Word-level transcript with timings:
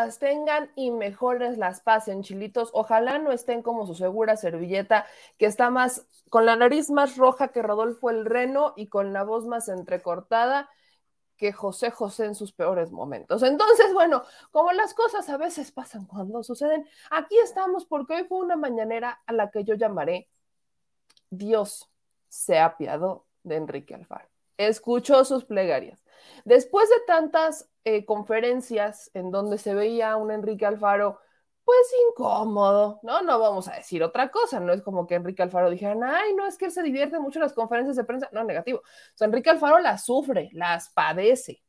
Las 0.00 0.18
tengan 0.18 0.70
y 0.76 0.90
mejores 0.90 1.58
las 1.58 1.80
pasen, 1.80 2.22
chilitos. 2.22 2.70
Ojalá 2.72 3.18
no 3.18 3.32
estén 3.32 3.62
como 3.62 3.86
su 3.86 3.94
segura 3.94 4.36
servilleta, 4.36 5.06
que 5.38 5.46
está 5.46 5.68
más, 5.68 6.06
con 6.30 6.46
la 6.46 6.56
nariz 6.56 6.90
más 6.90 7.16
roja 7.16 7.48
que 7.48 7.62
Rodolfo 7.62 8.08
el 8.08 8.24
Reno 8.24 8.72
y 8.76 8.86
con 8.86 9.12
la 9.12 9.24
voz 9.24 9.46
más 9.46 9.68
entrecortada 9.68 10.70
que 11.36 11.52
José 11.52 11.90
José 11.90 12.26
en 12.26 12.34
sus 12.34 12.52
peores 12.52 12.90
momentos. 12.92 13.42
Entonces, 13.42 13.92
bueno, 13.92 14.24
como 14.50 14.72
las 14.72 14.94
cosas 14.94 15.28
a 15.28 15.36
veces 15.36 15.70
pasan 15.70 16.06
cuando 16.06 16.42
suceden, 16.42 16.86
aquí 17.10 17.36
estamos 17.38 17.84
porque 17.84 18.14
hoy 18.14 18.24
fue 18.24 18.38
una 18.38 18.56
mañanera 18.56 19.20
a 19.26 19.32
la 19.32 19.50
que 19.50 19.64
yo 19.64 19.74
llamaré 19.74 20.28
Dios 21.30 21.90
se 22.28 22.58
apiadó 22.58 23.26
de 23.42 23.56
Enrique 23.56 23.94
Alfaro. 23.94 24.28
Escuchó 24.56 25.24
sus 25.24 25.44
plegarias. 25.44 26.02
Después 26.44 26.88
de 26.88 26.96
tantas 27.06 27.68
eh, 27.84 28.04
conferencias 28.04 29.10
en 29.14 29.30
donde 29.30 29.58
se 29.58 29.74
veía 29.74 30.12
a 30.12 30.16
un 30.16 30.30
Enrique 30.30 30.66
Alfaro, 30.66 31.18
pues 31.64 31.78
incómodo, 32.08 33.00
¿no? 33.02 33.22
No 33.22 33.38
vamos 33.38 33.68
a 33.68 33.74
decir 33.76 34.02
otra 34.02 34.30
cosa, 34.30 34.58
no 34.60 34.72
es 34.72 34.82
como 34.82 35.06
que 35.06 35.14
Enrique 35.14 35.42
Alfaro 35.42 35.70
dijera, 35.70 35.94
ay, 36.02 36.34
no, 36.34 36.46
es 36.46 36.58
que 36.58 36.66
él 36.66 36.72
se 36.72 36.82
divierte 36.82 37.18
mucho 37.20 37.38
en 37.38 37.44
las 37.44 37.52
conferencias 37.52 37.96
de 37.96 38.04
prensa, 38.04 38.28
no, 38.32 38.42
negativo. 38.44 38.80
O 38.80 38.82
sea, 39.14 39.26
Enrique 39.26 39.50
Alfaro 39.50 39.78
las 39.78 40.04
sufre, 40.04 40.50
las 40.52 40.90
padece. 40.90 41.62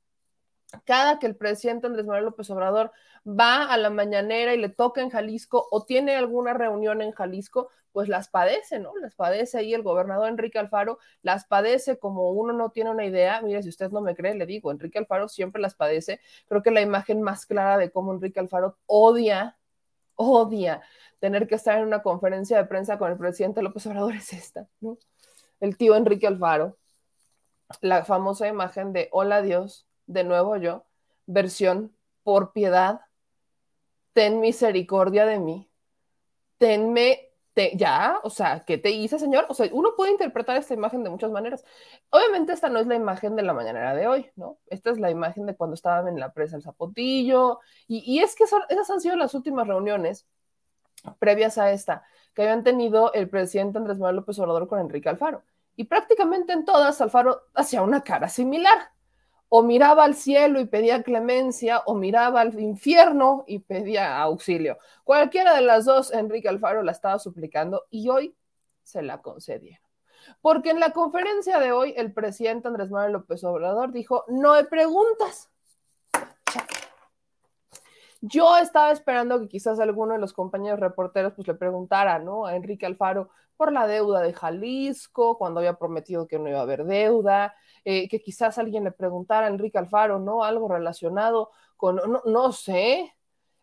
Cada 0.86 1.20
que 1.20 1.28
el 1.28 1.36
presidente 1.36 1.88
Andrés 1.88 2.06
Manuel 2.06 2.26
López 2.26 2.50
Obrador 2.50 2.92
va 3.28 3.66
a 3.66 3.78
la 3.78 3.90
mañanera 3.90 4.54
y 4.54 4.58
le 4.58 4.70
toca 4.70 5.02
en 5.02 5.10
Jalisco 5.10 5.68
o 5.72 5.84
tiene 5.86 6.16
alguna 6.16 6.54
reunión 6.54 7.02
en 7.02 7.12
Jalisco, 7.12 7.70
pues 7.92 8.08
las 8.10 8.30
padece, 8.30 8.80
¿no? 8.80 8.96
Las 8.98 9.16
padece 9.16 9.58
ahí 9.60 9.74
el 9.74 9.84
gobernador 9.84 10.30
Enrique 10.30 10.60
Alfaro, 10.60 10.98
las 11.22 11.46
padece 11.46 12.00
como 12.00 12.32
uno 12.32 12.54
no 12.54 12.72
tiene 12.72 12.90
una 12.90 13.06
idea. 13.06 13.42
Mire, 13.42 13.62
si 13.64 13.70
usted 13.70 13.92
no 13.92 14.02
me 14.02 14.16
cree, 14.16 14.36
le 14.36 14.46
digo, 14.46 14.72
Enrique 14.72 14.98
Alfaro 15.00 15.28
siempre 15.28 15.62
las 15.62 15.76
padece. 15.76 16.22
Creo 16.48 16.64
que 16.64 16.72
la 16.72 16.82
imagen 16.82 17.22
más 17.22 17.46
clara 17.46 17.78
de 17.78 17.92
cómo 17.92 18.14
Enrique 18.14 18.40
Alfaro 18.40 18.78
odia, 18.86 19.58
odia 20.16 20.82
tener 21.20 21.48
que 21.48 21.56
estar 21.56 21.78
en 21.78 21.86
una 21.86 22.02
conferencia 22.02 22.58
de 22.58 22.66
prensa 22.66 22.98
con 22.98 23.12
el 23.12 23.18
presidente 23.18 23.62
López 23.62 23.86
Obrador 23.88 24.16
es 24.16 24.34
esta, 24.34 24.68
¿no? 24.80 24.98
El 25.60 25.78
tío 25.78 25.96
Enrique 25.96 26.28
Alfaro, 26.28 26.78
la 27.82 28.04
famosa 28.04 28.48
imagen 28.48 28.94
de 28.94 29.10
Hola 29.12 29.42
Dios, 29.44 29.86
de 30.12 30.24
nuevo 30.24 30.58
yo, 30.58 30.86
versión 31.26 31.96
por 32.24 32.54
piedad, 32.54 33.02
ten 34.14 34.40
misericordia 34.40 35.26
de 35.26 35.40
mí, 35.40 35.70
tenme 36.58 37.28
te, 37.54 37.76
ya, 37.76 38.20
o 38.24 38.30
sea, 38.30 38.64
¿qué 38.66 38.78
te 38.78 38.92
hice, 38.92 39.20
señor? 39.20 39.46
O 39.50 39.54
sea, 39.54 39.68
uno 39.74 39.90
puede 39.98 40.12
interpretar 40.12 40.56
esta 40.56 40.74
imagen 40.74 41.04
de 41.04 41.10
muchas 41.10 41.32
maneras. 41.32 41.66
Obviamente 42.10 42.54
esta 42.54 42.70
no 42.70 42.80
es 42.80 42.88
la 42.88 42.96
imagen 42.96 43.36
de 43.36 43.44
la 43.44 43.54
mañanera 43.54 43.94
de 43.94 44.08
hoy, 44.08 44.32
¿no? 44.38 44.58
Esta 44.68 44.90
es 44.92 45.00
la 45.00 45.12
imagen 45.12 45.46
de 45.46 45.56
cuando 45.56 45.74
estaban 45.74 46.08
en 46.08 46.18
la 46.18 46.32
presa 46.32 46.56
el 46.56 46.64
Zapotillo, 46.64 47.60
y, 47.88 48.00
y 48.06 48.20
es 48.22 48.36
que 48.36 48.48
son, 48.48 48.62
esas 48.70 48.90
han 48.90 49.02
sido 49.02 49.18
las 49.18 49.34
últimas 49.34 49.68
reuniones 49.68 50.26
previas 51.20 51.58
a 51.58 51.72
esta 51.72 52.04
que 52.34 52.44
habían 52.44 52.64
tenido 52.64 53.12
el 53.14 53.28
presidente 53.30 53.78
Andrés 53.78 53.98
Manuel 53.98 54.18
López 54.18 54.40
Obrador 54.40 54.68
con 54.68 54.80
Enrique 54.80 55.10
Alfaro. 55.10 55.44
Y 55.76 55.86
prácticamente 55.86 56.54
en 56.54 56.64
todas 56.64 57.02
Alfaro 57.02 57.42
hacía 57.54 57.82
una 57.82 58.02
cara 58.02 58.30
similar 58.30 58.92
o 59.54 59.64
miraba 59.64 60.06
al 60.06 60.16
cielo 60.16 60.62
y 60.62 60.66
pedía 60.66 61.04
clemencia, 61.04 61.80
o 61.86 61.94
miraba 61.94 62.40
al 62.40 62.58
infierno 62.58 63.44
y 63.48 63.60
pedía 63.60 64.18
auxilio. 64.22 64.78
Cualquiera 65.04 65.54
de 65.54 65.62
las 65.62 65.84
dos, 65.84 66.14
Enrique 66.14 66.48
Alfaro 66.48 66.84
la 66.84 66.94
estaba 66.94 67.20
suplicando 67.20 67.84
y 67.90 68.08
hoy 68.08 68.34
se 68.82 69.02
la 69.02 69.22
concedieron. 69.22 69.84
Porque 70.42 70.70
en 70.70 70.80
la 70.80 70.94
conferencia 70.94 71.60
de 71.60 71.74
hoy, 71.74 71.94
el 71.98 72.14
presidente 72.14 72.70
Andrés 72.70 72.92
Manuel 72.92 73.12
López 73.12 73.44
Obrador 73.44 73.92
dijo, 73.92 74.24
no 74.30 74.54
hay 74.54 74.64
preguntas. 74.64 75.51
Yo 78.22 78.58
estaba 78.58 78.92
esperando 78.92 79.40
que 79.40 79.48
quizás 79.48 79.80
alguno 79.80 80.14
de 80.14 80.20
los 80.20 80.34
compañeros 80.34 80.80
reporteros 80.80 81.34
pues 81.34 81.48
le 81.48 81.56
preguntara, 81.56 82.20
¿no? 82.20 82.46
A 82.46 82.56
Enrique 82.56 82.86
Alfaro 82.86 83.30
por 83.58 83.72
la 83.72 83.88
deuda 83.88 84.22
de 84.22 84.34
Jalisco, 84.34 85.38
cuando 85.38 85.60
había 85.60 85.74
prometido 85.74 86.28
que 86.28 86.38
no 86.40 86.50
iba 86.50 86.60
a 86.60 86.62
haber 86.64 86.86
deuda, 86.86 87.56
eh, 87.84 88.08
que 88.10 88.22
quizás 88.22 88.58
alguien 88.58 88.84
le 88.84 88.92
preguntara 88.92 89.48
a 89.48 89.50
Enrique 89.50 89.78
Alfaro, 89.80 90.20
¿no? 90.20 90.44
Algo 90.44 90.68
relacionado 90.68 91.50
con, 91.78 91.96
no, 91.96 92.22
no 92.26 92.52
sé, 92.52 93.12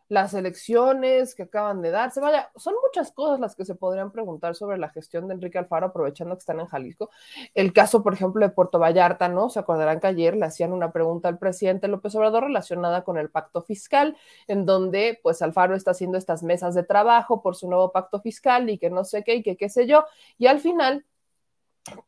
las 0.08 0.34
elecciones 0.34 1.34
que 1.34 1.44
acaban 1.44 1.82
de 1.82 1.90
darse. 1.90 2.20
Vaya, 2.20 2.50
son 2.56 2.74
muchas 2.86 3.12
cosas 3.12 3.40
las 3.40 3.54
que 3.54 3.64
se 3.64 3.74
podrían 3.74 4.10
preguntar 4.10 4.54
sobre 4.54 4.78
la 4.78 4.88
gestión 4.88 5.28
de 5.28 5.34
Enrique 5.34 5.58
Alfaro, 5.58 5.86
aprovechando 5.86 6.34
que 6.34 6.40
están 6.40 6.60
en 6.60 6.66
Jalisco. 6.66 7.10
El 7.54 7.72
caso, 7.72 8.02
por 8.02 8.14
ejemplo, 8.14 8.44
de 8.46 8.52
Puerto 8.52 8.78
Vallarta, 8.78 9.28
¿no? 9.28 9.50
Se 9.50 9.58
acordarán 9.58 10.00
que 10.00 10.06
ayer 10.06 10.36
le 10.36 10.46
hacían 10.46 10.72
una 10.72 10.92
pregunta 10.92 11.28
al 11.28 11.38
presidente 11.38 11.88
López 11.88 12.14
Obrador 12.14 12.44
relacionada 12.44 13.04
con 13.04 13.18
el 13.18 13.30
pacto 13.30 13.62
fiscal, 13.62 14.16
en 14.46 14.64
donde, 14.64 15.20
pues, 15.22 15.42
Alfaro 15.42 15.76
está 15.76 15.90
haciendo 15.92 16.18
estas 16.18 16.42
mesas 16.42 16.74
de 16.74 16.82
trabajo 16.84 17.42
por 17.42 17.56
su 17.56 17.68
nuevo 17.68 17.92
pacto 17.92 18.20
fiscal 18.20 18.70
y 18.70 18.78
que 18.78 18.90
no 18.90 19.04
sé 19.04 19.24
qué 19.24 19.36
y 19.36 19.42
que 19.42 19.56
qué 19.56 19.68
sé 19.68 19.86
yo. 19.86 20.04
Y 20.38 20.46
al 20.46 20.60
final, 20.60 21.04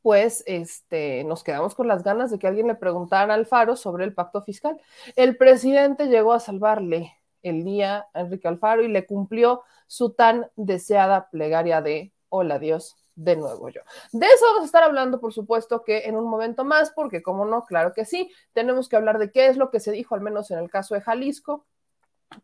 pues 0.03 0.43
este, 0.47 1.25
nos 1.25 1.45
quedamos 1.45 1.75
con 1.75 1.89
las 1.89 2.03
ganas 2.03 2.31
de 2.31 2.39
que 2.39 2.47
alguien 2.47 2.67
le 2.67 2.75
preguntara 2.75 3.33
a 3.33 3.37
Alfaro 3.37 3.77
sobre 3.77 4.05
el 4.05 4.15
pacto 4.15 4.43
fiscal. 4.43 4.81
El 5.17 5.37
presidente 5.37 6.07
llegó 6.09 6.33
a 6.33 6.41
salvarle 6.41 7.20
el 7.43 7.65
día 7.65 8.07
a 8.13 8.21
Enrique 8.21 8.49
Alfaro 8.49 8.83
y 8.83 8.89
le 8.89 9.07
cumplió 9.07 9.63
su 9.87 10.13
tan 10.13 10.51
deseada 10.57 11.31
plegaria 11.31 11.83
de 11.83 12.13
hola 12.29 12.59
Dios, 12.59 12.97
de 13.15 13.37
nuevo 13.37 13.69
yo. 13.69 13.83
De 14.13 14.27
eso 14.27 14.47
vamos 14.47 14.63
a 14.63 14.67
estar 14.67 14.83
hablando, 14.83 15.21
por 15.21 15.33
supuesto, 15.33 15.83
que 15.85 16.07
en 16.07 16.17
un 16.17 16.29
momento 16.29 16.65
más, 16.65 16.91
porque 16.91 17.23
como 17.23 17.45
no, 17.45 17.65
claro 17.65 17.93
que 17.93 18.05
sí, 18.05 18.33
tenemos 18.53 18.89
que 18.89 18.97
hablar 18.97 19.19
de 19.19 19.31
qué 19.31 19.47
es 19.47 19.57
lo 19.57 19.71
que 19.71 19.81
se 19.81 19.93
dijo, 19.93 20.15
al 20.15 20.21
menos 20.21 20.51
en 20.51 20.59
el 20.59 20.71
caso 20.71 20.95
de 20.95 21.03
Jalisco, 21.03 21.67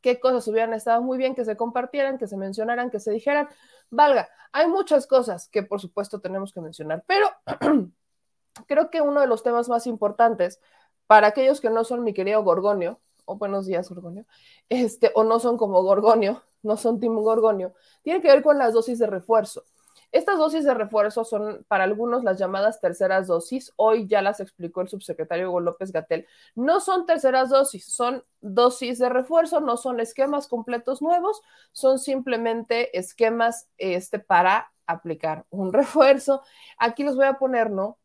qué 0.00 0.20
cosas 0.20 0.46
hubieran 0.48 0.74
estado 0.74 1.02
muy 1.02 1.18
bien 1.18 1.34
que 1.34 1.44
se 1.44 1.56
compartieran, 1.56 2.18
que 2.18 2.26
se 2.26 2.36
mencionaran, 2.36 2.90
que 2.90 3.00
se 3.00 3.12
dijeran. 3.12 3.48
Valga, 3.90 4.28
hay 4.52 4.66
muchas 4.66 5.06
cosas 5.06 5.48
que 5.48 5.62
por 5.62 5.80
supuesto 5.80 6.20
tenemos 6.20 6.52
que 6.52 6.60
mencionar, 6.60 7.04
pero 7.06 7.28
creo 8.66 8.90
que 8.90 9.00
uno 9.00 9.20
de 9.20 9.26
los 9.26 9.42
temas 9.42 9.68
más 9.68 9.86
importantes 9.86 10.60
para 11.06 11.28
aquellos 11.28 11.60
que 11.60 11.70
no 11.70 11.84
son 11.84 12.02
mi 12.02 12.12
querido 12.12 12.42
Gorgonio, 12.42 13.00
o 13.26 13.36
buenos 13.36 13.66
días 13.66 13.88
Gorgonio, 13.88 14.24
este, 14.68 15.12
o 15.14 15.24
no 15.24 15.38
son 15.38 15.58
como 15.58 15.82
Gorgonio, 15.82 16.42
no 16.62 16.76
son 16.76 16.98
Tim 17.00 17.14
Gorgonio, 17.16 17.74
tiene 18.02 18.20
que 18.22 18.28
ver 18.28 18.42
con 18.42 18.58
las 18.58 18.72
dosis 18.72 18.98
de 18.98 19.06
refuerzo. 19.06 19.64
Estas 20.12 20.38
dosis 20.38 20.64
de 20.64 20.72
refuerzo 20.72 21.24
son 21.24 21.64
para 21.68 21.84
algunos 21.84 22.24
las 22.24 22.38
llamadas 22.38 22.80
terceras 22.80 23.26
dosis. 23.26 23.72
Hoy 23.76 24.06
ya 24.06 24.22
las 24.22 24.40
explicó 24.40 24.80
el 24.80 24.88
subsecretario 24.88 25.50
Hugo 25.50 25.60
López 25.60 25.92
Gatel. 25.92 26.26
No 26.54 26.80
son 26.80 27.06
terceras 27.06 27.50
dosis, 27.50 27.84
son 27.92 28.22
dosis 28.40 28.98
de 28.98 29.08
refuerzo, 29.08 29.60
no 29.60 29.76
son 29.76 30.00
esquemas 30.00 30.48
completos 30.48 31.02
nuevos, 31.02 31.42
son 31.72 31.98
simplemente 31.98 32.96
esquemas 32.96 33.68
este, 33.78 34.18
para 34.18 34.72
aplicar 34.86 35.44
un 35.50 35.72
refuerzo. 35.72 36.42
Aquí 36.78 37.02
les 37.04 37.16
voy 37.16 37.26
a 37.26 37.34
poner, 37.34 37.70
¿no? 37.70 37.98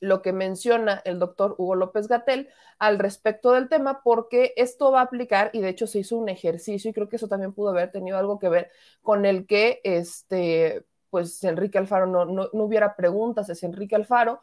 Lo 0.00 0.22
que 0.22 0.32
menciona 0.32 1.02
el 1.04 1.18
doctor 1.18 1.54
Hugo 1.58 1.74
López 1.74 2.08
Gatel 2.08 2.48
al 2.78 2.98
respecto 2.98 3.52
del 3.52 3.68
tema, 3.68 4.02
porque 4.02 4.52
esto 4.56 4.90
va 4.92 5.00
a 5.00 5.04
aplicar, 5.04 5.50
y 5.52 5.60
de 5.60 5.68
hecho 5.70 5.86
se 5.86 6.00
hizo 6.00 6.16
un 6.16 6.28
ejercicio, 6.28 6.90
y 6.90 6.94
creo 6.94 7.08
que 7.08 7.16
eso 7.16 7.28
también 7.28 7.52
pudo 7.52 7.70
haber 7.70 7.90
tenido 7.92 8.18
algo 8.18 8.38
que 8.38 8.48
ver 8.48 8.70
con 9.02 9.26
el 9.26 9.46
que 9.46 9.80
este 9.84 10.84
pues 11.10 11.44
Enrique 11.44 11.78
Alfaro 11.78 12.06
no, 12.08 12.24
no, 12.24 12.48
no 12.52 12.64
hubiera 12.64 12.96
preguntas 12.96 13.48
es 13.48 13.62
Enrique 13.62 13.94
Alfaro, 13.94 14.40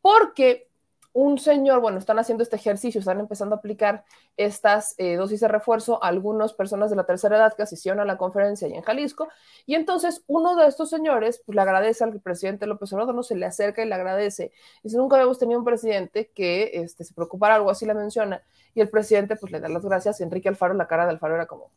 porque 0.00 0.68
un 1.14 1.38
señor, 1.38 1.80
bueno, 1.80 1.98
están 1.98 2.18
haciendo 2.18 2.42
este 2.42 2.56
ejercicio, 2.56 2.98
están 2.98 3.20
empezando 3.20 3.54
a 3.54 3.58
aplicar 3.58 4.04
estas 4.36 4.94
eh, 4.98 5.16
dosis 5.16 5.40
de 5.40 5.48
refuerzo 5.48 6.02
a 6.02 6.08
algunas 6.08 6.54
personas 6.54 6.90
de 6.90 6.96
la 6.96 7.04
tercera 7.04 7.36
edad 7.36 7.54
que 7.54 7.62
asistieron 7.62 8.00
a 8.00 8.04
la 8.04 8.16
conferencia 8.16 8.66
ahí 8.66 8.74
en 8.74 8.82
Jalisco, 8.82 9.28
y 9.66 9.74
entonces 9.74 10.24
uno 10.26 10.56
de 10.56 10.66
estos 10.66 10.88
señores 10.88 11.42
pues, 11.44 11.54
le 11.54 11.62
agradece 11.62 12.04
al 12.04 12.18
presidente 12.20 12.66
López 12.66 12.92
Obrador, 12.92 13.14
no 13.14 13.22
se 13.22 13.36
le 13.36 13.44
acerca 13.44 13.84
y 13.84 13.88
le 13.88 13.94
agradece, 13.94 14.52
dice, 14.82 14.96
nunca 14.96 15.16
habíamos 15.16 15.38
tenido 15.38 15.58
un 15.58 15.64
presidente 15.64 16.30
que 16.34 16.70
este, 16.74 17.04
se 17.04 17.14
preocupara, 17.14 17.56
algo 17.56 17.70
así 17.70 17.84
la 17.84 17.94
menciona, 17.94 18.42
y 18.74 18.80
el 18.80 18.88
presidente 18.88 19.36
pues 19.36 19.52
le 19.52 19.60
da 19.60 19.68
las 19.68 19.84
gracias, 19.84 20.20
y 20.20 20.22
Enrique 20.22 20.48
Alfaro, 20.48 20.74
la 20.74 20.88
cara 20.88 21.04
de 21.04 21.10
Alfaro 21.10 21.34
era 21.34 21.46
como, 21.46 21.70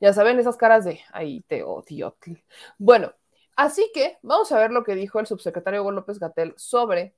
ya 0.00 0.12
saben, 0.12 0.38
esas 0.38 0.56
caras 0.56 0.84
de, 0.84 1.00
ahí 1.12 1.42
te 1.46 1.62
odio. 1.62 2.16
Bueno, 2.76 3.12
así 3.56 3.90
que 3.94 4.18
vamos 4.22 4.52
a 4.52 4.58
ver 4.58 4.70
lo 4.70 4.84
que 4.84 4.94
dijo 4.94 5.20
el 5.20 5.26
subsecretario 5.26 5.80
Hugo 5.82 5.92
López 5.92 6.18
Gatel 6.18 6.52
sobre 6.56 7.14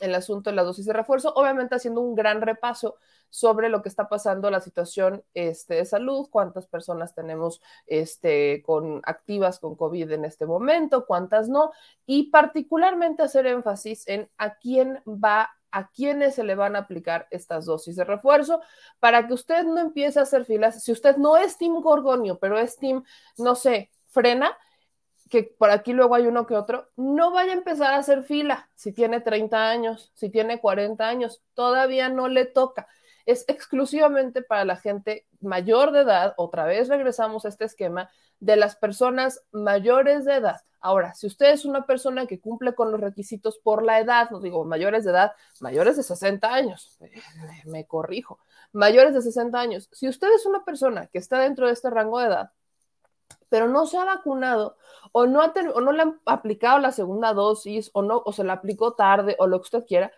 el 0.00 0.14
asunto 0.14 0.50
de 0.50 0.56
la 0.56 0.64
dosis 0.64 0.86
de 0.86 0.92
refuerzo, 0.92 1.32
obviamente 1.34 1.74
haciendo 1.74 2.00
un 2.00 2.14
gran 2.14 2.40
repaso 2.40 2.96
sobre 3.30 3.68
lo 3.68 3.82
que 3.82 3.88
está 3.88 4.08
pasando, 4.08 4.50
la 4.50 4.60
situación 4.60 5.22
este, 5.34 5.74
de 5.74 5.84
salud, 5.84 6.28
cuántas 6.30 6.66
personas 6.66 7.14
tenemos 7.14 7.60
este, 7.86 8.62
con, 8.64 9.00
activas 9.04 9.60
con 9.60 9.76
COVID 9.76 10.10
en 10.10 10.24
este 10.24 10.46
momento, 10.46 11.06
cuántas 11.06 11.48
no, 11.48 11.70
y 12.06 12.30
particularmente 12.30 13.22
hacer 13.22 13.46
énfasis 13.46 14.06
en 14.08 14.28
a 14.36 14.56
quién 14.56 15.02
va 15.06 15.50
a 15.72 15.88
quiénes 15.90 16.34
se 16.34 16.44
le 16.44 16.56
van 16.56 16.74
a 16.74 16.80
aplicar 16.80 17.28
estas 17.30 17.64
dosis 17.64 17.96
de 17.96 18.04
refuerzo 18.04 18.60
para 18.98 19.26
que 19.26 19.34
usted 19.34 19.64
no 19.64 19.78
empiece 19.78 20.18
a 20.18 20.22
hacer 20.22 20.44
filas. 20.44 20.82
Si 20.82 20.90
usted 20.90 21.16
no 21.16 21.36
es 21.36 21.58
Team 21.58 21.80
Gorgonio, 21.80 22.38
pero 22.38 22.58
es 22.58 22.76
Team, 22.76 23.04
no 23.38 23.54
sé, 23.54 23.90
frena, 24.08 24.56
que 25.30 25.44
por 25.44 25.70
aquí 25.70 25.92
luego 25.92 26.16
hay 26.16 26.26
uno 26.26 26.44
que 26.44 26.56
otro, 26.56 26.90
no 26.96 27.30
vaya 27.30 27.52
a 27.52 27.56
empezar 27.56 27.94
a 27.94 27.98
hacer 27.98 28.24
fila 28.24 28.68
si 28.74 28.92
tiene 28.92 29.20
30 29.20 29.70
años, 29.70 30.10
si 30.14 30.28
tiene 30.28 30.60
40 30.60 31.08
años, 31.08 31.42
todavía 31.54 32.08
no 32.08 32.28
le 32.28 32.44
toca. 32.44 32.88
Es 33.26 33.44
exclusivamente 33.46 34.42
para 34.42 34.64
la 34.64 34.76
gente 34.76 35.26
mayor 35.40 35.92
de 35.92 36.00
edad, 36.00 36.34
otra 36.36 36.64
vez 36.64 36.88
regresamos 36.88 37.44
a 37.44 37.48
este 37.48 37.64
esquema 37.64 38.10
de 38.40 38.56
las 38.56 38.74
personas 38.74 39.44
mayores 39.52 40.24
de 40.24 40.34
edad. 40.34 40.60
Ahora, 40.80 41.14
si 41.14 41.26
usted 41.28 41.52
es 41.52 41.64
una 41.64 41.86
persona 41.86 42.26
que 42.26 42.40
cumple 42.40 42.74
con 42.74 42.90
los 42.90 43.00
requisitos 43.00 43.58
por 43.58 43.84
la 43.84 44.00
edad, 44.00 44.30
no 44.30 44.40
digo 44.40 44.64
mayores 44.64 45.04
de 45.04 45.12
edad, 45.12 45.32
mayores 45.60 45.96
de 45.96 46.02
60 46.02 46.52
años, 46.52 46.98
me 47.66 47.86
corrijo, 47.86 48.40
mayores 48.72 49.14
de 49.14 49.22
60 49.22 49.60
años, 49.60 49.88
si 49.92 50.08
usted 50.08 50.28
es 50.34 50.44
una 50.44 50.64
persona 50.64 51.06
que 51.06 51.18
está 51.18 51.38
dentro 51.38 51.66
de 51.68 51.74
este 51.74 51.90
rango 51.90 52.18
de 52.18 52.26
edad, 52.26 52.50
pero 53.50 53.68
no 53.68 53.84
se 53.84 53.98
ha 53.98 54.04
vacunado 54.06 54.78
o 55.12 55.26
no, 55.26 55.42
ha 55.42 55.52
no 55.52 55.92
le 55.92 56.02
han 56.02 56.20
aplicado 56.24 56.78
la 56.78 56.92
segunda 56.92 57.34
dosis 57.34 57.90
o, 57.92 58.00
no, 58.00 58.22
o 58.24 58.32
se 58.32 58.44
la 58.44 58.54
aplicó 58.54 58.94
tarde 58.94 59.36
o 59.38 59.46
lo 59.46 59.58
que 59.58 59.64
usted 59.64 59.84
quiera, 59.86 60.10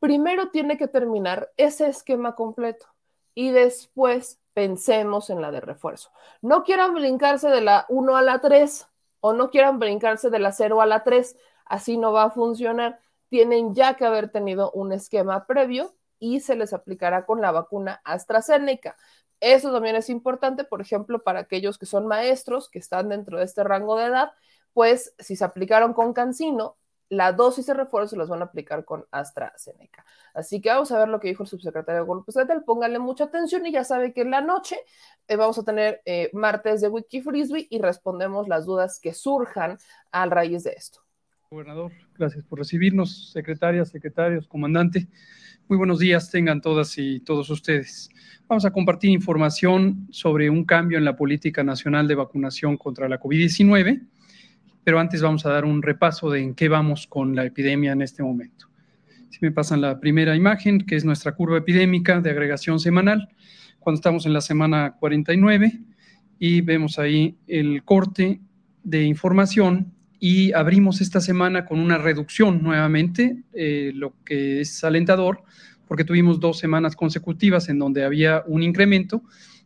primero 0.00 0.50
tiene 0.50 0.76
que 0.76 0.88
terminar 0.88 1.50
ese 1.56 1.86
esquema 1.86 2.34
completo 2.34 2.86
y 3.34 3.50
después 3.50 4.40
pensemos 4.52 5.30
en 5.30 5.40
la 5.40 5.50
de 5.50 5.60
refuerzo. 5.60 6.10
No 6.42 6.64
quieran 6.64 6.92
brincarse 6.94 7.48
de 7.48 7.60
la 7.60 7.86
1 7.88 8.16
a 8.16 8.22
la 8.22 8.40
3 8.40 8.88
o 9.20 9.32
no 9.32 9.50
quieran 9.50 9.78
brincarse 9.78 10.28
de 10.28 10.38
la 10.38 10.52
0 10.52 10.80
a 10.80 10.86
la 10.86 11.04
3, 11.04 11.36
así 11.66 11.96
no 11.96 12.12
va 12.12 12.24
a 12.24 12.30
funcionar. 12.30 13.00
Tienen 13.28 13.74
ya 13.74 13.94
que 13.94 14.04
haber 14.04 14.30
tenido 14.30 14.72
un 14.72 14.92
esquema 14.92 15.46
previo 15.46 15.94
y 16.18 16.40
se 16.40 16.56
les 16.56 16.72
aplicará 16.72 17.24
con 17.24 17.40
la 17.40 17.52
vacuna 17.52 18.00
AstraZeneca. 18.04 18.96
Eso 19.40 19.72
también 19.72 19.96
es 19.96 20.10
importante, 20.10 20.64
por 20.64 20.80
ejemplo, 20.80 21.22
para 21.22 21.40
aquellos 21.40 21.78
que 21.78 21.86
son 21.86 22.06
maestros, 22.06 22.68
que 22.68 22.78
están 22.78 23.08
dentro 23.08 23.38
de 23.38 23.44
este 23.44 23.64
rango 23.64 23.96
de 23.96 24.06
edad, 24.06 24.32
pues 24.72 25.14
si 25.18 25.36
se 25.36 25.44
aplicaron 25.44 25.94
con 25.94 26.12
Cancino, 26.12 26.76
la 27.10 27.32
dosis 27.32 27.66
de 27.66 27.74
refuerzo 27.74 28.16
las 28.16 28.28
van 28.28 28.40
a 28.40 28.44
aplicar 28.44 28.84
con 28.84 29.04
AstraZeneca. 29.10 30.06
Así 30.32 30.60
que 30.60 30.70
vamos 30.70 30.92
a 30.92 30.98
ver 30.98 31.08
lo 31.08 31.18
que 31.18 31.28
dijo 31.28 31.42
el 31.42 31.48
subsecretario 31.48 32.04
López 32.04 32.36
Gatel. 32.36 32.62
Pónganle 32.62 33.00
mucha 33.00 33.24
atención 33.24 33.66
y 33.66 33.72
ya 33.72 33.82
sabe 33.82 34.12
que 34.12 34.20
en 34.20 34.30
la 34.30 34.40
noche 34.40 34.78
eh, 35.26 35.36
vamos 35.36 35.58
a 35.58 35.64
tener 35.64 36.00
eh, 36.04 36.30
martes 36.32 36.80
de 36.80 36.88
Wiki 36.88 37.20
Frisbee 37.20 37.66
y 37.68 37.80
respondemos 37.80 38.46
las 38.46 38.64
dudas 38.64 39.00
que 39.00 39.12
surjan 39.12 39.78
a 40.12 40.26
raíz 40.26 40.62
de 40.62 40.70
esto. 40.70 41.00
Gobernador, 41.52 41.90
gracias 42.16 42.44
por 42.44 42.60
recibirnos, 42.60 43.32
secretarias, 43.32 43.88
secretarios, 43.88 44.46
comandante. 44.46 45.08
Muy 45.66 45.78
buenos 45.78 45.98
días 45.98 46.30
tengan 46.30 46.60
todas 46.60 46.96
y 46.96 47.18
todos 47.18 47.50
ustedes. 47.50 48.08
Vamos 48.46 48.64
a 48.64 48.70
compartir 48.70 49.10
información 49.10 50.06
sobre 50.12 50.48
un 50.48 50.64
cambio 50.64 50.96
en 50.96 51.04
la 51.04 51.16
política 51.16 51.64
nacional 51.64 52.06
de 52.06 52.14
vacunación 52.14 52.76
contra 52.76 53.08
la 53.08 53.18
COVID-19, 53.18 54.00
pero 54.84 55.00
antes 55.00 55.22
vamos 55.22 55.44
a 55.44 55.50
dar 55.50 55.64
un 55.64 55.82
repaso 55.82 56.30
de 56.30 56.40
en 56.40 56.54
qué 56.54 56.68
vamos 56.68 57.08
con 57.08 57.34
la 57.34 57.44
epidemia 57.44 57.90
en 57.90 58.02
este 58.02 58.22
momento. 58.22 58.68
Si 59.30 59.40
me 59.40 59.50
pasan 59.50 59.80
la 59.80 59.98
primera 59.98 60.36
imagen, 60.36 60.86
que 60.86 60.94
es 60.94 61.04
nuestra 61.04 61.32
curva 61.32 61.58
epidémica 61.58 62.20
de 62.20 62.30
agregación 62.30 62.78
semanal, 62.78 63.28
cuando 63.80 63.96
estamos 63.96 64.24
en 64.24 64.34
la 64.34 64.40
semana 64.40 64.94
49 65.00 65.80
y 66.38 66.60
vemos 66.60 67.00
ahí 67.00 67.36
el 67.48 67.82
corte 67.82 68.40
de 68.84 69.02
información 69.02 69.96
y 70.20 70.52
abrimos 70.52 71.00
esta 71.00 71.20
semana 71.20 71.64
con 71.64 71.80
una 71.80 71.96
reducción 71.96 72.62
nuevamente, 72.62 73.38
eh, 73.54 73.92
lo 73.94 74.14
que 74.22 74.60
es 74.60 74.84
alentador, 74.84 75.42
porque 75.88 76.04
tuvimos 76.04 76.38
dos 76.38 76.58
semanas 76.58 76.94
consecutivas 76.94 77.70
en 77.70 77.78
donde 77.78 78.04
había 78.04 78.44
un 78.46 78.62
incremento, 78.62 79.22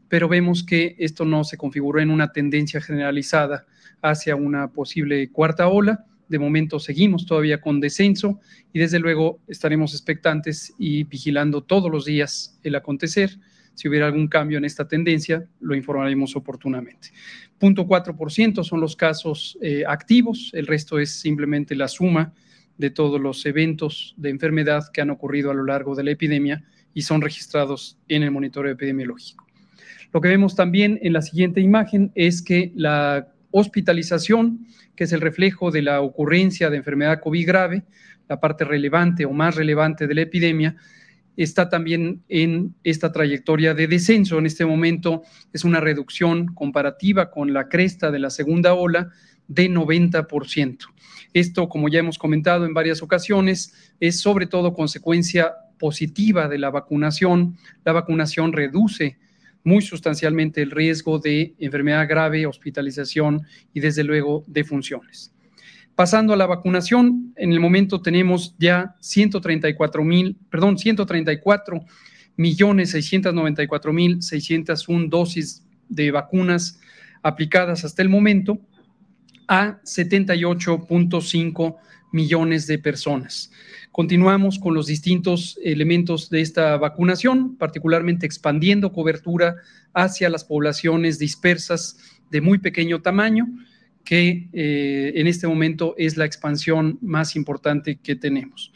pero 0.09 0.29
vemos 0.29 0.63
que 0.63 0.95
esto 1.01 1.25
no 1.25 1.43
se 1.43 1.57
configuró 1.57 2.01
en 2.01 2.11
una 2.11 2.33
tendencia 2.33 2.81
generalizada 2.81 3.67
hacia 4.01 4.37
una 4.37 4.69
posible 4.69 5.29
cuarta 5.31 5.67
ola. 5.67 6.07
De 6.29 6.39
momento 6.39 6.79
seguimos 6.79 7.27
todavía 7.27 7.61
con 7.61 7.81
descenso 7.81 8.41
y 8.73 8.79
desde 8.79 9.01
luego 9.01 9.41
estaremos 9.49 9.93
expectantes 9.93 10.73
y 10.79 11.03
vigilando 11.03 11.63
todos 11.63 11.91
los 11.91 12.05
días 12.05 12.59
el 12.63 12.77
acontecer. 12.77 13.39
Si 13.75 13.89
hubiera 13.89 14.07
algún 14.07 14.29
cambio 14.29 14.59
en 14.59 14.65
esta 14.65 14.87
tendencia, 14.87 15.47
lo 15.61 15.75
informaremos 15.75 16.37
oportunamente. 16.37 17.09
0.4% 17.61 18.63
son 18.65 18.81
los 18.81 18.97
casos 18.97 19.59
eh, 19.61 19.85
activos, 19.87 20.51
el 20.55 20.67
resto 20.67 20.99
es 20.99 21.11
simplemente 21.11 21.75
la 21.75 21.89
suma 21.89 22.33
de 22.79 22.91
todos 22.91 23.21
los 23.21 23.45
eventos 23.47 24.15
de 24.17 24.31
enfermedad 24.31 24.85
que 24.93 25.01
han 25.01 25.11
ocurrido 25.11 25.51
a 25.51 25.55
lo 25.55 25.65
largo 25.65 25.95
de 25.95 26.05
la 26.05 26.11
epidemia 26.11 26.65
y 26.93 27.03
son 27.03 27.21
registrados 27.21 27.99
en 28.09 28.23
el 28.23 28.31
monitoreo 28.31 28.73
epidemiológico. 28.73 29.47
Lo 30.13 30.21
que 30.21 30.29
vemos 30.29 30.55
también 30.55 30.99
en 31.03 31.13
la 31.13 31.23
siguiente 31.23 31.61
imagen 31.61 32.13
es 32.15 32.43
que 32.43 32.73
la 32.77 33.29
hospitalización, 33.51 34.67
que 34.97 35.05
es 35.05 35.13
el 35.13 35.21
reflejo 35.21 35.71
de 35.71 35.83
la 35.83 36.01
ocurrencia 36.01 36.71
de 36.71 36.77
enfermedad 36.77 37.21
COVID 37.21 37.47
grave, 37.47 37.85
la 38.29 38.41
parte 38.41 38.65
relevante 38.65 39.25
o 39.25 39.33
más 39.33 39.55
relevante 39.57 40.07
de 40.07 40.15
la 40.15 40.23
epidemia, 40.23 40.77
está 41.37 41.69
también 41.69 42.23
en 42.29 42.75
esta 42.85 43.13
trayectoria 43.13 43.75
de 43.75 43.87
descenso. 43.87 44.39
En 44.39 44.47
este 44.47 44.65
momento 44.65 45.23
es 45.53 45.65
una 45.65 45.81
reducción 45.81 46.47
comparativa 46.55 47.31
con 47.31 47.53
la 47.53 47.69
cresta 47.69 48.11
de 48.11 48.19
la 48.19 48.31
segunda 48.31 48.75
ola 48.75 49.11
de 49.49 49.71
90%. 49.71 50.79
Esto, 51.33 51.69
como 51.69 51.89
ya 51.89 51.99
hemos 51.99 52.19
comentado 52.19 52.65
en 52.65 52.75
varias 52.75 53.03
ocasiones, 53.03 53.93
es 54.01 54.21
sobre 54.21 54.47
todo 54.47 54.73
consecuencia 54.73 55.53
positiva 55.79 56.49
de 56.49 56.59
la 56.59 56.71
vacunación. 56.71 57.57
La 57.85 57.93
vacunación 57.93 58.53
reduce 58.53 59.19
muy 59.65 59.83
sustancialmente 59.83 60.63
el 60.63 60.71
riesgo 60.71 61.19
de 61.19 61.55
enfermedad 61.59 62.09
grave, 62.09 62.47
hospitalización 62.47 63.43
y 63.73 63.81
desde 63.81 64.05
luego 64.05 64.45
de 64.47 64.63
funciones. 64.63 65.34
Pasando 65.97 66.33
a 66.33 66.37
la 66.37 66.47
vacunación, 66.47 67.33
en 67.37 67.53
el 67.53 67.61
momento 67.61 68.03
tenemos 68.03 68.57
ya 68.59 68.97
134 69.01 70.03
mil, 70.03 70.37
perdón, 70.51 70.77
134 70.77 71.85
millones 72.37 72.91
694 72.91 73.93
mil 73.93 74.21
601 74.21 75.07
dosis 75.09 75.65
de 75.89 76.11
vacunas 76.11 76.81
aplicadas 77.23 77.85
hasta 77.85 78.03
el 78.03 78.09
momento 78.09 78.59
a 79.47 79.81
78.5 79.83 81.77
millones 82.11 82.67
de 82.67 82.79
personas. 82.79 83.53
Continuamos 83.93 84.59
con 84.59 84.75
los 84.75 84.87
distintos 84.87 85.61
elementos 85.63 86.29
de 86.29 86.41
esta 86.41 86.77
vacunación, 86.77 87.57
particularmente 87.57 88.27
expandiendo 88.27 88.93
cobertura 88.93 89.55
hacia 89.93 90.29
las 90.29 90.43
poblaciones 90.43 91.21
dispersas 91.21 91.99
de 92.31 92.41
muy 92.41 92.59
pequeño 92.59 93.01
tamaño, 93.01 93.47
que 94.05 94.49
eh, 94.53 95.13
en 95.17 95.27
este 95.27 95.47
momento 95.47 95.95
es 95.97 96.17
la 96.17 96.25
expansión 96.25 96.99
más 97.01 97.37
importante 97.37 97.97
que 97.97 98.17
tenemos. 98.17 98.73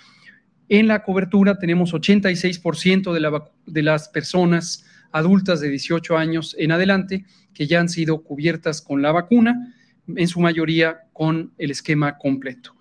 En 0.69 0.87
la 0.87 1.03
cobertura 1.03 1.59
tenemos 1.59 1.93
86% 1.93 3.13
de, 3.13 3.21
la, 3.21 3.45
de 3.67 3.83
las 3.83 4.09
personas 4.09 4.85
adultas 5.13 5.61
de 5.61 5.71
18 5.71 6.17
años 6.17 6.57
en 6.59 6.73
adelante 6.73 7.25
que 7.55 7.67
ya 7.67 7.81
han 7.81 7.89
sido 7.89 8.23
cubiertas 8.23 8.83
con 8.83 9.03
la 9.03 9.13
vacuna 9.13 9.75
en 10.17 10.29
su 10.29 10.41
mayoría 10.41 11.01
con 11.13 11.53
el 11.59 11.71
esquema 11.71 12.17
completo. 12.19 12.75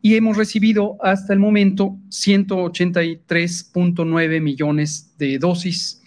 Y 0.00 0.16
hemos 0.16 0.36
recibido 0.36 0.96
hasta 1.00 1.32
el 1.32 1.38
momento 1.38 1.96
183.9 2.08 4.40
millones 4.40 5.14
de 5.16 5.38
dosis 5.38 6.02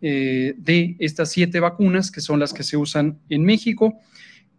eh, 0.00 0.54
de 0.58 0.94
estas 0.98 1.32
siete 1.32 1.58
vacunas, 1.58 2.10
que 2.10 2.20
son 2.20 2.38
las 2.38 2.52
que 2.52 2.62
se 2.62 2.76
usan 2.76 3.18
en 3.30 3.44
México. 3.44 3.98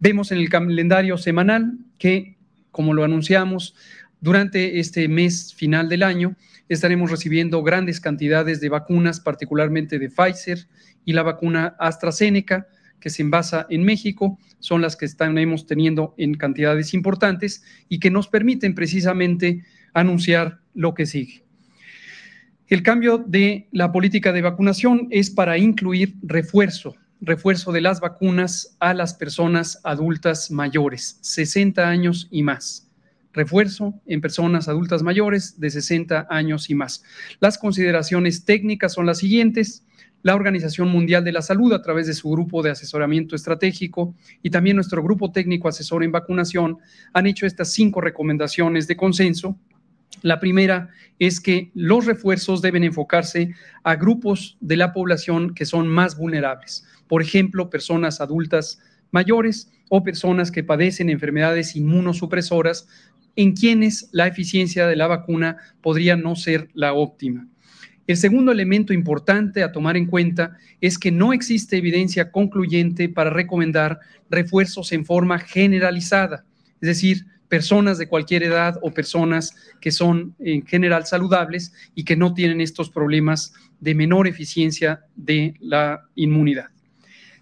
Vemos 0.02 0.32
en 0.32 0.38
el 0.38 0.48
calendario 0.48 1.18
semanal 1.18 1.78
que, 1.98 2.38
como 2.70 2.94
lo 2.94 3.04
anunciamos, 3.04 3.74
durante 4.22 4.80
este 4.80 5.08
mes 5.08 5.52
final 5.52 5.90
del 5.90 6.02
año 6.02 6.36
estaremos 6.70 7.10
recibiendo 7.10 7.62
grandes 7.62 8.00
cantidades 8.00 8.62
de 8.62 8.70
vacunas, 8.70 9.20
particularmente 9.20 9.98
de 9.98 10.08
Pfizer 10.08 10.66
y 11.04 11.12
la 11.12 11.22
vacuna 11.22 11.76
AstraZeneca, 11.78 12.66
que 12.98 13.10
se 13.10 13.20
envasa 13.20 13.66
en 13.68 13.84
México, 13.84 14.38
son 14.58 14.80
las 14.80 14.96
que 14.96 15.04
estamos 15.04 15.66
teniendo 15.66 16.14
en 16.16 16.34
cantidades 16.34 16.94
importantes 16.94 17.62
y 17.90 17.98
que 18.00 18.10
nos 18.10 18.26
permiten 18.26 18.74
precisamente 18.74 19.64
anunciar 19.92 20.60
lo 20.72 20.94
que 20.94 21.04
sigue. 21.04 21.44
El 22.68 22.82
cambio 22.82 23.18
de 23.18 23.68
la 23.72 23.92
política 23.92 24.32
de 24.32 24.40
vacunación 24.40 25.08
es 25.10 25.28
para 25.28 25.58
incluir 25.58 26.14
refuerzo, 26.22 26.94
refuerzo 27.20 27.72
de 27.72 27.80
las 27.80 28.00
vacunas 28.00 28.76
a 28.80 28.94
las 28.94 29.14
personas 29.14 29.80
adultas 29.84 30.50
mayores, 30.50 31.18
60 31.20 31.88
años 31.88 32.28
y 32.30 32.42
más. 32.42 32.86
refuerzo 33.32 33.94
en 34.06 34.20
personas 34.20 34.66
adultas 34.66 35.04
mayores 35.04 35.60
de 35.60 35.70
60 35.70 36.26
años 36.30 36.68
y 36.68 36.74
más. 36.74 37.04
Las 37.38 37.58
consideraciones 37.58 38.44
técnicas 38.44 38.94
son 38.94 39.06
las 39.06 39.18
siguientes. 39.18 39.84
La 40.22 40.34
Organización 40.34 40.88
Mundial 40.88 41.22
de 41.22 41.30
la 41.30 41.40
Salud, 41.40 41.72
a 41.72 41.80
través 41.80 42.08
de 42.08 42.14
su 42.14 42.28
grupo 42.28 42.60
de 42.60 42.70
asesoramiento 42.70 43.36
estratégico 43.36 44.16
y 44.42 44.50
también 44.50 44.74
nuestro 44.74 45.00
grupo 45.00 45.30
técnico 45.30 45.68
asesor 45.68 46.02
en 46.02 46.10
vacunación, 46.10 46.78
han 47.12 47.26
hecho 47.28 47.46
estas 47.46 47.70
cinco 47.72 48.00
recomendaciones 48.00 48.88
de 48.88 48.96
consenso. 48.96 49.56
La 50.22 50.40
primera 50.40 50.90
es 51.18 51.40
que 51.40 51.70
los 51.74 52.06
refuerzos 52.06 52.62
deben 52.62 52.84
enfocarse 52.84 53.54
a 53.84 53.96
grupos 53.96 54.56
de 54.60 54.76
la 54.76 54.92
población 54.92 55.54
que 55.54 55.66
son 55.66 55.88
más 55.88 56.16
vulnerables. 56.16 56.84
Por 57.08 57.22
ejemplo, 57.22 57.70
personas 57.70 58.20
adultas 58.20 58.80
mayores 59.10 59.70
o 59.88 60.02
personas 60.02 60.50
que 60.50 60.64
padecen 60.64 61.10
enfermedades 61.10 61.74
inmunosupresoras 61.74 62.88
en 63.36 63.52
quienes 63.52 64.08
la 64.12 64.26
eficiencia 64.26 64.86
de 64.86 64.96
la 64.96 65.06
vacuna 65.06 65.56
podría 65.80 66.16
no 66.16 66.36
ser 66.36 66.68
la 66.74 66.92
óptima. 66.92 67.48
El 68.06 68.16
segundo 68.16 68.50
elemento 68.50 68.92
importante 68.92 69.62
a 69.62 69.72
tomar 69.72 69.96
en 69.96 70.06
cuenta 70.06 70.56
es 70.80 70.98
que 70.98 71.12
no 71.12 71.32
existe 71.32 71.76
evidencia 71.76 72.32
concluyente 72.32 73.08
para 73.08 73.30
recomendar 73.30 74.00
refuerzos 74.28 74.92
en 74.92 75.04
forma 75.04 75.38
generalizada, 75.38 76.44
es 76.80 76.88
decir, 76.88 77.26
personas 77.50 77.98
de 77.98 78.08
cualquier 78.08 78.44
edad 78.44 78.78
o 78.80 78.92
personas 78.92 79.54
que 79.80 79.90
son 79.90 80.34
en 80.38 80.64
general 80.64 81.04
saludables 81.04 81.74
y 81.94 82.04
que 82.04 82.16
no 82.16 82.32
tienen 82.32 82.60
estos 82.60 82.88
problemas 82.88 83.52
de 83.80 83.94
menor 83.94 84.28
eficiencia 84.28 85.00
de 85.16 85.54
la 85.60 86.08
inmunidad. 86.14 86.68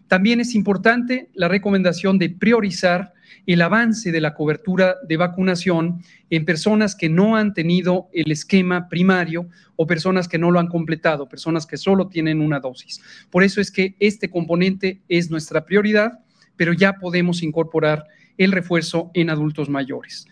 También 0.08 0.40
es 0.40 0.54
importante 0.54 1.28
la 1.34 1.46
recomendación 1.46 2.18
de 2.18 2.30
priorizar 2.30 3.12
el 3.46 3.60
avance 3.60 4.10
de 4.10 4.22
la 4.22 4.34
cobertura 4.34 4.96
de 5.06 5.18
vacunación 5.18 6.02
en 6.30 6.46
personas 6.46 6.94
que 6.94 7.10
no 7.10 7.36
han 7.36 7.52
tenido 7.52 8.08
el 8.14 8.32
esquema 8.32 8.88
primario 8.88 9.48
o 9.76 9.86
personas 9.86 10.26
que 10.26 10.38
no 10.38 10.50
lo 10.50 10.58
han 10.58 10.68
completado, 10.68 11.28
personas 11.28 11.66
que 11.66 11.76
solo 11.76 12.08
tienen 12.08 12.40
una 12.40 12.60
dosis. 12.60 13.02
Por 13.30 13.42
eso 13.42 13.60
es 13.60 13.70
que 13.70 13.94
este 14.00 14.30
componente 14.30 15.02
es 15.08 15.30
nuestra 15.30 15.66
prioridad, 15.66 16.20
pero 16.56 16.72
ya 16.72 16.94
podemos 16.94 17.42
incorporar 17.42 18.04
el 18.38 18.52
refuerzo 18.52 19.11
en 19.14 19.28
adultos 19.30 19.68
mayores. 19.68 20.26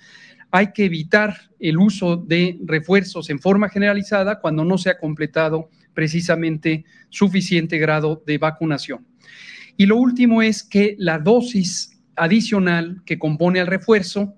Hay 0.51 0.73
que 0.73 0.87
evitar 0.87 1.51
el 1.59 1.79
uso 1.79 2.17
de 2.17 2.59
refuerzos 2.65 3.29
en 3.29 3.41
forma 3.41 3.69
generalizada 3.69 4.41
cuando 4.41 4.65
no 4.65 4.79
se 4.79 4.91
ha 4.91 4.99
completado 4.99 5.69
precisamente 5.93 6.85
suficiente 7.11 7.79
grado 7.79 8.23
de 8.27 8.39
vacunación. 8.39 9.07
Y 9.77 9.87
lo 9.87 9.97
último 9.97 10.41
es 10.41 10.63
que 10.63 10.95
la 10.99 11.19
dosis 11.19 11.99
adicional 12.15 13.03
que 13.05 13.19
compone 13.19 13.61
al 13.61 13.67
refuerzo, 13.67 14.35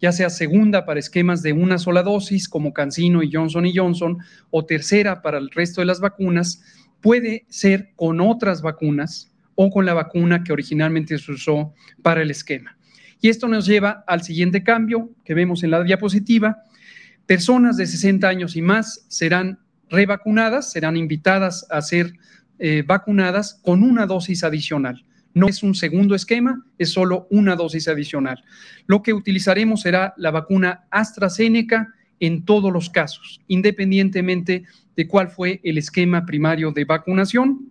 ya 0.00 0.12
sea 0.12 0.30
segunda 0.30 0.84
para 0.86 0.98
esquemas 0.98 1.42
de 1.42 1.52
una 1.52 1.78
sola 1.78 2.02
dosis 2.02 2.48
como 2.48 2.72
Cancino 2.72 3.22
y 3.22 3.30
Johnson 3.32 3.66
y 3.66 3.76
Johnson, 3.76 4.18
o 4.50 4.64
tercera 4.64 5.22
para 5.22 5.38
el 5.38 5.50
resto 5.50 5.80
de 5.80 5.86
las 5.86 6.00
vacunas, 6.00 6.62
puede 7.00 7.44
ser 7.48 7.92
con 7.96 8.20
otras 8.20 8.62
vacunas 8.62 9.32
o 9.54 9.70
con 9.70 9.84
la 9.84 9.94
vacuna 9.94 10.42
que 10.42 10.52
originalmente 10.52 11.18
se 11.18 11.32
usó 11.32 11.74
para 12.02 12.22
el 12.22 12.30
esquema. 12.30 12.76
Y 13.20 13.28
esto 13.28 13.48
nos 13.48 13.66
lleva 13.66 14.04
al 14.06 14.22
siguiente 14.22 14.62
cambio 14.62 15.10
que 15.24 15.34
vemos 15.34 15.62
en 15.62 15.70
la 15.70 15.82
diapositiva. 15.82 16.64
Personas 17.26 17.76
de 17.76 17.86
60 17.86 18.28
años 18.28 18.56
y 18.56 18.62
más 18.62 19.04
serán 19.08 19.58
revacunadas, 19.88 20.72
serán 20.72 20.96
invitadas 20.96 21.66
a 21.70 21.82
ser 21.82 22.14
eh, 22.58 22.82
vacunadas 22.86 23.60
con 23.62 23.82
una 23.82 24.06
dosis 24.06 24.44
adicional. 24.44 25.04
No 25.32 25.48
es 25.48 25.62
un 25.62 25.74
segundo 25.74 26.14
esquema, 26.14 26.64
es 26.78 26.90
solo 26.90 27.26
una 27.30 27.54
dosis 27.56 27.88
adicional. 27.88 28.42
Lo 28.86 29.02
que 29.02 29.12
utilizaremos 29.12 29.82
será 29.82 30.14
la 30.16 30.30
vacuna 30.30 30.84
AstraZeneca 30.90 31.94
en 32.18 32.44
todos 32.44 32.72
los 32.72 32.90
casos, 32.90 33.40
independientemente 33.46 34.64
de 34.96 35.08
cuál 35.08 35.30
fue 35.30 35.60
el 35.64 35.78
esquema 35.78 36.26
primario 36.26 36.72
de 36.72 36.84
vacunación. 36.84 37.70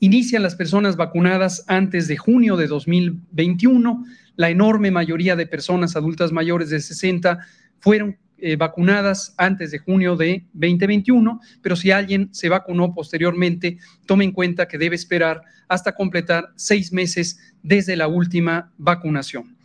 Inician 0.00 0.42
las 0.42 0.54
personas 0.54 0.96
vacunadas 0.96 1.64
antes 1.68 2.08
de 2.08 2.16
junio 2.16 2.56
de 2.56 2.66
2021. 2.66 4.04
La 4.36 4.50
enorme 4.50 4.90
mayoría 4.90 5.34
de 5.34 5.46
personas 5.46 5.96
adultas 5.96 6.30
mayores 6.30 6.70
de 6.70 6.80
60 6.80 7.38
fueron 7.80 8.18
eh, 8.38 8.56
vacunadas 8.56 9.34
antes 9.38 9.70
de 9.70 9.78
junio 9.78 10.14
de 10.14 10.44
2021, 10.52 11.40
pero 11.62 11.74
si 11.74 11.90
alguien 11.90 12.28
se 12.34 12.50
vacunó 12.50 12.92
posteriormente, 12.92 13.78
tome 14.04 14.24
en 14.24 14.32
cuenta 14.32 14.68
que 14.68 14.76
debe 14.76 14.94
esperar 14.94 15.40
hasta 15.68 15.94
completar 15.94 16.50
seis 16.54 16.92
meses 16.92 17.38
desde 17.62 17.96
la 17.96 18.08
última 18.08 18.72
vacunación. 18.76 19.56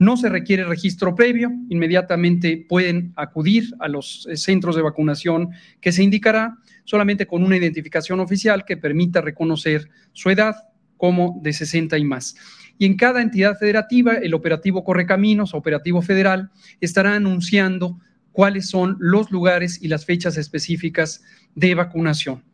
No 0.00 0.16
se 0.16 0.28
requiere 0.28 0.64
registro 0.64 1.14
previo, 1.14 1.52
inmediatamente 1.68 2.66
pueden 2.68 3.12
acudir 3.14 3.72
a 3.78 3.86
los 3.86 4.26
eh, 4.28 4.36
centros 4.36 4.74
de 4.74 4.82
vacunación 4.82 5.50
que 5.80 5.92
se 5.92 6.02
indicará 6.02 6.56
solamente 6.84 7.26
con 7.26 7.44
una 7.44 7.56
identificación 7.56 8.18
oficial 8.18 8.64
que 8.64 8.76
permita 8.76 9.20
reconocer 9.20 9.88
su 10.12 10.30
edad 10.30 10.56
como 10.96 11.38
de 11.40 11.52
60 11.52 11.96
y 11.98 12.04
más 12.04 12.34
y 12.78 12.86
en 12.86 12.96
cada 12.96 13.20
entidad 13.20 13.58
federativa, 13.58 14.14
el 14.14 14.34
operativo 14.34 14.84
Correcaminos, 14.84 15.52
operativo 15.52 16.00
federal, 16.00 16.50
estará 16.80 17.14
anunciando 17.14 17.98
cuáles 18.32 18.68
son 18.68 18.96
los 19.00 19.30
lugares 19.30 19.82
y 19.82 19.88
las 19.88 20.04
fechas 20.04 20.36
específicas 20.36 21.22
de 21.54 21.74
vacunación. 21.74 22.44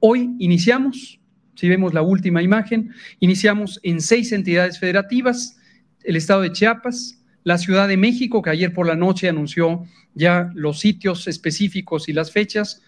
Hoy 0.00 0.34
iniciamos, 0.38 1.20
si 1.54 1.68
vemos 1.68 1.94
la 1.94 2.02
última 2.02 2.42
imagen, 2.42 2.92
iniciamos 3.20 3.78
en 3.82 4.00
seis 4.00 4.32
entidades 4.32 4.78
federativas, 4.78 5.58
el 6.02 6.16
estado 6.16 6.40
de 6.40 6.52
Chiapas, 6.52 7.22
la 7.44 7.58
Ciudad 7.58 7.86
de 7.86 7.96
México, 7.96 8.42
que 8.42 8.50
ayer 8.50 8.72
por 8.72 8.86
la 8.86 8.96
noche 8.96 9.28
anunció 9.28 9.84
ya 10.14 10.50
los 10.54 10.80
sitios 10.80 11.28
específicos 11.28 12.08
y 12.08 12.12
las 12.12 12.32
fechas, 12.32 12.82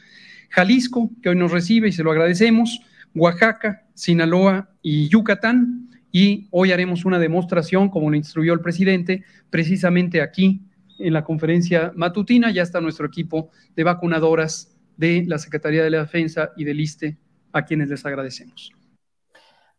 Jalisco, 0.48 1.10
que 1.22 1.28
hoy 1.28 1.36
nos 1.36 1.52
recibe 1.52 1.88
y 1.88 1.92
se 1.92 2.02
lo 2.02 2.10
agradecemos, 2.10 2.80
Oaxaca, 3.14 3.84
Sinaloa 3.94 4.70
y 4.82 5.08
Yucatán. 5.08 5.88
Y 6.12 6.46
hoy 6.50 6.72
haremos 6.72 7.06
una 7.06 7.18
demostración, 7.18 7.88
como 7.88 8.10
lo 8.10 8.16
instruyó 8.16 8.52
el 8.52 8.60
presidente, 8.60 9.24
precisamente 9.48 10.20
aquí 10.20 10.60
en 10.98 11.14
la 11.14 11.24
conferencia 11.24 11.90
matutina. 11.96 12.50
Ya 12.50 12.62
está 12.62 12.82
nuestro 12.82 13.06
equipo 13.06 13.50
de 13.74 13.82
vacunadoras 13.82 14.76
de 14.96 15.24
la 15.26 15.38
Secretaría 15.38 15.82
de 15.82 15.90
la 15.90 16.00
Defensa 16.00 16.52
y 16.54 16.64
del 16.64 16.80
ISTE, 16.80 17.16
a 17.52 17.64
quienes 17.64 17.88
les 17.88 18.04
agradecemos. 18.04 18.70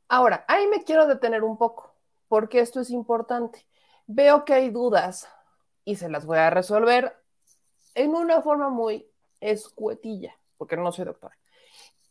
Ahora, 0.09 0.43
ahí 0.47 0.67
me 0.67 0.83
quiero 0.83 1.07
detener 1.07 1.43
un 1.43 1.57
poco, 1.57 1.95
porque 2.27 2.59
esto 2.59 2.81
es 2.81 2.89
importante. 2.89 3.67
Veo 4.07 4.43
que 4.43 4.53
hay 4.53 4.69
dudas 4.69 5.27
y 5.85 5.95
se 5.95 6.09
las 6.09 6.25
voy 6.25 6.39
a 6.39 6.49
resolver 6.49 7.13
en 7.93 8.09
una 8.09 8.41
forma 8.41 8.69
muy 8.69 9.05
escuetilla, 9.39 10.33
porque 10.57 10.77
no 10.77 10.91
soy 10.91 11.05
doctora. 11.05 11.37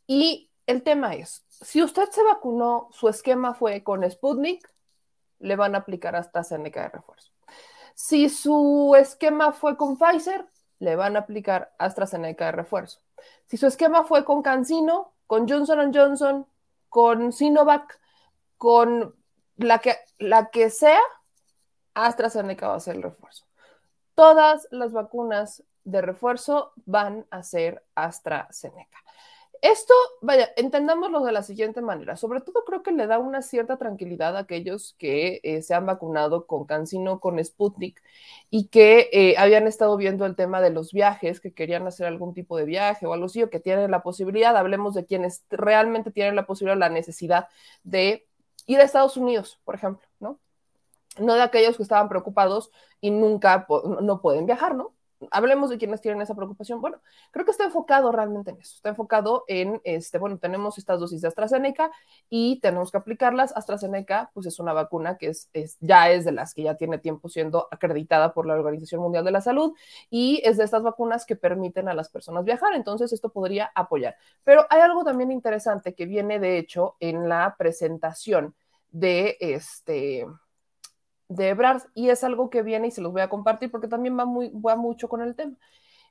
Y 0.07 0.52
el 0.73 0.83
tema 0.83 1.15
es, 1.15 1.45
si 1.49 1.83
usted 1.83 2.11
se 2.11 2.23
vacunó, 2.25 2.89
su 2.91 3.09
esquema 3.09 3.55
fue 3.55 3.85
con 3.85 4.09
Sputnik, 4.11 4.69
le 5.39 5.57
van 5.57 5.75
a 5.75 5.79
aplicar 5.79 6.17
hasta 6.17 6.43
de 6.43 6.89
refuerzo. 6.89 7.31
Si 7.95 8.29
su 8.29 8.95
esquema 8.97 9.53
fue 9.53 9.77
con 9.77 9.97
Pfizer, 9.97 10.47
le 10.79 10.97
van 10.97 11.17
a 11.17 11.21
aplicar 11.21 11.73
AstraZeneca 11.79 12.47
de 12.47 12.53
refuerzo. 12.53 13.01
Si 13.47 13.57
su 13.57 13.67
esquema 13.67 14.05
fue 14.05 14.25
con 14.25 14.43
CanSino, 14.43 15.13
con 15.27 15.49
Johnson 15.49 15.93
Johnson, 15.95 16.47
con 16.89 17.33
Sinovac, 17.33 18.01
con 18.59 19.15
la 19.57 19.79
que, 19.79 19.97
la 20.19 20.51
que 20.51 20.71
sea, 20.71 21.01
AstraZeneca 21.95 22.69
va 22.69 22.77
a 22.77 22.81
ser 22.81 22.97
el 22.97 23.03
refuerzo. 23.03 23.47
Todas 24.15 24.67
las 24.71 24.93
vacunas 24.93 25.63
de 25.85 26.01
refuerzo 26.01 26.73
van 26.87 27.27
a 27.31 27.43
ser 27.43 27.85
AstraZeneca. 27.95 28.99
Esto, 29.63 29.95
vaya, 30.23 30.51
entendámoslo 30.57 31.21
de 31.21 31.31
la 31.31 31.45
siguiente 31.45 31.81
manera. 31.83 32.17
Sobre 32.17 32.41
todo 32.41 32.65
creo 32.65 32.83
que 32.83 32.91
le 32.91 33.07
da 33.07 33.21
una 33.21 33.43
cierta 33.43 33.77
tranquilidad 33.77 34.37
a 34.37 34.41
aquellos 34.41 34.97
que 34.99 35.39
eh, 35.45 35.63
se 35.63 35.73
han 35.73 35.87
vacunado 35.87 36.49
con 36.49 36.65
Cancino, 36.67 37.21
con 37.21 37.43
Sputnik 37.43 38.03
y 38.51 38.67
que 38.69 39.09
eh, 39.13 39.37
habían 39.39 39.69
estado 39.69 39.97
viendo 39.97 40.27
el 40.27 40.35
tema 40.35 40.61
de 40.61 40.71
los 40.71 40.93
viajes, 40.93 41.41
que 41.41 41.55
querían 41.55 41.87
hacer 41.87 42.07
algún 42.09 42.35
tipo 42.35 42.57
de 42.57 42.65
viaje 42.65 43.07
o 43.07 43.13
algo 43.13 43.27
así, 43.27 43.41
o 43.41 43.51
que 43.51 43.61
tienen 43.61 43.93
la 43.93 44.03
posibilidad, 44.03 44.57
hablemos 44.57 44.95
de 44.95 45.07
quienes 45.07 45.45
realmente 45.49 46.11
tienen 46.11 46.35
la 46.35 46.45
posibilidad, 46.47 46.79
la 46.79 46.89
necesidad 46.89 47.47
de 47.85 48.27
ir 48.67 48.81
a 48.81 48.83
Estados 48.85 49.17
Unidos, 49.17 49.61
por 49.65 49.77
ejemplo, 49.77 50.09
¿no? 50.19 50.41
No 51.19 51.35
de 51.35 51.43
aquellos 51.43 51.77
que 51.77 51.85
estaban 51.85 52.09
preocupados 52.09 52.71
y 53.01 53.11
nunca 53.13 53.67
no 54.03 54.21
pueden 54.23 54.47
viajar, 54.47 54.75
¿no? 54.77 54.95
Hablemos 55.31 55.71
de 55.71 55.79
quienes 55.79 56.01
tienen 56.01 56.21
esa 56.23 56.35
preocupación. 56.35 56.81
Bueno, 56.81 56.99
creo 57.31 57.45
que 57.45 57.51
está 57.51 57.65
enfocado 57.65 58.13
realmente 58.13 58.51
en 58.51 58.59
eso. 58.59 58.75
Está 58.77 58.89
enfocado 58.91 59.45
en, 59.49 59.81
este, 59.85 60.19
bueno, 60.19 60.39
tenemos 60.39 60.79
estas 60.79 61.01
dosis 61.01 61.21
de 61.21 61.29
AstraZeneca 61.29 61.91
y 62.29 62.61
tenemos 62.61 62.91
que 62.91 62.99
aplicarlas. 62.99 63.57
AstraZeneca, 63.57 64.31
pues 64.35 64.47
es 64.47 64.59
una 64.59 64.73
vacuna 64.73 65.17
que 65.19 65.29
es, 65.29 65.49
ya 65.81 66.11
es 66.11 66.25
de 66.25 66.33
las 66.33 66.55
que 66.55 66.63
ya 66.63 66.77
tiene 66.77 66.99
tiempo 66.99 67.29
siendo 67.29 67.69
acreditada 67.71 68.33
por 68.35 68.47
la 68.47 68.55
Organización 68.55 69.01
Mundial 69.01 69.25
de 69.25 69.31
la 69.31 69.41
Salud 69.41 69.75
y 70.11 70.41
es 70.45 70.57
de 70.57 70.65
estas 70.65 70.83
vacunas 70.83 71.27
que 71.27 71.37
permiten 71.37 71.89
a 71.89 71.95
las 71.95 72.09
personas 72.09 72.45
viajar. 72.45 72.75
Entonces, 72.75 73.13
esto 73.13 73.31
podría 73.31 73.71
apoyar. 73.75 74.17
Pero 74.45 74.67
hay 74.71 74.81
algo 74.81 75.05
también 75.05 75.31
interesante 75.31 75.95
que 75.95 76.07
viene, 76.07 76.39
de 76.39 76.59
hecho, 76.59 76.97
en 77.01 77.29
la 77.29 77.57
presentación 77.59 78.55
de 78.91 79.37
este 79.41 80.27
de 81.35 81.51
Ebrard 81.51 81.83
y 81.95 82.11
es 82.11 82.25
algo 82.25 82.51
que 82.51 82.63
viene 82.63 82.89
y 82.89 82.91
se 82.91 83.01
los 83.01 83.13
voy 83.13 83.23
a 83.23 83.29
compartir 83.29 83.71
porque 83.71 83.89
también 83.89 84.19
va, 84.19 84.25
muy, 84.25 84.51
va 84.51 84.77
mucho 84.77 85.09
con 85.09 85.23
el 85.23 85.35
tema. 85.35 85.57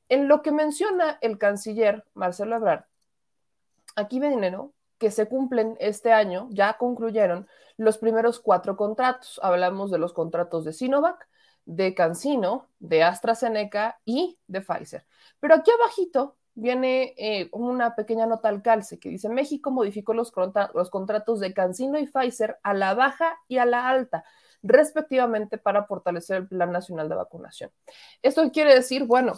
En 0.10 0.28
lo 0.28 0.42
que 0.42 0.52
menciona 0.52 1.18
el 1.22 1.38
canciller 1.38 2.04
Marcelo 2.14 2.56
Ebrard, 2.56 2.86
aquí 3.96 4.20
viene, 4.20 4.52
¿no? 4.52 4.74
Que 4.98 5.12
se 5.12 5.28
cumplen 5.28 5.78
este 5.80 6.12
año, 6.12 6.48
ya 6.52 6.74
concluyeron 6.78 7.48
los 7.78 7.98
primeros 7.98 8.40
cuatro 8.40 8.76
contratos. 8.76 9.40
Hablamos 9.42 9.92
de 9.92 9.98
los 9.98 10.14
contratos 10.14 10.66
de 10.66 10.74
Sinovac, 10.74 11.28
de 11.66 11.94
CanSino, 11.94 12.68
de 12.80 13.04
AstraZeneca 13.04 14.00
y 14.06 14.38
de 14.48 14.62
Pfizer. 14.62 15.06
Pero 15.40 15.56
aquí 15.56 15.72
abajito 15.72 16.38
viene 16.54 17.14
eh, 17.18 17.50
una 17.54 17.96
pequeña 17.96 18.26
nota 18.26 18.50
al 18.50 18.62
calce 18.62 19.00
que 19.00 19.10
dice 19.10 19.30
México 19.30 19.72
modificó 19.72 20.14
los, 20.14 20.34
los 20.74 20.90
contratos 20.90 21.40
de 21.40 21.54
CanSino 21.54 21.98
y 21.98 22.08
Pfizer 22.08 22.60
a 22.64 22.74
la 22.74 22.94
baja 22.94 23.40
y 23.48 23.58
a 23.58 23.66
la 23.66 23.88
alta 23.88 24.26
respectivamente 24.64 25.58
para 25.58 25.86
fortalecer 25.86 26.38
el 26.38 26.48
Plan 26.48 26.72
Nacional 26.72 27.10
de 27.10 27.16
Vacunación. 27.16 27.72
Esto 28.22 28.50
quiere 28.52 28.74
decir, 28.76 29.06
bueno, 29.06 29.34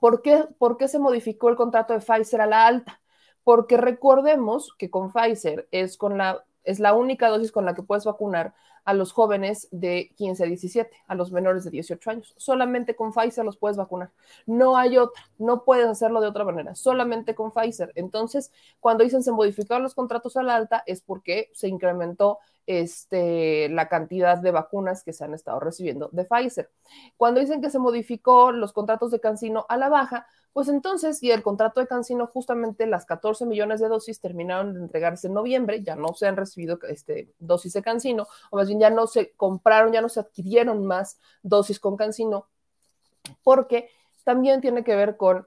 ¿por 0.00 0.22
qué, 0.22 0.44
¿por 0.58 0.76
qué 0.76 0.88
se 0.88 0.98
modificó 0.98 1.48
el 1.48 1.56
contrato 1.56 1.92
de 1.92 2.00
Pfizer 2.00 2.40
a 2.40 2.46
la 2.46 2.66
alta? 2.66 3.00
Porque 3.42 3.76
recordemos 3.76 4.74
que 4.78 4.90
con 4.90 5.12
Pfizer 5.12 5.68
es 5.70 5.96
con 5.96 6.18
la 6.18 6.44
es 6.64 6.80
la 6.80 6.94
única 6.94 7.28
dosis 7.28 7.52
con 7.52 7.64
la 7.64 7.74
que 7.74 7.82
puedes 7.82 8.04
vacunar 8.04 8.54
a 8.84 8.94
los 8.94 9.12
jóvenes 9.12 9.68
de 9.70 10.12
15 10.16 10.44
a 10.44 10.46
17, 10.46 10.96
a 11.06 11.14
los 11.14 11.32
menores 11.32 11.64
de 11.64 11.70
18 11.70 12.10
años. 12.10 12.34
Solamente 12.36 12.94
con 12.94 13.12
Pfizer 13.12 13.44
los 13.44 13.56
puedes 13.56 13.76
vacunar. 13.76 14.10
No 14.46 14.76
hay 14.76 14.98
otra, 14.98 15.22
no 15.38 15.64
puedes 15.64 15.86
hacerlo 15.86 16.20
de 16.20 16.28
otra 16.28 16.44
manera, 16.44 16.74
solamente 16.74 17.34
con 17.34 17.52
Pfizer. 17.52 17.92
Entonces, 17.94 18.52
cuando 18.80 19.04
dicen 19.04 19.22
se 19.22 19.32
modificaron 19.32 19.82
los 19.82 19.94
contratos 19.94 20.36
a 20.36 20.42
la 20.42 20.56
alta, 20.56 20.82
es 20.86 21.00
porque 21.00 21.50
se 21.54 21.68
incrementó 21.68 22.38
este, 22.66 23.68
la 23.70 23.88
cantidad 23.88 24.38
de 24.38 24.50
vacunas 24.50 25.02
que 25.02 25.12
se 25.12 25.24
han 25.24 25.34
estado 25.34 25.60
recibiendo 25.60 26.08
de 26.12 26.24
Pfizer. 26.24 26.70
Cuando 27.16 27.40
dicen 27.40 27.60
que 27.60 27.70
se 27.70 27.78
modificó 27.78 28.52
los 28.52 28.72
contratos 28.72 29.10
de 29.10 29.20
Cancino 29.20 29.66
a 29.68 29.76
la 29.76 29.88
baja, 29.88 30.26
pues 30.54 30.68
entonces, 30.68 31.20
y 31.20 31.32
el 31.32 31.42
contrato 31.42 31.80
de 31.80 31.88
Cancino, 31.88 32.28
justamente 32.28 32.86
las 32.86 33.04
14 33.06 33.44
millones 33.44 33.80
de 33.80 33.88
dosis 33.88 34.20
terminaron 34.20 34.72
de 34.72 34.80
entregarse 34.80 35.26
en 35.26 35.34
noviembre, 35.34 35.82
ya 35.82 35.96
no 35.96 36.14
se 36.14 36.28
han 36.28 36.36
recibido 36.36 36.78
este, 36.88 37.34
dosis 37.40 37.72
de 37.72 37.82
Cancino, 37.82 38.28
o 38.50 38.56
más 38.56 38.68
bien 38.68 38.78
ya 38.78 38.88
no 38.88 39.08
se 39.08 39.32
compraron, 39.32 39.92
ya 39.92 40.00
no 40.00 40.08
se 40.08 40.20
adquirieron 40.20 40.86
más 40.86 41.18
dosis 41.42 41.80
con 41.80 41.96
Cancino, 41.96 42.46
porque 43.42 43.90
también 44.22 44.60
tiene 44.60 44.84
que 44.84 44.94
ver 44.94 45.16
con 45.16 45.46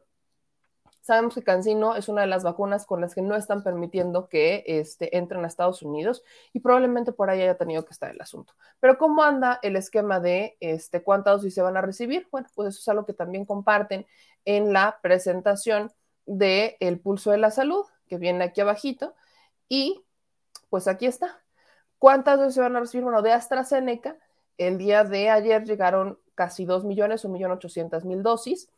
Sabemos 1.08 1.36
que 1.36 1.42
Cancino 1.42 1.96
es 1.96 2.10
una 2.10 2.20
de 2.20 2.28
las 2.28 2.44
vacunas 2.44 2.86
con 2.86 3.00
las 3.00 3.16
que 3.16 3.22
no 3.22 3.38
están 3.38 3.64
permitiendo 3.64 4.28
que 4.28 4.66
este, 4.68 5.18
entren 5.18 5.46
a 5.46 5.48
Estados 5.48 5.82
Unidos 5.82 6.22
y 6.52 6.60
probablemente 6.60 7.14
por 7.14 7.30
ahí 7.30 7.42
haya 7.42 7.56
tenido 7.56 7.86
que 7.86 7.94
estar 7.94 8.12
el 8.12 8.20
asunto. 8.20 8.56
Pero 8.82 8.98
¿cómo 8.98 9.24
anda 9.24 9.58
el 9.64 9.78
esquema 9.78 10.20
de 10.20 10.58
este, 10.60 11.04
cuántas 11.04 11.38
dosis 11.38 11.54
se 11.54 11.62
van 11.62 11.78
a 11.78 11.82
recibir? 11.82 12.28
Bueno, 12.30 12.50
pues 12.54 12.76
eso 12.76 12.80
es 12.82 12.88
algo 12.90 13.06
que 13.06 13.14
también 13.14 13.46
comparten 13.46 14.06
en 14.48 14.72
la 14.72 15.00
presentación 15.02 15.92
del 16.26 16.78
el 16.80 17.02
pulso 17.02 17.32
de 17.32 17.38
la 17.38 17.52
salud, 17.52 17.84
que 18.08 18.18
viene 18.18 18.46
aquí 18.46 18.62
abajito. 18.62 19.14
Y 19.68 20.02
pues 20.70 20.88
aquí 20.88 21.06
está. 21.06 21.44
¿Cuántas 22.00 22.40
dosis 22.40 22.58
van 22.58 22.78
a 22.78 22.80
recibir? 22.80 23.04
Bueno, 23.04 23.22
de 23.22 23.34
AstraZeneca, 23.34 24.16
el 24.58 24.78
día 24.78 25.04
de 25.04 25.30
ayer 25.30 25.66
llegaron 25.66 26.18
casi 26.34 26.64
2 26.64 26.86
millones, 26.86 27.26
1 27.26 27.34
millón 27.34 27.52
800 27.52 28.06
mil 28.06 28.24
dosis. 28.24 28.70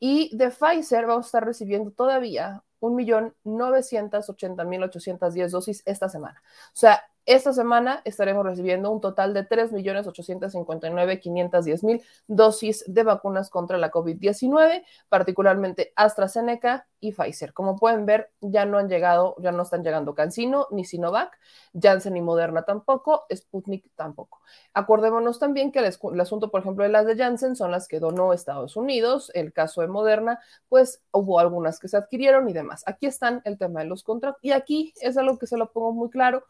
Y 0.00 0.34
de 0.34 0.50
Pfizer 0.50 1.04
vamos 1.04 1.26
a 1.26 1.28
estar 1.28 1.44
recibiendo 1.44 1.90
todavía 1.90 2.62
1.980.810 2.80 5.50
dosis 5.50 5.82
esta 5.84 6.08
semana. 6.08 6.42
O 6.68 6.76
sea, 6.76 7.02
esta 7.28 7.52
semana 7.52 8.02
estaremos 8.06 8.44
recibiendo 8.44 8.90
un 8.90 9.02
total 9.02 9.34
de 9.34 9.46
3.859.510.000 9.46 12.02
dosis 12.26 12.82
de 12.86 13.02
vacunas 13.02 13.50
contra 13.50 13.76
la 13.76 13.90
COVID-19, 13.90 14.82
particularmente 15.10 15.92
AstraZeneca 15.94 16.86
y 17.00 17.12
Pfizer. 17.12 17.52
Como 17.52 17.76
pueden 17.76 18.06
ver, 18.06 18.30
ya 18.40 18.64
no 18.64 18.78
han 18.78 18.88
llegado, 18.88 19.36
ya 19.40 19.52
no 19.52 19.64
están 19.64 19.84
llegando 19.84 20.14
Cancino 20.14 20.68
ni 20.70 20.86
Sinovac, 20.86 21.38
Janssen 21.78 22.16
y 22.16 22.22
Moderna 22.22 22.62
tampoco, 22.62 23.26
Sputnik 23.30 23.84
tampoco. 23.94 24.40
Acordémonos 24.72 25.38
también 25.38 25.70
que 25.70 25.80
el, 25.80 25.84
el 25.84 26.20
asunto, 26.20 26.50
por 26.50 26.62
ejemplo, 26.62 26.84
de 26.84 26.90
las 26.90 27.04
de 27.04 27.14
Janssen 27.14 27.56
son 27.56 27.70
las 27.70 27.88
que 27.88 28.00
donó 28.00 28.32
Estados 28.32 28.74
Unidos, 28.74 29.30
el 29.34 29.52
caso 29.52 29.82
de 29.82 29.88
Moderna, 29.88 30.40
pues 30.70 31.02
hubo 31.12 31.40
algunas 31.40 31.78
que 31.78 31.88
se 31.88 31.98
adquirieron 31.98 32.48
y 32.48 32.54
demás. 32.54 32.84
Aquí 32.86 33.04
están 33.04 33.42
el 33.44 33.58
tema 33.58 33.80
de 33.80 33.86
los 33.86 34.02
contratos 34.02 34.40
y 34.42 34.52
aquí 34.52 34.94
es 35.02 35.18
algo 35.18 35.38
que 35.38 35.46
se 35.46 35.58
lo 35.58 35.72
pongo 35.72 35.92
muy 35.92 36.08
claro 36.08 36.42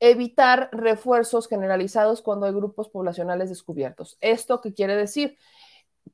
evitar 0.00 0.68
refuerzos 0.72 1.48
generalizados 1.48 2.22
cuando 2.22 2.46
hay 2.46 2.52
grupos 2.52 2.88
poblacionales 2.88 3.48
descubiertos. 3.48 4.18
¿Esto 4.20 4.60
qué 4.60 4.72
quiere 4.74 4.96
decir? 4.96 5.36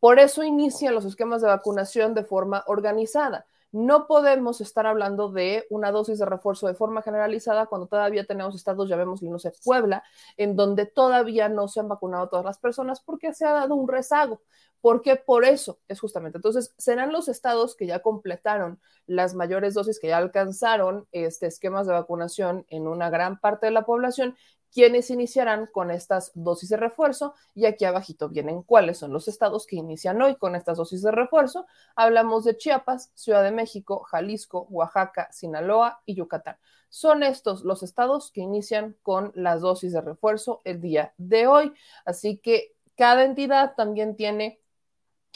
Por 0.01 0.19
eso 0.19 0.43
inician 0.43 0.95
los 0.95 1.05
esquemas 1.05 1.43
de 1.43 1.49
vacunación 1.49 2.15
de 2.15 2.25
forma 2.25 2.65
organizada. 2.67 3.47
No 3.73 4.07
podemos 4.07 4.61
estar 4.61 4.87
hablando 4.87 5.31
de 5.31 5.67
una 5.71 5.91
dosis 5.91 6.19
de 6.19 6.27
refuerzo 6.27 6.67
de 6.67 6.75
forma 6.75 7.03
generalizada 7.03 7.67
cuando 7.67 7.87
todavía 7.87 8.27
tenemos 8.27 8.55
estados, 8.55 8.89
ya 8.89 8.97
vemos, 8.97 9.23
no 9.23 9.39
sé, 9.39 9.53
Puebla, 9.65 10.05
en 10.37 10.57
donde 10.57 10.85
todavía 10.87 11.49
no 11.49 11.69
se 11.69 11.81
han 11.81 11.89
vacunado 11.89 12.29
todas 12.29 12.45
las 12.45 12.59
personas 12.59 13.01
porque 13.01 13.33
se 13.33 13.47
ha 13.47 13.53
dado 13.53 13.75
un 13.75 13.89
rezago. 13.89 14.43
Porque 14.83 15.15
por 15.17 15.45
eso 15.45 15.79
es 15.87 16.01
justamente. 16.01 16.39
Entonces, 16.39 16.75
serán 16.77 17.13
los 17.13 17.29
estados 17.29 17.77
que 17.77 17.87
ya 17.87 18.01
completaron 18.01 18.81
las 19.07 19.33
mayores 19.35 19.75
dosis, 19.75 20.01
que 20.01 20.09
ya 20.09 20.19
alcanzaron 20.19 21.07
este, 21.13 21.47
esquemas 21.47 21.87
de 21.87 21.93
vacunación 21.93 22.67
en 22.69 22.89
una 22.89 23.09
gran 23.09 23.39
parte 23.39 23.67
de 23.67 23.73
la 23.73 23.85
población, 23.85 24.37
quienes 24.73 25.11
iniciarán 25.11 25.67
con 25.67 25.91
estas 25.91 26.33
dosis 26.35 26.71
de 26.71 26.79
refuerzo 26.79 27.35
y 27.55 27.67
aquí 27.67 27.85
abajito 27.85 28.31
vienen 28.31 28.63
cuáles 28.63 28.99
son 28.99 29.13
los 29.13 29.29
estados 29.29 29.67
que 29.67 29.77
inician 29.77 30.21
hoy 30.23 30.37
con 30.37 30.57
estas 30.57 30.79
dosis 30.79 31.03
de 31.03 31.11
refuerzo. 31.11 31.67
Hablamos 31.95 32.45
de 32.45 32.57
Chiapas, 32.57 33.13
Ciudad 33.15 33.43
de 33.43 33.51
México, 33.51 34.03
Jalisco, 34.05 34.67
Oaxaca, 34.71 35.31
Sinaloa 35.31 36.01
y 36.07 36.15
Yucatán. 36.15 36.57
Son 36.89 37.23
estos 37.23 37.65
los 37.65 37.83
estados 37.83 38.31
que 38.33 38.41
inician 38.41 38.97
con 39.03 39.33
las 39.35 39.61
dosis 39.61 39.93
de 39.93 40.01
refuerzo 40.01 40.63
el 40.65 40.81
día 40.81 41.13
de 41.19 41.47
hoy. 41.47 41.73
Así 42.07 42.39
que 42.39 42.75
cada 42.97 43.25
entidad 43.25 43.75
también 43.77 44.17
tiene 44.17 44.59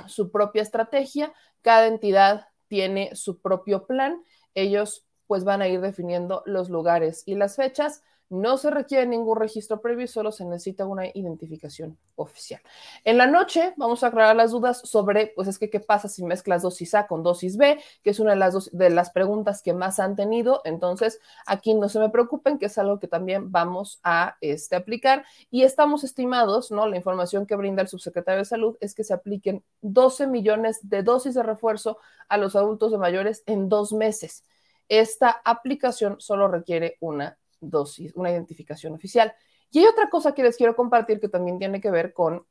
su 0.06 0.30
propia 0.30 0.62
estrategia, 0.62 1.32
cada 1.60 1.86
entidad 1.86 2.48
tiene 2.68 3.14
su 3.14 3.40
propio 3.40 3.86
plan. 3.86 4.24
Ellos 4.54 5.06
pues 5.26 5.44
van 5.44 5.60
a 5.60 5.68
ir 5.68 5.80
definiendo 5.80 6.42
los 6.46 6.70
lugares 6.70 7.22
y 7.26 7.34
las 7.34 7.56
fechas 7.56 8.02
no 8.28 8.58
se 8.58 8.70
requiere 8.70 9.06
ningún 9.06 9.38
registro 9.38 9.80
previo, 9.80 10.06
solo 10.08 10.32
se 10.32 10.44
necesita 10.44 10.84
una 10.86 11.06
identificación 11.06 11.96
oficial. 12.16 12.60
En 13.04 13.18
la 13.18 13.26
noche 13.26 13.74
vamos 13.76 14.02
a 14.02 14.08
aclarar 14.08 14.34
las 14.34 14.50
dudas 14.50 14.80
sobre, 14.84 15.32
pues 15.36 15.48
es 15.48 15.58
que 15.58 15.70
qué 15.70 15.80
pasa 15.80 16.08
si 16.08 16.24
mezclas 16.24 16.62
dosis 16.62 16.94
A 16.94 17.06
con 17.06 17.22
dosis 17.22 17.56
B, 17.56 17.80
que 18.02 18.10
es 18.10 18.20
una 18.20 18.32
de 18.32 18.36
las, 18.36 18.70
de 18.72 18.90
las 18.90 19.10
preguntas 19.10 19.62
que 19.62 19.74
más 19.74 20.00
han 20.00 20.16
tenido. 20.16 20.60
Entonces, 20.64 21.20
aquí 21.46 21.74
no 21.74 21.88
se 21.88 22.00
me 22.00 22.10
preocupen, 22.10 22.58
que 22.58 22.66
es 22.66 22.78
algo 22.78 22.98
que 22.98 23.08
también 23.08 23.52
vamos 23.52 24.00
a 24.02 24.36
este, 24.40 24.76
aplicar. 24.76 25.24
Y 25.50 25.62
estamos 25.62 26.02
estimados, 26.02 26.70
¿no? 26.70 26.86
La 26.88 26.96
información 26.96 27.46
que 27.46 27.56
brinda 27.56 27.82
el 27.82 27.88
subsecretario 27.88 28.38
de 28.38 28.44
Salud 28.44 28.76
es 28.80 28.94
que 28.94 29.04
se 29.04 29.14
apliquen 29.14 29.62
12 29.82 30.26
millones 30.26 30.80
de 30.82 31.02
dosis 31.02 31.34
de 31.34 31.42
refuerzo 31.42 31.98
a 32.28 32.38
los 32.38 32.56
adultos 32.56 32.90
de 32.90 32.98
mayores 32.98 33.42
en 33.46 33.68
dos 33.68 33.92
meses. 33.92 34.44
Esta 34.88 35.30
aplicación 35.44 36.16
solo 36.20 36.48
requiere 36.48 36.96
una 37.00 37.38
dosis, 37.60 38.14
una 38.14 38.30
identificación 38.30 38.94
oficial. 38.94 39.34
Y 39.70 39.80
hay 39.80 39.86
otra 39.86 40.08
cosa 40.08 40.32
que 40.32 40.42
les 40.42 40.56
quiero 40.56 40.76
compartir 40.76 41.20
que 41.20 41.28
también 41.28 41.58
tiene 41.58 41.80
que 41.80 41.90
ver 41.90 42.12
con 42.12 42.46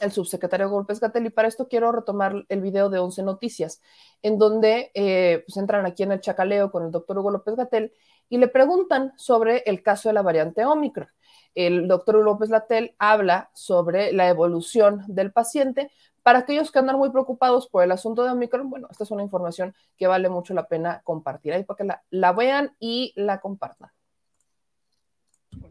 el 0.00 0.12
subsecretario 0.12 0.70
Golpes 0.70 1.00
Gatel 1.00 1.26
y 1.26 1.30
para 1.30 1.48
esto 1.48 1.68
quiero 1.68 1.90
retomar 1.90 2.44
el 2.48 2.60
video 2.60 2.90
de 2.90 2.98
11 2.98 3.22
Noticias, 3.24 3.80
en 4.22 4.38
donde 4.38 4.90
eh, 4.94 5.42
pues 5.46 5.56
entran 5.56 5.84
aquí 5.86 6.02
en 6.04 6.12
el 6.12 6.20
chacaleo 6.20 6.70
con 6.70 6.84
el 6.84 6.90
doctor 6.90 7.18
Hugo 7.18 7.30
López 7.30 7.56
Gatel 7.56 7.92
y 8.28 8.38
le 8.38 8.48
preguntan 8.48 9.12
sobre 9.16 9.58
el 9.66 9.82
caso 9.82 10.08
de 10.08 10.12
la 10.14 10.22
variante 10.22 10.64
Omicron. 10.64 11.08
El 11.54 11.88
doctor 11.88 12.16
Hugo 12.16 12.24
López 12.24 12.50
Gatel 12.50 12.94
habla 12.98 13.50
sobre 13.52 14.12
la 14.12 14.28
evolución 14.28 15.02
del 15.08 15.32
paciente. 15.32 15.90
Para 16.22 16.40
aquellos 16.40 16.70
que 16.70 16.78
andan 16.78 16.98
muy 16.98 17.10
preocupados 17.10 17.66
por 17.68 17.82
el 17.82 17.90
asunto 17.90 18.22
de 18.22 18.30
Omicron, 18.30 18.70
bueno, 18.70 18.86
esta 18.90 19.04
es 19.04 19.10
una 19.10 19.22
información 19.22 19.74
que 19.96 20.06
vale 20.06 20.28
mucho 20.28 20.54
la 20.54 20.68
pena 20.68 21.00
compartir 21.02 21.54
ahí 21.54 21.64
para 21.64 21.78
que 21.78 21.84
la, 21.84 22.02
la 22.10 22.32
vean 22.32 22.76
y 22.78 23.12
la 23.16 23.40
compartan. 23.40 23.90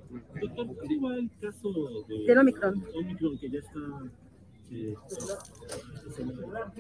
Doctor, 0.10 0.68
¿cómo 0.78 1.10
va 1.10 1.16
el 1.16 1.30
caso 1.40 1.70
de, 2.08 2.26
del 2.26 2.38
Omicron? 2.38 2.84
Omicron 2.96 3.38
que 3.38 3.50
ya 3.50 3.60
está 3.60 3.80
eh, 4.72 4.96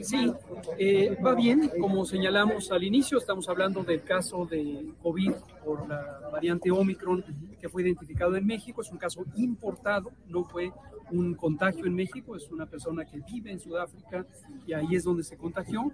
Sí, 0.02 0.32
eh, 0.78 1.18
va 1.24 1.36
bien. 1.36 1.70
Como 1.80 2.06
señalamos 2.06 2.72
al 2.72 2.84
inicio, 2.84 3.18
estamos 3.18 3.48
hablando 3.50 3.84
del 3.84 4.04
caso 4.04 4.46
de 4.46 4.94
COVID 5.02 5.32
por 5.64 5.88
la 5.88 6.30
variante 6.32 6.72
Omicron 6.72 7.24
que 7.60 7.70
fue 7.70 7.84
identificado 7.84 8.36
en 8.36 8.46
México. 8.46 8.82
Es 8.82 8.92
un 8.92 8.98
caso 8.98 9.26
importado, 9.36 10.12
no 10.28 10.44
fue 10.44 10.72
un 11.12 11.34
contagio 11.34 11.86
en 11.86 11.96
México, 11.96 12.36
es 12.36 12.50
una 12.52 12.66
persona 12.68 13.06
que 13.06 13.20
vive 13.20 13.52
en 13.52 13.60
Sudáfrica 13.60 14.26
y 14.66 14.74
ahí 14.74 14.96
es 14.96 15.04
donde 15.04 15.24
se 15.24 15.38
contagió. 15.38 15.92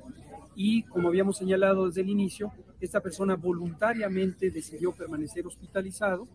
Y 0.56 0.84
como 0.84 1.10
habíamos 1.10 1.38
señalado 1.38 1.88
desde 1.88 2.02
el 2.02 2.10
inicio, 2.10 2.52
esta 2.80 3.02
persona 3.02 3.36
voluntariamente 3.36 4.50
decidió 4.52 4.91
permanecer 4.91 5.48
hospitalizado 5.48 6.28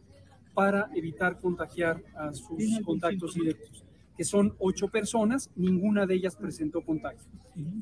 para 0.61 0.91
evitar 0.95 1.41
contagiar 1.41 2.03
a 2.15 2.35
sus 2.35 2.81
contactos 2.85 3.33
directos, 3.33 3.83
que 4.15 4.25
son 4.25 4.55
ocho 4.59 4.89
personas, 4.89 5.49
ninguna 5.57 6.05
de 6.05 6.17
ellas 6.17 6.37
presentó 6.37 6.83
contagio. 6.83 7.27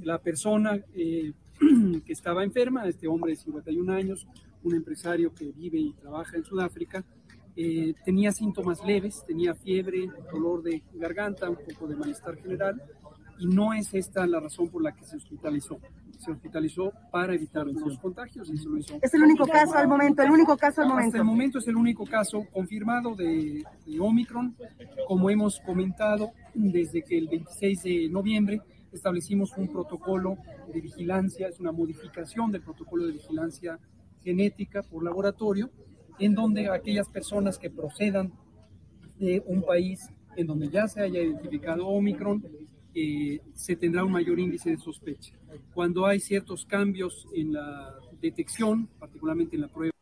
La 0.05 0.19
persona 0.19 0.79
eh, 0.95 1.33
que 2.07 2.13
estaba 2.13 2.45
enferma, 2.45 2.87
este 2.87 3.09
hombre 3.09 3.33
de 3.33 3.37
51 3.39 3.93
años, 3.93 4.29
un 4.63 4.77
empresario 4.77 5.35
que 5.35 5.51
vive 5.51 5.81
y 5.81 5.93
trabaja 5.95 6.37
en 6.37 6.45
Sudáfrica, 6.45 7.05
eh, 7.57 7.95
tenía 8.05 8.31
síntomas 8.31 8.85
leves, 8.87 9.25
tenía 9.27 9.57
fiebre, 9.57 10.09
dolor 10.33 10.63
de 10.63 10.81
garganta, 10.95 11.51
un 11.51 11.57
poco 11.57 11.89
de 11.89 11.97
malestar 11.97 12.37
general, 12.37 12.81
y 13.41 13.49
no 13.49 13.73
es 13.73 13.93
esta 13.93 14.25
la 14.25 14.39
razón 14.39 14.69
por 14.69 14.85
la 14.85 14.95
que 14.95 15.05
se 15.05 15.17
hospitalizó. 15.17 15.81
Se 16.19 16.33
hospitalizó 16.33 16.93
para 17.11 17.35
evitar 17.35 17.67
los 17.67 17.99
contagios 17.99 18.51
y 18.51 18.57
se 18.57 18.69
lo 18.69 18.77
hizo. 18.77 18.99
Es 19.01 19.15
el 19.15 19.23
único 19.23 19.47
caso 19.47 19.77
al 19.77 19.89
momento, 19.89 20.23
el 20.23 20.31
único 20.31 20.57
caso 20.57 20.83
al 20.83 20.89
momento. 20.89 21.09
Hasta 21.09 21.19
el 21.19 21.25
momento 21.25 21.59
es 21.59 21.69
el 21.69 21.77
único 21.77 22.05
caso 22.05 22.45
confirmado 22.53 23.15
de, 23.15 23.65
de 23.87 24.01
Omicron. 24.01 24.55
Como 25.07 25.31
hemos 25.31 25.61
comentado, 25.61 26.33
desde 26.55 27.03
que 27.03 27.17
el 27.17 27.29
26 27.29 27.83
de 27.83 28.09
noviembre 28.11 28.61
establecimos 28.93 29.57
un 29.57 29.69
protocolo 29.69 30.39
de 30.73 30.81
vigilancia, 30.81 31.49
es 31.49 31.61
una 31.61 31.73
modificación 31.73 32.51
del 32.51 32.63
protocolo 32.63 33.07
de 33.07 33.13
vigilancia 33.13 33.79
genética 34.23 34.83
por 34.83 35.05
laboratorio, 35.05 35.71
en 36.19 36.35
donde 36.35 36.69
aquellas 36.69 37.09
personas 37.09 37.59
que 37.59 37.71
procedan 37.71 38.33
de 39.19 39.43
un 39.47 39.63
país 39.63 40.11
en 40.37 40.47
donde 40.47 40.69
ya 40.69 40.87
se 40.87 41.01
haya 41.01 41.21
identificado 41.21 41.87
Omicron 41.87 42.45
se 43.55 43.77
tendrá 43.77 44.05
un 44.05 44.13
mayor 44.13 44.39
índice 44.39 44.71
de 44.71 44.79
sospecha. 44.79 45.35
Cuando 45.75 46.07
hay 46.07 46.21
ciertos 46.21 46.65
cambios 46.65 47.27
en 47.35 47.53
la 47.53 47.95
detección, 48.21 48.89
particularmente 48.99 49.57
en 49.57 49.63
la 49.63 49.69
prueba. 49.69 49.93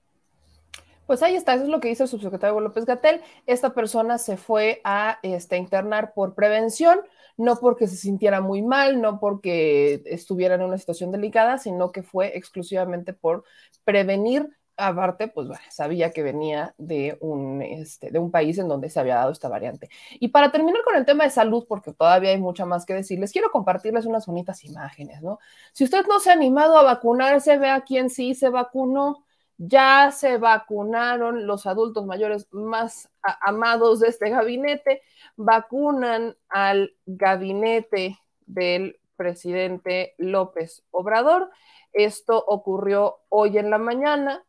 Pues 1.06 1.22
ahí 1.22 1.36
está, 1.36 1.54
eso 1.54 1.64
es 1.64 1.68
lo 1.68 1.78
que 1.80 1.88
dice 1.88 2.02
el 2.02 2.08
subsecretario 2.08 2.58
López 2.58 2.84
Gatel. 2.84 3.20
Esta 3.46 3.72
persona 3.74 4.18
se 4.18 4.36
fue 4.36 4.80
a 4.82 5.20
este, 5.22 5.56
internar 5.56 6.12
por 6.14 6.34
prevención, 6.34 6.98
no 7.36 7.56
porque 7.60 7.86
se 7.86 7.96
sintiera 7.96 8.40
muy 8.40 8.62
mal, 8.62 9.00
no 9.00 9.20
porque 9.20 10.02
estuviera 10.06 10.56
en 10.56 10.62
una 10.62 10.78
situación 10.78 11.12
delicada, 11.12 11.58
sino 11.58 11.92
que 11.92 12.02
fue 12.02 12.36
exclusivamente 12.36 13.12
por 13.12 13.44
prevenir 13.84 14.48
aparte, 14.76 15.28
pues 15.28 15.48
bueno, 15.48 15.62
sabía 15.70 16.10
que 16.10 16.22
venía 16.22 16.74
de 16.78 17.16
un, 17.20 17.62
este, 17.62 18.10
de 18.10 18.18
un 18.18 18.30
país 18.30 18.58
en 18.58 18.68
donde 18.68 18.90
se 18.90 19.00
había 19.00 19.16
dado 19.16 19.32
esta 19.32 19.48
variante. 19.48 19.88
Y 20.20 20.28
para 20.28 20.50
terminar 20.52 20.82
con 20.84 20.96
el 20.96 21.04
tema 21.04 21.24
de 21.24 21.30
salud, 21.30 21.64
porque 21.68 21.92
todavía 21.92 22.30
hay 22.30 22.38
mucha 22.38 22.66
más 22.66 22.86
que 22.86 22.94
decirles, 22.94 23.32
quiero 23.32 23.50
compartirles 23.50 24.06
unas 24.06 24.26
bonitas 24.26 24.64
imágenes, 24.64 25.22
¿no? 25.22 25.38
Si 25.72 25.84
usted 25.84 26.06
no 26.06 26.20
se 26.20 26.30
ha 26.30 26.34
animado 26.34 26.78
a 26.78 26.82
vacunarse, 26.82 27.58
vea 27.58 27.82
quién 27.82 28.10
sí 28.10 28.34
se 28.34 28.48
vacunó. 28.48 29.24
Ya 29.58 30.10
se 30.12 30.36
vacunaron 30.36 31.46
los 31.46 31.66
adultos 31.66 32.04
mayores 32.04 32.46
más 32.50 33.08
amados 33.40 34.00
de 34.00 34.08
este 34.08 34.28
gabinete, 34.28 35.00
vacunan 35.36 36.36
al 36.50 36.94
gabinete 37.06 38.18
del 38.44 39.00
presidente 39.16 40.14
López 40.18 40.84
Obrador. 40.90 41.50
Esto 41.92 42.44
ocurrió 42.46 43.20
hoy 43.30 43.56
en 43.56 43.70
la 43.70 43.78
mañana. 43.78 44.44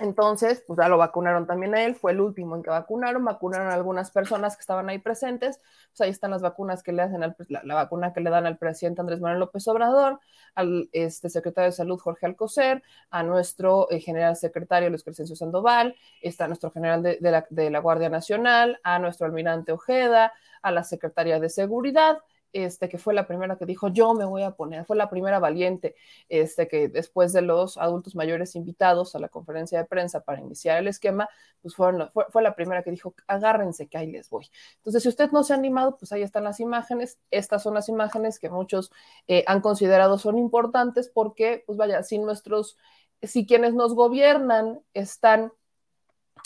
Entonces, 0.00 0.62
pues 0.66 0.78
ya 0.78 0.88
lo 0.88 0.98
vacunaron 0.98 1.46
también 1.46 1.74
a 1.74 1.84
él, 1.84 1.94
fue 1.94 2.12
el 2.12 2.20
último 2.20 2.56
en 2.56 2.62
que 2.62 2.70
vacunaron, 2.70 3.24
vacunaron 3.24 3.68
a 3.68 3.74
algunas 3.74 4.10
personas 4.10 4.56
que 4.56 4.60
estaban 4.60 4.88
ahí 4.88 4.98
presentes, 4.98 5.60
pues 5.88 6.00
ahí 6.00 6.10
están 6.10 6.30
las 6.30 6.42
vacunas 6.42 6.82
que 6.82 6.92
le 6.92 7.02
hacen, 7.02 7.22
al, 7.22 7.36
la, 7.48 7.62
la, 7.64 7.74
vacuna 7.74 8.12
que 8.12 8.20
le 8.20 8.30
dan 8.30 8.46
al 8.46 8.58
presidente 8.58 9.00
Andrés 9.00 9.20
Manuel 9.20 9.40
López 9.40 9.66
Obrador, 9.68 10.20
al 10.54 10.88
este, 10.92 11.28
secretario 11.30 11.70
de 11.70 11.76
Salud 11.76 11.98
Jorge 11.98 12.26
Alcocer, 12.26 12.82
a 13.10 13.22
nuestro 13.22 13.90
eh, 13.90 14.00
general 14.00 14.36
secretario 14.36 14.88
Luis 14.88 15.04
Crescencio 15.04 15.36
Sandoval, 15.36 15.94
está 16.20 16.46
nuestro 16.46 16.70
general 16.70 17.02
de, 17.02 17.18
de, 17.20 17.30
la, 17.30 17.46
de 17.50 17.70
la 17.70 17.78
Guardia 17.80 18.08
Nacional, 18.08 18.80
a 18.82 18.98
nuestro 18.98 19.26
almirante 19.26 19.72
Ojeda, 19.72 20.32
a 20.62 20.70
la 20.70 20.84
secretaria 20.84 21.40
de 21.40 21.48
Seguridad, 21.48 22.18
este, 22.52 22.88
que 22.88 22.98
fue 22.98 23.14
la 23.14 23.26
primera 23.26 23.56
que 23.56 23.66
dijo, 23.66 23.88
yo 23.88 24.14
me 24.14 24.24
voy 24.24 24.42
a 24.42 24.52
poner, 24.52 24.84
fue 24.84 24.96
la 24.96 25.08
primera 25.08 25.38
valiente, 25.38 25.94
este, 26.28 26.68
que 26.68 26.88
después 26.88 27.32
de 27.32 27.42
los 27.42 27.78
adultos 27.78 28.14
mayores 28.14 28.54
invitados 28.56 29.14
a 29.14 29.18
la 29.18 29.28
conferencia 29.28 29.78
de 29.78 29.84
prensa 29.84 30.20
para 30.20 30.40
iniciar 30.40 30.78
el 30.78 30.88
esquema, 30.88 31.28
pues 31.60 31.74
fueron, 31.74 32.10
fue, 32.10 32.26
fue, 32.30 32.42
la 32.42 32.54
primera 32.54 32.82
que 32.82 32.90
dijo, 32.90 33.14
agárrense 33.26 33.88
que 33.88 33.98
ahí 33.98 34.10
les 34.10 34.28
voy. 34.28 34.50
Entonces, 34.76 35.02
si 35.02 35.08
usted 35.08 35.30
no 35.30 35.44
se 35.44 35.52
ha 35.52 35.56
animado, 35.56 35.96
pues 35.96 36.12
ahí 36.12 36.22
están 36.22 36.44
las 36.44 36.60
imágenes. 36.60 37.18
Estas 37.30 37.62
son 37.62 37.74
las 37.74 37.88
imágenes 37.88 38.38
que 38.38 38.50
muchos 38.50 38.92
eh, 39.28 39.44
han 39.46 39.60
considerado 39.60 40.18
son 40.18 40.38
importantes 40.38 41.08
porque, 41.08 41.64
pues 41.66 41.78
vaya, 41.78 42.02
si 42.02 42.18
nuestros, 42.18 42.76
si 43.22 43.46
quienes 43.46 43.74
nos 43.74 43.94
gobiernan 43.94 44.80
están 44.94 45.52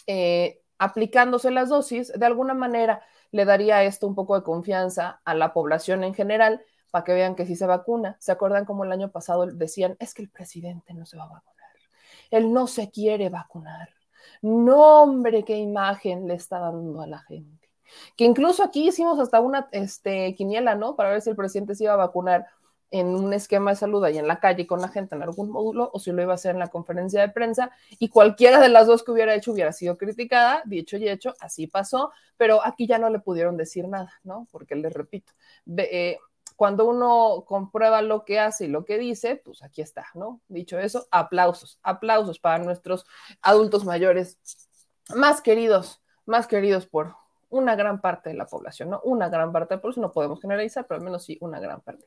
eh, 0.06 0.62
aplicándose 0.78 1.50
las 1.50 1.68
dosis, 1.68 2.12
de 2.12 2.26
alguna 2.26 2.54
manera, 2.54 3.02
le 3.30 3.44
daría 3.44 3.82
esto 3.84 4.06
un 4.06 4.14
poco 4.14 4.34
de 4.36 4.42
confianza 4.42 5.20
a 5.24 5.34
la 5.34 5.52
población 5.52 6.04
en 6.04 6.14
general 6.14 6.64
para 6.90 7.04
que 7.04 7.14
vean 7.14 7.34
que 7.34 7.46
sí 7.46 7.56
se 7.56 7.66
vacuna. 7.66 8.16
¿Se 8.20 8.32
acuerdan 8.32 8.64
como 8.64 8.84
el 8.84 8.92
año 8.92 9.10
pasado 9.10 9.46
decían, 9.46 9.96
es 9.98 10.14
que 10.14 10.22
el 10.22 10.30
presidente 10.30 10.94
no 10.94 11.06
se 11.06 11.16
va 11.16 11.24
a 11.24 11.28
vacunar? 11.28 11.70
Él 12.30 12.52
no 12.52 12.66
se 12.66 12.90
quiere 12.90 13.28
vacunar. 13.28 13.90
No, 14.42 15.02
hombre, 15.02 15.44
qué 15.44 15.56
imagen 15.56 16.26
le 16.26 16.34
está 16.34 16.58
dando 16.58 17.00
a 17.00 17.06
la 17.06 17.18
gente. 17.20 17.68
Que 18.16 18.24
incluso 18.24 18.62
aquí 18.62 18.88
hicimos 18.88 19.18
hasta 19.18 19.40
una 19.40 19.68
este, 19.72 20.34
quiniela, 20.34 20.74
¿no? 20.74 20.96
Para 20.96 21.10
ver 21.10 21.22
si 21.22 21.30
el 21.30 21.36
presidente 21.36 21.74
se 21.74 21.84
iba 21.84 21.92
a 21.92 21.96
vacunar 21.96 22.46
en 22.90 23.08
un 23.08 23.32
esquema 23.32 23.72
de 23.72 23.76
salud 23.76 24.04
ahí 24.04 24.18
en 24.18 24.28
la 24.28 24.40
calle 24.40 24.66
con 24.66 24.80
la 24.80 24.88
gente 24.88 25.14
en 25.14 25.22
algún 25.22 25.50
módulo 25.50 25.90
o 25.92 25.98
si 25.98 26.12
lo 26.12 26.22
iba 26.22 26.32
a 26.32 26.36
hacer 26.36 26.52
en 26.52 26.60
la 26.60 26.68
conferencia 26.68 27.20
de 27.20 27.28
prensa 27.28 27.70
y 27.98 28.08
cualquiera 28.08 28.60
de 28.60 28.68
las 28.68 28.86
dos 28.86 29.02
que 29.02 29.10
hubiera 29.10 29.34
hecho 29.34 29.52
hubiera 29.52 29.72
sido 29.72 29.98
criticada, 29.98 30.62
dicho 30.64 30.96
y 30.96 31.08
hecho, 31.08 31.34
así 31.40 31.66
pasó, 31.66 32.12
pero 32.36 32.64
aquí 32.64 32.86
ya 32.86 32.98
no 32.98 33.10
le 33.10 33.18
pudieron 33.18 33.56
decir 33.56 33.88
nada, 33.88 34.12
¿no? 34.22 34.46
Porque 34.50 34.76
les 34.76 34.92
repito, 34.92 35.32
eh, 35.76 36.18
cuando 36.56 36.86
uno 36.86 37.44
comprueba 37.46 38.02
lo 38.02 38.24
que 38.24 38.40
hace 38.40 38.64
y 38.64 38.68
lo 38.68 38.84
que 38.84 38.98
dice, 38.98 39.36
pues 39.36 39.62
aquí 39.62 39.82
está, 39.82 40.06
¿no? 40.14 40.40
Dicho 40.48 40.78
eso, 40.78 41.06
aplausos, 41.10 41.78
aplausos 41.82 42.38
para 42.38 42.62
nuestros 42.62 43.06
adultos 43.42 43.84
mayores 43.84 44.38
más 45.14 45.42
queridos, 45.42 46.02
más 46.24 46.46
queridos 46.46 46.86
por 46.86 47.14
una 47.48 47.76
gran 47.76 48.00
parte 48.00 48.30
de 48.30 48.36
la 48.36 48.46
población, 48.46 48.90
¿no? 48.90 49.00
Una 49.04 49.28
gran 49.28 49.52
parte, 49.52 49.78
por 49.78 49.92
eso 49.92 50.00
no 50.00 50.12
podemos 50.12 50.40
generalizar, 50.40 50.86
pero 50.86 50.98
al 50.98 51.04
menos 51.04 51.24
sí 51.24 51.38
una 51.40 51.60
gran 51.60 51.80
parte. 51.80 52.06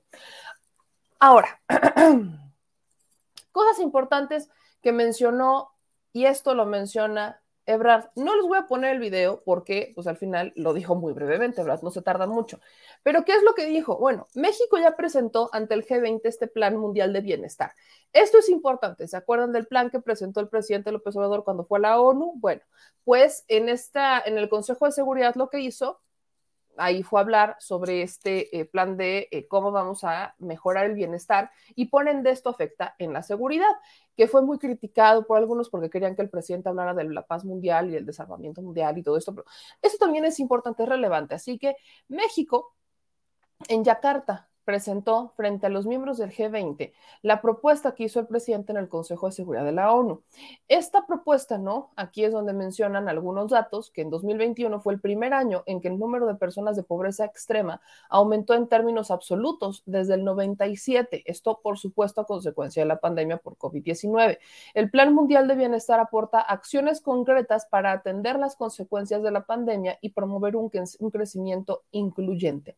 Ahora, 1.19 1.61
cosas 3.51 3.79
importantes 3.79 4.49
que 4.81 4.91
mencionó, 4.91 5.71
y 6.13 6.25
esto 6.25 6.55
lo 6.55 6.65
menciona 6.65 7.41
Ebrard. 7.69 8.09
No 8.15 8.35
les 8.35 8.45
voy 8.45 8.57
a 8.57 8.65
poner 8.65 8.93
el 8.93 8.99
video 8.99 9.41
porque, 9.45 9.91
pues 9.93 10.07
al 10.07 10.17
final 10.17 10.53
lo 10.55 10.73
dijo 10.73 10.95
muy 10.95 11.13
brevemente, 11.13 11.61
Ebrard, 11.61 11.83
no 11.83 11.91
se 11.91 12.01
tarda 12.01 12.25
mucho. 12.25 12.59
Pero, 13.03 13.25
¿qué 13.25 13.33
es 13.33 13.43
lo 13.43 13.53
que 13.53 13.65
dijo? 13.65 13.97
Bueno, 13.97 14.27
México 14.33 14.77
ya 14.79 14.95
presentó 14.95 15.49
ante 15.53 15.75
el 15.75 15.85
G20 15.85 16.21
este 16.23 16.47
Plan 16.47 16.77
Mundial 16.77 17.13
de 17.13 17.21
Bienestar. 17.21 17.73
Esto 18.11 18.39
es 18.39 18.49
importante. 18.49 19.07
¿Se 19.07 19.17
acuerdan 19.17 19.51
del 19.51 19.67
plan 19.67 19.89
que 19.91 19.99
presentó 19.99 20.39
el 20.39 20.49
presidente 20.49 20.91
López 20.91 21.15
Obrador 21.15 21.43
cuando 21.43 21.65
fue 21.65 21.77
a 21.77 21.81
la 21.81 22.01
ONU? 22.01 22.33
Bueno, 22.37 22.61
pues 23.03 23.45
en, 23.47 23.69
esta, 23.69 24.19
en 24.19 24.37
el 24.37 24.49
Consejo 24.49 24.85
de 24.85 24.91
Seguridad 24.91 25.35
lo 25.35 25.49
que 25.49 25.59
hizo 25.59 25.99
ahí 26.79 27.03
fue 27.03 27.19
a 27.19 27.23
hablar 27.23 27.55
sobre 27.59 28.01
este 28.01 28.57
eh, 28.57 28.65
plan 28.65 28.97
de 28.97 29.27
eh, 29.31 29.47
cómo 29.47 29.71
vamos 29.71 30.03
a 30.03 30.35
mejorar 30.39 30.85
el 30.85 30.95
bienestar 30.95 31.51
y 31.75 31.85
ponen 31.85 32.23
de 32.23 32.31
esto 32.31 32.49
afecta 32.49 32.95
en 32.97 33.13
la 33.13 33.21
seguridad, 33.21 33.69
que 34.15 34.27
fue 34.27 34.41
muy 34.41 34.57
criticado 34.57 35.25
por 35.25 35.37
algunos 35.37 35.69
porque 35.69 35.89
querían 35.89 36.15
que 36.15 36.21
el 36.21 36.29
presidente 36.29 36.69
hablara 36.69 36.93
de 36.93 37.05
la 37.05 37.25
paz 37.27 37.45
mundial 37.45 37.91
y 37.91 37.95
el 37.95 38.05
desarmamiento 38.05 38.61
mundial 38.61 38.97
y 38.97 39.03
todo 39.03 39.17
esto, 39.17 39.33
pero 39.35 39.45
eso 39.81 39.97
también 39.97 40.25
es 40.25 40.39
importante, 40.39 40.83
es 40.83 40.89
relevante. 40.89 41.35
Así 41.35 41.57
que 41.59 41.75
México, 42.07 42.75
en 43.67 43.83
Yakarta, 43.83 44.48
presentó 44.65 45.33
frente 45.35 45.65
a 45.65 45.69
los 45.69 45.85
miembros 45.85 46.17
del 46.17 46.31
G20 46.31 46.93
la 47.21 47.41
propuesta 47.41 47.95
que 47.95 48.03
hizo 48.03 48.19
el 48.19 48.27
presidente 48.27 48.71
en 48.71 48.77
el 48.77 48.89
Consejo 48.89 49.27
de 49.27 49.31
Seguridad 49.33 49.65
de 49.65 49.71
la 49.71 49.93
ONU. 49.93 50.21
Esta 50.67 51.05
propuesta, 51.05 51.57
¿no? 51.57 51.91
Aquí 51.95 52.23
es 52.23 52.31
donde 52.31 52.53
mencionan 52.53 53.09
algunos 53.09 53.51
datos, 53.51 53.91
que 53.91 54.01
en 54.01 54.09
2021 54.09 54.79
fue 54.79 54.93
el 54.93 54.99
primer 54.99 55.33
año 55.33 55.63
en 55.65 55.81
que 55.81 55.87
el 55.87 55.97
número 55.97 56.27
de 56.27 56.35
personas 56.35 56.75
de 56.75 56.83
pobreza 56.83 57.25
extrema 57.25 57.81
aumentó 58.09 58.53
en 58.53 58.67
términos 58.67 59.11
absolutos 59.11 59.83
desde 59.85 60.15
el 60.15 60.23
97. 60.23 61.23
Esto, 61.25 61.59
por 61.61 61.77
supuesto, 61.77 62.21
a 62.21 62.25
consecuencia 62.25 62.83
de 62.83 62.87
la 62.87 62.99
pandemia 62.99 63.37
por 63.37 63.57
COVID-19. 63.57 64.39
El 64.73 64.89
Plan 64.91 65.13
Mundial 65.13 65.47
de 65.47 65.55
Bienestar 65.55 65.99
aporta 65.99 66.39
acciones 66.39 67.01
concretas 67.01 67.65
para 67.65 67.91
atender 67.91 68.37
las 68.37 68.55
consecuencias 68.55 69.23
de 69.23 69.31
la 69.31 69.45
pandemia 69.45 69.97
y 70.01 70.09
promover 70.09 70.55
un, 70.55 70.69
crecimiento 70.69 71.83
incluyente. 71.91 72.77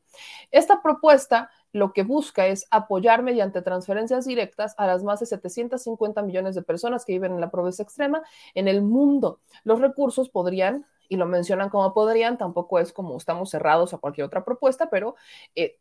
Esta 0.51 0.81
propuesta 0.81 1.49
lo 1.73 1.93
que 1.93 2.03
busca 2.03 2.47
es 2.47 2.67
apoyar 2.71 3.23
mediante 3.23 3.61
transferencias 3.61 4.25
directas 4.25 4.75
a 4.77 4.87
las 4.87 5.03
más 5.03 5.19
de 5.19 5.25
750 5.25 6.21
millones 6.21 6.55
de 6.55 6.61
personas 6.61 7.05
que 7.05 7.13
viven 7.13 7.33
en 7.33 7.41
la 7.41 7.49
pobreza 7.49 7.83
extrema 7.83 8.21
en 8.53 8.67
el 8.67 8.81
mundo. 8.81 9.39
Los 9.63 9.79
recursos 9.79 10.29
podrían, 10.29 10.85
y 11.07 11.17
lo 11.17 11.25
mencionan 11.25 11.69
como 11.69 11.93
podrían, 11.93 12.37
tampoco 12.37 12.79
es 12.79 12.93
como 12.93 13.17
estamos 13.17 13.49
cerrados 13.49 13.93
a 13.93 13.97
cualquier 13.97 14.25
otra 14.25 14.45
propuesta, 14.45 14.89
pero 14.89 15.15
eh, 15.55 15.77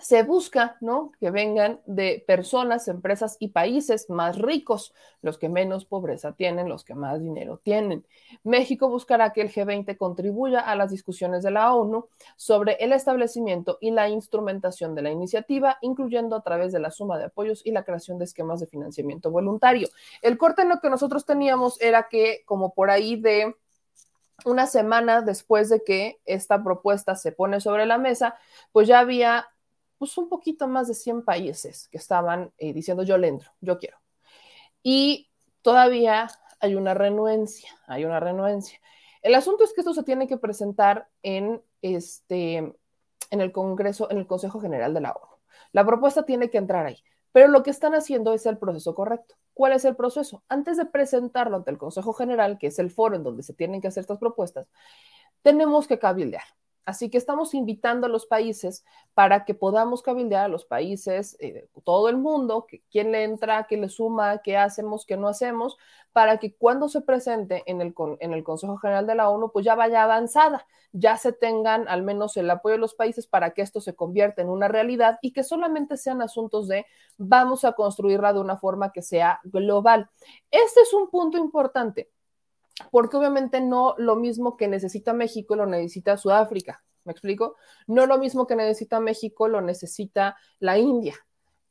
se 0.00 0.22
busca, 0.22 0.76
¿no? 0.80 1.12
Que 1.20 1.30
vengan 1.30 1.80
de 1.86 2.24
personas, 2.26 2.88
empresas 2.88 3.36
y 3.38 3.48
países 3.48 4.10
más 4.10 4.36
ricos, 4.36 4.92
los 5.22 5.38
que 5.38 5.48
menos 5.48 5.84
pobreza 5.84 6.32
tienen, 6.32 6.68
los 6.68 6.84
que 6.84 6.94
más 6.94 7.20
dinero 7.20 7.60
tienen. 7.62 8.06
México 8.42 8.88
buscará 8.88 9.32
que 9.32 9.42
el 9.42 9.52
G20 9.52 9.96
contribuya 9.96 10.60
a 10.60 10.76
las 10.76 10.90
discusiones 10.90 11.42
de 11.42 11.50
la 11.50 11.74
ONU 11.74 12.08
sobre 12.36 12.74
el 12.80 12.92
establecimiento 12.92 13.78
y 13.80 13.90
la 13.90 14.08
instrumentación 14.08 14.94
de 14.94 15.02
la 15.02 15.10
iniciativa, 15.10 15.78
incluyendo 15.80 16.36
a 16.36 16.42
través 16.42 16.72
de 16.72 16.80
la 16.80 16.90
suma 16.90 17.18
de 17.18 17.24
apoyos 17.24 17.62
y 17.64 17.70
la 17.70 17.84
creación 17.84 18.18
de 18.18 18.24
esquemas 18.24 18.60
de 18.60 18.66
financiamiento 18.66 19.30
voluntario. 19.30 19.88
El 20.22 20.38
corte 20.38 20.62
en 20.62 20.68
lo 20.68 20.80
que 20.80 20.90
nosotros 20.90 21.24
teníamos 21.24 21.80
era 21.80 22.08
que 22.08 22.42
como 22.44 22.74
por 22.74 22.90
ahí 22.90 23.16
de 23.16 23.54
una 24.44 24.66
semana 24.66 25.22
después 25.22 25.68
de 25.68 25.82
que 25.82 26.20
esta 26.26 26.62
propuesta 26.62 27.16
se 27.16 27.32
pone 27.32 27.60
sobre 27.60 27.86
la 27.86 27.98
mesa, 27.98 28.36
pues 28.72 28.86
ya 28.86 29.00
había 29.00 29.48
pues 29.98 30.16
un 30.18 30.28
poquito 30.28 30.68
más 30.68 30.88
de 30.88 30.94
100 30.94 31.24
países 31.24 31.88
que 31.88 31.98
estaban 31.98 32.52
eh, 32.58 32.72
diciendo 32.72 33.02
yo 33.02 33.18
le 33.18 33.28
entro, 33.28 33.50
yo 33.60 33.78
quiero. 33.78 33.98
Y 34.82 35.30
todavía 35.62 36.28
hay 36.60 36.74
una 36.74 36.94
renuencia, 36.94 37.70
hay 37.86 38.04
una 38.04 38.20
renuencia. 38.20 38.80
El 39.22 39.34
asunto 39.34 39.64
es 39.64 39.72
que 39.72 39.80
esto 39.80 39.94
se 39.94 40.04
tiene 40.04 40.26
que 40.26 40.36
presentar 40.36 41.08
en, 41.22 41.62
este, 41.82 42.56
en 42.56 43.40
el 43.40 43.52
Congreso, 43.52 44.10
en 44.10 44.18
el 44.18 44.26
Consejo 44.26 44.60
General 44.60 44.94
de 44.94 45.00
la 45.00 45.12
ONU. 45.12 45.36
La 45.72 45.84
propuesta 45.84 46.24
tiene 46.24 46.50
que 46.50 46.58
entrar 46.58 46.86
ahí, 46.86 47.02
pero 47.32 47.48
lo 47.48 47.62
que 47.62 47.70
están 47.70 47.94
haciendo 47.94 48.32
es 48.32 48.46
el 48.46 48.58
proceso 48.58 48.94
correcto. 48.94 49.34
¿Cuál 49.52 49.72
es 49.72 49.84
el 49.84 49.96
proceso? 49.96 50.44
Antes 50.48 50.76
de 50.76 50.86
presentarlo 50.86 51.56
ante 51.56 51.70
el 51.70 51.78
Consejo 51.78 52.12
General, 52.12 52.58
que 52.58 52.68
es 52.68 52.78
el 52.78 52.90
foro 52.90 53.16
en 53.16 53.24
donde 53.24 53.42
se 53.42 53.54
tienen 53.54 53.80
que 53.80 53.88
hacer 53.88 54.02
estas 54.02 54.18
propuestas, 54.18 54.68
tenemos 55.42 55.86
que 55.86 55.98
cabildear. 55.98 56.44
Así 56.86 57.10
que 57.10 57.18
estamos 57.18 57.52
invitando 57.52 58.06
a 58.06 58.08
los 58.08 58.26
países 58.26 58.84
para 59.12 59.44
que 59.44 59.54
podamos 59.54 60.02
cabildear 60.02 60.44
a 60.44 60.48
los 60.48 60.64
países, 60.64 61.36
eh, 61.40 61.68
todo 61.84 62.08
el 62.08 62.16
mundo, 62.16 62.64
que, 62.66 62.84
quién 62.92 63.10
le 63.10 63.24
entra, 63.24 63.66
qué 63.68 63.76
le 63.76 63.88
suma, 63.88 64.38
qué 64.38 64.56
hacemos, 64.56 65.04
qué 65.04 65.16
no 65.16 65.26
hacemos, 65.26 65.76
para 66.12 66.38
que 66.38 66.54
cuando 66.54 66.88
se 66.88 67.00
presente 67.00 67.64
en 67.66 67.80
el, 67.80 67.92
en 68.20 68.32
el 68.32 68.44
Consejo 68.44 68.76
General 68.76 69.04
de 69.04 69.16
la 69.16 69.28
ONU, 69.28 69.50
pues 69.52 69.64
ya 69.64 69.74
vaya 69.74 70.04
avanzada, 70.04 70.64
ya 70.92 71.16
se 71.16 71.32
tengan 71.32 71.88
al 71.88 72.04
menos 72.04 72.36
el 72.36 72.48
apoyo 72.48 72.76
de 72.76 72.80
los 72.80 72.94
países 72.94 73.26
para 73.26 73.50
que 73.50 73.62
esto 73.62 73.80
se 73.80 73.96
convierta 73.96 74.40
en 74.40 74.48
una 74.48 74.68
realidad 74.68 75.18
y 75.22 75.32
que 75.32 75.42
solamente 75.42 75.96
sean 75.96 76.22
asuntos 76.22 76.68
de 76.68 76.86
vamos 77.18 77.64
a 77.64 77.72
construirla 77.72 78.32
de 78.32 78.38
una 78.38 78.58
forma 78.58 78.92
que 78.92 79.02
sea 79.02 79.40
global. 79.42 80.08
Este 80.52 80.82
es 80.82 80.94
un 80.94 81.10
punto 81.10 81.36
importante 81.36 82.10
porque 82.90 83.16
obviamente 83.16 83.60
no 83.60 83.94
lo 83.98 84.16
mismo 84.16 84.56
que 84.56 84.68
necesita 84.68 85.12
México 85.12 85.56
lo 85.56 85.66
necesita 85.66 86.16
Sudáfrica, 86.16 86.84
¿me 87.04 87.12
explico? 87.12 87.56
No 87.86 88.06
lo 88.06 88.18
mismo 88.18 88.46
que 88.46 88.56
necesita 88.56 89.00
México 89.00 89.48
lo 89.48 89.60
necesita 89.60 90.36
la 90.58 90.78
India. 90.78 91.14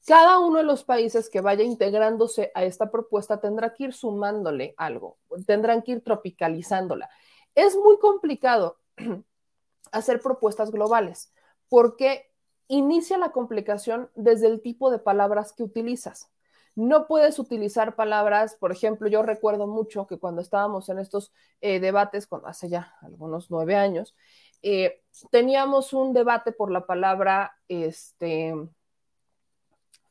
Cada 0.06 0.40
uno 0.40 0.58
de 0.58 0.64
los 0.64 0.84
países 0.84 1.30
que 1.30 1.42
vaya 1.42 1.64
integrándose 1.64 2.52
a 2.54 2.64
esta 2.64 2.92
propuesta 2.92 3.40
tendrá 3.40 3.74
que 3.74 3.86
ir 3.86 3.94
sumándole 3.94 4.76
algo, 4.78 5.18
tendrán 5.48 5.82
que 5.82 5.94
ir 5.94 6.04
tropicalizándola. 6.04 7.10
Es 7.56 7.76
muy 7.76 7.98
complicado 7.98 8.80
hacer 9.92 10.22
propuestas 10.22 10.72
globales 10.72 11.34
porque 11.70 12.32
inicia 12.68 13.18
la 13.18 13.32
complicación 13.32 14.10
desde 14.16 14.48
el 14.48 14.62
tipo 14.62 14.92
de 14.92 15.00
palabras 15.00 15.54
que 15.54 15.64
utilizas 15.64 16.30
no 16.76 17.08
puedes 17.08 17.40
utilizar 17.40 17.96
palabras, 17.96 18.56
por 18.60 18.72
ejemplo, 18.72 19.08
yo 19.08 19.24
recuerdo 19.24 19.66
mucho 19.66 20.08
que 20.08 20.18
cuando 20.18 20.42
estábamos 20.42 20.90
en 20.90 21.00
estos 21.00 21.32
eh, 21.62 21.80
debates, 21.80 22.28
cuando 22.28 22.48
hace 22.48 22.70
ya 22.70 22.96
algunos 23.02 23.50
nueve 23.50 23.76
años, 23.76 24.16
eh, 24.62 25.02
teníamos 25.32 25.94
un 25.94 26.14
debate 26.14 26.52
por 26.52 26.72
la 26.72 26.86
palabra 26.86 27.56
este, 27.70 28.54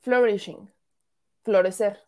flourishing, 0.01 0.73
florecer, 1.43 2.01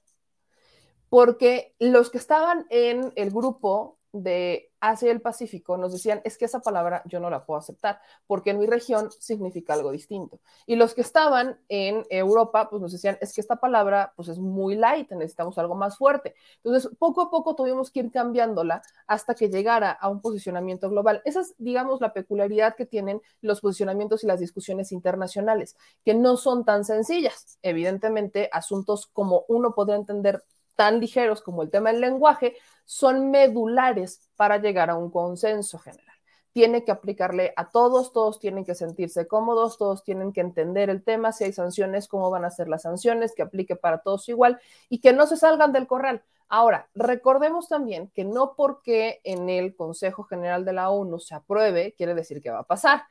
porque 1.10 1.74
los 1.78 2.10
que 2.10 2.18
estaban 2.18 2.66
en 2.70 3.12
el 3.16 3.30
grupo 3.30 3.98
de 4.12 4.72
Y 5.02 5.08
el 5.08 5.20
Pacífico 5.20 5.76
nos 5.76 5.92
decían, 5.92 6.20
es 6.24 6.38
que 6.38 6.44
esa 6.44 6.60
palabra 6.60 7.02
yo 7.06 7.18
no 7.18 7.28
la 7.28 7.44
puedo 7.44 7.58
aceptar, 7.58 8.00
porque 8.26 8.50
en 8.50 8.58
mi 8.60 8.66
región 8.66 9.10
significa 9.18 9.74
algo 9.74 9.90
distinto. 9.90 10.38
Y 10.64 10.76
los 10.76 10.94
que 10.94 11.00
estaban 11.00 11.58
en 11.68 12.04
Europa, 12.08 12.70
pues 12.70 12.80
nos 12.80 12.92
decían, 12.92 13.18
es 13.20 13.34
que 13.34 13.40
esta 13.40 13.56
palabra 13.56 14.12
pues 14.14 14.28
es 14.28 14.38
muy 14.38 14.76
light, 14.76 15.10
necesitamos 15.10 15.58
algo 15.58 15.74
más 15.74 15.98
fuerte. 15.98 16.34
Entonces, 16.62 16.90
poco 16.98 17.22
a 17.22 17.30
poco 17.30 17.56
tuvimos 17.56 17.90
que 17.90 18.00
ir 18.00 18.12
cambiándola 18.12 18.80
hasta 19.08 19.34
que 19.34 19.48
llegara 19.48 19.90
a 19.90 20.08
un 20.08 20.20
posicionamiento 20.20 20.88
global. 20.88 21.20
Esa 21.24 21.40
es, 21.40 21.54
digamos, 21.58 22.00
la 22.00 22.12
peculiaridad 22.12 22.76
que 22.76 22.86
tienen 22.86 23.20
los 23.40 23.60
posicionamientos 23.60 24.22
y 24.22 24.28
las 24.28 24.38
discusiones 24.38 24.92
internacionales, 24.92 25.76
que 26.04 26.14
no 26.14 26.36
son 26.36 26.64
tan 26.64 26.84
sencillas. 26.84 27.58
Evidentemente, 27.62 28.48
asuntos 28.52 29.08
como 29.12 29.44
uno 29.48 29.74
podría 29.74 29.96
entender 29.96 30.44
tan 30.76 31.00
ligeros 31.00 31.42
como 31.42 31.62
el 31.62 31.70
tema 31.70 31.90
del 31.90 32.00
lenguaje, 32.00 32.56
son 32.84 33.30
medulares 33.30 34.30
para 34.36 34.58
llegar 34.58 34.90
a 34.90 34.96
un 34.96 35.10
consenso 35.10 35.78
general. 35.78 36.04
Tiene 36.52 36.84
que 36.84 36.92
aplicarle 36.92 37.52
a 37.56 37.70
todos, 37.70 38.12
todos 38.12 38.38
tienen 38.38 38.64
que 38.64 38.74
sentirse 38.74 39.26
cómodos, 39.26 39.76
todos 39.76 40.04
tienen 40.04 40.32
que 40.32 40.40
entender 40.40 40.88
el 40.88 41.02
tema, 41.02 41.32
si 41.32 41.44
hay 41.44 41.52
sanciones, 41.52 42.08
cómo 42.08 42.30
van 42.30 42.44
a 42.44 42.50
ser 42.50 42.68
las 42.68 42.82
sanciones, 42.82 43.34
que 43.34 43.42
aplique 43.42 43.76
para 43.76 43.98
todos 43.98 44.28
igual 44.28 44.58
y 44.88 45.00
que 45.00 45.12
no 45.12 45.26
se 45.26 45.36
salgan 45.36 45.72
del 45.72 45.86
corral. 45.86 46.22
Ahora, 46.48 46.88
recordemos 46.94 47.68
también 47.68 48.08
que 48.14 48.24
no 48.24 48.54
porque 48.56 49.20
en 49.24 49.50
el 49.50 49.74
Consejo 49.74 50.22
General 50.22 50.64
de 50.64 50.72
la 50.72 50.90
ONU 50.90 51.18
se 51.18 51.34
apruebe, 51.34 51.92
quiere 51.96 52.14
decir 52.14 52.40
que 52.40 52.50
va 52.50 52.60
a 52.60 52.66
pasar 52.66 53.02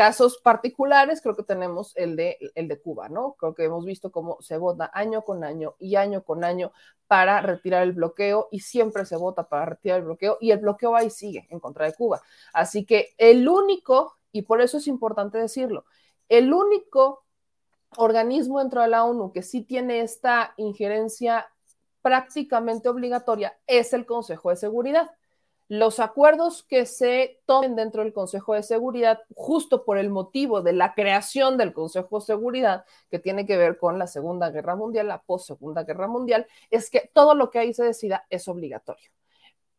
casos 0.00 0.38
particulares, 0.38 1.20
creo 1.20 1.36
que 1.36 1.42
tenemos 1.42 1.94
el 1.94 2.16
de, 2.16 2.38
el 2.54 2.68
de 2.68 2.80
Cuba, 2.80 3.10
¿no? 3.10 3.34
Creo 3.34 3.54
que 3.54 3.64
hemos 3.64 3.84
visto 3.84 4.10
cómo 4.10 4.40
se 4.40 4.56
vota 4.56 4.90
año 4.94 5.26
con 5.26 5.44
año 5.44 5.74
y 5.78 5.96
año 5.96 6.24
con 6.24 6.42
año 6.42 6.72
para 7.06 7.42
retirar 7.42 7.82
el 7.82 7.92
bloqueo 7.92 8.48
y 8.50 8.60
siempre 8.60 9.04
se 9.04 9.18
vota 9.18 9.46
para 9.46 9.66
retirar 9.66 9.98
el 9.98 10.06
bloqueo 10.06 10.38
y 10.40 10.52
el 10.52 10.58
bloqueo 10.60 10.96
ahí 10.96 11.10
sigue 11.10 11.46
en 11.50 11.60
contra 11.60 11.84
de 11.84 11.92
Cuba. 11.92 12.22
Así 12.54 12.86
que 12.86 13.10
el 13.18 13.46
único, 13.46 14.16
y 14.32 14.40
por 14.40 14.62
eso 14.62 14.78
es 14.78 14.86
importante 14.86 15.36
decirlo, 15.36 15.84
el 16.30 16.50
único 16.50 17.26
organismo 17.98 18.60
dentro 18.60 18.80
de 18.80 18.88
la 18.88 19.04
ONU 19.04 19.32
que 19.32 19.42
sí 19.42 19.60
tiene 19.60 20.00
esta 20.00 20.54
injerencia 20.56 21.46
prácticamente 22.00 22.88
obligatoria 22.88 23.54
es 23.66 23.92
el 23.92 24.06
Consejo 24.06 24.48
de 24.48 24.56
Seguridad 24.56 25.10
los 25.70 26.00
acuerdos 26.00 26.64
que 26.64 26.84
se 26.84 27.40
tomen 27.46 27.76
dentro 27.76 28.02
del 28.02 28.12
Consejo 28.12 28.54
de 28.54 28.64
Seguridad, 28.64 29.20
justo 29.36 29.84
por 29.84 29.98
el 29.98 30.10
motivo 30.10 30.62
de 30.62 30.72
la 30.72 30.94
creación 30.94 31.56
del 31.56 31.72
Consejo 31.72 32.18
de 32.18 32.26
Seguridad, 32.26 32.84
que 33.08 33.20
tiene 33.20 33.46
que 33.46 33.56
ver 33.56 33.78
con 33.78 33.96
la 33.96 34.08
Segunda 34.08 34.50
Guerra 34.50 34.74
Mundial, 34.74 35.06
la 35.06 35.22
post-Segunda 35.22 35.84
Guerra 35.84 36.08
Mundial, 36.08 36.48
es 36.72 36.90
que 36.90 37.08
todo 37.14 37.36
lo 37.36 37.50
que 37.50 37.60
ahí 37.60 37.72
se 37.72 37.84
decida 37.84 38.26
es 38.30 38.48
obligatorio 38.48 39.12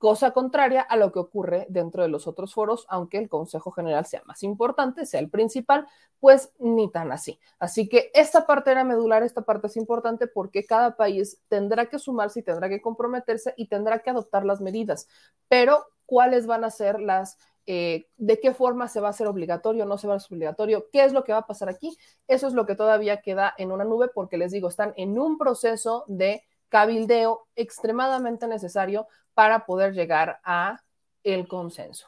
cosa 0.02 0.32
contraria 0.32 0.82
a 0.82 0.98
lo 0.98 1.12
que 1.12 1.20
ocurre 1.20 1.68
dentro 1.70 2.02
de 2.02 2.10
los 2.10 2.26
otros 2.26 2.56
foros, 2.56 2.88
aunque 2.90 3.20
el 3.20 3.30
Consejo 3.30 3.70
General 3.70 4.04
sea 4.04 4.24
más 4.26 4.42
importante, 4.42 5.06
sea 5.06 5.20
el 5.20 5.30
principal, 5.30 5.88
pues 6.20 6.52
ni 6.58 6.92
tan 6.92 7.12
así. 7.12 7.40
Así 7.60 7.88
que 7.88 8.10
esta 8.16 8.48
parte 8.48 8.72
era 8.72 8.84
medular, 8.84 9.22
esta 9.22 9.44
parte 9.44 9.68
es 9.68 9.78
importante 9.78 10.26
porque 10.26 10.66
cada 10.66 10.98
país 10.98 11.40
tendrá 11.50 11.86
que 11.86 12.00
sumarse 12.00 12.40
y 12.40 12.44
tendrá 12.44 12.68
que 12.68 12.82
comprometerse 12.82 13.54
y 13.58 13.68
tendrá 13.68 14.00
que 14.00 14.10
adoptar 14.10 14.44
las 14.44 14.60
medidas, 14.60 15.08
pero 15.48 15.86
cuáles 16.08 16.48
van 16.48 16.64
a 16.64 16.72
ser 16.72 17.00
las 17.00 17.38
eh, 17.68 18.08
de 18.18 18.40
qué 18.40 18.56
forma 18.56 18.88
se 18.88 19.02
va 19.02 19.10
a 19.10 19.12
hacer 19.12 19.28
obligatorio, 19.28 19.86
no 19.86 20.00
se 20.00 20.08
va 20.08 20.16
a 20.16 20.18
hacer 20.18 20.34
obligatorio, 20.36 20.88
qué 20.92 21.06
es 21.06 21.14
lo 21.14 21.24
que 21.24 21.32
va 21.32 21.40
a 21.40 21.48
pasar 21.48 21.70
aquí. 21.70 21.96
Eso 22.28 22.48
es 22.48 22.54
lo 22.54 22.66
que 22.66 22.74
todavía 22.74 23.22
queda 23.22 23.54
en 23.56 23.72
una 23.72 23.84
nube 23.84 24.08
porque 24.08 24.40
les 24.40 24.52
digo, 24.52 24.68
están 24.68 24.96
en 24.98 25.20
un 25.20 25.38
proceso 25.38 26.06
de 26.08 26.42
cabildeo 26.72 27.48
extremadamente 27.56 28.48
necesario 28.48 29.08
para 29.34 29.65
poder 29.65 29.94
llegar 29.94 30.39
a 30.44 30.82
el 31.24 31.48
consenso. 31.48 32.08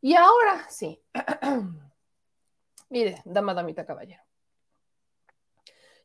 Y 0.00 0.14
ahora 0.14 0.68
sí, 0.68 1.02
mire, 2.90 3.20
dama, 3.24 3.54
damita, 3.54 3.84
caballero. 3.84 4.22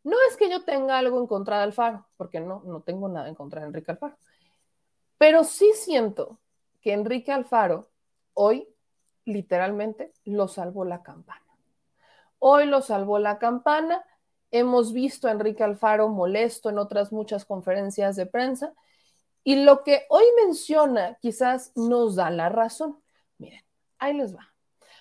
No 0.03 0.17
es 0.29 0.35
que 0.35 0.49
yo 0.49 0.65
tenga 0.65 0.97
algo 0.97 1.19
en 1.19 1.27
contra 1.27 1.57
de 1.57 1.63
Alfaro, 1.63 2.07
porque 2.17 2.39
no, 2.39 2.61
no 2.65 2.81
tengo 2.81 3.07
nada 3.07 3.29
en 3.29 3.35
contra 3.35 3.61
de 3.61 3.67
Enrique 3.67 3.91
Alfaro, 3.91 4.17
pero 5.17 5.43
sí 5.43 5.71
siento 5.75 6.39
que 6.81 6.91
Enrique 6.91 7.31
Alfaro 7.31 7.89
hoy 8.33 8.67
literalmente 9.23 10.11
lo 10.25 10.47
salvó 10.49 10.83
la 10.83 11.01
campana. 11.01 11.45
Hoy 12.39 12.65
lo 12.65 12.81
salvó 12.81 13.19
la 13.19 13.39
campana. 13.39 14.03
Hemos 14.51 14.91
visto 14.91 15.29
a 15.29 15.31
Enrique 15.31 15.63
Alfaro 15.63 16.09
molesto 16.09 16.69
en 16.69 16.77
otras 16.77 17.13
muchas 17.13 17.45
conferencias 17.45 18.17
de 18.17 18.25
prensa 18.25 18.73
y 19.43 19.63
lo 19.63 19.83
que 19.83 20.05
hoy 20.09 20.23
menciona 20.45 21.17
quizás 21.21 21.71
nos 21.75 22.15
da 22.15 22.29
la 22.29 22.49
razón. 22.49 22.97
Miren, 23.37 23.63
ahí 23.99 24.13
les 24.13 24.35
va. 24.35 24.53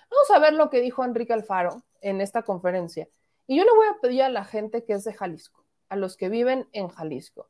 Vamos 0.09 0.31
a 0.31 0.39
ver 0.39 0.53
lo 0.53 0.69
que 0.69 0.81
dijo 0.81 1.03
Enrique 1.03 1.33
Alfaro 1.33 1.83
en 2.01 2.21
esta 2.21 2.43
conferencia. 2.43 3.07
Y 3.47 3.57
yo 3.57 3.63
le 3.63 3.71
voy 3.71 3.87
a 3.87 3.99
pedir 4.01 4.23
a 4.23 4.29
la 4.29 4.45
gente 4.45 4.83
que 4.83 4.93
es 4.93 5.03
de 5.03 5.13
Jalisco, 5.13 5.63
a 5.89 5.95
los 5.95 6.17
que 6.17 6.29
viven 6.29 6.67
en 6.71 6.87
Jalisco, 6.87 7.49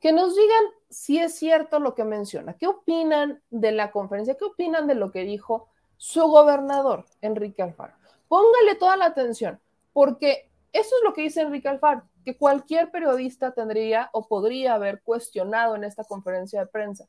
que 0.00 0.12
nos 0.12 0.34
digan 0.34 0.64
si 0.88 1.18
es 1.18 1.34
cierto 1.34 1.78
lo 1.78 1.94
que 1.94 2.04
menciona. 2.04 2.54
¿Qué 2.54 2.66
opinan 2.66 3.42
de 3.50 3.72
la 3.72 3.90
conferencia? 3.90 4.36
¿Qué 4.36 4.44
opinan 4.44 4.86
de 4.86 4.94
lo 4.94 5.12
que 5.12 5.24
dijo 5.24 5.68
su 5.96 6.22
gobernador, 6.22 7.06
Enrique 7.20 7.62
Alfaro? 7.62 7.94
Póngale 8.28 8.74
toda 8.76 8.96
la 8.96 9.06
atención, 9.06 9.60
porque 9.92 10.50
Eso 10.72 10.94
es 10.96 11.02
lo 11.02 11.12
que 11.12 11.22
dice 11.22 11.40
Enrique 11.40 11.68
Alfaro, 11.68 12.04
que 12.24 12.36
cualquier 12.36 12.90
periodista 12.90 13.52
tendría 13.52 14.10
o 14.12 14.26
podría 14.26 14.74
haber 14.74 15.02
cuestionado 15.02 15.76
en 15.76 15.84
esta 15.84 16.04
conferencia 16.04 16.60
de 16.60 16.66
prensa, 16.66 17.06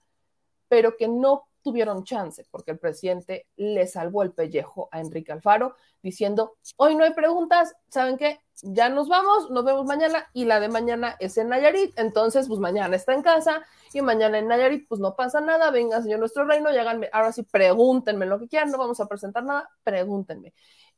pero 0.67 0.95
que 0.97 1.08
no 1.08 1.47
tuvieron 1.62 2.04
chance 2.04 2.45
porque 2.50 2.71
el 2.71 2.80
presidente 2.80 3.47
le 3.56 3.88
salvó 3.88 4.24
el 4.24 4.32
pellejo 4.32 4.89
a 4.91 5.00
Enrique 5.00 5.32
Alfaro 5.32 5.76
diciendo, 6.02 6.58
hoy 6.78 6.95
no 6.95 7.04
hay 7.04 7.13
preguntas, 7.13 7.76
¿saben 7.89 8.17
qué? 8.17 8.39
Ya 8.63 8.89
nos 8.89 9.08
vamos, 9.08 9.50
nos 9.52 9.63
vemos 9.63 9.86
mañana 9.86 10.28
y 10.34 10.45
la 10.45 10.60
de 10.60 10.69
mañana 10.69 11.15
es 11.19 11.38
en 11.38 11.50
Nayarit, 11.50 11.97
entonces 11.97 12.47
pues 12.47 12.60
mañana 12.60 12.95
está 12.95 13.13
en 13.13 13.21
casa 13.21 13.63
y 13.93 14.02
mañana 14.02 14.39
en 14.39 14.47
Nayarit 14.47 14.88
pues 14.88 15.00
no 15.00 15.15
pasa 15.15 15.41
nada, 15.41 15.71
venga 15.71 16.02
señor 16.02 16.19
nuestro 16.19 16.45
reino 16.45 16.71
y 16.71 16.78
háganme, 16.78 17.10
ahora 17.13 17.32
sí 17.32 17.43
pregúntenme 17.43 18.26
lo 18.26 18.39
que 18.39 18.47
quieran, 18.47 18.71
no 18.71 18.78
vamos 18.78 19.00
a 19.00 19.08
presentar 19.08 19.43
nada, 19.43 19.69
pregúntenme. 19.84 20.54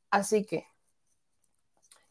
Así 0.09 0.45
que 0.45 0.67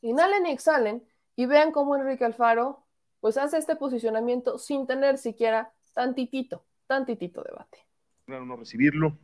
inhalen 0.00 0.46
y 0.46 0.50
exhalen 0.50 1.06
y 1.36 1.46
vean 1.46 1.72
cómo 1.72 1.96
Enrique 1.96 2.24
Alfaro 2.24 2.84
pues 3.20 3.36
hace 3.36 3.58
este 3.58 3.76
posicionamiento 3.76 4.58
sin 4.58 4.86
tener 4.86 5.16
siquiera 5.16 5.72
tantitito, 5.94 6.64
tantitito 6.86 7.42
debate. 7.42 7.78
No 8.26 8.56
recibirlo. 8.56 9.16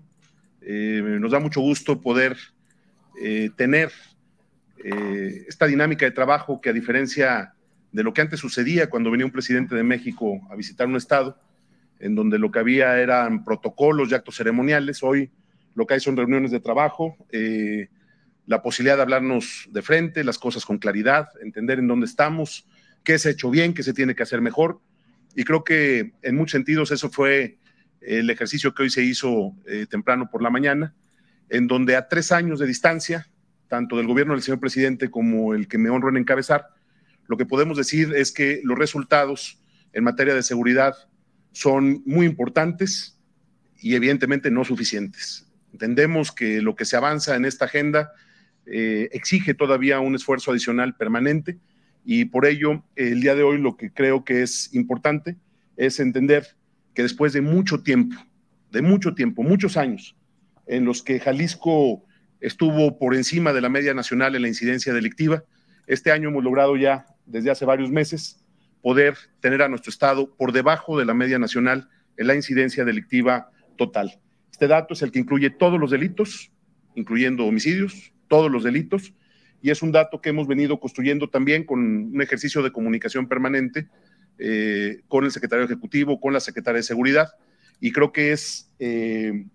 Eh, 0.61 1.01
nos 1.03 1.33
da 1.33 1.41
mucho 1.41 1.61
gusto 1.61 2.01
poder 2.01 2.37
eh, 3.21 3.51
tener 3.57 3.91
eh, 4.85 5.45
esta 5.49 5.67
dinámica 5.67 6.05
de 6.05 6.13
trabajo 6.13 6.61
que 6.61 6.71
a 6.71 6.73
diferencia 6.73 7.55
de 7.91 8.03
lo 8.03 8.13
que 8.13 8.21
antes 8.21 8.39
sucedía 8.39 8.89
cuando 8.89 9.11
venía 9.11 9.27
un 9.27 9.33
presidente 9.33 9.75
de 9.75 9.83
México 9.83 10.41
a 10.51 10.57
visitar 10.57 10.87
un 10.87 10.97
estado, 10.97 11.39
en 11.99 12.15
donde 12.15 12.39
lo 12.39 12.51
que 12.53 12.61
había 12.61 13.01
eran 13.01 13.45
protocolos 13.45 14.11
y 14.11 14.15
actos 14.15 14.37
ceremoniales, 14.37 15.03
hoy 15.03 15.33
lo 15.75 15.87
que 15.87 15.95
hay 15.95 16.01
son 16.01 16.17
reuniones 16.17 16.51
de 16.51 16.61
trabajo, 16.61 17.17
la 18.49 18.63
posibilidad 18.63 18.97
de 18.97 19.03
hablarnos 19.03 19.69
de 19.71 19.83
frente, 19.83 20.25
las 20.25 20.39
cosas 20.39 20.65
con 20.65 20.79
claridad, 20.79 21.29
entender 21.43 21.79
en 21.79 21.87
dónde 21.87 22.07
estamos, 22.07 22.67
qué 23.05 23.19
se 23.19 23.29
ha 23.29 23.33
hecho 23.33 23.51
bien, 23.51 23.75
qué 23.75 23.83
se 23.83 23.93
tiene 23.93 24.15
que 24.15 24.23
hacer 24.23 24.41
mejor. 24.41 24.81
Y 25.37 25.45
creo 25.45 25.65
que 25.65 26.15
en 26.23 26.35
muchos 26.35 26.53
sentidos 26.53 26.91
eso 26.91 27.11
fue 27.11 27.59
el 28.01 28.31
ejercicio 28.31 28.73
que 28.73 28.85
hoy 28.85 28.91
se 28.91 29.03
hizo 29.03 29.55
eh, 29.67 29.85
temprano 29.89 30.31
por 30.31 30.43
la 30.43 30.49
mañana, 30.49 30.95
en 31.51 31.67
donde 31.67 31.95
a 31.95 32.09
tres 32.09 32.33
años 32.33 32.59
de 32.59 32.67
distancia, 32.67 33.29
tanto 33.69 33.99
del 33.99 34.07
gobierno 34.07 34.33
del 34.33 34.43
señor 34.43 34.61
presidente 34.61 35.11
como 35.11 35.53
el 35.53 35.69
que 35.69 35.77
me 35.77 35.91
honro 35.91 36.09
en 36.09 36.17
encabezar, 36.17 36.69
lo 37.27 37.37
que 37.37 37.45
podemos 37.45 37.77
decir 37.77 38.15
es 38.17 38.33
que 38.33 38.63
los 38.65 38.79
resultados 38.79 39.61
en 39.93 40.05
materia 40.05 40.35
de 40.35 40.43
seguridad 40.43 40.95
son 41.53 42.03
muy 42.07 42.25
importantes 42.25 43.21
y 43.79 43.95
evidentemente 43.95 44.51
no 44.51 44.65
suficientes. 44.65 45.47
Entendemos 45.71 46.33
que 46.33 46.63
lo 46.63 46.75
que 46.77 46.87
se 46.87 46.97
avanza 46.97 47.37
en 47.37 47.45
esta 47.45 47.67
agenda 47.67 48.11
eh, 48.71 49.09
exige 49.13 49.55
todavía 49.55 50.01
un 50.01 50.15
esfuerzo 50.15 50.51
adicional 50.51 50.95
permanente 50.95 51.59
y 52.05 52.27
por 52.27 52.47
ello 52.47 52.85
el 52.97 53.21
día 53.21 53.35
de 53.35 53.43
hoy 53.43 53.59
lo 53.59 53.77
que 53.77 53.93
creo 53.93 54.25
que 54.25 54.43
es 54.43 54.75
importante 54.75 55.37
es 55.77 56.01
entender 56.01 56.47
que 56.95 57.03
después 57.03 57.33
de 57.33 57.41
mucho 57.41 57.83
tiempo, 57.83 58.17
de 58.71 58.83
mucho 58.83 59.15
tiempo, 59.15 59.43
muchos 59.43 59.77
años, 59.77 60.17
en 60.67 60.85
los 60.85 61.03
que 61.03 61.21
Jalisco 61.21 62.05
estuvo 62.41 62.99
por 62.99 63.15
encima 63.15 63.53
de 63.53 63.61
la 63.61 63.69
media 63.69 63.95
nacional 63.95 64.37
en 64.37 64.43
la 64.43 64.49
incidencia 64.49 64.93
delictiva, 64.93 65.45
este 65.87 66.13
año 66.13 66.29
hemos 66.29 66.45
logrado 66.45 66.77
ya 66.77 67.07
desde 67.25 67.51
hace 67.51 67.65
varios 67.65 67.91
meses 67.91 68.45
poder 68.83 69.17
tener 69.41 69.63
a 69.63 69.69
nuestro 69.69 69.91
estado 69.91 70.35
por 70.37 70.53
debajo 70.53 70.99
de 70.99 71.05
la 71.05 71.15
media 71.15 71.39
nacional 71.39 71.89
en 72.17 72.27
la 72.27 72.35
incidencia 72.35 72.85
delictiva 72.85 73.51
total. 73.77 74.21
Este 74.51 74.67
dato 74.67 74.95
es 74.95 75.03
el 75.03 75.13
que 75.13 75.21
incluye 75.21 75.51
todos 75.51 75.81
los 75.81 75.91
delitos, 75.91 76.53
incluyendo 76.95 77.47
homicidios, 77.47 78.13
todos 78.29 78.51
los 78.51 78.65
delitos, 78.65 79.15
y 79.61 79.71
es 79.71 79.83
un 79.83 79.93
dato 79.93 80.21
que 80.21 80.31
hemos 80.31 80.47
venido 80.47 80.79
construyendo 80.79 81.29
también 81.29 81.65
con 81.65 81.81
un 81.81 82.23
ejercicio 82.23 82.63
de 82.63 82.71
comunicación 82.71 83.27
permanente 83.27 83.89
eh, 84.39 85.01
con 85.09 85.25
el 85.25 85.33
secretario 85.33 85.65
ejecutivo, 85.65 86.21
con 86.21 86.33
la 86.33 86.41
secretaria 86.41 86.79
de 86.79 86.85
Seguridad, 86.85 87.33
y 87.81 87.91
creo 87.91 88.13
que 88.13 88.33
es 88.33 88.71
eh, 88.79 89.47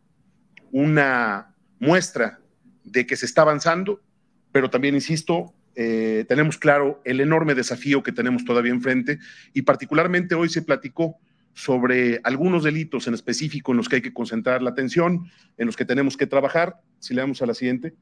una 0.72 1.56
muestra 1.80 2.40
de 2.84 3.06
que 3.06 3.16
se 3.16 3.26
está 3.26 3.44
avanzando, 3.44 4.02
pero 4.52 4.70
también, 4.70 4.96
insisto, 4.96 5.54
eh, 5.76 6.26
tenemos 6.28 6.58
claro 6.58 7.02
el 7.06 7.22
enorme 7.22 7.56
desafío 7.56 8.04
que 8.04 8.12
tenemos 8.12 8.44
todavía 8.44 8.74
enfrente, 8.74 9.20
y 9.54 9.62
particularmente 9.62 10.36
hoy 10.36 10.50
se 10.50 10.62
platicó 10.62 11.18
sobre 11.54 12.20
algunos 12.24 12.64
delitos 12.64 13.08
en 13.08 13.14
específico 13.14 13.72
en 13.72 13.78
los 13.78 13.88
que 13.88 13.98
hay 13.98 14.02
que 14.02 14.14
concentrar 14.14 14.62
la 14.62 14.72
atención, 14.72 15.30
en 15.58 15.68
los 15.68 15.78
que 15.78 15.86
tenemos 15.86 16.18
que 16.18 16.28
trabajar, 16.28 16.82
si 17.00 17.14
le 17.14 17.22
damos 17.22 17.42
a 17.42 17.46
la 17.46 17.54
siguiente, 17.54 17.94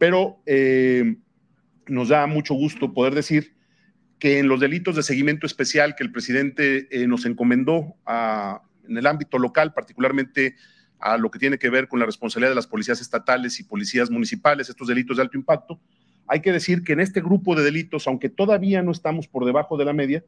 pero 0.00 0.40
eh, 0.46 1.16
nos 1.86 2.08
da 2.08 2.26
mucho 2.26 2.54
gusto 2.54 2.94
poder 2.94 3.14
decir 3.14 3.54
que 4.18 4.38
en 4.38 4.48
los 4.48 4.58
delitos 4.58 4.96
de 4.96 5.02
seguimiento 5.02 5.44
especial 5.44 5.94
que 5.94 6.02
el 6.02 6.10
presidente 6.10 6.88
eh, 6.90 7.06
nos 7.06 7.26
encomendó 7.26 7.96
en 8.88 8.96
el 8.96 9.06
ámbito 9.06 9.38
local, 9.38 9.74
particularmente 9.74 10.56
a 11.00 11.18
lo 11.18 11.30
que 11.30 11.38
tiene 11.38 11.58
que 11.58 11.68
ver 11.68 11.86
con 11.86 12.00
la 12.00 12.06
responsabilidad 12.06 12.52
de 12.52 12.54
las 12.54 12.66
policías 12.66 13.02
estatales 13.02 13.60
y 13.60 13.64
policías 13.64 14.10
municipales, 14.10 14.70
estos 14.70 14.88
delitos 14.88 15.18
de 15.18 15.22
alto 15.22 15.36
impacto, 15.36 15.78
hay 16.26 16.40
que 16.40 16.52
decir 16.52 16.82
que 16.82 16.94
en 16.94 17.00
este 17.00 17.20
grupo 17.20 17.54
de 17.54 17.62
delitos, 17.62 18.06
aunque 18.06 18.30
todavía 18.30 18.80
no 18.80 18.92
estamos 18.92 19.28
por 19.28 19.44
debajo 19.44 19.76
de 19.76 19.84
la 19.84 19.92
media, 19.92 20.24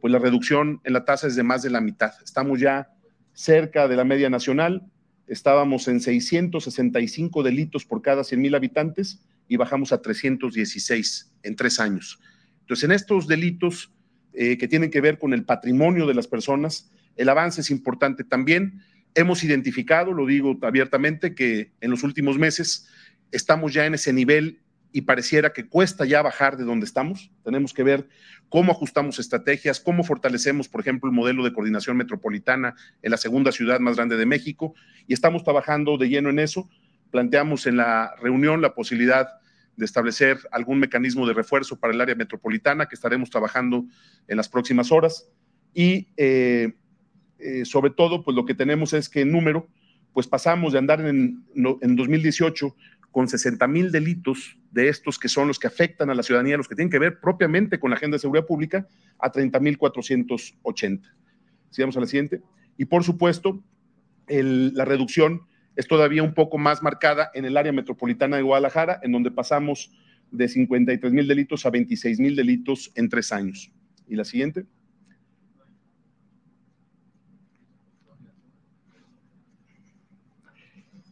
pues 0.00 0.12
la 0.12 0.20
reducción 0.20 0.80
en 0.84 0.92
la 0.92 1.04
tasa 1.04 1.26
es 1.26 1.34
de 1.34 1.42
más 1.42 1.64
de 1.64 1.70
la 1.70 1.80
mitad. 1.80 2.12
Estamos 2.22 2.60
ya 2.60 2.90
cerca 3.32 3.88
de 3.88 3.96
la 3.96 4.04
media 4.04 4.30
nacional, 4.30 4.84
estábamos 5.26 5.88
en 5.88 6.00
665 6.00 7.42
delitos 7.42 7.84
por 7.84 8.02
cada 8.02 8.24
100 8.24 8.40
mil 8.40 8.54
habitantes 8.54 9.20
y 9.48 9.56
bajamos 9.56 9.92
a 9.92 10.02
316 10.02 11.32
en 11.42 11.56
tres 11.56 11.80
años. 11.80 12.20
Entonces, 12.60 12.84
en 12.84 12.92
estos 12.92 13.26
delitos 13.26 13.92
eh, 14.32 14.58
que 14.58 14.68
tienen 14.68 14.90
que 14.90 15.00
ver 15.00 15.18
con 15.18 15.32
el 15.32 15.44
patrimonio 15.44 16.06
de 16.06 16.14
las 16.14 16.26
personas, 16.26 16.90
el 17.16 17.28
avance 17.28 17.60
es 17.60 17.70
importante 17.70 18.24
también. 18.24 18.82
Hemos 19.14 19.42
identificado, 19.44 20.12
lo 20.12 20.26
digo 20.26 20.58
abiertamente, 20.62 21.34
que 21.34 21.72
en 21.80 21.90
los 21.90 22.02
últimos 22.02 22.38
meses 22.38 22.88
estamos 23.32 23.72
ya 23.72 23.86
en 23.86 23.94
ese 23.94 24.12
nivel 24.12 24.60
y 24.92 25.02
pareciera 25.02 25.52
que 25.52 25.68
cuesta 25.68 26.04
ya 26.04 26.22
bajar 26.22 26.56
de 26.56 26.64
donde 26.64 26.86
estamos. 26.86 27.30
Tenemos 27.44 27.72
que 27.74 27.82
ver 27.82 28.08
cómo 28.48 28.72
ajustamos 28.72 29.18
estrategias, 29.18 29.80
cómo 29.80 30.04
fortalecemos, 30.04 30.68
por 30.68 30.80
ejemplo, 30.80 31.10
el 31.10 31.14
modelo 31.14 31.44
de 31.44 31.52
coordinación 31.52 31.96
metropolitana 31.96 32.74
en 33.02 33.10
la 33.10 33.16
segunda 33.16 33.52
ciudad 33.52 33.80
más 33.80 33.96
grande 33.96 34.16
de 34.16 34.26
México 34.26 34.74
y 35.06 35.14
estamos 35.14 35.44
trabajando 35.44 35.98
de 35.98 36.08
lleno 36.08 36.30
en 36.30 36.38
eso. 36.38 36.68
Planteamos 37.10 37.66
en 37.66 37.76
la 37.76 38.14
reunión 38.20 38.62
la 38.62 38.74
posibilidad 38.74 39.28
de 39.76 39.84
establecer 39.84 40.38
algún 40.50 40.78
mecanismo 40.78 41.26
de 41.26 41.34
refuerzo 41.34 41.78
para 41.78 41.92
el 41.92 42.00
área 42.00 42.14
metropolitana 42.14 42.86
que 42.86 42.94
estaremos 42.94 43.28
trabajando 43.28 43.84
en 44.26 44.36
las 44.36 44.48
próximas 44.48 44.90
horas 44.90 45.28
y 45.74 46.08
eh, 46.16 46.72
eh, 47.38 47.64
sobre 47.66 47.90
todo, 47.90 48.24
pues 48.24 48.34
lo 48.34 48.46
que 48.46 48.54
tenemos 48.54 48.94
es 48.94 49.08
que 49.08 49.20
en 49.20 49.32
número, 49.32 49.68
pues 50.14 50.26
pasamos 50.26 50.72
de 50.72 50.78
andar 50.78 51.02
en, 51.02 51.44
en 51.54 51.96
2018 51.96 52.74
con 53.10 53.28
60 53.28 53.66
mil 53.68 53.92
delitos 53.92 54.58
de 54.76 54.90
estos 54.90 55.18
que 55.18 55.28
son 55.28 55.48
los 55.48 55.58
que 55.58 55.66
afectan 55.66 56.10
a 56.10 56.14
la 56.14 56.22
ciudadanía, 56.22 56.58
los 56.58 56.68
que 56.68 56.74
tienen 56.74 56.90
que 56.90 56.98
ver 56.98 57.18
propiamente 57.18 57.80
con 57.80 57.88
la 57.88 57.96
agenda 57.96 58.16
de 58.16 58.18
seguridad 58.18 58.44
pública, 58.44 58.86
a 59.18 59.32
30 59.32 59.58
mil 59.60 59.78
480. 59.78 61.16
Sigamos 61.70 61.96
a 61.96 62.00
la 62.00 62.06
siguiente. 62.06 62.42
Y 62.76 62.84
por 62.84 63.02
supuesto, 63.02 63.64
la 64.28 64.84
reducción 64.84 65.46
es 65.76 65.88
todavía 65.88 66.22
un 66.22 66.34
poco 66.34 66.58
más 66.58 66.82
marcada 66.82 67.30
en 67.32 67.46
el 67.46 67.56
área 67.56 67.72
metropolitana 67.72 68.36
de 68.36 68.42
Guadalajara, 68.42 69.00
en 69.02 69.12
donde 69.12 69.30
pasamos 69.30 69.90
de 70.30 70.46
53 70.46 71.10
mil 71.10 71.26
delitos 71.26 71.64
a 71.64 71.70
26 71.70 72.20
mil 72.20 72.36
delitos 72.36 72.92
en 72.96 73.08
tres 73.08 73.32
años. 73.32 73.72
Y 74.06 74.14
la 74.14 74.26
siguiente. 74.26 74.66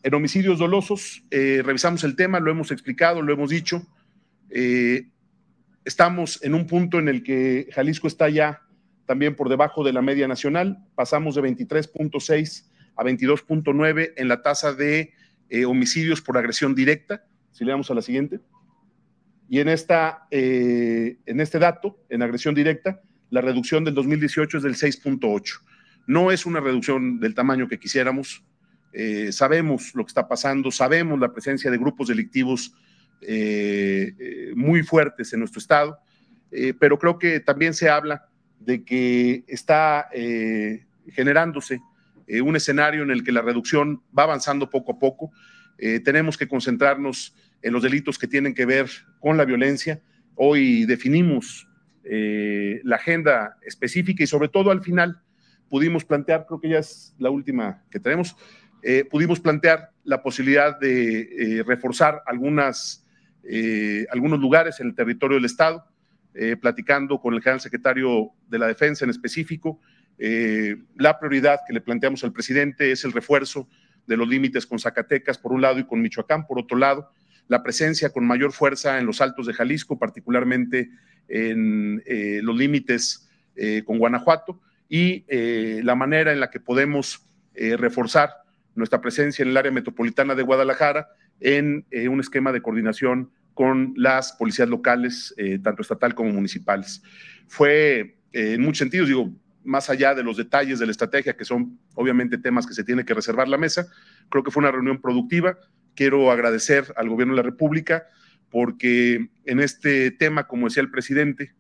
En 0.05 0.13
homicidios 0.13 0.59
dolosos, 0.59 1.25
eh, 1.31 1.63
revisamos 1.65 2.05
el 2.05 2.15
tema, 2.15 2.39
lo 2.39 2.51
hemos 2.51 2.71
explicado, 2.71 3.23
lo 3.23 3.33
hemos 3.33 3.49
dicho. 3.49 3.87
Eh, 4.51 5.09
estamos 5.83 6.45
en 6.45 6.55
un 6.55 6.67
punto 6.67 6.99
en 6.99 7.09
el 7.09 7.23
que 7.23 7.71
Jalisco 7.73 8.07
está 8.07 8.29
ya 8.29 8.61
también 9.07 9.35
por 9.35 9.49
debajo 9.49 9.83
de 9.83 9.95
la 9.95 10.03
media 10.03 10.29
nacional. 10.29 10.85
Pasamos 10.95 11.37
de 11.37 11.41
23.6 11.41 12.67
a 12.97 13.03
22.9 13.03 14.13
en 14.17 14.29
la 14.29 14.43
tasa 14.43 14.75
de 14.75 15.15
eh, 15.49 15.65
homicidios 15.65 16.21
por 16.21 16.37
agresión 16.37 16.75
directa. 16.75 17.25
Si 17.53 17.65
le 17.65 17.71
damos 17.71 17.91
a 17.91 17.95
la 17.95 18.03
siguiente. 18.03 18.41
Y 19.49 19.61
en, 19.61 19.69
esta, 19.69 20.27
en 20.31 21.41
este 21.41 21.59
dato, 21.59 22.05
en 22.11 22.21
agresión 22.21 22.55
directa, 22.55 23.01
la 23.31 23.41
reducción 23.41 23.85
del 23.85 23.95
2018 23.95 24.59
es 24.59 24.63
del 24.63 24.75
6.8. 24.75 25.63
No 26.07 26.31
es 26.31 26.45
una 26.45 26.61
reducción 26.61 27.21
del 27.21 27.35
tamaño 27.35 27.69
que 27.69 27.79
quisiéramos, 27.79 28.45
eh, 28.95 29.33
sabemos 29.33 29.95
lo 29.95 30.05
que 30.05 30.11
está 30.11 30.29
pasando, 30.29 30.71
sabemos 30.71 31.19
la 31.19 31.33
presencia 31.33 31.71
de 31.71 31.79
grupos 31.79 32.09
delictivos 32.09 32.73
eh, 33.21 34.15
eh, 34.19 34.53
muy 34.55 34.83
fuertes 34.83 35.33
en 35.33 35.41
nuestro 35.41 35.59
estado, 35.59 35.99
pero 36.79 37.01
creo 37.01 37.19
que 37.19 37.41
también 37.41 37.75
se 37.75 37.89
habla 37.89 38.29
de 38.61 38.85
que 38.85 39.43
está 39.49 40.09
generándose 41.13 41.81
un 42.45 42.55
escenario 42.55 43.03
en 43.03 43.11
el 43.11 43.25
que 43.25 43.33
la 43.33 43.43
reducción 43.43 44.05
va 44.17 44.23
avanzando 44.23 44.71
poco 44.71 44.93
a 44.93 44.99
poco. 45.01 45.33
tenemos 46.05 46.39
que 46.39 46.47
concentrarnos 46.47 47.35
en 47.61 47.73
los 47.73 47.83
delitos 47.83 48.21
que 48.21 48.29
tienen 48.29 48.55
que 48.55 48.67
ver 48.67 48.89
con 49.19 49.37
la 49.37 49.45
violencia 49.45 50.01
hoy 50.37 50.85
definimos 50.85 51.69
eh, 52.05 52.81
la 52.85 52.97
agenda 52.97 53.57
específica 53.63 54.23
y 54.23 54.27
sobre 54.27 54.49
todo 54.49 54.71
al 54.71 54.83
final 54.83 55.23
pudimos 55.69 56.05
plantear, 56.05 56.47
creo 56.47 56.61
que 56.61 56.69
ya 56.69 56.79
es 56.79 57.15
la 57.19 57.31
última 57.31 57.83
que 57.91 58.01
tenemos, 58.01 58.37
eh, 58.85 59.05
pudimos 59.11 59.41
plantear 59.41 59.91
la 60.05 60.23
posibilidad 60.23 60.79
de 60.79 61.59
eh, 61.59 61.63
reforzar 61.63 62.23
algunas, 62.27 63.07
algunos 64.11 64.41
lugares 64.41 64.81
en 64.81 64.89
el 64.89 64.95
territorio 64.95 65.37
del 65.37 65.45
Estado, 65.45 65.85
platicando 66.61 67.21
con 67.21 67.35
el 67.35 67.41
general 67.41 67.61
secretario 67.61 68.31
de 68.49 68.59
la 68.59 68.67
Defensa 68.67 69.05
en 69.05 69.11
específico. 69.11 69.81
la 70.19 71.19
prioridad 71.19 71.61
que 71.67 71.75
le 71.75 71.81
planteamos 71.81 72.25
al 72.25 72.33
presidente 72.33 72.91
es 72.91 73.05
el 73.05 73.13
refuerzo 73.13 73.69
de 74.07 74.17
los 74.17 74.29
límites 74.29 74.67
con 74.67 74.79
Zacatecas 74.79 75.39
por 75.39 75.53
un 75.53 75.61
lado 75.61 75.79
y 75.79 75.85
con 75.85 76.01
Michoacán 76.01 76.47
por 76.47 76.59
otro 76.59 76.77
lado, 76.77 77.11
la 77.49 77.63
presencia 77.63 78.11
con 78.11 78.27
mayor 78.27 78.53
fuerza 78.53 78.99
en 78.99 79.07
los 79.07 79.21
altos 79.21 79.47
de 79.47 79.55
Jalisco, 79.55 79.99
particularmente 79.99 80.91
en 81.29 82.03
eh, 82.07 82.41
los 82.43 82.57
límites 82.57 83.29
eh, 83.57 83.83
con 83.85 83.99
Guanajuato, 83.99 84.61
y 84.89 85.25
eh, 85.29 85.81
la 85.83 85.95
manera 85.95 86.33
en 86.33 86.41
la 86.41 86.51
que 86.51 86.61
podemos 86.61 87.27
reforzar 87.57 88.31
nuestra 88.75 89.01
presencia 89.01 89.43
en 89.43 89.51
el 89.51 89.57
área 89.57 89.73
metropolitana 89.73 90.35
de 90.35 90.43
Guadalajara 90.43 91.09
en 91.41 91.87
un 92.09 92.21
esquema 92.21 92.53
de 92.53 92.63
coordinación 92.63 93.31
con 93.55 93.95
las 93.97 94.33
policías 94.33 94.69
locales, 94.69 95.35
tanto 95.63 95.83
estatal 95.83 96.15
como 96.15 96.31
municipales. 96.31 97.03
Fue, 97.47 98.19
en 98.33 98.61
muchos 98.63 98.79
sentidos, 98.79 99.09
digo, 99.09 99.33
más 99.65 99.91
allá 99.91 100.15
de 100.15 100.23
los 100.23 100.37
detalles 100.37 100.79
de 100.79 100.87
la 100.87 100.93
estrategia, 100.93 101.37
que 101.37 101.45
son 101.45 101.79
obviamente 101.95 102.39
temas 102.39 102.67
que 102.67 102.75
se 102.75 102.85
tiene 102.85 103.05
que 103.05 103.15
reservar 103.15 103.49
la 103.49 103.59
mesa, 103.59 103.87
creo 104.29 104.45
que 104.45 104.51
fue 104.51 104.61
una 104.63 104.71
reunión 104.71 105.01
productiva. 105.01 105.59
Quiero 105.95 106.31
agradecer 106.31 106.93
al 106.97 107.09
gobierno 107.09 107.35
de 107.35 107.43
la 107.43 107.49
República 107.49 108.05
porque 108.51 109.31
en 109.45 109.61
este 109.61 110.11
tema, 110.13 110.47
como 110.47 110.69
decía 110.69 110.83
el 110.83 110.91
presidente, 110.91 111.55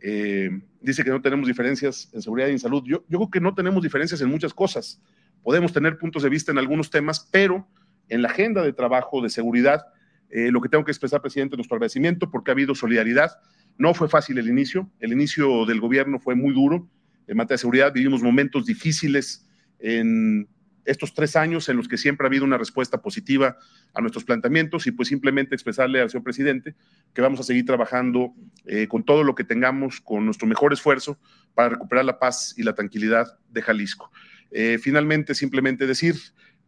eh, 0.00 0.50
dice 0.80 1.04
que 1.04 1.10
no 1.10 1.20
tenemos 1.20 1.46
diferencias 1.46 2.08
en 2.12 2.22
seguridad 2.22 2.48
y 2.48 2.52
en 2.52 2.58
salud. 2.58 2.82
Yo, 2.86 3.04
yo 3.08 3.18
creo 3.18 3.30
que 3.30 3.40
no 3.40 3.54
tenemos 3.54 3.82
diferencias 3.82 4.20
en 4.20 4.28
muchas 4.28 4.54
cosas. 4.54 5.02
Podemos 5.42 5.72
tener 5.72 5.98
puntos 5.98 6.22
de 6.22 6.28
vista 6.28 6.52
en 6.52 6.58
algunos 6.58 6.90
temas, 6.90 7.28
pero 7.30 7.68
en 8.08 8.22
la 8.22 8.28
agenda 8.28 8.62
de 8.62 8.72
trabajo 8.72 9.22
de 9.22 9.30
seguridad, 9.30 9.82
eh, 10.30 10.50
lo 10.50 10.60
que 10.60 10.68
tengo 10.68 10.84
que 10.84 10.92
expresar, 10.92 11.20
presidente, 11.20 11.56
nuestro 11.56 11.76
agradecimiento 11.76 12.30
porque 12.30 12.50
ha 12.50 12.54
habido 12.54 12.74
solidaridad. 12.74 13.32
No 13.78 13.94
fue 13.94 14.08
fácil 14.08 14.38
el 14.38 14.48
inicio, 14.48 14.90
el 15.00 15.12
inicio 15.12 15.66
del 15.66 15.80
gobierno 15.80 16.18
fue 16.18 16.34
muy 16.34 16.54
duro. 16.54 16.88
En 17.26 17.36
materia 17.36 17.54
de 17.54 17.58
seguridad 17.58 17.92
vivimos 17.92 18.22
momentos 18.22 18.66
difíciles 18.66 19.48
en 19.78 20.48
estos 20.84 21.14
tres 21.14 21.36
años 21.36 21.68
en 21.68 21.76
los 21.76 21.88
que 21.88 21.96
siempre 21.96 22.26
ha 22.26 22.28
habido 22.28 22.44
una 22.44 22.58
respuesta 22.58 23.00
positiva 23.02 23.56
a 23.94 24.00
nuestros 24.00 24.24
planteamientos 24.24 24.86
y 24.86 24.92
pues 24.92 25.08
simplemente 25.08 25.54
expresarle 25.54 26.00
al 26.00 26.10
señor 26.10 26.24
presidente 26.24 26.74
que 27.14 27.22
vamos 27.22 27.40
a 27.40 27.44
seguir 27.44 27.64
trabajando 27.64 28.34
eh, 28.66 28.88
con 28.88 29.04
todo 29.04 29.22
lo 29.22 29.34
que 29.34 29.44
tengamos, 29.44 30.00
con 30.00 30.24
nuestro 30.24 30.48
mejor 30.48 30.72
esfuerzo 30.72 31.18
para 31.54 31.70
recuperar 31.70 32.04
la 32.04 32.18
paz 32.18 32.54
y 32.56 32.62
la 32.62 32.74
tranquilidad 32.74 33.38
de 33.48 33.62
Jalisco. 33.62 34.10
Eh, 34.52 34.78
finalmente, 34.78 35.34
simplemente 35.34 35.86
decir 35.86 36.16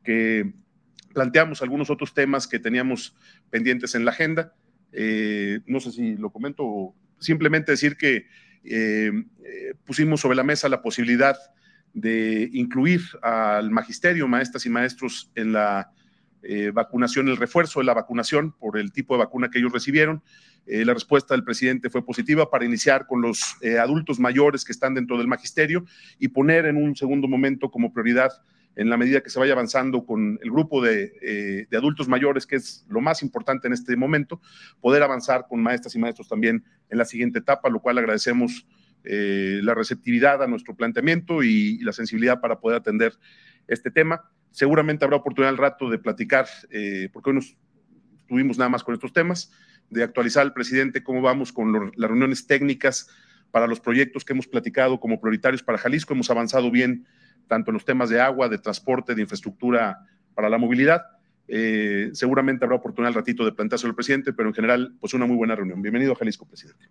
que 0.02 0.52
planteamos 1.12 1.62
algunos 1.62 1.90
otros 1.90 2.14
temas 2.14 2.48
que 2.48 2.58
teníamos 2.58 3.16
pendientes 3.50 3.94
en 3.94 4.04
la 4.04 4.10
agenda. 4.10 4.54
Eh, 4.92 5.60
no 5.66 5.80
sé 5.80 5.92
si 5.92 6.16
lo 6.16 6.30
comento, 6.30 6.94
simplemente 7.18 7.72
decir 7.72 7.96
que 7.96 8.26
pusimos 9.84 10.22
sobre 10.22 10.36
la 10.36 10.42
mesa 10.42 10.70
la 10.70 10.80
posibilidad 10.80 11.36
de 11.92 12.48
incluir 12.52 13.02
al 13.22 13.70
magisterio, 13.70 14.26
maestras 14.26 14.64
y 14.66 14.70
maestros 14.70 15.30
en 15.34 15.52
la 15.52 15.92
eh, 16.46 16.72
vacunación, 16.72 17.28
el 17.28 17.38
refuerzo 17.38 17.80
de 17.80 17.86
la 17.86 17.94
vacunación 17.94 18.52
por 18.52 18.76
el 18.76 18.92
tipo 18.92 19.14
de 19.14 19.24
vacuna 19.24 19.48
que 19.48 19.58
ellos 19.58 19.72
recibieron. 19.72 20.22
Eh, 20.66 20.84
la 20.84 20.94
respuesta 20.94 21.34
del 21.34 21.44
presidente 21.44 21.90
fue 21.90 22.04
positiva 22.04 22.50
para 22.50 22.64
iniciar 22.64 23.06
con 23.06 23.20
los 23.20 23.56
eh, 23.60 23.78
adultos 23.78 24.18
mayores 24.18 24.64
que 24.64 24.72
están 24.72 24.94
dentro 24.94 25.18
del 25.18 25.28
magisterio 25.28 25.84
y 26.18 26.28
poner 26.28 26.66
en 26.66 26.76
un 26.76 26.96
segundo 26.96 27.28
momento 27.28 27.70
como 27.70 27.92
prioridad 27.92 28.30
en 28.76 28.88
la 28.90 28.96
medida 28.96 29.20
que 29.20 29.30
se 29.30 29.38
vaya 29.38 29.52
avanzando 29.52 30.04
con 30.04 30.38
el 30.42 30.50
grupo 30.50 30.82
de, 30.82 31.66
de, 31.70 31.76
adultos 31.76 32.08
mayores, 32.08 32.44
que 32.44 32.56
es 32.56 32.84
lo 32.88 33.00
más 33.00 33.22
importante 33.22 33.68
en 33.68 33.72
este 33.72 33.96
momento, 33.96 34.40
poder 34.80 35.04
avanzar 35.04 35.46
con 35.48 35.62
maestras 35.62 35.94
y 35.94 36.00
maestros 36.00 36.26
también 36.26 36.64
en 36.90 36.98
la 36.98 37.04
siguiente 37.04 37.38
etapa, 37.38 37.68
lo 37.68 37.78
cual 37.78 37.98
agradecemos 37.98 38.66
eh, 39.06 39.60
la 39.62 39.74
receptividad 39.74 40.42
a 40.42 40.46
nuestro 40.46 40.74
planteamiento 40.74 41.42
y, 41.42 41.78
la 41.80 41.92
sensibilidad 41.92 42.40
para 42.40 42.58
poder 42.58 42.78
atender 42.78 43.12
este 43.68 43.90
tema. 43.90 44.30
Seguramente 44.50 45.04
habrá 45.04 45.18
oportunidad 45.18 45.50
al 45.50 45.58
rato 45.58 45.90
de 45.90 45.98
platicar, 45.98 46.46
eh, 46.70 47.10
porque 47.12 47.30
hoy 47.30 47.36
nos 47.36 47.56
tuvimos 48.26 48.58
nada 48.58 48.68
más 48.68 48.82
con 48.82 48.94
estos 48.94 49.12
temas, 49.12 49.52
de 49.90 50.02
actualizar 50.02 50.42
al 50.42 50.52
presidente 50.52 51.02
cómo 51.02 51.20
vamos 51.22 51.52
con 51.52 51.92
las 51.96 52.08
reuniones 52.08 52.46
técnicas 52.46 53.08
para 53.50 53.66
los 53.66 53.80
proyectos 53.80 54.24
que 54.24 54.32
hemos 54.32 54.46
platicado 54.46 54.98
como 54.98 55.20
prioritarios 55.20 55.62
para 55.62 55.78
Jalisco. 55.78 56.12
Hemos 56.12 56.30
avanzado 56.30 56.70
bien 56.70 57.06
tanto 57.46 57.70
en 57.70 57.74
los 57.74 57.84
temas 57.84 58.10
de 58.10 58.20
agua, 58.20 58.48
de 58.48 58.58
transporte, 58.58 59.14
de 59.14 59.22
infraestructura 59.22 60.06
para 60.34 60.48
la 60.48 60.58
movilidad. 60.58 61.04
Eh, 61.46 62.10
seguramente 62.14 62.64
habrá 62.64 62.76
oportunidad 62.76 63.08
al 63.08 63.14
ratito 63.14 63.44
de 63.44 63.52
planteárselo 63.52 63.90
al 63.90 63.96
presidente, 63.96 64.32
pero 64.32 64.48
en 64.48 64.54
general, 64.54 64.96
pues 64.98 65.14
una 65.14 65.26
muy 65.26 65.36
buena 65.36 65.54
reunión. 65.54 65.82
Bienvenido 65.82 66.12
a 66.12 66.16
Jalisco, 66.16 66.46
presidente. 66.46 66.86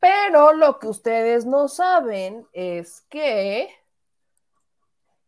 Pero 0.00 0.52
lo 0.52 0.78
que 0.78 0.88
ustedes 0.88 1.46
no 1.46 1.68
saben 1.68 2.46
es 2.52 3.04
que 3.08 3.68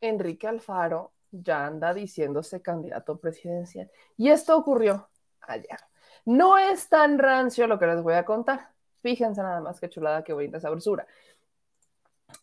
Enrique 0.01 0.47
Alfaro 0.47 1.13
ya 1.31 1.67
anda 1.67 1.95
diciéndose 1.95 2.63
candidato 2.63 3.19
presidencial. 3.19 3.91
Y 4.17 4.31
esto 4.31 4.57
ocurrió 4.57 5.09
ayer. 5.43 5.79
No 6.25 6.59
es 6.59 6.89
tan 6.89 7.19
rancio 7.19 7.67
lo 7.67 7.79
que 7.79 7.87
les 7.87 8.03
voy 8.03 8.15
a 8.15 8.25
contar. 8.25 8.73
Fíjense 9.03 9.43
nada 9.43 9.61
más 9.61 9.81
qué 9.81 9.89
chulada, 9.89 10.25
qué 10.25 10.33
bonita 10.33 10.61
sabrosura. 10.61 11.07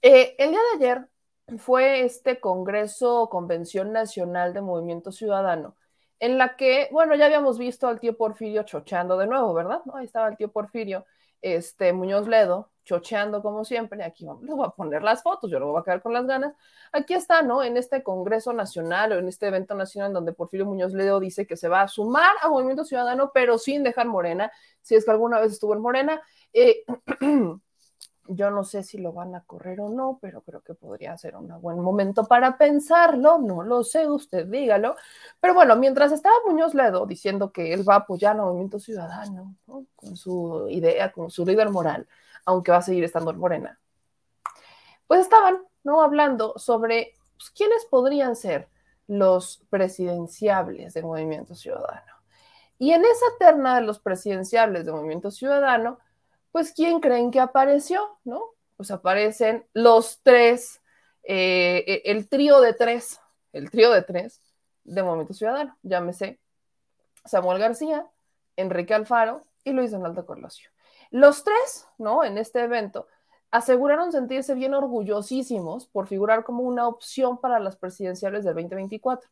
Eh, 0.01 0.35
el 0.37 0.51
día 0.51 0.59
de 0.59 0.85
ayer 0.85 1.07
fue 1.59 2.03
este 2.03 2.39
Congreso, 2.39 3.29
Convención 3.29 3.91
Nacional 3.93 4.53
de 4.53 4.61
Movimiento 4.61 5.11
Ciudadano, 5.11 5.75
en 6.19 6.37
la 6.37 6.55
que, 6.55 6.89
bueno, 6.91 7.15
ya 7.15 7.25
habíamos 7.25 7.57
visto 7.57 7.87
al 7.87 7.99
tío 7.99 8.17
Porfirio 8.17 8.63
chocheando 8.63 9.17
de 9.17 9.27
nuevo, 9.27 9.53
¿verdad? 9.53 9.81
ahí 9.93 10.05
estaba 10.05 10.27
el 10.27 10.37
tío 10.37 10.51
Porfirio 10.51 11.05
este 11.41 11.93
Muñoz 11.93 12.27
Ledo, 12.27 12.71
chocheando 12.87 13.41
como 13.41 13.65
siempre, 13.65 14.01
aquí 14.03 14.25
les 14.41 14.55
voy 14.55 14.65
a 14.65 14.69
poner 14.69 15.03
las 15.03 15.21
fotos, 15.21 15.51
yo 15.51 15.59
lo 15.59 15.67
voy 15.67 15.81
a 15.81 15.83
quedar 15.83 16.01
con 16.01 16.13
las 16.13 16.25
ganas. 16.25 16.53
Aquí 16.93 17.13
está, 17.13 17.41
¿no? 17.41 17.61
En 17.61 17.75
este 17.75 18.01
Congreso 18.01 18.53
Nacional 18.53 19.11
o 19.11 19.15
en 19.17 19.27
este 19.27 19.47
evento 19.47 19.75
nacional 19.75 20.13
donde 20.13 20.33
Porfirio 20.33 20.65
Muñoz 20.65 20.93
Ledo 20.93 21.19
dice 21.19 21.45
que 21.45 21.57
se 21.57 21.67
va 21.67 21.81
a 21.81 21.87
sumar 21.87 22.31
a 22.41 22.47
Movimiento 22.47 22.85
Ciudadano, 22.85 23.31
pero 23.33 23.57
sin 23.57 23.83
dejar 23.83 24.07
Morena, 24.07 24.51
si 24.81 24.95
es 24.95 25.03
que 25.03 25.11
alguna 25.11 25.39
vez 25.39 25.51
estuvo 25.51 25.73
en 25.73 25.81
Morena. 25.81 26.21
Eh, 26.53 26.83
Yo 28.29 28.51
no 28.51 28.63
sé 28.63 28.83
si 28.83 28.97
lo 28.97 29.13
van 29.13 29.35
a 29.35 29.43
correr 29.45 29.79
o 29.79 29.89
no, 29.89 30.19
pero 30.21 30.41
creo 30.41 30.61
que 30.61 30.73
podría 30.73 31.17
ser 31.17 31.35
un 31.37 31.61
buen 31.61 31.79
momento 31.79 32.25
para 32.25 32.57
pensarlo. 32.57 33.39
No 33.39 33.63
lo 33.63 33.83
sé, 33.83 34.09
usted 34.09 34.45
dígalo. 34.47 34.95
Pero 35.39 35.53
bueno, 35.53 35.75
mientras 35.77 36.11
estaba 36.11 36.35
Muñoz 36.45 36.73
Ledo 36.73 37.05
diciendo 37.05 37.51
que 37.51 37.73
él 37.73 37.87
va 37.87 37.95
a 37.95 37.97
apoyar 37.99 38.33
al 38.33 38.41
movimiento 38.41 38.79
ciudadano, 38.79 39.55
con 39.95 40.17
su 40.17 40.67
idea, 40.69 41.11
con 41.11 41.31
su 41.31 41.45
líder 41.45 41.69
moral, 41.69 42.07
aunque 42.47 42.71
va 42.71 42.77
a 42.77 42.81
seguir 42.81 43.03
estando 43.03 43.29
en 43.29 43.39
Morena, 43.39 43.79
pues 45.05 45.21
estaban 45.21 45.59
¿no? 45.83 46.01
hablando 46.01 46.53
sobre 46.57 47.13
pues, 47.37 47.49
quiénes 47.51 47.85
podrían 47.85 48.35
ser 48.35 48.69
los 49.05 49.63
presidenciables 49.69 50.93
del 50.93 51.05
movimiento 51.05 51.55
ciudadano. 51.55 52.13
Y 52.79 52.91
en 52.91 53.03
esa 53.03 53.25
terna 53.37 53.75
de 53.75 53.81
los 53.81 53.99
presidenciables 53.99 54.85
del 54.85 54.95
movimiento 54.95 55.29
ciudadano, 55.29 55.99
pues 56.51 56.71
¿quién 56.71 57.01
creen 57.01 57.31
que 57.31 57.39
apareció? 57.41 58.17
¿No? 58.23 58.41
Pues 58.77 58.91
aparecen 58.91 59.65
los 59.73 60.21
tres, 60.23 60.81
eh, 61.23 61.83
e, 61.85 62.01
el 62.05 62.29
trío 62.29 62.61
de 62.61 62.73
tres, 62.73 63.19
el 63.51 63.69
trío 63.71 63.91
de 63.91 64.03
tres 64.03 64.41
de 64.85 65.03
Movimiento 65.03 65.33
Ciudadano, 65.33 65.77
llámese 65.83 66.39
Samuel 67.25 67.59
García, 67.59 68.07
Enrique 68.55 68.93
Alfaro 68.93 69.45
y 69.65 69.71
Luis 69.71 69.91
Donaldo 69.91 70.25
Colosio. 70.25 70.69
Los 71.11 71.43
tres, 71.43 71.87
¿no? 71.97 72.23
En 72.23 72.37
este 72.37 72.61
evento, 72.61 73.07
aseguraron 73.51 74.11
sentirse 74.11 74.53
bien 74.55 74.73
orgullosísimos 74.73 75.87
por 75.87 76.07
figurar 76.07 76.43
como 76.43 76.63
una 76.63 76.87
opción 76.87 77.39
para 77.39 77.59
las 77.59 77.77
presidenciales 77.77 78.43
del 78.43 78.55
2024 78.55 79.29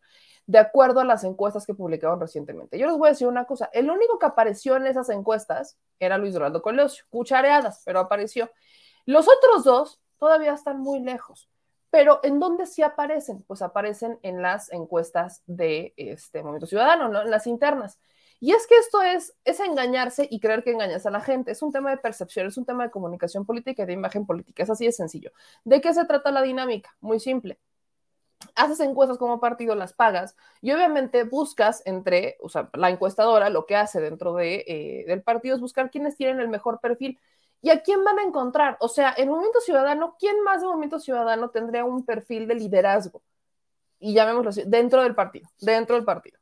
de 0.47 0.59
acuerdo 0.59 0.99
a 0.99 1.05
las 1.05 1.23
encuestas 1.23 1.65
que 1.65 1.73
publicaron 1.73 2.19
recientemente. 2.19 2.77
Yo 2.77 2.87
les 2.87 2.97
voy 2.97 3.07
a 3.07 3.11
decir 3.11 3.27
una 3.27 3.45
cosa, 3.45 3.69
el 3.73 3.89
único 3.89 4.19
que 4.19 4.27
apareció 4.27 4.75
en 4.75 4.87
esas 4.87 5.09
encuestas 5.09 5.77
era 5.99 6.17
Luis 6.17 6.33
Doraldo 6.33 6.61
Colosio, 6.61 7.05
cuchareadas, 7.09 7.81
pero 7.85 7.99
apareció. 7.99 8.51
Los 9.05 9.27
otros 9.27 9.63
dos 9.63 10.01
todavía 10.17 10.53
están 10.53 10.79
muy 10.79 10.99
lejos, 10.99 11.49
pero 11.89 12.19
¿en 12.23 12.39
dónde 12.39 12.65
sí 12.67 12.83
aparecen? 12.83 13.43
Pues 13.43 13.61
aparecen 13.61 14.19
en 14.21 14.41
las 14.41 14.71
encuestas 14.71 15.41
de 15.47 15.93
este 15.97 16.41
Movimiento 16.41 16.67
Ciudadano, 16.67 17.09
¿no? 17.09 17.21
en 17.21 17.31
las 17.31 17.47
internas. 17.47 17.99
Y 18.39 18.51
es 18.51 18.67
que 18.67 18.77
esto 18.77 19.01
es, 19.01 19.35
es 19.43 19.59
engañarse 19.59 20.27
y 20.29 20.39
creer 20.39 20.63
que 20.63 20.71
engañas 20.71 21.05
a 21.05 21.11
la 21.11 21.21
gente. 21.21 21.51
Es 21.51 21.61
un 21.61 21.71
tema 21.71 21.89
de 21.89 21.97
percepción, 21.97 22.47
es 22.47 22.57
un 22.57 22.65
tema 22.65 22.83
de 22.83 22.91
comunicación 22.91 23.45
política 23.45 23.83
y 23.83 23.85
de 23.85 23.93
imagen 23.93 24.25
política. 24.25 24.63
Es 24.63 24.69
así 24.69 24.85
de 24.85 24.91
sencillo. 24.91 25.31
¿De 25.63 25.81
qué 25.81 25.93
se 25.93 26.05
trata 26.05 26.31
la 26.31 26.41
dinámica? 26.41 26.95
Muy 27.01 27.19
simple 27.19 27.59
haces 28.55 28.79
encuestas 28.79 29.17
como 29.17 29.39
partido, 29.39 29.75
las 29.75 29.93
pagas 29.93 30.35
y 30.61 30.71
obviamente 30.71 31.23
buscas 31.23 31.81
entre, 31.85 32.37
o 32.41 32.49
sea, 32.49 32.69
la 32.73 32.89
encuestadora 32.89 33.49
lo 33.49 33.65
que 33.65 33.75
hace 33.75 33.99
dentro 34.01 34.33
de, 34.33 34.63
eh, 34.67 35.05
del 35.07 35.23
partido 35.23 35.55
es 35.55 35.61
buscar 35.61 35.89
quiénes 35.89 36.15
tienen 36.15 36.39
el 36.39 36.49
mejor 36.49 36.79
perfil 36.79 37.19
y 37.61 37.69
a 37.69 37.81
quién 37.81 38.03
van 38.03 38.19
a 38.19 38.23
encontrar. 38.23 38.77
O 38.79 38.87
sea, 38.87 39.13
en 39.17 39.29
Movimiento 39.29 39.59
Ciudadano, 39.61 40.15
¿quién 40.19 40.41
más 40.43 40.61
de 40.61 40.67
Movimiento 40.67 40.99
Ciudadano 40.99 41.49
tendría 41.49 41.85
un 41.85 42.05
perfil 42.05 42.47
de 42.47 42.55
liderazgo? 42.55 43.23
Y 43.99 44.13
llamémoslo 44.13 44.49
así, 44.49 44.63
dentro 44.65 45.01
del 45.01 45.15
partido, 45.15 45.49
dentro 45.59 45.95
del 45.95 46.05
partido. 46.05 46.39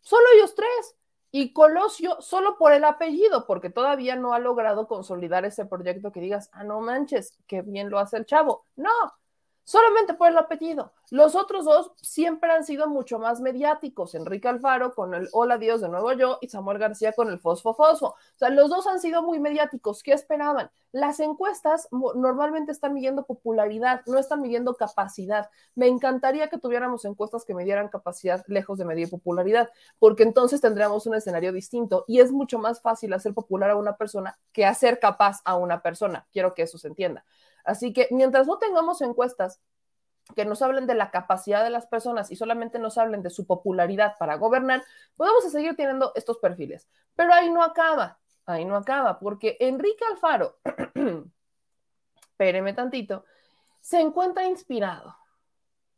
Solo 0.00 0.24
ellos 0.36 0.54
tres. 0.54 0.96
Y 1.36 1.52
Colosio 1.52 2.18
solo 2.20 2.56
por 2.58 2.72
el 2.72 2.84
apellido, 2.84 3.44
porque 3.44 3.68
todavía 3.68 4.14
no 4.14 4.34
ha 4.34 4.38
logrado 4.38 4.86
consolidar 4.86 5.44
ese 5.44 5.66
proyecto 5.66 6.12
que 6.12 6.20
digas, 6.20 6.48
ah, 6.52 6.62
no 6.62 6.80
manches, 6.80 7.36
qué 7.48 7.60
bien 7.62 7.90
lo 7.90 7.98
hace 7.98 8.18
el 8.18 8.24
chavo. 8.24 8.66
No, 8.76 8.92
solamente 9.64 10.14
por 10.14 10.28
el 10.28 10.38
apellido. 10.38 10.92
Los 11.10 11.34
otros 11.34 11.64
dos 11.64 11.92
siempre 12.00 12.52
han 12.52 12.64
sido 12.64 12.88
mucho 12.88 13.18
más 13.18 13.40
mediáticos. 13.40 14.14
Enrique 14.14 14.48
Alfaro 14.48 14.94
con 14.94 15.14
el 15.14 15.28
Hola 15.32 15.58
Dios 15.58 15.80
de 15.80 15.88
nuevo 15.88 16.12
yo 16.12 16.38
y 16.40 16.48
Samuel 16.48 16.78
García 16.78 17.12
con 17.12 17.28
el 17.28 17.38
Fosfo 17.38 17.74
Fosfo. 17.74 18.08
O 18.08 18.16
sea, 18.36 18.50
los 18.50 18.70
dos 18.70 18.86
han 18.86 19.00
sido 19.00 19.22
muy 19.22 19.40
mediáticos. 19.40 20.02
¿Qué 20.02 20.12
esperaban? 20.12 20.70
Las 20.92 21.18
encuestas 21.20 21.88
normalmente 21.90 22.72
están 22.72 22.94
midiendo 22.94 23.24
popularidad, 23.24 24.02
no 24.06 24.18
están 24.18 24.40
midiendo 24.40 24.74
capacidad. 24.74 25.50
Me 25.74 25.88
encantaría 25.88 26.48
que 26.48 26.58
tuviéramos 26.58 27.04
encuestas 27.04 27.44
que 27.44 27.54
midieran 27.54 27.88
capacidad 27.88 28.44
lejos 28.46 28.78
de 28.78 28.84
medir 28.84 29.10
popularidad, 29.10 29.70
porque 29.98 30.22
entonces 30.22 30.60
tendríamos 30.60 31.06
un 31.06 31.14
escenario 31.14 31.52
distinto 31.52 32.04
y 32.06 32.20
es 32.20 32.30
mucho 32.32 32.58
más 32.58 32.80
fácil 32.80 33.12
hacer 33.12 33.34
popular 33.34 33.70
a 33.70 33.76
una 33.76 33.96
persona 33.96 34.38
que 34.52 34.66
hacer 34.66 35.00
capaz 35.00 35.40
a 35.44 35.56
una 35.56 35.82
persona. 35.82 36.26
Quiero 36.32 36.54
que 36.54 36.62
eso 36.62 36.78
se 36.78 36.88
entienda. 36.88 37.24
Así 37.64 37.92
que 37.92 38.08
mientras 38.10 38.46
no 38.46 38.58
tengamos 38.58 39.00
encuestas 39.00 39.60
que 40.34 40.44
nos 40.44 40.62
hablen 40.62 40.86
de 40.86 40.94
la 40.94 41.10
capacidad 41.10 41.62
de 41.62 41.70
las 41.70 41.86
personas 41.86 42.30
y 42.30 42.36
solamente 42.36 42.78
nos 42.78 42.96
hablen 42.96 43.22
de 43.22 43.30
su 43.30 43.46
popularidad 43.46 44.14
para 44.18 44.36
gobernar, 44.36 44.82
podemos 45.16 45.44
seguir 45.50 45.76
teniendo 45.76 46.12
estos 46.14 46.38
perfiles. 46.38 46.88
Pero 47.14 47.34
ahí 47.34 47.50
no 47.50 47.62
acaba, 47.62 48.18
ahí 48.46 48.64
no 48.64 48.76
acaba, 48.76 49.18
porque 49.18 49.56
Enrique 49.60 50.04
Alfaro, 50.10 50.58
espéreme 52.20 52.72
tantito, 52.72 53.24
se 53.80 54.00
encuentra 54.00 54.46
inspirado, 54.46 55.14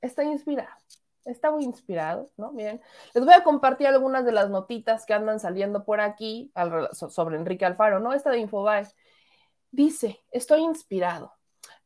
está 0.01 0.25
inspirado, 0.25 0.75
está 1.25 1.51
muy 1.51 1.65
inspirado, 1.65 2.29
¿no? 2.37 2.53
Miren, 2.53 2.81
les 3.15 3.25
voy 3.25 3.35
a 3.35 3.45
compartir 3.45 3.87
algunas 3.87 4.25
de 4.25 4.33
las 4.33 4.51
notitas 4.51 5.07
que 5.07 5.15
andan 5.15 5.39
saliendo 5.39 5.85
por 5.85 6.01
aquí 6.01 6.53
sobre 6.93 7.37
Enrique 7.37 7.65
Alfaro, 7.65 8.01
¿no? 8.01 8.13
Esta 8.13 8.31
de 8.31 8.39
Infobae. 8.39 8.87
Dice, 9.71 10.25
estoy 10.31 10.63
inspirado. 10.63 11.36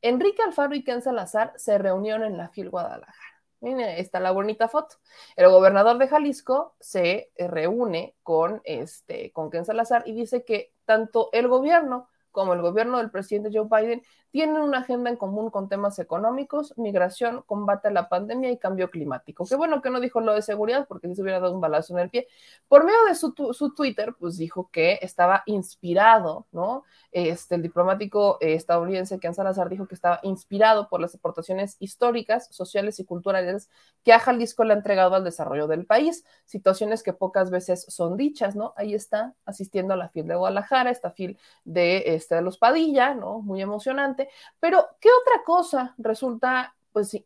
Enrique 0.03 0.43
Alfaro 0.43 0.75
y 0.75 0.85
Ken 0.85 1.03
Salazar 1.03 1.53
se 1.57 1.79
reunieron 1.79 2.25
en 2.25 2.37
la 2.37 2.49
FIL 2.49 2.71
Guadalajara. 2.71 3.31
Miren, 3.61 3.81
está 3.81 4.21
la 4.21 4.31
bonita 4.31 4.69
foto. 4.69 4.97
El 5.37 5.51
gobernador 5.51 5.99
de 5.99 6.09
Jalisco 6.09 6.77
se 6.81 7.31
eh, 7.35 7.47
reúne 7.47 8.17
con, 8.23 8.63
este, 8.65 9.33
con 9.33 9.51
Ken 9.51 9.67
Salazar 9.67 10.03
y 10.07 10.13
dice 10.13 10.45
que 10.45 10.73
tanto 10.87 11.29
el 11.33 11.47
gobierno 11.49 12.09
como 12.31 12.55
el 12.55 12.63
gobierno 12.63 12.99
del 12.99 13.11
presidente 13.11 13.51
Joe 13.53 13.69
Biden 13.69 14.03
tienen 14.31 14.57
una 14.57 14.79
agenda 14.79 15.11
en 15.11 15.17
común 15.17 15.51
con 15.51 15.69
temas 15.69 15.99
económicos, 15.99 16.73
migración, 16.77 17.43
combate 17.47 17.89
a 17.89 17.91
la 17.91 18.09
pandemia 18.09 18.51
y 18.51 18.59
cambio 18.59 18.91
climático. 18.91 19.45
Qué 19.45 19.57
bueno 19.57 19.83
que 19.83 19.91
no 19.91 20.01
dijo 20.01 20.21
lo 20.21 20.35
de 20.35 20.43
seguridad, 20.43 20.87
porque 20.87 21.09
si 21.09 21.17
se 21.17 21.23
hubiera 21.23 21.41
dado 21.41 21.55
un 21.55 21.61
balazo 21.61 21.95
en 21.95 22.01
el 22.01 22.11
pie. 22.11 22.29
Por 22.69 22.85
medio 22.85 23.05
de 23.09 23.15
su, 23.15 23.35
su 23.53 23.75
Twitter, 23.75 24.15
pues 24.19 24.37
dijo 24.37 24.71
que 24.71 24.99
estaba 25.03 25.43
inspirado, 25.47 26.47
¿no? 26.53 26.85
Este, 27.11 27.57
el 27.57 27.63
diplomático 27.63 28.39
eh, 28.41 28.55
estadounidense 28.55 29.19
Ken 29.19 29.35
Salazar 29.35 29.69
dijo 29.69 29.87
que 29.87 29.97
estaba 29.97 30.21
inspirado 30.23 30.89
por 30.89 31.01
las 31.01 31.15
aportaciones 31.15 31.77
históricas, 31.81 32.47
sociales 32.53 33.01
y 33.01 33.05
culturales 33.05 33.69
que 34.05 34.13
a 34.13 34.21
Jalisco 34.21 34.63
le 34.63 34.75
ha 34.75 34.77
entregado 34.77 35.17
al 35.17 35.25
desarrollo 35.25 35.67
del 35.67 35.87
país, 35.87 36.25
situaciones 36.45 37.03
que 37.03 37.13
pocas 37.13 37.51
veces 37.51 37.85
son 37.89 38.17
dichas, 38.17 38.55
¿no? 38.55 38.75
Ahí 38.77 38.95
está 38.95 39.35
asistiendo 39.45 39.95
a 39.95 39.97
la 39.97 40.09
FIL 40.09 40.29
de 40.29 40.37
Guadalajara, 40.37 40.91
esta 40.91 41.11
FIL 41.11 41.37
de, 41.65 42.15
este, 42.15 42.37
de 42.37 42.43
los 42.43 42.59
Padilla, 42.59 43.15
¿no? 43.15 43.41
Muy 43.41 43.61
emocionante 43.61 44.20
pero, 44.59 44.87
¿qué 45.01 45.09
otra 45.09 45.45
cosa 45.45 45.95
resulta, 45.99 46.75
pues, 46.93 47.17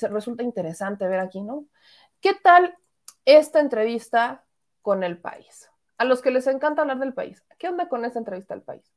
resulta 0.00 0.42
interesante 0.42 1.06
ver 1.06 1.20
aquí, 1.20 1.42
¿no? 1.42 1.66
¿Qué 2.20 2.34
tal 2.34 2.76
esta 3.24 3.60
entrevista 3.60 4.44
con 4.80 5.04
el 5.04 5.18
país? 5.18 5.70
A 5.98 6.04
los 6.04 6.22
que 6.22 6.30
les 6.30 6.46
encanta 6.46 6.82
hablar 6.82 6.98
del 6.98 7.14
país, 7.14 7.44
¿qué 7.58 7.68
onda 7.68 7.88
con 7.88 8.04
esta 8.04 8.18
entrevista 8.18 8.54
al 8.54 8.62
país? 8.62 8.92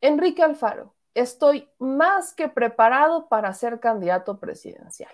Enrique 0.00 0.42
Alfaro, 0.42 0.94
estoy 1.14 1.68
más 1.78 2.34
que 2.34 2.48
preparado 2.48 3.28
para 3.28 3.52
ser 3.52 3.80
candidato 3.80 4.38
presidencial. 4.38 5.12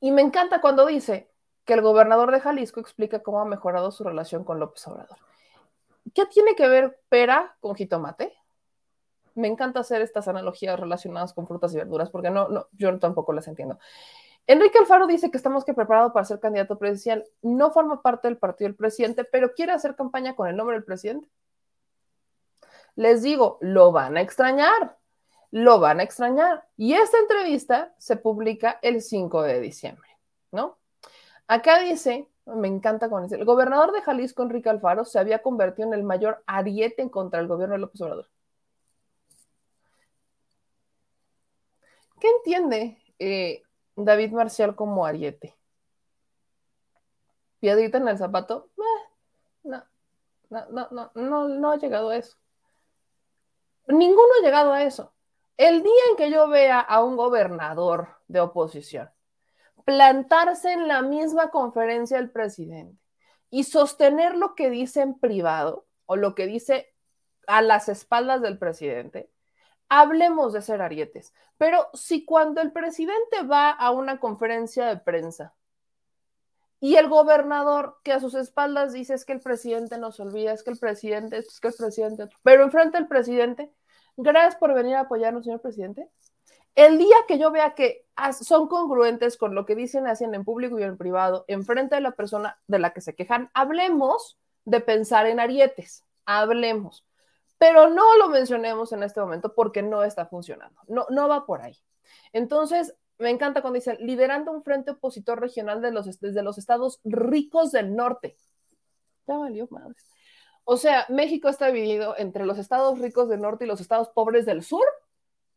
Y 0.00 0.10
me 0.12 0.22
encanta 0.22 0.60
cuando 0.60 0.86
dice 0.86 1.30
que 1.64 1.74
el 1.74 1.82
gobernador 1.82 2.30
de 2.30 2.40
Jalisco 2.40 2.80
explica 2.80 3.22
cómo 3.22 3.40
ha 3.40 3.44
mejorado 3.44 3.90
su 3.90 4.04
relación 4.04 4.44
con 4.44 4.58
López 4.60 4.86
Obrador. 4.86 5.18
¿Qué 6.14 6.24
tiene 6.26 6.54
que 6.54 6.68
ver 6.68 7.00
pera 7.08 7.56
con 7.60 7.74
jitomate? 7.74 8.37
Me 9.38 9.48
encanta 9.48 9.80
hacer 9.80 10.02
estas 10.02 10.28
analogías 10.28 10.78
relacionadas 10.78 11.32
con 11.32 11.46
frutas 11.46 11.72
y 11.72 11.76
verduras, 11.76 12.10
porque 12.10 12.30
no, 12.30 12.48
no, 12.48 12.66
yo 12.72 12.98
tampoco 12.98 13.32
las 13.32 13.48
entiendo. 13.48 13.78
Enrique 14.46 14.78
Alfaro 14.78 15.06
dice 15.06 15.30
que 15.30 15.36
estamos 15.36 15.64
que 15.64 15.74
preparados 15.74 16.12
para 16.12 16.24
ser 16.24 16.40
candidato 16.40 16.78
presidencial. 16.78 17.24
No 17.42 17.70
forma 17.70 18.02
parte 18.02 18.28
del 18.28 18.38
partido 18.38 18.68
del 18.68 18.76
presidente, 18.76 19.24
pero 19.24 19.52
quiere 19.52 19.72
hacer 19.72 19.94
campaña 19.94 20.34
con 20.34 20.48
el 20.48 20.56
nombre 20.56 20.74
del 20.74 20.84
presidente. 20.84 21.28
Les 22.96 23.22
digo, 23.22 23.58
lo 23.60 23.92
van 23.92 24.16
a 24.16 24.22
extrañar, 24.22 24.96
lo 25.50 25.78
van 25.78 26.00
a 26.00 26.02
extrañar. 26.02 26.66
Y 26.76 26.94
esta 26.94 27.18
entrevista 27.18 27.94
se 27.98 28.16
publica 28.16 28.78
el 28.82 29.02
5 29.02 29.42
de 29.42 29.60
diciembre, 29.60 30.08
¿no? 30.50 30.78
Acá 31.46 31.78
dice, 31.80 32.26
me 32.46 32.68
encanta 32.68 33.08
con 33.08 33.32
el 33.32 33.44
gobernador 33.44 33.92
de 33.92 34.02
Jalisco, 34.02 34.42
Enrique 34.42 34.68
Alfaro, 34.68 35.04
se 35.04 35.18
había 35.18 35.42
convertido 35.42 35.88
en 35.88 35.94
el 35.94 36.02
mayor 36.02 36.42
ariete 36.46 37.08
contra 37.10 37.38
del 37.38 37.48
gobierno 37.48 37.74
de 37.74 37.80
López 37.80 38.00
Obrador. 38.00 38.28
¿Qué 42.20 42.28
entiende 42.28 43.02
eh, 43.18 43.62
David 43.96 44.32
Marcial 44.32 44.74
como 44.74 45.06
ariete? 45.06 45.56
¿Piedrita 47.60 47.98
en 47.98 48.08
el 48.08 48.18
zapato? 48.18 48.70
Eh, 48.76 49.08
no, 49.64 49.84
no, 50.50 50.68
no, 50.70 50.88
no, 50.90 51.10
no, 51.14 51.48
no 51.48 51.70
ha 51.70 51.76
llegado 51.76 52.10
a 52.10 52.16
eso. 52.16 52.36
Ninguno 53.86 54.28
ha 54.38 54.44
llegado 54.44 54.72
a 54.72 54.82
eso. 54.82 55.12
El 55.56 55.82
día 55.82 56.02
en 56.10 56.16
que 56.16 56.30
yo 56.30 56.48
vea 56.48 56.80
a 56.80 57.02
un 57.02 57.16
gobernador 57.16 58.08
de 58.28 58.40
oposición 58.40 59.10
plantarse 59.88 60.70
en 60.70 60.86
la 60.86 61.00
misma 61.00 61.48
conferencia 61.48 62.18
del 62.18 62.30
presidente 62.30 63.02
y 63.48 63.64
sostener 63.64 64.36
lo 64.36 64.54
que 64.54 64.68
dice 64.68 65.00
en 65.00 65.18
privado 65.18 65.86
o 66.04 66.16
lo 66.16 66.34
que 66.34 66.46
dice 66.46 66.94
a 67.46 67.62
las 67.62 67.88
espaldas 67.88 68.42
del 68.42 68.58
presidente, 68.58 69.30
hablemos 69.88 70.52
de 70.52 70.62
ser 70.62 70.82
arietes. 70.82 71.32
Pero 71.56 71.88
si 71.94 72.24
cuando 72.24 72.60
el 72.60 72.72
presidente 72.72 73.42
va 73.42 73.70
a 73.70 73.90
una 73.90 74.20
conferencia 74.20 74.86
de 74.86 74.98
prensa 74.98 75.54
y 76.80 76.96
el 76.96 77.08
gobernador 77.08 77.98
que 78.04 78.12
a 78.12 78.20
sus 78.20 78.34
espaldas 78.34 78.92
dice 78.92 79.14
es 79.14 79.24
que 79.24 79.32
el 79.32 79.40
presidente 79.40 79.98
nos 79.98 80.20
olvida, 80.20 80.52
es 80.52 80.62
que 80.62 80.70
el 80.70 80.78
presidente, 80.78 81.38
es 81.38 81.60
que 81.60 81.68
el 81.68 81.74
presidente, 81.74 82.28
pero 82.42 82.62
enfrente 82.62 82.98
al 82.98 83.08
presidente, 83.08 83.72
gracias 84.16 84.56
por 84.56 84.74
venir 84.74 84.96
a 84.96 85.00
apoyarnos, 85.00 85.44
señor 85.44 85.60
presidente. 85.60 86.08
El 86.76 86.98
día 86.98 87.16
que 87.26 87.38
yo 87.38 87.50
vea 87.50 87.74
que 87.74 88.06
son 88.40 88.68
congruentes 88.68 89.36
con 89.36 89.56
lo 89.56 89.66
que 89.66 89.74
dicen, 89.74 90.06
hacen 90.06 90.32
en 90.34 90.44
público 90.44 90.78
y 90.78 90.84
en 90.84 90.96
privado, 90.96 91.44
enfrente 91.48 91.96
de 91.96 92.00
la 92.00 92.12
persona 92.12 92.60
de 92.68 92.78
la 92.78 92.92
que 92.92 93.00
se 93.00 93.16
quejan, 93.16 93.50
hablemos 93.52 94.38
de 94.64 94.80
pensar 94.80 95.26
en 95.26 95.40
arietes, 95.40 96.04
hablemos 96.24 97.07
pero 97.58 97.88
no 97.88 98.16
lo 98.16 98.28
mencionemos 98.28 98.92
en 98.92 99.02
este 99.02 99.20
momento 99.20 99.54
porque 99.54 99.82
no 99.82 100.04
está 100.04 100.26
funcionando, 100.26 100.80
no, 100.86 101.06
no 101.10 101.28
va 101.28 101.44
por 101.44 101.60
ahí. 101.60 101.76
Entonces, 102.32 102.94
me 103.18 103.30
encanta 103.30 103.60
cuando 103.60 103.76
dicen, 103.76 103.98
liderando 104.00 104.52
un 104.52 104.62
frente 104.62 104.92
opositor 104.92 105.40
regional 105.40 105.82
de 105.82 105.90
los, 105.90 106.20
desde 106.20 106.42
los 106.42 106.56
estados 106.56 107.00
ricos 107.04 107.72
del 107.72 107.94
norte. 107.96 108.36
Ya 109.26 109.36
valió 109.36 109.66
madre. 109.70 109.96
O 110.64 110.76
sea, 110.76 111.06
México 111.08 111.48
está 111.48 111.66
dividido 111.66 112.14
entre 112.16 112.46
los 112.46 112.58
estados 112.58 112.98
ricos 112.98 113.28
del 113.28 113.40
norte 113.40 113.64
y 113.64 113.68
los 113.68 113.80
estados 113.80 114.10
pobres 114.10 114.46
del 114.46 114.62
sur. 114.62 114.84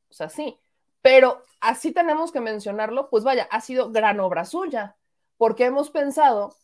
O 0.09 0.13
sea, 0.13 0.29
sí, 0.29 0.59
pero 1.01 1.43
así 1.59 1.91
tenemos 1.91 2.31
que 2.31 2.41
mencionarlo, 2.41 3.09
pues 3.09 3.23
vaya, 3.23 3.47
ha 3.51 3.61
sido 3.61 3.91
gran 3.91 4.19
obra 4.19 4.45
suya, 4.45 4.95
porque 5.37 5.65
hemos 5.65 5.89
pensado 5.89 6.55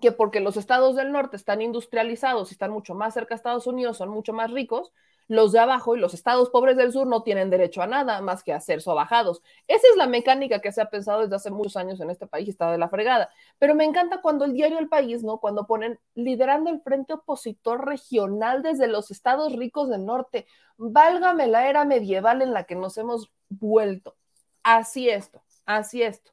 que 0.00 0.12
porque 0.12 0.40
los 0.40 0.56
estados 0.56 0.94
del 0.96 1.12
norte 1.12 1.36
están 1.36 1.62
industrializados 1.62 2.50
y 2.50 2.54
están 2.54 2.70
mucho 2.70 2.94
más 2.94 3.14
cerca 3.14 3.34
de 3.34 3.36
Estados 3.36 3.66
Unidos, 3.66 3.96
son 3.96 4.10
mucho 4.10 4.32
más 4.32 4.50
ricos, 4.50 4.92
los 5.30 5.52
de 5.52 5.60
abajo 5.60 5.94
y 5.94 6.00
los 6.00 6.12
estados 6.12 6.50
pobres 6.50 6.76
del 6.76 6.90
sur 6.90 7.06
no 7.06 7.22
tienen 7.22 7.50
derecho 7.50 7.82
a 7.82 7.86
nada 7.86 8.20
más 8.20 8.42
que 8.42 8.52
a 8.52 8.60
ser 8.60 8.82
sobajados. 8.82 9.42
Esa 9.68 9.86
es 9.88 9.96
la 9.96 10.08
mecánica 10.08 10.60
que 10.60 10.72
se 10.72 10.82
ha 10.82 10.90
pensado 10.90 11.20
desde 11.20 11.36
hace 11.36 11.52
muchos 11.52 11.76
años 11.76 12.00
en 12.00 12.10
este 12.10 12.26
país 12.26 12.48
y 12.48 12.50
está 12.50 12.72
de 12.72 12.78
la 12.78 12.88
fregada. 12.88 13.30
Pero 13.60 13.76
me 13.76 13.84
encanta 13.84 14.20
cuando 14.22 14.44
el 14.44 14.54
diario 14.54 14.80
El 14.80 14.88
País, 14.88 15.22
¿no? 15.22 15.38
Cuando 15.38 15.68
ponen 15.68 16.00
liderando 16.16 16.70
el 16.70 16.80
frente 16.80 17.12
opositor 17.12 17.86
regional 17.86 18.62
desde 18.62 18.88
los 18.88 19.12
estados 19.12 19.52
ricos 19.52 19.88
del 19.88 20.04
norte. 20.04 20.48
Válgame 20.76 21.46
la 21.46 21.68
era 21.68 21.84
medieval 21.84 22.42
en 22.42 22.52
la 22.52 22.64
que 22.64 22.74
nos 22.74 22.98
hemos 22.98 23.30
vuelto. 23.48 24.16
así 24.64 25.08
esto, 25.08 25.42
así 25.64 26.02
esto. 26.02 26.32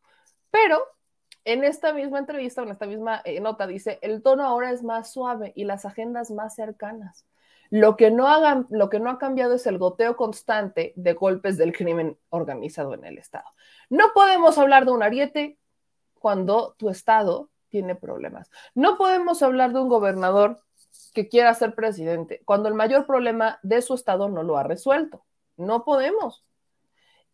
Pero 0.50 0.82
en 1.48 1.64
esta 1.64 1.94
misma 1.94 2.20
entrevista, 2.20 2.62
en 2.62 2.70
esta 2.70 2.86
misma 2.86 3.22
eh, 3.24 3.40
nota, 3.40 3.68
dice, 3.68 4.00
el 4.02 4.22
tono 4.22 4.44
ahora 4.44 4.72
es 4.72 4.84
más 4.84 5.14
suave 5.14 5.54
y 5.56 5.64
las 5.64 5.86
agendas 5.86 6.30
más 6.30 6.56
cercanas. 6.56 7.26
Lo 7.70 7.96
que, 7.96 8.12
no 8.12 8.28
hagan, 8.28 8.68
lo 8.70 8.90
que 8.90 9.00
no 9.00 9.10
ha 9.10 9.18
cambiado 9.18 9.54
es 9.54 9.66
el 9.66 9.78
goteo 9.78 10.18
constante 10.18 10.92
de 10.98 11.14
golpes 11.14 11.58
del 11.58 11.72
crimen 11.72 12.18
organizado 12.30 12.94
en 12.94 13.06
el 13.06 13.18
Estado. 13.18 13.46
No 13.90 14.12
podemos 14.14 14.58
hablar 14.58 14.84
de 14.84 14.92
un 14.92 15.04
ariete 15.04 15.58
cuando 16.20 16.76
tu 16.78 16.90
Estado 16.90 17.50
tiene 17.70 17.96
problemas. 17.96 18.52
No 18.76 18.98
podemos 18.98 19.42
hablar 19.42 19.72
de 19.72 19.80
un 19.80 19.88
gobernador 19.88 20.60
que 21.14 21.30
quiera 21.30 21.54
ser 21.54 21.76
presidente 21.76 22.42
cuando 22.44 22.68
el 22.68 22.76
mayor 22.76 23.06
problema 23.06 23.58
de 23.64 23.82
su 23.82 23.94
Estado 23.94 24.28
no 24.28 24.44
lo 24.44 24.58
ha 24.58 24.64
resuelto. 24.64 25.24
No 25.56 25.86
podemos. 25.86 26.44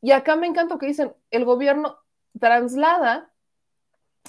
Y 0.01 0.11
acá 0.11 0.35
me 0.35 0.45
encanta 0.45 0.77
que 0.77 0.85
dicen, 0.85 1.15
el 1.31 1.45
gobierno 1.45 1.97
traslada 2.39 3.32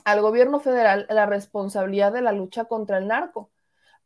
al 0.04 0.20
gobierno 0.20 0.60
federal 0.60 1.06
la 1.08 1.26
responsabilidad 1.26 2.12
de 2.12 2.22
la 2.22 2.32
lucha 2.32 2.64
contra 2.64 2.98
el 2.98 3.08
narco. 3.08 3.50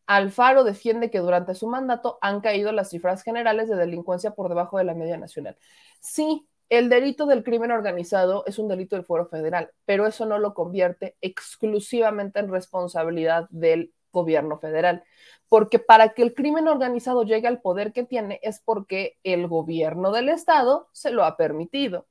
Alfaro 0.07 0.65
defiende 0.65 1.11
que 1.11 1.19
durante 1.19 1.55
su 1.55 1.67
mandato 1.67 2.19
han 2.23 2.41
caído 2.41 2.73
las 2.73 2.91
cifras 2.91 3.23
generales 3.23 3.69
de 3.69 3.77
delincuencia 3.77 4.35
por 4.35 4.49
debajo 4.49 4.79
de 4.79 4.85
la 4.85 4.95
media 4.95 5.19
nacional. 5.19 5.57
Sí, 6.01 6.49
el 6.71 6.89
delito 6.89 7.27
del 7.27 7.45
crimen 7.45 7.71
organizado 7.71 8.45
es 8.47 8.59
un 8.59 8.69
delito 8.69 8.97
del 8.97 9.05
fuero 9.05 9.27
federal, 9.27 9.71
pero 9.85 10.07
eso 10.07 10.27
no 10.27 10.39
lo 10.39 10.55
convierte 10.55 11.17
exclusivamente 11.21 12.41
en 12.41 12.51
responsabilidad 12.51 13.49
del 13.51 13.93
gobierno 14.13 14.59
federal, 14.59 15.05
porque 15.49 15.79
para 15.79 16.11
que 16.11 16.23
el 16.23 16.35
crimen 16.35 16.69
organizado 16.69 17.25
llegue 17.25 17.49
al 17.49 17.61
poder 17.61 17.93
que 17.93 18.05
tiene 18.05 18.41
es 18.43 18.61
porque 18.61 19.19
el 19.23 19.47
gobierno 19.47 20.13
del 20.13 20.29
estado 20.29 20.89
se 20.93 21.11
lo 21.11 21.25
ha 21.25 21.37
permitido 21.37 22.07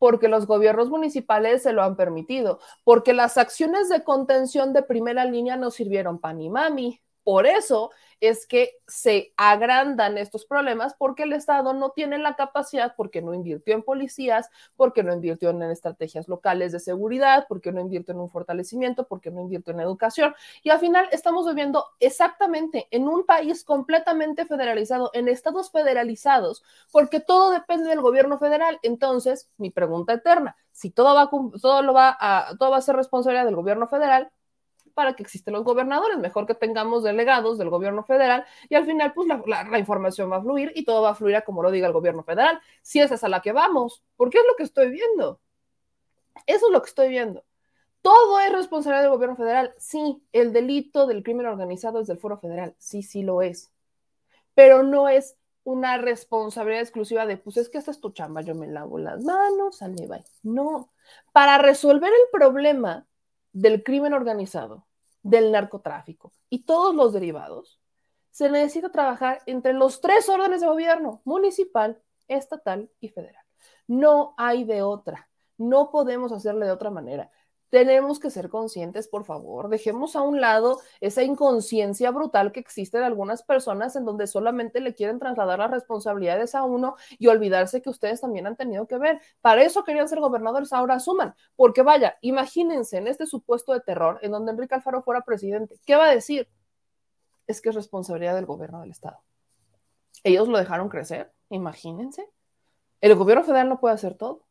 porque 0.00 0.28
los 0.28 0.46
gobiernos 0.46 0.88
municipales 0.88 1.62
se 1.62 1.74
lo 1.74 1.82
han 1.82 1.94
permitido, 1.94 2.58
porque 2.84 3.12
las 3.12 3.36
acciones 3.36 3.90
de 3.90 4.02
contención 4.02 4.72
de 4.72 4.82
primera 4.82 5.26
línea 5.26 5.56
no 5.56 5.70
sirvieron 5.70 6.18
pan 6.18 6.38
ni 6.38 6.48
mami. 6.48 7.00
Por 7.30 7.46
eso 7.46 7.92
es 8.18 8.44
que 8.44 8.72
se 8.88 9.32
agrandan 9.36 10.18
estos 10.18 10.44
problemas 10.44 10.94
porque 10.94 11.22
el 11.22 11.32
Estado 11.32 11.74
no 11.74 11.90
tiene 11.90 12.18
la 12.18 12.34
capacidad, 12.34 12.96
porque 12.96 13.22
no 13.22 13.34
invirtió 13.34 13.72
en 13.72 13.84
policías, 13.84 14.50
porque 14.74 15.04
no 15.04 15.14
invirtió 15.14 15.50
en 15.50 15.62
estrategias 15.62 16.26
locales 16.26 16.72
de 16.72 16.80
seguridad, 16.80 17.46
porque 17.48 17.70
no 17.70 17.80
invirtió 17.80 18.14
en 18.14 18.18
un 18.18 18.28
fortalecimiento, 18.28 19.06
porque 19.06 19.30
no 19.30 19.42
invirtió 19.42 19.72
en 19.72 19.78
educación. 19.78 20.34
Y 20.64 20.70
al 20.70 20.80
final 20.80 21.06
estamos 21.12 21.46
viviendo 21.46 21.86
exactamente 22.00 22.88
en 22.90 23.06
un 23.06 23.24
país 23.24 23.62
completamente 23.62 24.44
federalizado, 24.44 25.12
en 25.14 25.28
estados 25.28 25.70
federalizados, 25.70 26.64
porque 26.90 27.20
todo 27.20 27.52
depende 27.52 27.90
del 27.90 28.00
gobierno 28.00 28.40
federal. 28.40 28.80
Entonces, 28.82 29.48
mi 29.56 29.70
pregunta 29.70 30.14
eterna, 30.14 30.56
si 30.72 30.90
todo 30.90 31.14
va, 31.14 31.30
todo 31.62 31.82
lo 31.82 31.94
va 31.94 32.16
a, 32.18 32.56
todo 32.58 32.72
va 32.72 32.78
a 32.78 32.82
ser 32.82 32.96
responsabilidad 32.96 33.44
del 33.44 33.54
gobierno 33.54 33.86
federal, 33.86 34.32
para 34.94 35.14
que 35.14 35.22
existen 35.22 35.54
los 35.54 35.64
gobernadores, 35.64 36.18
mejor 36.18 36.46
que 36.46 36.54
tengamos 36.54 37.02
delegados 37.02 37.58
del 37.58 37.70
gobierno 37.70 38.02
federal 38.04 38.44
y 38.68 38.74
al 38.74 38.86
final 38.86 39.12
pues 39.12 39.28
la, 39.28 39.78
información 39.78 40.30
va 40.30 40.36
a 40.36 40.42
fluir 40.42 40.72
y 40.74 40.84
todo 40.84 41.02
va 41.02 41.10
a 41.10 41.14
fluir 41.14 41.36
a 41.36 41.42
como 41.42 41.62
lo 41.62 41.70
diga 41.70 41.86
el 41.86 41.92
gobierno 41.92 42.22
federal, 42.22 42.60
si 42.82 43.00
esa 43.00 43.14
es 43.14 43.24
a 43.24 43.28
la 43.28 43.40
que 43.42 43.52
vamos, 43.52 44.02
porque 44.16 44.38
es 44.38 44.44
lo 44.46 44.56
que 44.56 44.64
estoy 44.64 44.90
viendo. 44.90 45.40
Eso 46.46 46.66
es 46.66 46.72
lo 46.72 46.82
que 46.82 46.88
estoy 46.88 47.08
viendo. 47.08 47.44
Todo 48.02 48.40
es 48.40 48.52
responsabilidad 48.52 49.02
del 49.02 49.12
gobierno 49.12 49.36
federal. 49.36 49.74
Sí, 49.78 50.22
el 50.32 50.52
delito 50.52 51.06
del 51.06 51.22
crimen 51.22 51.46
organizado 51.46 52.00
es 52.00 52.06
del 52.06 52.18
foro 52.18 52.38
federal. 52.38 52.74
Sí, 52.78 53.02
sí 53.02 53.22
lo 53.22 53.42
es. 53.42 53.70
Pero 54.54 54.82
no 54.82 55.08
es 55.08 55.36
una 55.64 55.98
responsabilidad 55.98 56.82
exclusiva 56.82 57.26
de, 57.26 57.36
pues 57.36 57.56
es 57.56 57.68
que 57.68 57.78
esta 57.78 57.90
es 57.90 58.00
tu 58.00 58.10
chamba, 58.10 58.40
yo 58.40 58.54
me 58.54 58.66
lavo 58.66 58.98
las 58.98 59.22
manos, 59.22 59.78
sale, 59.78 60.06
bye. 60.06 60.24
No. 60.42 60.90
Para 61.32 61.58
resolver 61.58 62.10
el 62.10 62.30
problema 62.32 63.06
del 63.52 63.82
crimen 63.82 64.14
organizado, 64.14 64.86
del 65.22 65.52
narcotráfico 65.52 66.32
y 66.48 66.64
todos 66.64 66.94
los 66.94 67.12
derivados, 67.12 67.80
se 68.30 68.50
necesita 68.50 68.90
trabajar 68.90 69.42
entre 69.46 69.72
los 69.72 70.00
tres 70.00 70.28
órdenes 70.28 70.60
de 70.60 70.68
gobierno, 70.68 71.20
municipal, 71.24 72.00
estatal 72.28 72.90
y 73.00 73.08
federal. 73.08 73.44
No 73.86 74.34
hay 74.36 74.64
de 74.64 74.82
otra. 74.82 75.28
No 75.58 75.90
podemos 75.90 76.32
hacerle 76.32 76.66
de 76.66 76.72
otra 76.72 76.90
manera 76.90 77.30
tenemos 77.70 78.18
que 78.18 78.30
ser 78.30 78.48
conscientes, 78.48 79.08
por 79.08 79.24
favor, 79.24 79.68
dejemos 79.68 80.16
a 80.16 80.22
un 80.22 80.40
lado 80.40 80.80
esa 81.00 81.22
inconsciencia 81.22 82.10
brutal 82.10 82.52
que 82.52 82.60
existe 82.60 82.98
en 82.98 83.04
algunas 83.04 83.42
personas 83.42 83.94
en 83.96 84.04
donde 84.04 84.26
solamente 84.26 84.80
le 84.80 84.94
quieren 84.94 85.18
trasladar 85.18 85.60
las 85.60 85.70
responsabilidades 85.70 86.54
a 86.54 86.64
uno 86.64 86.96
y 87.18 87.28
olvidarse 87.28 87.80
que 87.80 87.88
ustedes 87.88 88.20
también 88.20 88.46
han 88.48 88.56
tenido 88.56 88.86
que 88.86 88.98
ver. 88.98 89.20
Para 89.40 89.62
eso 89.62 89.84
querían 89.84 90.08
ser 90.08 90.20
gobernadores, 90.20 90.72
ahora 90.72 90.96
asuman, 90.96 91.34
porque 91.56 91.82
vaya, 91.82 92.18
imagínense 92.20 92.98
en 92.98 93.06
este 93.06 93.26
supuesto 93.26 93.72
de 93.72 93.80
terror 93.80 94.18
en 94.22 94.32
donde 94.32 94.50
Enrique 94.52 94.74
Alfaro 94.74 95.02
fuera 95.02 95.22
presidente, 95.22 95.76
¿qué 95.86 95.94
va 95.94 96.06
a 96.06 96.14
decir? 96.14 96.48
Es 97.46 97.60
que 97.60 97.68
es 97.68 97.74
responsabilidad 97.74 98.34
del 98.34 98.46
gobierno 98.46 98.80
del 98.80 98.90
estado. 98.90 99.22
Ellos 100.24 100.48
lo 100.48 100.58
dejaron 100.58 100.88
crecer, 100.88 101.32
imagínense. 101.48 102.28
El 103.00 103.14
gobierno 103.14 103.44
federal 103.44 103.68
no 103.68 103.80
puede 103.80 103.94
hacer 103.94 104.14
todo. 104.14 104.44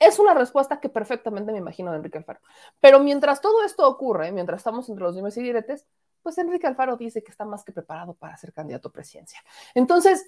Es 0.00 0.18
una 0.18 0.34
respuesta 0.34 0.80
que 0.80 0.88
perfectamente 0.88 1.52
me 1.52 1.58
imagino 1.58 1.90
de 1.90 1.98
Enrique 1.98 2.18
Alfaro. 2.18 2.40
Pero 2.80 2.98
mientras 3.00 3.40
todo 3.40 3.62
esto 3.62 3.86
ocurre, 3.86 4.32
mientras 4.32 4.58
estamos 4.60 4.88
entre 4.88 5.04
los 5.04 5.14
dimes 5.14 5.36
y 5.36 5.42
diretes, 5.42 5.86
pues 6.22 6.38
Enrique 6.38 6.66
Alfaro 6.66 6.96
dice 6.96 7.22
que 7.22 7.30
está 7.30 7.44
más 7.44 7.64
que 7.64 7.72
preparado 7.72 8.14
para 8.14 8.36
ser 8.38 8.52
candidato 8.52 8.88
a 8.88 8.92
presidencia. 8.92 9.40
Entonces, 9.74 10.26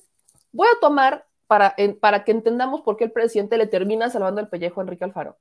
voy 0.52 0.68
a 0.68 0.80
tomar 0.80 1.26
para, 1.46 1.74
para 2.00 2.22
que 2.24 2.32
entendamos 2.32 2.82
por 2.82 2.96
qué 2.96 3.04
el 3.04 3.12
presidente 3.12 3.56
le 3.56 3.66
termina 3.66 4.10
salvando 4.10 4.40
el 4.40 4.48
pellejo 4.48 4.80
a 4.80 4.84
Enrique 4.84 5.04
Alfaro. 5.04 5.38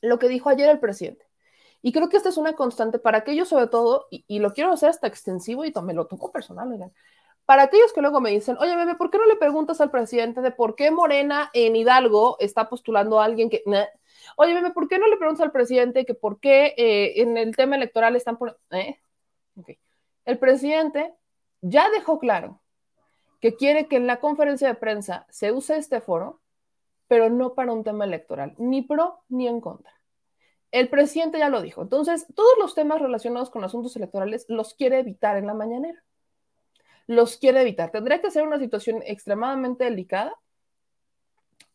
Lo 0.00 0.18
que 0.18 0.28
dijo 0.28 0.48
ayer 0.48 0.68
el 0.70 0.80
presidente. 0.80 1.26
Y 1.82 1.92
creo 1.92 2.08
que 2.08 2.16
esta 2.16 2.30
es 2.30 2.38
una 2.38 2.54
constante 2.54 2.98
para 2.98 3.18
aquellos, 3.18 3.48
sobre 3.50 3.66
todo, 3.66 4.06
y, 4.10 4.38
lo 4.38 4.54
quiero 4.54 4.72
hacer 4.72 4.88
hasta 4.88 5.06
extensivo 5.06 5.66
y 5.66 5.72
me 5.82 5.92
lo 5.92 6.06
tomo 6.06 6.32
personal, 6.32 6.72
oigan, 6.72 6.94
para 7.46 7.64
aquellos 7.64 7.92
que 7.92 8.00
luego 8.00 8.20
me 8.20 8.30
dicen, 8.30 8.56
oye, 8.58 8.74
bebé, 8.74 8.94
¿por 8.94 9.10
qué 9.10 9.18
no 9.18 9.26
le 9.26 9.36
preguntas 9.36 9.80
al 9.80 9.90
presidente 9.90 10.40
de 10.40 10.50
por 10.50 10.74
qué 10.74 10.90
Morena 10.90 11.50
en 11.52 11.76
Hidalgo 11.76 12.36
está 12.40 12.68
postulando 12.68 13.20
a 13.20 13.24
alguien 13.24 13.50
que... 13.50 13.62
Oye, 14.36 14.54
bebé, 14.54 14.70
¿por 14.70 14.88
qué 14.88 14.98
no 14.98 15.06
le 15.08 15.18
preguntas 15.18 15.44
al 15.44 15.52
presidente 15.52 16.06
que 16.06 16.14
por 16.14 16.40
qué 16.40 16.74
eh, 16.76 17.20
en 17.20 17.36
el 17.36 17.54
tema 17.54 17.76
electoral 17.76 18.16
están 18.16 18.38
por... 18.38 18.58
¿Eh? 18.70 18.98
El 20.24 20.38
presidente 20.38 21.14
ya 21.60 21.90
dejó 21.90 22.18
claro 22.18 22.62
que 23.40 23.56
quiere 23.56 23.88
que 23.88 23.96
en 23.96 24.06
la 24.06 24.20
conferencia 24.20 24.68
de 24.68 24.74
prensa 24.74 25.26
se 25.28 25.52
use 25.52 25.76
este 25.76 26.00
foro, 26.00 26.40
pero 27.08 27.28
no 27.28 27.54
para 27.54 27.72
un 27.72 27.84
tema 27.84 28.06
electoral, 28.06 28.54
ni 28.56 28.80
pro 28.80 29.22
ni 29.28 29.46
en 29.48 29.60
contra. 29.60 29.92
El 30.70 30.88
presidente 30.88 31.38
ya 31.38 31.50
lo 31.50 31.60
dijo. 31.60 31.82
Entonces, 31.82 32.26
todos 32.34 32.54
los 32.58 32.74
temas 32.74 33.02
relacionados 33.02 33.50
con 33.50 33.62
asuntos 33.62 33.94
electorales 33.96 34.46
los 34.48 34.74
quiere 34.74 35.00
evitar 35.00 35.36
en 35.36 35.46
la 35.46 35.54
mañanera 35.54 36.02
los 37.06 37.36
quiere 37.36 37.60
evitar. 37.60 37.90
Tendría 37.90 38.20
que 38.20 38.30
ser 38.30 38.46
una 38.46 38.58
situación 38.58 39.02
extremadamente 39.04 39.84
delicada 39.84 40.34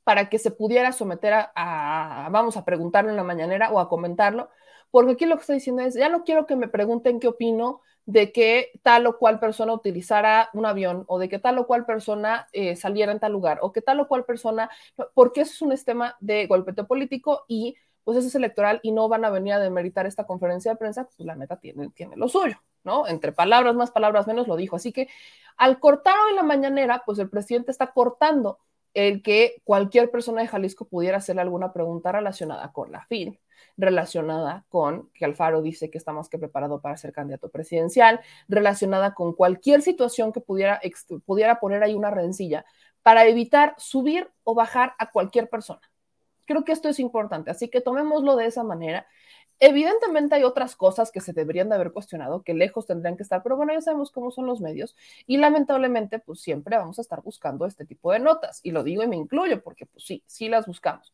para 0.03 0.27
que 0.29 0.39
se 0.39 0.51
pudiera 0.51 0.91
someter 0.91 1.33
a, 1.55 2.29
vamos 2.31 2.57
a 2.57 2.65
preguntarlo 2.65 3.11
en 3.11 3.15
la 3.15 3.23
mañanera 3.23 3.71
o 3.71 3.79
a 3.79 3.87
comentarlo, 3.87 4.49
porque 4.89 5.11
aquí 5.13 5.25
lo 5.27 5.35
que 5.35 5.41
está 5.41 5.53
diciendo 5.53 5.83
es, 5.83 5.93
ya 5.93 6.09
no 6.09 6.23
quiero 6.23 6.47
que 6.47 6.55
me 6.55 6.67
pregunten 6.67 7.19
qué 7.19 7.27
opino 7.27 7.81
de 8.07 8.31
que 8.31 8.71
tal 8.81 9.05
o 9.05 9.19
cual 9.19 9.39
persona 9.39 9.71
utilizara 9.71 10.49
un 10.53 10.65
avión 10.65 11.03
o 11.07 11.19
de 11.19 11.29
que 11.29 11.37
tal 11.37 11.59
o 11.59 11.67
cual 11.67 11.85
persona 11.85 12.47
eh, 12.53 12.75
saliera 12.75 13.11
en 13.11 13.19
tal 13.19 13.33
lugar 13.33 13.59
o 13.61 13.71
que 13.71 13.81
tal 13.81 13.99
o 13.99 14.07
cual 14.07 14.25
persona, 14.25 14.71
porque 15.13 15.41
eso 15.41 15.53
es 15.53 15.61
un 15.61 15.85
tema 15.85 16.17
de 16.19 16.47
golpeteo 16.47 16.87
político 16.87 17.45
y 17.47 17.75
pues 18.03 18.17
eso 18.17 18.29
es 18.29 18.35
electoral 18.35 18.79
y 18.81 18.91
no 18.91 19.07
van 19.09 19.25
a 19.25 19.29
venir 19.29 19.53
a 19.53 19.59
demeritar 19.59 20.07
esta 20.07 20.25
conferencia 20.25 20.71
de 20.71 20.77
prensa, 20.77 21.07
pues 21.15 21.19
la 21.27 21.35
neta 21.35 21.57
tiene, 21.57 21.89
tiene 21.91 22.17
lo 22.17 22.27
suyo. 22.27 22.59
¿No? 22.83 23.07
Entre 23.07 23.31
palabras 23.31 23.75
más, 23.75 23.91
palabras 23.91 24.27
menos, 24.27 24.47
lo 24.47 24.55
dijo. 24.55 24.75
Así 24.75 24.91
que 24.91 25.07
al 25.57 25.79
cortar 25.79 26.15
hoy 26.19 26.35
la 26.35 26.43
mañanera, 26.43 27.03
pues 27.05 27.19
el 27.19 27.29
presidente 27.29 27.71
está 27.71 27.91
cortando 27.91 28.59
el 28.93 29.21
que 29.21 29.61
cualquier 29.63 30.09
persona 30.09 30.41
de 30.41 30.47
Jalisco 30.47 30.85
pudiera 30.85 31.17
hacerle 31.17 31.41
alguna 31.41 31.73
pregunta 31.73 32.11
relacionada 32.11 32.71
con 32.71 32.91
la 32.91 33.05
FIL, 33.05 33.39
relacionada 33.77 34.65
con 34.69 35.09
que 35.13 35.25
Alfaro 35.25 35.61
dice 35.61 35.89
que 35.89 35.97
está 35.97 36.11
más 36.11 36.29
que 36.29 36.39
preparado 36.39 36.81
para 36.81 36.97
ser 36.97 37.13
candidato 37.13 37.49
presidencial, 37.49 38.19
relacionada 38.47 39.13
con 39.13 39.33
cualquier 39.33 39.81
situación 39.81 40.31
que 40.31 40.41
pudiera, 40.41 40.81
pudiera 41.25 41.59
poner 41.59 41.83
ahí 41.83 41.93
una 41.93 42.09
rencilla 42.09 42.65
para 43.03 43.25
evitar 43.25 43.75
subir 43.77 44.29
o 44.43 44.55
bajar 44.55 44.95
a 44.97 45.11
cualquier 45.11 45.49
persona. 45.49 45.81
Creo 46.45 46.63
que 46.63 46.71
esto 46.71 46.89
es 46.89 46.99
importante, 46.99 47.51
así 47.51 47.69
que 47.69 47.79
tomémoslo 47.79 48.35
de 48.35 48.47
esa 48.47 48.63
manera 48.63 49.05
Evidentemente 49.61 50.35
hay 50.35 50.43
otras 50.43 50.75
cosas 50.75 51.11
que 51.11 51.19
se 51.19 51.33
deberían 51.33 51.67
de 51.67 51.75
haber 51.75 51.91
cuestionado, 51.91 52.43
que 52.43 52.53
lejos 52.53 52.85
tendrían 52.85 53.17
que 53.17 53.23
estar, 53.23 53.43
pero 53.43 53.57
bueno, 53.57 53.73
ya 53.73 53.81
sabemos 53.81 54.09
cómo 54.09 54.31
son 54.31 54.45
los 54.45 54.61
medios 54.61 54.95
y 55.27 55.37
lamentablemente 55.37 56.19
pues 56.19 56.39
siempre 56.39 56.77
vamos 56.77 56.97
a 56.97 57.01
estar 57.01 57.21
buscando 57.21 57.65
este 57.65 57.85
tipo 57.85 58.11
de 58.13 58.19
notas 58.19 58.61
y 58.63 58.71
lo 58.71 58.83
digo 58.83 59.03
y 59.03 59.07
me 59.07 59.17
incluyo 59.17 59.61
porque 59.61 59.85
pues 59.85 60.05
sí, 60.05 60.23
sí 60.25 60.47
las 60.47 60.65
buscamos. 60.65 61.13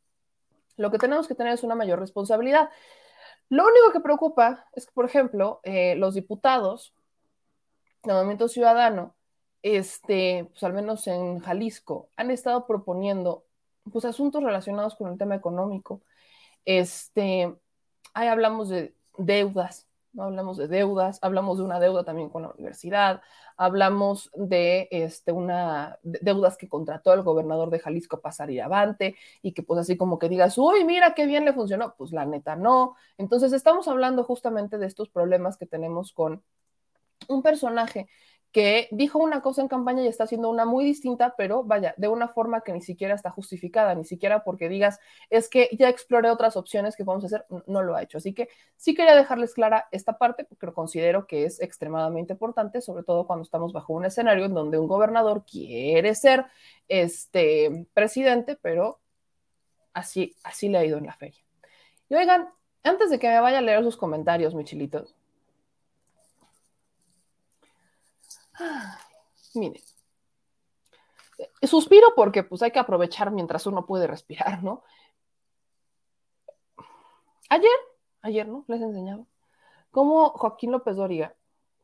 Lo 0.78 0.92
que 0.92 1.00
tenemos 1.00 1.28
que 1.28 1.36
tener 1.36 1.54
es 1.54 1.64
una 1.64 1.76
mayor 1.76 2.00
responsabilidad. 2.00 2.70
Lo 3.50 3.64
único 3.64 3.92
que 3.92 4.00
preocupa 4.00 4.68
es 4.74 4.86
que, 4.86 4.92
por 4.94 5.06
ejemplo, 5.06 5.62
eh, 5.64 5.96
los 5.96 6.14
diputados 6.16 6.94
del 8.04 8.16
Movimiento 8.16 8.48
Ciudadano, 8.48 9.16
este, 9.64 10.48
pues 10.52 10.64
al 10.64 10.74
menos 10.74 11.08
en 11.08 11.40
Jalisco, 11.40 12.10
han 12.16 12.32
estado 12.32 12.68
proponiendo 12.68 13.46
pues 13.92 14.06
asuntos 14.06 14.44
relacionados 14.44 14.96
con 14.96 15.12
el 15.12 15.18
tema 15.18 15.36
económico. 15.36 16.02
Este, 16.66 17.56
ahí 18.16 18.28
hablamos 18.30 18.70
de 18.70 18.96
deudas, 19.18 19.88
¿no? 20.14 20.24
Hablamos 20.24 20.58
de 20.58 20.68
deudas, 20.68 21.20
hablamos 21.22 21.58
de 21.58 21.66
una 21.66 21.80
deuda 21.80 22.04
también 22.04 22.30
con 22.30 22.42
la 22.42 22.50
universidad, 22.50 23.22
hablamos 23.58 24.32
de 24.34 24.88
este, 24.90 25.34
una 25.34 26.00
de 26.02 26.20
deudas 26.22 26.58
que 26.58 26.70
contrató 26.70 27.14
el 27.14 27.22
gobernador 27.22 27.70
de 27.70 27.80
Jalisco 27.80 28.22
para 28.22 28.34
salir 28.34 28.62
avante 28.62 29.16
y 29.42 29.52
que 29.52 29.62
pues 29.62 29.82
así 29.82 29.98
como 29.98 30.18
que 30.18 30.30
digas, 30.30 30.58
uy, 30.58 30.86
mira 30.86 31.14
qué 31.14 31.28
bien 31.28 31.46
le 31.46 31.54
funcionó, 31.54 31.94
pues 31.98 32.12
la 32.14 32.26
neta 32.26 32.56
no. 32.56 32.96
Entonces 33.18 33.54
estamos 33.54 33.88
hablando 33.88 34.24
justamente 34.24 34.78
de 34.78 34.88
estos 34.88 35.10
problemas 35.10 35.58
que 35.58 35.66
tenemos 35.66 36.14
con 36.14 36.42
un 37.28 37.44
personaje 37.44 38.08
que 38.52 38.88
dijo 38.92 39.20
una 39.20 39.42
cosa 39.42 39.62
en 39.62 39.68
campaña 39.68 40.04
y 40.04 40.08
está 40.08 40.24
haciendo 40.24 40.50
una 40.50 40.64
muy 40.64 40.86
distinta, 40.86 41.36
pero 41.38 41.64
vaya, 41.64 41.94
de 41.98 42.08
una 42.08 42.30
forma 42.30 42.62
que 42.62 42.72
ni 42.72 42.82
siquiera 42.82 43.14
está 43.14 43.30
justificada, 43.30 43.94
ni 43.96 44.06
siquiera 44.06 44.46
porque 44.46 44.70
digas, 44.70 45.00
es 45.30 45.50
que 45.50 45.70
ya 45.78 45.90
exploré 45.90 46.30
otras 46.30 46.56
opciones 46.56 46.96
que 46.96 47.04
podemos 47.04 47.26
hacer, 47.26 47.46
no 47.68 47.84
lo 47.84 47.96
ha 47.96 48.04
hecho. 48.04 48.18
Así 48.18 48.34
que 48.34 48.48
sí 48.78 48.96
quería 48.96 49.16
dejarles 49.16 49.54
clara 49.54 49.88
esta 49.92 50.18
parte, 50.18 50.46
porque 50.46 50.72
considero 50.74 51.28
que 51.28 51.44
es 51.44 51.62
extremadamente 51.62 52.34
importante, 52.34 52.80
sobre 52.80 53.04
todo 53.04 53.28
cuando 53.28 53.44
estamos 53.44 53.74
bajo 53.74 53.94
un 53.94 54.06
escenario 54.06 54.46
en 54.46 54.54
donde 54.54 54.78
un 54.80 54.88
gobernador 54.88 55.44
quiere 55.46 56.16
ser 56.16 56.46
este 56.88 57.88
presidente, 57.94 58.58
pero 58.62 59.00
así, 59.94 60.36
así 60.44 60.70
le 60.70 60.78
ha 60.78 60.86
ido 60.86 60.98
en 60.98 61.08
la 61.08 61.14
feria. 61.18 61.42
Y 62.08 62.16
oigan, 62.16 62.48
antes 62.84 63.10
de 63.10 63.20
que 63.20 63.28
me 63.28 63.40
vaya 63.40 63.58
a 63.58 63.62
leer 63.62 63.84
sus 63.84 63.98
comentarios, 63.98 64.56
Michilitos, 64.56 65.16
Mire, 69.56 69.82
eh, 71.38 71.68
suspiro 71.68 72.14
porque 72.16 72.44
pues 72.44 72.62
hay 72.62 72.72
que 72.72 72.80
aprovechar 72.80 73.32
mientras 73.32 73.66
uno 73.68 73.86
puede 73.86 74.08
respirar, 74.08 74.64
¿no? 74.64 74.84
Ayer, 77.50 77.72
ayer, 78.22 78.48
¿no? 78.48 78.66
Les 78.68 78.82
enseñaba 78.82 79.26
cómo 79.92 80.30
Joaquín 80.30 80.72
López 80.72 80.96
Dóriga 80.96 81.36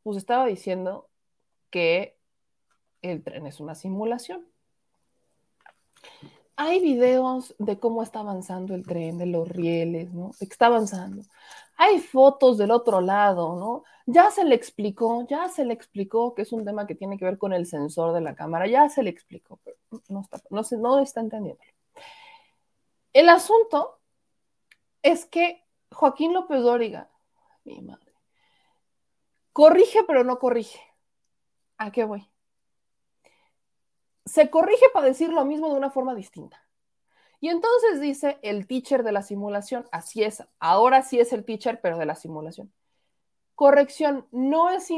pues 0.04 0.18
estaba 0.18 0.46
diciendo 0.46 1.10
que 1.70 2.18
el 3.02 3.24
tren 3.24 3.48
es 3.48 3.60
una 3.60 3.76
simulación. 3.76 4.48
Hay 6.64 6.80
videos 6.80 7.56
de 7.58 7.80
cómo 7.80 8.04
está 8.04 8.20
avanzando 8.20 8.76
el 8.76 8.86
tren, 8.86 9.18
de 9.18 9.26
los 9.26 9.50
rieles, 9.50 10.14
¿no? 10.14 10.30
Está 10.40 10.68
avanzando. 10.68 11.24
Hay 11.76 12.00
fotos 12.00 12.60
del 12.60 12.70
otro 12.70 13.02
lado, 13.02 13.56
¿no? 13.56 13.84
Ya 14.06 14.30
se 14.30 14.46
le 14.46 14.54
explicó, 14.54 15.26
ya 15.28 15.50
se 15.50 15.66
le 15.66 15.74
explicó 15.74 16.36
que 16.36 16.44
es 16.44 16.52
un 16.54 16.64
tema 16.64 16.86
que 16.86 16.94
tiene 16.94 17.18
que 17.18 17.26
ver 17.26 17.40
con 17.40 17.52
el 17.52 17.66
sensor 17.66 18.14
de 18.14 18.22
la 18.22 18.36
cámara, 18.36 18.68
ya 18.68 18.90
se 18.90 19.02
le 19.02 19.10
explicó, 19.10 19.60
pero 19.64 19.78
no 20.08 20.22
está, 20.22 20.40
no, 20.52 20.64
se, 20.64 20.78
no 20.78 21.00
está 21.00 21.20
entendiendo. 21.22 21.64
El 23.12 23.30
asunto 23.30 24.00
es 25.02 25.26
que 25.26 25.66
Joaquín 25.92 26.32
López 26.32 26.62
Dóriga, 26.62 27.10
mi 27.64 27.82
madre, 27.82 28.14
corrige 29.52 30.04
pero 30.06 30.24
no 30.24 30.38
corrige. 30.38 30.80
¿A 31.80 31.92
qué 31.92 32.04
voy? 32.04 32.31
Se 34.26 34.50
corrige 34.50 34.86
para 34.94 35.08
decir 35.08 35.30
lo 35.32 35.46
mismo 35.46 35.70
de 35.70 35.76
una 35.76 35.90
forma 35.90 36.16
distinta. 36.16 36.66
Y 37.42 37.50
entonces 37.50 38.00
dice 38.00 38.38
el 38.44 38.68
teacher 38.68 39.04
de 39.04 39.12
la 39.12 39.24
simulación, 39.24 39.88
así 39.92 40.24
es, 40.24 40.44
ahora 40.60 41.02
sí 41.02 41.20
es 41.20 41.34
el 41.34 41.44
teacher, 41.44 41.82
pero 41.82 41.98
de 41.98 42.06
la 42.06 42.16
simulación. 42.16 42.72
Corrección, 43.56 44.28
no 44.32 44.70
es, 44.70 44.90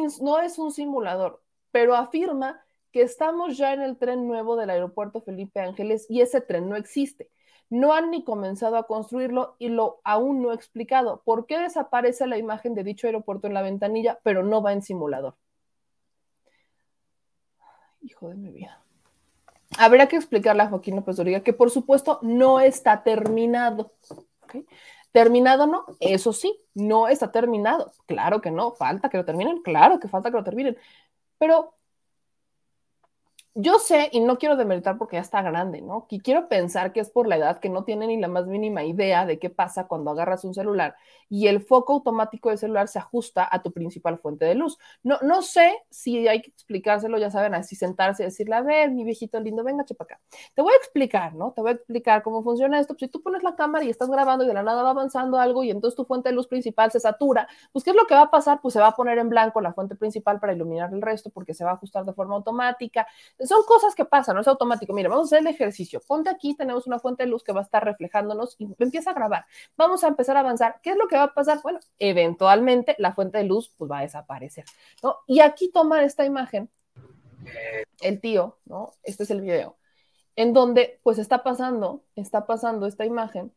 un 0.58 0.72
simulador, 0.72 1.42
pero 1.72 1.96
afirma 1.96 2.62
que 2.92 3.02
estamos 3.02 3.58
ya 3.58 3.74
en 3.74 3.82
el 3.82 3.98
tren 3.98 4.28
nuevo 4.28 4.56
del 4.58 4.70
aeropuerto 4.70 5.22
Felipe 5.22 5.62
Ángeles 5.62 6.06
y 6.10 6.22
ese 6.22 6.42
tren 6.42 6.70
no 6.70 6.76
existe. 6.76 7.30
No 7.70 7.94
han 7.94 8.12
ni 8.12 8.24
comenzado 8.24 8.78
a 8.78 8.88
construirlo 8.88 9.56
y 9.58 9.70
lo 9.70 10.02
aún 10.04 10.42
no 10.42 10.52
he 10.52 10.56
explicado. 10.56 11.22
¿Por 11.24 11.46
qué 11.46 11.60
desaparece 11.60 12.28
la 12.28 12.38
imagen 12.38 12.76
de 12.76 12.84
dicho 12.84 13.08
aeropuerto 13.08 13.48
en 13.48 13.54
la 13.54 13.62
ventanilla, 13.62 14.20
pero 14.24 14.44
no 14.44 14.62
va 14.62 14.74
en 14.74 14.82
simulador? 14.82 15.36
Hijo 18.02 18.30
de 18.30 18.36
mi 18.36 18.52
vida. 18.52 18.83
Habrá 19.78 20.08
que 20.08 20.16
explicarle 20.16 20.64
a 20.64 20.68
Joaquín 20.68 20.96
López 20.96 21.16
Doriga 21.16 21.42
que 21.42 21.54
por 21.54 21.72
supuesto 21.72 22.20
no 22.22 22.60
está 22.60 23.04
terminado. 23.04 23.94
Terminado 25.12 25.68
no, 25.68 25.86
eso 26.00 26.34
sí, 26.34 26.60
no 26.74 27.08
está 27.08 27.32
terminado. 27.32 27.94
Claro 28.06 28.42
que 28.42 28.52
no, 28.52 28.72
falta 28.74 29.10
que 29.10 29.18
lo 29.18 29.26
terminen, 29.26 29.62
claro 29.62 30.00
que 30.00 30.08
falta 30.08 30.32
que 30.32 30.38
lo 30.38 30.44
terminen. 30.44 30.78
Pero 31.38 31.76
yo 33.56 33.78
sé, 33.78 34.10
y 34.12 34.20
no 34.20 34.40
quiero 34.40 34.56
demeritar 34.56 34.98
porque 34.98 35.18
ya 35.18 35.22
está 35.22 35.44
grande, 35.44 35.82
¿no? 35.82 36.08
Y 36.10 36.22
quiero 36.22 36.48
pensar 36.50 36.92
que 36.92 37.00
es 37.00 37.12
por 37.12 37.28
la 37.28 37.38
edad 37.38 37.60
que 37.60 37.70
no 37.70 37.84
tiene 37.84 38.08
ni 38.08 38.20
la 38.20 38.28
más 38.28 38.48
mínima 38.48 38.84
idea 38.84 39.28
de 39.28 39.38
qué 39.38 39.52
pasa 39.52 39.88
cuando 39.88 40.10
agarras 40.10 40.44
un 40.44 40.56
celular 40.56 40.96
y 41.30 41.48
el 41.48 41.62
foco 41.62 41.94
automático 41.94 42.50
del 42.50 42.58
celular 42.58 42.88
se 42.88 42.98
ajusta 42.98 43.48
a 43.50 43.62
tu 43.62 43.72
principal 43.72 44.18
fuente 44.18 44.46
de 44.46 44.56
luz. 44.56 44.78
No, 45.04 45.20
no 45.22 45.44
sé 45.44 45.72
si 45.92 46.28
hay 46.28 46.42
que 46.42 46.50
explicárselo, 46.50 47.20
ya 47.20 47.30
saben, 47.30 47.54
así 47.54 47.76
sentarse 47.76 48.24
y 48.24 48.26
decirle, 48.26 48.56
a 48.56 48.62
ver, 48.62 48.90
mi 48.92 49.04
viejito 49.04 49.40
lindo, 49.40 49.64
venga, 49.64 49.86
chepa 49.86 50.06
acá. 50.06 50.20
Te 50.56 50.62
voy 50.64 50.74
a 50.74 50.78
explicar, 50.78 51.36
¿no? 51.36 51.52
Te 51.52 51.62
voy 51.62 51.72
a 51.72 51.74
explicar 51.74 52.24
cómo 52.24 52.44
funciona 52.44 52.80
esto. 52.80 52.94
Pues 52.94 53.02
si 53.02 53.08
tú 53.08 53.22
pones 53.22 53.44
la 53.44 53.56
cámara 53.56 53.86
y 53.86 53.90
estás 53.90 54.10
grabando 54.10 54.46
y 54.46 54.48
de 54.48 54.54
la 54.56 54.64
nada 54.64 54.82
va 54.82 54.90
avanzando 54.92 55.38
algo 55.38 55.64
y 55.64 55.70
entonces 55.70 55.96
tu 55.96 56.06
fuente 56.06 56.30
de 56.30 56.36
luz 56.36 56.48
principal 56.48 56.92
se 56.92 57.00
satura, 57.00 57.48
pues 57.72 57.84
¿qué 57.84 57.92
es 57.92 57.96
lo 57.96 58.06
que 58.06 58.16
va 58.16 58.24
a 58.24 58.32
pasar? 58.32 58.62
Pues 58.62 58.74
se 58.74 58.80
va 58.80 58.88
a 58.88 58.96
poner 58.96 59.20
en 59.20 59.30
blanco 59.30 59.62
la 59.62 59.74
fuente 59.74 59.96
principal 59.96 60.40
para 60.40 60.54
iluminar 60.54 60.92
el 60.94 61.04
resto 61.04 61.30
porque 61.30 61.54
se 61.54 61.64
va 61.64 61.72
a 61.72 61.74
ajustar 61.76 62.04
de 62.06 62.14
forma 62.14 62.36
automática 62.36 63.08
son 63.48 63.64
cosas 63.64 63.96
que 63.96 64.06
pasan, 64.06 64.36
no 64.36 64.42
es 64.42 64.48
automático. 64.48 64.94
Mira, 64.94 65.10
vamos 65.10 65.26
a 65.26 65.36
hacer 65.36 65.48
el 65.48 65.54
ejercicio. 65.54 66.02
Ponte 66.06 66.30
aquí, 66.30 66.56
tenemos 66.56 66.88
una 66.88 67.00
fuente 67.00 67.24
de 67.24 67.30
luz 67.30 67.44
que 67.44 67.52
va 67.52 67.62
a 67.62 67.64
estar 67.64 67.84
reflejándonos 67.84 68.56
y 68.60 68.68
empieza 68.80 69.12
a 69.12 69.14
grabar. 69.14 69.46
Vamos 69.78 70.04
a 70.04 70.08
empezar 70.08 70.38
a 70.38 70.42
avanzar. 70.42 70.80
¿Qué 70.82 70.92
es 70.92 70.98
lo 70.98 71.08
que 71.08 71.16
va 71.16 71.24
a 71.24 71.34
pasar? 71.34 71.60
Bueno, 71.62 71.80
eventualmente 72.00 72.96
la 73.00 73.14
fuente 73.14 73.38
de 73.40 73.46
luz 73.46 73.74
pues 73.78 73.90
va 73.90 74.00
a 74.00 74.02
desaparecer, 74.02 74.66
¿no? 75.02 75.18
Y 75.28 75.40
aquí 75.40 75.72
toma 75.72 76.04
esta 76.04 76.26
imagen 76.26 76.70
el 78.02 78.22
tío, 78.22 78.58
¿no? 78.66 78.94
Este 79.04 79.24
es 79.24 79.32
el 79.32 79.42
video, 79.42 79.78
en 80.36 80.54
donde 80.54 81.00
pues 81.04 81.18
está 81.18 81.44
pasando, 81.44 82.04
está 82.16 82.46
pasando 82.46 82.88
esta 82.88 83.06
imagen, 83.06 83.54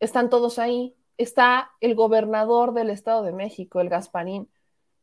están 0.00 0.30
todos 0.30 0.58
ahí, 0.58 0.96
está 1.16 1.70
el 1.80 1.94
gobernador 1.94 2.74
del 2.74 2.90
Estado 2.90 3.22
de 3.22 3.32
México, 3.32 3.80
el 3.80 3.88
Gasparín, 3.88 4.50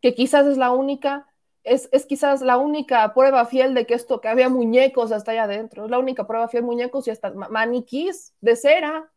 que 0.01 0.13
quizás 0.15 0.45
es 0.47 0.57
la 0.57 0.71
única 0.71 1.27
es, 1.63 1.89
quizás 2.07 2.41
la 2.41 2.57
única 2.57 3.13
prueba 3.13 3.45
fiel 3.45 3.73
de 3.73 3.85
que 3.85 3.93
esto, 3.93 4.21
que 4.21 4.27
había 4.27 4.49
muñecos 4.49 5.11
hasta 5.11 5.31
allá 5.31 5.43
adentro, 5.43 5.85
es 5.85 5.91
la 5.91 5.99
única 5.99 6.25
prueba 6.25 6.47
fiel, 6.47 6.63
muñecos 6.63 7.07
y 7.07 7.11
hasta 7.11 7.31
maniquís 7.31 8.33
de 8.41 8.55
cera. 8.55 9.11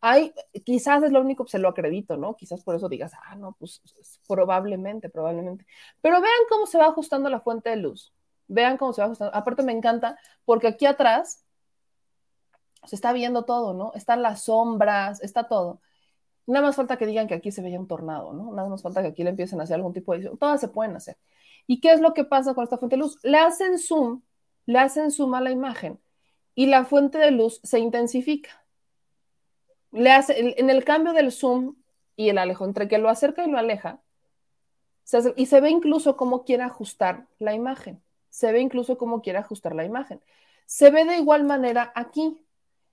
Hay, 0.00 0.34
quizás 0.64 1.02
es 1.02 1.12
lo 1.12 1.20
único, 1.20 1.46
se 1.46 1.58
lo 1.58 1.68
acredito, 1.68 2.16
¿no? 2.16 2.36
Quizás 2.36 2.62
por 2.62 2.74
eso 2.74 2.88
digas, 2.88 3.12
ah, 3.26 3.36
no, 3.36 3.56
pues 3.58 3.82
probablemente, 4.28 5.08
probablemente. 5.08 5.66
Pero 6.00 6.20
vean 6.20 6.32
cómo 6.48 6.66
se 6.66 6.78
va 6.78 6.86
ajustando 6.86 7.30
la 7.30 7.40
fuente 7.40 7.70
de 7.70 7.76
luz. 7.76 8.12
Vean 8.48 8.76
cómo 8.76 8.92
se 8.92 9.00
va 9.00 9.06
ajustando. 9.06 9.34
Aparte 9.34 9.62
me 9.62 9.72
encanta 9.72 10.18
porque 10.44 10.68
aquí 10.68 10.86
atrás 10.86 11.44
se 12.84 12.96
está 12.96 13.12
viendo 13.12 13.44
todo, 13.44 13.72
¿no? 13.72 13.92
Están 13.94 14.22
las 14.22 14.42
sombras, 14.44 15.22
está 15.22 15.48
todo. 15.48 15.80
Nada 16.46 16.66
más 16.66 16.76
falta 16.76 16.98
que 16.98 17.06
digan 17.06 17.26
que 17.26 17.34
aquí 17.34 17.50
se 17.50 17.62
veía 17.62 17.80
un 17.80 17.88
tornado, 17.88 18.34
¿no? 18.34 18.52
Nada 18.52 18.68
más 18.68 18.82
falta 18.82 19.00
que 19.00 19.08
aquí 19.08 19.24
le 19.24 19.30
empiecen 19.30 19.60
a 19.60 19.64
hacer 19.64 19.76
algún 19.76 19.94
tipo 19.94 20.12
de. 20.16 20.28
Todas 20.38 20.60
se 20.60 20.68
pueden 20.68 20.94
hacer. 20.96 21.16
¿Y 21.66 21.80
qué 21.80 21.92
es 21.92 22.00
lo 22.00 22.14
que 22.14 22.24
pasa 22.24 22.54
con 22.54 22.64
esta 22.64 22.78
fuente 22.78 22.96
de 22.96 23.02
luz? 23.02 23.18
Le 23.22 23.38
hacen 23.38 23.78
zoom, 23.78 24.22
le 24.66 24.78
hacen 24.78 25.10
zoom 25.10 25.34
a 25.34 25.40
la 25.40 25.50
imagen 25.50 26.00
y 26.54 26.66
la 26.66 26.84
fuente 26.84 27.18
de 27.18 27.30
luz 27.30 27.60
se 27.62 27.78
intensifica. 27.78 28.64
Le 29.92 30.10
hace, 30.12 30.60
en 30.60 30.70
el 30.70 30.84
cambio 30.84 31.12
del 31.12 31.32
zoom 31.32 31.76
y 32.16 32.28
el 32.28 32.38
alejo, 32.38 32.64
entre 32.64 32.88
que 32.88 32.98
lo 32.98 33.08
acerca 33.08 33.44
y 33.44 33.50
lo 33.50 33.58
aleja, 33.58 34.00
y 35.36 35.46
se 35.46 35.60
ve 35.60 35.70
incluso 35.70 36.16
cómo 36.16 36.44
quiere 36.44 36.62
ajustar 36.62 37.26
la 37.38 37.54
imagen. 37.54 38.02
Se 38.30 38.52
ve 38.52 38.60
incluso 38.60 38.96
cómo 38.98 39.22
quiere 39.22 39.38
ajustar 39.38 39.74
la 39.74 39.84
imagen. 39.84 40.20
Se 40.66 40.90
ve 40.90 41.04
de 41.04 41.18
igual 41.18 41.44
manera 41.44 41.92
aquí. 41.94 42.40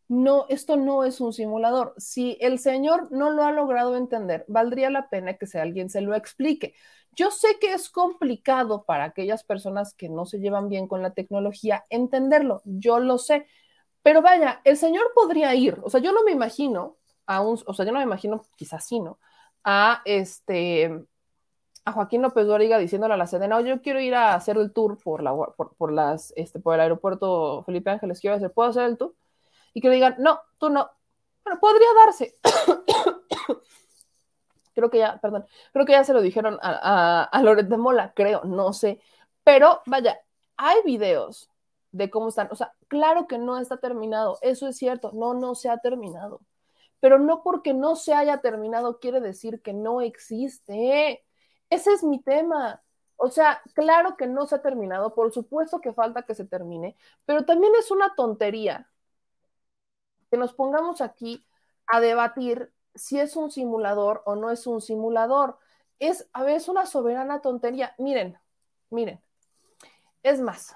No, 0.08 0.46
esto 0.50 0.76
no 0.76 1.06
es 1.06 1.22
un 1.22 1.32
simulador. 1.32 1.94
Si 1.98 2.38
el 2.42 2.60
señor 2.60 3.12
no 3.12 3.32
lo 3.32 3.44
ha 3.44 3.52
logrado 3.54 3.96
entender, 3.96 4.44
valdría 4.50 4.90
la 4.90 5.10
pena 5.10 5.36
que 5.36 5.48
sea 5.48 5.62
alguien 5.62 5.90
se 5.90 6.02
lo 6.02 6.14
explique. 6.16 6.74
Yo 7.14 7.32
sé 7.32 7.58
que 7.60 7.74
es 7.74 7.90
complicado 7.90 8.84
para 8.84 9.04
aquellas 9.06 9.44
personas 9.44 9.94
que 9.94 10.10
no 10.10 10.26
se 10.26 10.40
llevan 10.40 10.70
bien 10.70 10.88
con 10.88 11.02
la 11.02 11.14
tecnología 11.14 11.86
entenderlo, 11.90 12.62
yo 12.66 13.00
lo 13.00 13.18
sé, 13.18 13.46
pero 14.02 14.22
vaya, 14.22 14.62
el 14.64 14.78
señor 14.78 15.12
podría 15.14 15.54
ir, 15.56 15.80
o 15.84 15.90
sea, 15.90 16.00
yo 16.00 16.14
no 16.14 16.24
me 16.24 16.32
imagino 16.32 16.98
a 17.26 17.42
un, 17.42 17.60
o 17.66 17.74
sea, 17.74 17.86
yo 17.86 17.92
no 17.92 18.00
me 18.00 18.06
imagino, 18.06 18.44
quizás 18.56 18.86
sí, 18.88 19.00
¿no? 19.00 19.20
A 19.64 20.02
este, 20.06 21.06
a 21.86 21.92
Joaquín 21.92 22.22
López 22.22 22.46
Dóriga 22.46 22.78
diciéndole 22.78 23.14
a 23.14 23.18
la 23.18 23.28
Sedena, 23.28 23.60
yo 23.62 23.82
quiero 23.82 24.00
ir 24.00 24.16
a 24.16 24.36
hacer 24.36 24.58
el 24.58 24.72
tour 24.72 24.98
por, 24.98 25.24
la, 25.24 25.34
por, 25.34 25.92
las, 25.92 26.34
este, 26.36 26.60
por 26.60 26.76
el 26.76 26.82
aeropuerto 26.82 27.64
Felipe 27.66 27.90
Ángeles, 27.90 28.20
quiero 28.20 28.36
hacer, 28.36 28.52
¿puedo 28.52 28.70
hacer 28.70 28.84
el 28.84 28.98
tour? 28.98 29.16
Y 29.74 29.82
que 29.82 29.90
le 29.90 29.96
digan, 29.96 30.16
no, 30.20 30.40
tú 30.58 30.70
no. 30.70 30.90
Bueno, 31.44 31.60
podría 31.60 31.88
darse. 32.06 32.36
Creo 34.74 34.90
que 34.90 35.00
ya, 35.00 35.20
perdón, 35.20 35.46
creo 35.74 35.86
que 35.86 35.94
ya 35.94 36.04
se 36.04 36.14
lo 36.14 36.22
dijeron 36.22 36.58
a, 36.62 37.24
a, 37.24 37.44
Loret 37.44 37.68
de 37.68 37.78
Mola, 37.78 38.14
creo, 38.16 38.44
no 38.46 38.74
sé. 38.74 39.02
Pero 39.44 39.82
vaya, 39.86 40.20
hay 40.58 40.82
videos 40.86 41.50
de 41.92 42.10
cómo 42.10 42.30
están. 42.30 42.50
O 42.52 42.56
sea, 42.56 42.74
claro 42.88 43.28
que 43.28 43.38
no 43.38 43.58
está 43.60 43.78
terminado, 43.78 44.38
eso 44.42 44.68
es 44.68 44.78
cierto, 44.78 45.12
no, 45.14 45.34
no 45.34 45.56
se 45.56 45.70
ha 45.70 45.78
terminado. 45.80 46.42
Pero 47.00 47.20
no 47.20 47.44
porque 47.44 47.74
no 47.74 47.96
se 47.96 48.14
haya 48.14 48.42
terminado 48.42 49.00
quiere 49.00 49.22
decir 49.22 49.62
que 49.62 49.74
no 49.74 50.02
existe. 50.02 51.24
Ese 51.70 51.94
es 51.94 52.04
mi 52.04 52.22
tema. 52.22 52.82
O 53.18 53.30
sea, 53.30 53.62
claro 53.76 54.18
que 54.18 54.28
no 54.28 54.48
se 54.48 54.56
ha 54.56 54.62
terminado, 54.62 55.14
por 55.16 55.32
supuesto 55.34 55.80
que 55.82 55.94
falta 55.94 56.24
que 56.24 56.36
se 56.36 56.46
termine, 56.46 56.98
pero 57.26 57.46
también 57.46 57.74
es 57.80 57.92
una 57.92 58.16
tontería 58.16 58.90
que 60.32 60.38
nos 60.38 60.54
pongamos 60.54 61.02
aquí 61.02 61.46
a 61.88 62.00
debatir 62.00 62.74
si 62.96 63.20
es 63.20 63.36
un 63.36 63.52
simulador 63.52 64.22
o 64.26 64.36
no 64.36 64.52
es 64.52 64.68
un 64.68 64.82
simulador. 64.82 65.58
Es 66.00 66.28
a 66.34 66.44
veces 66.44 66.68
una 66.68 66.86
soberana 66.86 67.42
tontería. 67.42 67.96
Miren, 67.98 68.40
miren. 68.90 69.22
Es 70.24 70.40
más, 70.40 70.76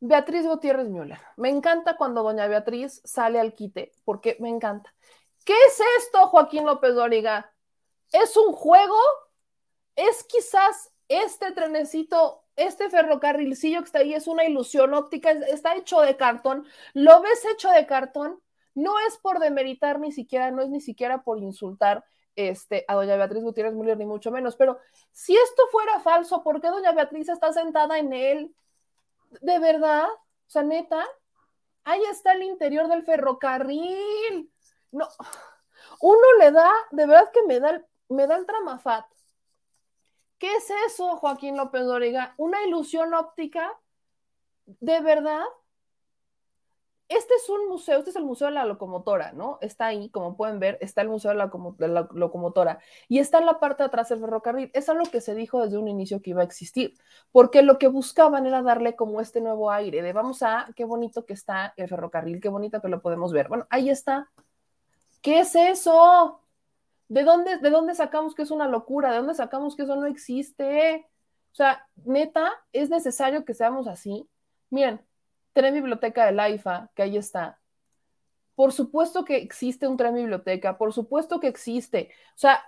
Beatriz 0.00 0.46
Gutiérrez 0.46 0.88
Müller. 0.88 1.20
Me 1.36 1.48
encanta 1.48 1.96
cuando 1.96 2.22
doña 2.22 2.46
Beatriz 2.46 3.00
sale 3.04 3.40
al 3.40 3.54
quite, 3.54 3.92
porque 4.04 4.36
me 4.40 4.48
encanta. 4.48 4.94
¿Qué 5.44 5.54
es 5.68 5.80
esto, 5.98 6.26
Joaquín 6.28 6.66
López 6.66 6.94
Dóriga? 6.94 7.52
¿Es 8.12 8.36
un 8.36 8.52
juego? 8.52 8.98
¿Es 9.94 10.24
quizás 10.24 10.92
este 11.08 11.52
trenecito, 11.52 12.44
este 12.56 12.90
ferrocarrilcillo 12.90 13.80
que 13.80 13.86
está 13.86 13.98
ahí, 14.00 14.14
es 14.14 14.26
una 14.26 14.44
ilusión 14.44 14.92
óptica? 14.92 15.30
¿Está 15.30 15.76
hecho 15.76 16.00
de 16.00 16.16
cartón? 16.16 16.66
¿Lo 16.92 17.20
ves 17.22 17.44
hecho 17.46 17.70
de 17.70 17.86
cartón? 17.86 18.40
No 18.76 18.98
es 19.00 19.16
por 19.16 19.40
demeritar 19.40 19.98
ni 19.98 20.12
siquiera, 20.12 20.50
no 20.50 20.62
es 20.62 20.68
ni 20.68 20.80
siquiera 20.80 21.22
por 21.22 21.38
insultar 21.38 22.04
este, 22.36 22.84
a 22.86 22.94
doña 22.94 23.16
Beatriz 23.16 23.42
Gutiérrez 23.42 23.74
Müller, 23.74 23.96
ni 23.96 24.04
mucho 24.04 24.30
menos, 24.30 24.54
pero 24.54 24.78
si 25.10 25.34
esto 25.34 25.62
fuera 25.72 25.98
falso, 26.00 26.42
¿por 26.42 26.60
qué 26.60 26.68
doña 26.68 26.92
Beatriz 26.92 27.30
está 27.30 27.52
sentada 27.54 27.98
en 27.98 28.12
él? 28.12 28.54
¿De 29.40 29.58
verdad? 29.58 30.06
O 30.06 30.50
sea, 30.50 30.62
neta, 30.62 31.02
ahí 31.84 32.02
está 32.10 32.34
el 32.34 32.42
interior 32.42 32.88
del 32.88 33.02
ferrocarril. 33.02 34.52
No, 34.92 35.08
uno 36.00 36.34
le 36.38 36.50
da, 36.52 36.70
de 36.90 37.06
verdad 37.06 37.30
que 37.32 37.42
me 37.44 37.58
da, 37.58 37.70
el, 37.70 37.86
me 38.10 38.26
da 38.26 38.36
el 38.36 38.44
tramafat. 38.44 39.06
¿Qué 40.38 40.54
es 40.54 40.68
eso, 40.86 41.16
Joaquín 41.16 41.56
López 41.56 41.82
Doriga? 41.84 42.34
¿Una 42.36 42.62
ilusión 42.62 43.14
óptica? 43.14 43.72
¿De 44.66 45.00
verdad? 45.00 45.44
Este 47.08 47.34
es 47.34 47.48
un 47.48 47.68
museo, 47.68 47.98
este 47.98 48.10
es 48.10 48.16
el 48.16 48.24
Museo 48.24 48.48
de 48.48 48.54
la 48.54 48.64
Locomotora, 48.64 49.30
¿no? 49.32 49.58
Está 49.60 49.86
ahí, 49.86 50.08
como 50.10 50.36
pueden 50.36 50.58
ver, 50.58 50.76
está 50.80 51.02
el 51.02 51.08
Museo 51.08 51.30
de 51.30 51.36
la, 51.88 52.08
Locomotora 52.12 52.80
y 53.08 53.20
está 53.20 53.38
en 53.38 53.46
la 53.46 53.60
parte 53.60 53.84
de 53.84 53.86
atrás 53.86 54.08
del 54.08 54.18
ferrocarril. 54.18 54.70
Es 54.74 54.88
algo 54.88 55.04
que 55.04 55.20
se 55.20 55.36
dijo 55.36 55.62
desde 55.62 55.78
un 55.78 55.86
inicio 55.86 56.20
que 56.20 56.30
iba 56.30 56.40
a 56.40 56.44
existir, 56.44 56.94
porque 57.30 57.62
lo 57.62 57.78
que 57.78 57.86
buscaban 57.86 58.44
era 58.46 58.60
darle 58.62 58.96
como 58.96 59.20
este 59.20 59.40
nuevo 59.40 59.70
aire 59.70 60.02
de 60.02 60.12
vamos 60.12 60.42
a, 60.42 60.66
qué 60.74 60.84
bonito 60.84 61.24
que 61.24 61.34
está 61.34 61.74
el 61.76 61.88
ferrocarril, 61.88 62.40
qué 62.40 62.48
bonito 62.48 62.80
que 62.80 62.88
lo 62.88 63.00
podemos 63.00 63.32
ver. 63.32 63.48
Bueno, 63.48 63.66
ahí 63.70 63.88
está. 63.88 64.28
¿Qué 65.22 65.40
es 65.40 65.54
eso? 65.54 66.40
¿De 67.08 67.22
dónde, 67.22 67.58
¿De 67.58 67.70
dónde 67.70 67.94
sacamos 67.94 68.34
que 68.34 68.42
es 68.42 68.50
una 68.50 68.66
locura? 68.66 69.12
¿De 69.12 69.18
dónde 69.18 69.34
sacamos 69.34 69.76
que 69.76 69.84
eso 69.84 69.94
no 69.94 70.06
existe? 70.06 71.06
O 71.52 71.54
sea, 71.54 71.86
neta, 72.04 72.52
es 72.72 72.90
necesario 72.90 73.44
que 73.44 73.54
seamos 73.54 73.86
así. 73.86 74.28
Miren, 74.70 75.00
tren 75.56 75.74
biblioteca 75.74 76.26
del 76.26 76.38
AIFA, 76.38 76.90
que 76.94 77.02
ahí 77.02 77.16
está. 77.16 77.58
Por 78.54 78.72
supuesto 78.72 79.24
que 79.24 79.38
existe 79.38 79.88
un 79.88 79.96
tren 79.96 80.14
biblioteca, 80.14 80.76
por 80.78 80.92
supuesto 80.92 81.40
que 81.40 81.48
existe. 81.48 82.10
O 82.34 82.38
sea, 82.38 82.62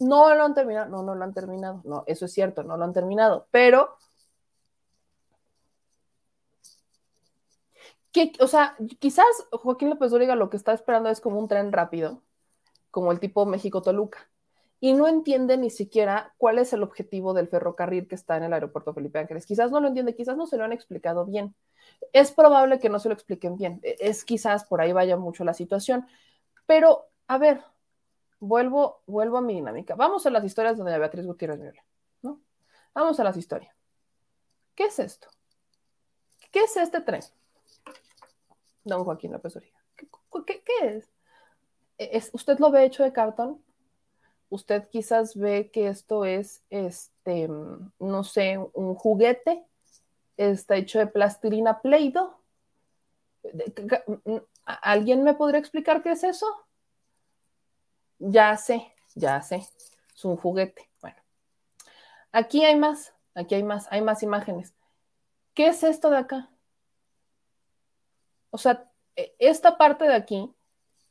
no 0.00 0.34
lo 0.34 0.44
han 0.44 0.54
terminado, 0.54 0.88
no, 0.88 1.02
no 1.02 1.14
lo 1.14 1.22
han 1.24 1.34
terminado. 1.34 1.82
No, 1.84 2.04
eso 2.06 2.24
es 2.24 2.32
cierto, 2.32 2.62
no 2.62 2.76
lo 2.78 2.84
han 2.84 2.94
terminado. 2.94 3.46
Pero, 3.50 3.96
o 8.40 8.46
sea, 8.48 8.76
quizás 8.98 9.26
Joaquín 9.52 9.90
López 9.90 10.10
Dóriga 10.10 10.34
lo 10.34 10.50
que 10.50 10.56
está 10.56 10.72
esperando 10.72 11.10
es 11.10 11.20
como 11.20 11.38
un 11.38 11.48
tren 11.48 11.72
rápido, 11.72 12.22
como 12.90 13.12
el 13.12 13.20
tipo 13.20 13.44
México-Toluca 13.46 14.28
y 14.80 14.92
no 14.92 15.08
entiende 15.08 15.56
ni 15.56 15.70
siquiera 15.70 16.34
cuál 16.38 16.58
es 16.58 16.72
el 16.72 16.82
objetivo 16.82 17.34
del 17.34 17.48
ferrocarril 17.48 18.06
que 18.06 18.14
está 18.14 18.36
en 18.36 18.44
el 18.44 18.52
aeropuerto 18.52 18.94
Felipe 18.94 19.18
Ángeles. 19.18 19.46
Quizás 19.46 19.70
no 19.70 19.80
lo 19.80 19.88
entiende, 19.88 20.14
quizás 20.14 20.36
no 20.36 20.46
se 20.46 20.56
lo 20.56 20.64
han 20.64 20.72
explicado 20.72 21.24
bien. 21.24 21.54
Es 22.12 22.30
probable 22.30 22.78
que 22.78 22.88
no 22.88 23.00
se 23.00 23.08
lo 23.08 23.14
expliquen 23.14 23.56
bien. 23.56 23.80
E, 23.82 23.96
es 23.98 24.24
quizás 24.24 24.64
por 24.64 24.80
ahí 24.80 24.92
vaya 24.92 25.16
mucho 25.16 25.44
la 25.44 25.54
situación. 25.54 26.06
Pero, 26.66 27.08
a 27.26 27.38
ver, 27.38 27.62
vuelvo, 28.38 29.02
vuelvo 29.06 29.38
a 29.38 29.42
mi 29.42 29.54
dinámica. 29.54 29.96
Vamos 29.96 30.26
a 30.26 30.30
las 30.30 30.44
historias 30.44 30.78
de 30.78 30.98
Beatriz 30.98 31.26
Gutiérrez 31.26 31.58
Müller, 31.58 31.82
¿no? 32.22 32.40
Vamos 32.94 33.18
a 33.18 33.24
las 33.24 33.36
historias. 33.36 33.74
¿Qué 34.76 34.84
es 34.84 34.98
esto? 35.00 35.28
¿Qué 36.52 36.60
es 36.60 36.76
este 36.76 37.00
tren? 37.00 37.22
Don 38.84 39.04
Joaquín 39.04 39.32
López 39.32 39.56
Origa. 39.56 39.78
¿Qué, 39.96 40.06
qué 40.46 40.62
es? 40.82 41.10
E, 41.98 42.16
¿Es? 42.16 42.30
¿Usted 42.32 42.60
lo 42.60 42.70
ve 42.70 42.84
hecho 42.84 43.02
de 43.02 43.12
cartón? 43.12 43.60
Usted 44.50 44.88
quizás 44.88 45.36
ve 45.36 45.70
que 45.70 45.88
esto 45.88 46.24
es, 46.24 46.62
este, 46.70 47.48
no 47.48 48.24
sé, 48.24 48.58
un 48.72 48.94
juguete, 48.94 49.64
está 50.36 50.76
hecho 50.76 50.98
de 50.98 51.06
plastilina 51.06 51.80
Play-Doh. 51.80 52.36
¿Alguien 54.64 55.22
me 55.22 55.34
podría 55.34 55.60
explicar 55.60 56.02
qué 56.02 56.12
es 56.12 56.24
eso? 56.24 56.46
Ya 58.18 58.56
sé, 58.56 58.92
ya 59.14 59.40
sé, 59.42 59.56
es 60.14 60.24
un 60.24 60.36
juguete. 60.36 60.88
Bueno, 61.00 61.16
aquí 62.32 62.64
hay 62.64 62.76
más, 62.76 63.14
aquí 63.34 63.54
hay 63.54 63.62
más, 63.62 63.86
hay 63.90 64.02
más 64.02 64.22
imágenes. 64.22 64.74
¿Qué 65.54 65.68
es 65.68 65.82
esto 65.82 66.10
de 66.10 66.18
acá? 66.18 66.50
O 68.50 68.58
sea, 68.58 68.90
e, 69.16 69.34
esta 69.38 69.76
parte 69.76 70.06
de 70.06 70.14
aquí 70.14 70.52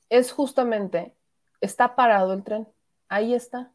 es 0.09 0.31
justamente, 0.31 1.15
está 1.61 1.95
parado 1.95 2.33
el 2.33 2.43
tren 2.43 2.67
ahí 3.09 3.33
está. 3.33 3.71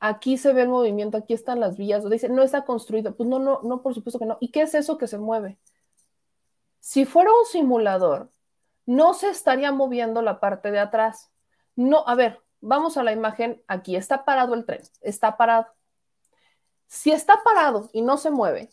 Aquí 0.00 0.38
se 0.38 0.52
ve 0.52 0.62
el 0.62 0.68
movimiento, 0.68 1.16
aquí 1.16 1.34
están 1.34 1.60
las 1.60 1.76
vías. 1.76 2.08
Dice, 2.08 2.28
no 2.28 2.42
está 2.42 2.64
construido. 2.64 3.16
Pues 3.16 3.28
no, 3.28 3.38
no, 3.38 3.60
no, 3.62 3.82
por 3.82 3.94
supuesto 3.94 4.18
que 4.18 4.26
no. 4.26 4.38
¿Y 4.40 4.50
qué 4.50 4.62
es 4.62 4.74
eso 4.74 4.96
que 4.98 5.08
se 5.08 5.18
mueve? 5.18 5.58
Si 6.80 7.04
fuera 7.04 7.30
un 7.30 7.44
simulador, 7.46 8.30
no 8.86 9.14
se 9.14 9.28
estaría 9.28 9.72
moviendo 9.72 10.22
la 10.22 10.40
parte 10.40 10.70
de 10.70 10.78
atrás. 10.78 11.30
No, 11.76 12.04
a 12.06 12.14
ver, 12.14 12.40
vamos 12.60 12.96
a 12.96 13.02
la 13.02 13.12
imagen 13.12 13.62
aquí. 13.66 13.96
Está 13.96 14.24
parado 14.24 14.54
el 14.54 14.64
tren, 14.64 14.82
está 15.00 15.36
parado. 15.36 15.66
Si 16.86 17.10
está 17.10 17.42
parado 17.44 17.90
y 17.92 18.02
no 18.02 18.16
se 18.16 18.30
mueve, 18.30 18.70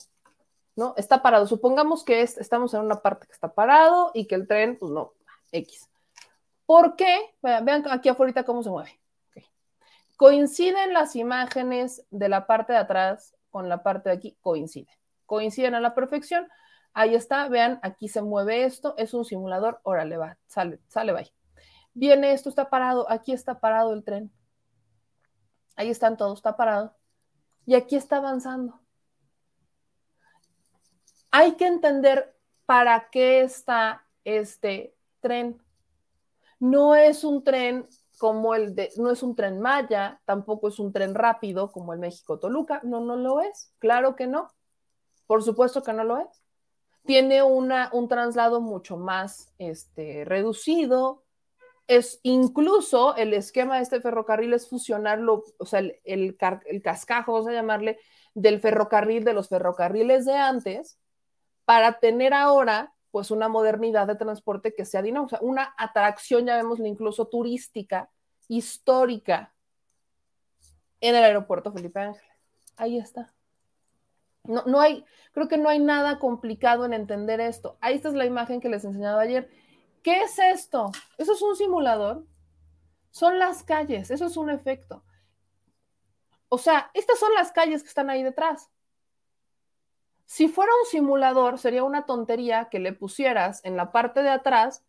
¿no? 0.76 0.94
Está 0.96 1.22
parado. 1.22 1.48
Supongamos 1.48 2.04
que 2.04 2.22
estamos 2.22 2.74
en 2.74 2.82
una 2.82 3.02
parte 3.02 3.28
que 3.28 3.34
está 3.34 3.54
parado 3.54 4.12
y 4.14 4.26
que 4.28 4.36
el 4.36 4.48
tren, 4.48 4.78
pues 4.78 4.92
no, 4.92 5.14
X. 5.52 5.90
¿Por 6.66 6.96
qué? 6.96 7.36
Vean, 7.42 7.86
aquí 7.90 8.10
afuera 8.10 8.44
cómo 8.44 8.64
se 8.64 8.70
mueve. 8.70 9.00
Coinciden 10.18 10.94
las 10.94 11.16
imágenes 11.16 12.06
de 12.10 12.30
la 12.30 12.48
parte 12.48 12.74
de 12.74 12.80
atrás 12.80 13.36
con 13.50 13.70
la 13.70 13.84
parte 13.84 14.10
de 14.10 14.16
aquí, 14.16 14.38
coinciden. 14.42 14.94
Coinciden 15.26 15.76
a 15.76 15.80
la 15.80 15.94
perfección. 15.94 16.48
Ahí 16.94 17.16
está, 17.16 17.50
vean, 17.50 17.80
aquí 17.84 18.08
se 18.08 18.22
mueve 18.22 18.64
esto, 18.64 18.96
es 18.98 19.14
un 19.14 19.26
simulador, 19.26 19.82
órale, 19.84 20.16
va, 20.18 20.38
sale, 20.48 20.80
sale, 20.88 21.12
va. 21.12 21.24
Viene 21.94 22.32
esto, 22.32 22.50
está 22.50 22.70
parado, 22.70 23.10
aquí 23.10 23.34
está 23.34 23.60
parado 23.60 23.94
el 23.94 24.04
tren. 24.04 24.32
Ahí 25.76 25.90
están 25.90 26.16
todos, 26.16 26.40
está 26.40 26.56
parado. 26.56 26.96
Y 27.66 27.76
aquí 27.76 27.96
está 27.96 28.18
avanzando. 28.18 28.80
Hay 31.32 31.56
que 31.56 31.68
entender 31.68 32.34
para 32.66 33.10
qué 33.10 33.42
está 33.42 34.06
este 34.24 34.96
tren. 35.20 35.62
No 36.60 36.96
es 36.96 37.26
un 37.26 37.44
tren 37.44 37.86
como 38.18 38.56
el 38.56 38.76
de, 38.76 38.92
no 38.98 39.12
es 39.12 39.24
un 39.24 39.36
tren 39.36 39.60
Maya, 39.60 40.22
tampoco 40.26 40.68
es 40.70 40.80
un 40.80 40.92
tren 40.92 41.14
rápido 41.16 41.72
como 41.72 41.94
el 41.94 42.00
México-Toluca, 42.00 42.82
no, 42.84 43.02
no 43.02 43.16
lo 43.16 43.42
es, 43.42 43.72
claro 43.80 44.16
que 44.16 44.28
no, 44.28 44.48
por 45.28 45.44
supuesto 45.44 45.84
que 45.84 45.94
no 45.94 46.04
lo 46.04 46.18
es. 46.18 46.44
Tiene 47.06 47.44
una, 47.44 47.90
un 47.94 48.08
traslado 48.08 48.62
mucho 48.62 48.98
más 48.98 49.54
este, 49.60 50.26
reducido, 50.26 51.24
es 51.88 52.20
incluso 52.24 53.16
el 53.16 53.34
esquema 53.34 53.78
de 53.78 53.84
este 53.84 54.02
ferrocarril 54.02 54.54
es 54.54 54.68
fusionarlo, 54.68 55.44
o 55.60 55.66
sea, 55.66 55.80
el, 55.80 56.00
el, 56.04 56.36
el 56.66 56.82
cascajo, 56.82 57.34
vamos 57.34 57.48
a 57.48 57.54
llamarle, 57.54 58.00
del 58.34 58.60
ferrocarril, 58.60 59.24
de 59.24 59.34
los 59.34 59.50
ferrocarriles 59.50 60.26
de 60.26 60.34
antes, 60.34 61.00
para 61.64 62.00
tener 62.00 62.34
ahora 62.34 62.95
pues 63.16 63.32
una 63.32 63.48
modernidad 63.48 64.08
de 64.08 64.18
transporte 64.18 64.74
que 64.74 64.84
sea 64.84 65.02
dinámica, 65.02 65.40
una 65.40 65.74
atracción, 65.78 66.46
llamémosle 66.46 66.90
incluso 66.90 67.30
turística, 67.30 68.10
histórica, 68.50 69.54
en 71.00 71.16
el 71.16 71.24
aeropuerto 71.24 71.72
Felipe 71.72 71.98
Ángeles. 71.98 72.30
Ahí 72.76 72.98
está. 72.98 73.34
No, 74.44 74.64
no 74.66 74.82
hay, 74.82 75.06
creo 75.32 75.48
que 75.48 75.58
no 75.58 75.70
hay 75.70 75.80
nada 75.80 76.20
complicado 76.20 76.84
en 76.84 76.92
entender 76.92 77.40
esto. 77.40 77.78
Ahí 77.80 77.96
está 77.96 78.10
es 78.10 78.16
la 78.16 78.26
imagen 78.26 78.60
que 78.60 78.68
les 78.68 78.84
enseñaba 78.84 79.22
ayer. 79.22 79.50
¿Qué 80.04 80.20
es 80.24 80.38
esto? 80.38 80.92
¿Eso 81.18 81.32
es 81.36 81.42
un 81.42 81.56
simulador? 81.56 82.26
Son 83.12 83.40
las 83.40 83.64
calles, 83.64 84.12
eso 84.12 84.26
es 84.26 84.36
un 84.36 84.50
efecto. 84.50 85.06
O 86.50 86.58
sea, 86.58 86.92
estas 86.94 87.18
son 87.18 87.34
las 87.34 87.54
calles 87.54 87.82
que 87.82 87.88
están 87.88 88.10
ahí 88.10 88.24
detrás. 88.24 88.70
Si 90.26 90.48
fuera 90.48 90.72
un 90.82 90.90
simulador, 90.90 91.60
sería 91.60 91.84
una 91.84 92.06
tontería 92.06 92.68
que 92.70 92.80
le 92.80 92.94
pusieras 92.94 93.62
en 93.64 93.78
la 93.78 93.92
parte 93.92 94.24
de 94.24 94.30
atrás, 94.30 94.84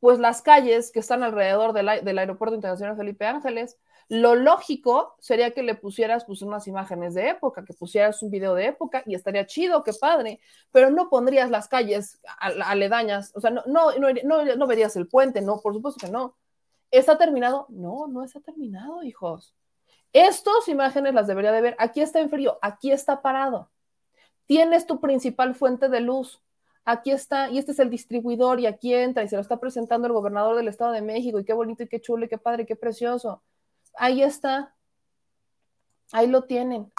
pues 0.00 0.18
las 0.18 0.42
calles 0.42 0.90
que 0.90 1.00
están 1.00 1.22
alrededor 1.22 1.72
del, 1.72 2.18
Aeropuerto 2.18 2.54
Internacional 2.56 2.96
Felipe 2.96 3.26
Ángeles. 3.26 3.78
Lo 4.08 4.34
lógico 4.34 5.14
sería 5.20 5.52
que 5.52 5.62
le 5.62 5.74
pusieras 5.74 6.24
pues, 6.24 6.42
unas 6.42 6.66
imágenes 6.66 7.14
de 7.14 7.28
época, 7.28 7.64
que 7.64 7.72
pusieras 7.72 8.22
un 8.22 8.30
video 8.30 8.54
de 8.54 8.66
época 8.66 9.02
y 9.06 9.14
estaría 9.14 9.46
chido, 9.46 9.84
qué 9.84 9.92
padre, 9.92 10.40
pero 10.72 10.90
no 10.90 11.08
pondrías 11.08 11.50
las 11.50 11.68
calles 11.68 12.18
aledañas, 12.38 13.32
o 13.34 13.40
sea, 13.40 13.50
no, 13.50 13.62
no, 13.66 13.92
no, 14.24 14.56
no 14.56 14.66
verías 14.66 14.96
el 14.96 15.06
puente, 15.06 15.40
no, 15.40 15.60
por 15.60 15.72
supuesto 15.74 16.04
que 16.04 16.12
no. 16.12 16.36
¿Está 16.90 17.16
terminado? 17.16 17.66
No, 17.70 18.06
no 18.06 18.22
está 18.22 18.40
terminado, 18.40 19.02
hijos. 19.02 19.54
Estas 20.12 20.68
imágenes 20.68 21.14
las 21.14 21.26
debería 21.26 21.52
de 21.52 21.62
ver. 21.62 21.76
Aquí 21.78 22.02
está 22.02 22.20
en 22.20 22.28
frío, 22.28 22.58
aquí 22.60 22.92
está 22.92 23.22
parado. 23.22 23.70
Tienes 24.52 24.86
tu 24.86 25.00
principal 25.00 25.54
fuente 25.54 25.88
de 25.88 26.00
luz. 26.00 26.42
Aquí 26.84 27.10
está, 27.10 27.48
y 27.48 27.56
este 27.56 27.72
es 27.72 27.78
el 27.78 27.88
distribuidor, 27.88 28.60
y 28.60 28.66
aquí 28.66 28.92
entra, 28.92 29.22
y 29.22 29.28
se 29.28 29.36
lo 29.36 29.40
está 29.40 29.58
presentando 29.58 30.06
el 30.06 30.12
gobernador 30.12 30.56
del 30.56 30.68
Estado 30.68 30.92
de 30.92 31.00
México, 31.00 31.40
y 31.40 31.44
qué 31.46 31.54
bonito, 31.54 31.84
y 31.84 31.88
qué 31.88 32.02
chulo, 32.02 32.26
y 32.26 32.28
qué 32.28 32.36
padre, 32.36 32.64
y 32.64 32.66
qué 32.66 32.76
precioso. 32.76 33.42
Ahí 33.94 34.22
está. 34.22 34.74
Ahí 36.12 36.26
lo 36.26 36.42
tienen. 36.42 36.92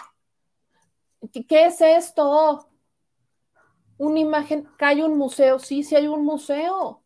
¿Qué, 1.32 1.66
es 1.66 1.80
esto? 1.80 2.68
Una 3.98 4.18
imagen, 4.18 4.68
que 4.76 4.84
hay 4.84 5.02
un 5.02 5.16
museo. 5.16 5.60
Sí, 5.60 5.84
sí 5.84 5.94
hay 5.94 6.08
un 6.08 6.24
museo. 6.24 7.04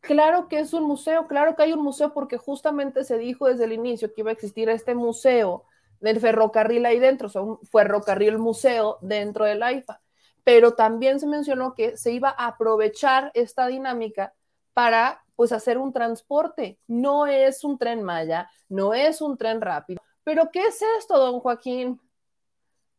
Claro 0.00 0.48
que 0.48 0.58
es 0.58 0.72
un 0.72 0.82
museo, 0.86 1.28
claro 1.28 1.54
que 1.54 1.62
hay 1.62 1.72
un 1.72 1.84
museo 1.84 2.12
porque 2.12 2.36
justamente 2.36 3.04
se 3.04 3.16
dijo 3.16 3.46
desde 3.46 3.66
el 3.66 3.74
inicio 3.74 4.12
que 4.12 4.22
iba 4.22 4.30
a 4.30 4.32
existir 4.32 4.68
este 4.70 4.96
museo 4.96 5.66
del 6.00 6.20
ferrocarril 6.20 6.86
ahí 6.86 6.98
dentro, 6.98 7.26
o 7.28 7.30
sea, 7.30 7.42
un 7.42 7.58
ferrocarril 7.66 8.38
museo 8.38 8.98
dentro 9.00 9.44
del 9.44 9.62
AIFA. 9.62 10.00
Pero 10.44 10.74
también 10.74 11.20
se 11.20 11.26
mencionó 11.26 11.74
que 11.74 11.96
se 11.96 12.12
iba 12.12 12.30
a 12.30 12.46
aprovechar 12.46 13.30
esta 13.34 13.66
dinámica 13.66 14.32
para 14.72 15.24
pues 15.36 15.52
hacer 15.52 15.78
un 15.78 15.92
transporte. 15.92 16.78
No 16.86 17.26
es 17.26 17.64
un 17.64 17.78
tren 17.78 18.02
Maya, 18.02 18.50
no 18.68 18.94
es 18.94 19.20
un 19.20 19.36
tren 19.36 19.60
rápido. 19.60 20.00
Pero 20.24 20.50
¿qué 20.50 20.66
es 20.66 20.80
esto, 20.98 21.18
don 21.18 21.40
Joaquín? 21.40 22.00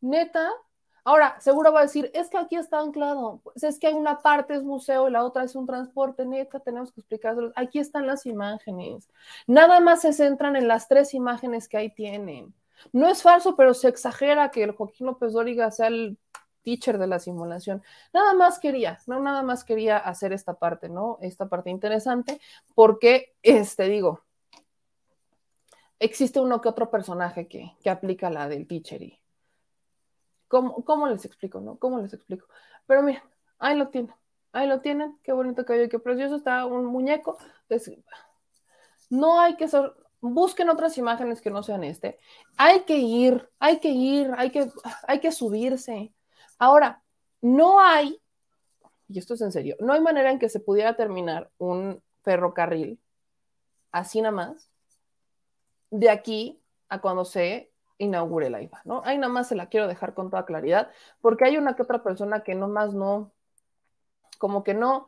Neta. 0.01 0.49
Ahora, 1.03 1.39
seguro 1.39 1.71
va 1.71 1.79
a 1.79 1.83
decir, 1.83 2.11
es 2.13 2.29
que 2.29 2.37
aquí 2.37 2.55
está 2.55 2.79
anclado. 2.79 3.41
Pues 3.43 3.63
es 3.63 3.79
que 3.79 3.89
una 3.89 4.19
parte 4.21 4.53
es 4.55 4.63
museo 4.63 5.07
y 5.07 5.11
la 5.11 5.23
otra 5.23 5.43
es 5.43 5.55
un 5.55 5.65
transporte. 5.65 6.25
Neta, 6.25 6.59
tenemos 6.59 6.91
que 6.91 7.01
explicarlo. 7.01 7.51
Aquí 7.55 7.79
están 7.79 8.07
las 8.07 8.25
imágenes. 8.25 9.09
Nada 9.47 9.79
más 9.79 10.01
se 10.01 10.13
centran 10.13 10.55
en 10.55 10.67
las 10.67 10.87
tres 10.87 11.13
imágenes 11.13 11.67
que 11.67 11.77
ahí 11.77 11.89
tienen. 11.89 12.53
No 12.93 13.07
es 13.07 13.21
falso, 13.21 13.55
pero 13.55 13.73
se 13.73 13.87
exagera 13.87 14.51
que 14.51 14.63
el 14.63 14.71
Joaquín 14.71 15.07
López 15.07 15.33
Dóriga 15.33 15.71
sea 15.71 15.87
el 15.87 16.17
teacher 16.63 16.97
de 16.97 17.07
la 17.07 17.19
simulación. 17.19 17.81
Nada 18.13 18.33
más 18.33 18.59
quería, 18.59 18.99
no 19.07 19.19
nada 19.19 19.43
más 19.43 19.63
quería 19.63 19.97
hacer 19.97 20.33
esta 20.33 20.55
parte, 20.55 20.89
¿no? 20.89 21.17
Esta 21.21 21.47
parte 21.47 21.69
interesante, 21.69 22.39
porque, 22.75 23.35
este, 23.41 23.89
digo, 23.89 24.23
existe 25.99 26.39
uno 26.39 26.61
que 26.61 26.69
otro 26.69 26.89
personaje 26.89 27.47
que, 27.47 27.75
que 27.83 27.89
aplica 27.89 28.29
la 28.29 28.47
del 28.47 28.67
teacher 28.67 29.01
y 29.01 29.19
¿cómo, 30.47 30.83
¿cómo, 30.83 31.07
les 31.07 31.25
explico, 31.25 31.59
no? 31.61 31.77
¿Cómo 31.77 31.99
les 31.99 32.13
explico? 32.13 32.47
Pero 32.87 33.03
miren, 33.03 33.23
ahí 33.59 33.77
lo 33.77 33.89
tienen, 33.89 34.13
ahí 34.51 34.67
lo 34.67 34.81
tienen, 34.81 35.17
qué 35.23 35.33
bonito 35.33 35.65
que 35.65 35.89
qué 35.89 35.99
precioso 35.99 36.35
está 36.35 36.65
un 36.65 36.85
muñeco. 36.85 37.37
no 39.09 39.39
hay 39.39 39.55
que 39.55 39.67
ser, 39.67 39.93
busquen 40.21 40.69
otras 40.69 40.97
imágenes 40.97 41.41
que 41.41 41.51
no 41.51 41.63
sean 41.63 41.83
este. 41.83 42.17
Hay 42.57 42.81
que 42.81 42.97
ir, 42.97 43.49
hay 43.59 43.79
que 43.79 43.89
ir, 43.89 44.31
hay 44.37 44.51
que, 44.51 44.71
hay 45.07 45.19
que 45.19 45.31
subirse. 45.31 46.13
Ahora, 46.57 47.01
no 47.41 47.79
hay, 47.79 48.21
y 49.07 49.19
esto 49.19 49.33
es 49.33 49.41
en 49.41 49.51
serio, 49.51 49.75
no 49.79 49.93
hay 49.93 50.01
manera 50.01 50.31
en 50.31 50.39
que 50.39 50.49
se 50.49 50.59
pudiera 50.59 50.95
terminar 50.95 51.49
un 51.57 52.01
ferrocarril 52.23 52.99
así 53.91 54.21
nada 54.21 54.35
más 54.35 54.69
de 55.89 56.09
aquí 56.09 56.61
a 56.89 56.99
cuando 57.01 57.25
se 57.25 57.71
inaugure 57.97 58.49
la 58.49 58.61
IVA, 58.61 58.81
¿no? 58.85 59.01
Ahí 59.05 59.17
nada 59.17 59.31
más 59.31 59.47
se 59.47 59.55
la 59.55 59.67
quiero 59.67 59.87
dejar 59.87 60.13
con 60.13 60.29
toda 60.29 60.45
claridad, 60.45 60.91
porque 61.21 61.45
hay 61.45 61.57
una 61.57 61.75
que 61.75 61.81
otra 61.81 62.03
persona 62.03 62.43
que 62.43 62.55
no 62.55 62.67
más 62.67 62.93
no, 62.93 63.31
como 64.37 64.63
que 64.63 64.73
no, 64.73 65.07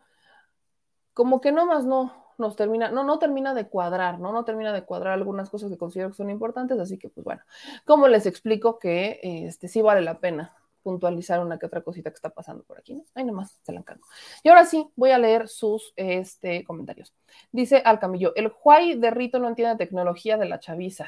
como 1.13 1.41
que 1.41 1.51
no 1.51 1.65
más 1.65 1.85
no 1.85 2.20
nos 2.41 2.57
termina, 2.57 2.91
no, 2.91 3.05
no 3.05 3.19
termina 3.19 3.53
de 3.53 3.67
cuadrar, 3.67 4.19
¿no? 4.19 4.33
No 4.33 4.43
termina 4.43 4.73
de 4.73 4.83
cuadrar 4.83 5.13
algunas 5.13 5.49
cosas 5.49 5.71
que 5.71 5.77
considero 5.77 6.09
que 6.09 6.17
son 6.17 6.29
importantes, 6.29 6.77
así 6.79 6.97
que 6.97 7.07
pues 7.09 7.23
bueno, 7.23 7.41
¿cómo 7.85 8.09
les 8.09 8.25
explico 8.25 8.79
que 8.79 9.19
este 9.23 9.69
sí 9.69 9.81
vale 9.81 10.01
la 10.01 10.19
pena 10.19 10.53
puntualizar 10.81 11.39
una 11.39 11.57
que 11.57 11.65
otra 11.65 11.81
cosita 11.81 12.09
que 12.09 12.15
está 12.15 12.29
pasando 12.29 12.63
por 12.63 12.79
aquí, 12.79 12.95
¿no? 12.95 13.05
Ahí 13.13 13.23
nomás 13.23 13.59
se 13.61 13.71
la 13.71 13.79
encargo. 13.79 14.05
Y 14.43 14.49
ahora 14.49 14.65
sí, 14.65 14.87
voy 14.95 15.11
a 15.11 15.17
leer 15.17 15.47
sus 15.47 15.93
este, 15.95 16.63
comentarios. 16.63 17.13
Dice 17.51 17.81
Alcamillo, 17.85 18.33
el 18.35 18.49
Juay 18.49 18.95
de 18.95 19.11
Rito 19.11 19.39
no 19.39 19.47
entiende 19.47 19.77
tecnología 19.77 20.37
de 20.37 20.45
la 20.45 20.59
chaviza. 20.59 21.07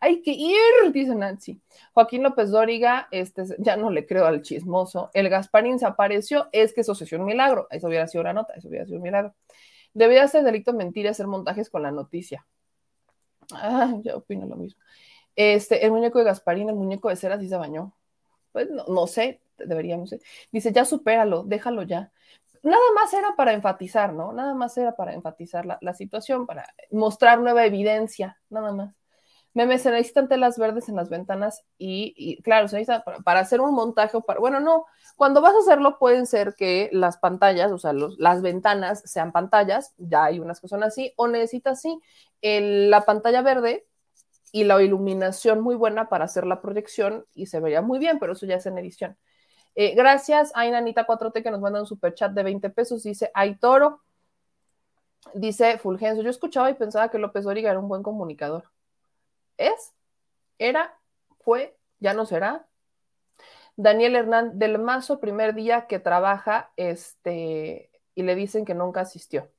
Hay 0.00 0.22
que 0.22 0.32
ir, 0.32 0.92
dice 0.92 1.14
Nancy. 1.14 1.60
Joaquín 1.94 2.22
López 2.22 2.50
Dóriga, 2.50 3.08
este, 3.10 3.44
ya 3.58 3.76
no 3.76 3.90
le 3.90 4.06
creo 4.06 4.26
al 4.26 4.42
chismoso. 4.42 5.10
El 5.14 5.30
Gasparín 5.30 5.78
se 5.78 5.86
apareció, 5.86 6.48
es 6.52 6.74
que 6.74 6.82
eso 6.82 6.92
es 6.92 7.12
un 7.12 7.24
milagro. 7.24 7.68
Eso 7.70 7.88
hubiera 7.88 8.06
sido 8.06 8.22
una 8.22 8.34
nota, 8.34 8.52
eso 8.54 8.68
hubiera 8.68 8.84
sido 8.84 8.98
un 8.98 9.04
milagro. 9.04 9.34
Debería 9.94 10.26
ser 10.28 10.44
delito 10.44 10.72
mentir 10.72 11.04
y 11.06 11.08
hacer 11.08 11.26
montajes 11.26 11.70
con 11.70 11.82
la 11.82 11.90
noticia. 11.90 12.46
Ah, 13.52 13.94
yo 14.02 14.18
opino 14.18 14.46
lo 14.46 14.56
mismo. 14.56 14.80
Este, 15.36 15.84
el 15.84 15.92
muñeco 15.92 16.18
de 16.18 16.24
Gasparín, 16.24 16.68
el 16.68 16.74
muñeco 16.74 17.08
de 17.08 17.16
cera 17.16 17.38
sí 17.38 17.48
se 17.48 17.56
bañó. 17.56 17.94
Pues 18.52 18.68
no, 18.70 19.06
sé, 19.06 19.42
deberíamos. 19.58 20.10
Ser. 20.10 20.20
Dice, 20.50 20.72
ya 20.72 20.84
supéralo, 20.84 21.42
déjalo 21.44 21.82
ya. 21.82 22.12
Nada 22.62 22.82
más 22.94 23.12
era 23.12 23.34
para 23.34 23.52
enfatizar, 23.52 24.12
¿no? 24.12 24.32
Nada 24.32 24.54
más 24.54 24.76
era 24.78 24.94
para 24.94 25.14
enfatizar 25.14 25.66
la, 25.66 25.94
situación, 25.94 26.46
para 26.46 26.72
mostrar 26.90 27.40
nueva 27.40 27.66
evidencia, 27.66 28.40
nada 28.50 28.72
más. 28.72 28.94
Me 29.54 29.78
se 29.78 29.90
necesitan 29.90 30.28
telas 30.28 30.58
verdes 30.58 30.88
en 30.88 30.96
las 30.96 31.08
ventanas 31.10 31.62
y, 31.78 32.40
claro, 32.42 32.68
se 32.68 32.76
necesita 32.76 33.04
para, 33.22 33.40
hacer 33.40 33.60
un 33.60 33.74
montaje, 33.74 34.18
para, 34.22 34.40
bueno, 34.40 34.60
no, 34.60 34.86
cuando 35.16 35.40
vas 35.40 35.54
a 35.54 35.58
hacerlo 35.58 35.98
pueden 35.98 36.26
ser 36.26 36.54
que 36.54 36.88
las 36.92 37.18
pantallas, 37.18 37.70
o 37.72 37.78
sea, 37.78 37.92
las 37.92 38.42
ventanas 38.42 39.02
sean 39.04 39.32
pantallas, 39.32 39.94
ya 39.98 40.24
hay 40.24 40.40
unas 40.40 40.60
que 40.60 40.68
son 40.68 40.82
así, 40.82 41.12
o 41.16 41.28
necesitas 41.28 41.80
sí, 41.80 42.00
la 42.40 43.04
pantalla 43.04 43.42
verde 43.42 43.86
y 44.52 44.64
la 44.64 44.82
iluminación 44.82 45.60
muy 45.60 45.74
buena 45.74 46.08
para 46.08 46.24
hacer 46.24 46.46
la 46.46 46.60
proyección 46.60 47.24
y 47.34 47.46
se 47.46 47.60
vería 47.60 47.82
muy 47.82 47.98
bien, 47.98 48.18
pero 48.18 48.32
eso 48.32 48.46
ya 48.46 48.56
es 48.56 48.66
en 48.66 48.78
edición. 48.78 49.16
Eh, 49.74 49.94
gracias 49.94 50.52
a 50.54 50.66
Inanita 50.66 51.06
4T 51.06 51.42
que 51.42 51.50
nos 51.50 51.60
manda 51.60 51.80
un 51.80 51.86
super 51.86 52.14
chat 52.14 52.32
de 52.32 52.42
20 52.42 52.70
pesos. 52.70 53.02
Dice 53.02 53.30
Ay 53.34 53.56
Toro. 53.56 54.02
Dice 55.34 55.78
Fulgencio. 55.78 56.22
Yo 56.22 56.30
escuchaba 56.30 56.70
y 56.70 56.74
pensaba 56.74 57.10
que 57.10 57.18
López 57.18 57.44
Dóriga 57.44 57.70
era 57.70 57.78
un 57.78 57.88
buen 57.88 58.02
comunicador. 58.02 58.64
¿Es? 59.62 59.94
¿Era? 60.58 60.98
¿Fue? 61.40 61.76
¿Ya 62.00 62.14
no 62.14 62.26
será? 62.26 62.66
Daniel 63.76 64.16
Hernán 64.16 64.58
del 64.58 64.78
Mazo, 64.78 65.20
primer 65.20 65.54
día 65.54 65.86
que 65.86 66.00
trabaja, 66.00 66.72
este, 66.76 67.90
y 68.14 68.22
le 68.24 68.34
dicen 68.34 68.64
que 68.64 68.74
nunca 68.74 69.02
asistió. 69.02 69.50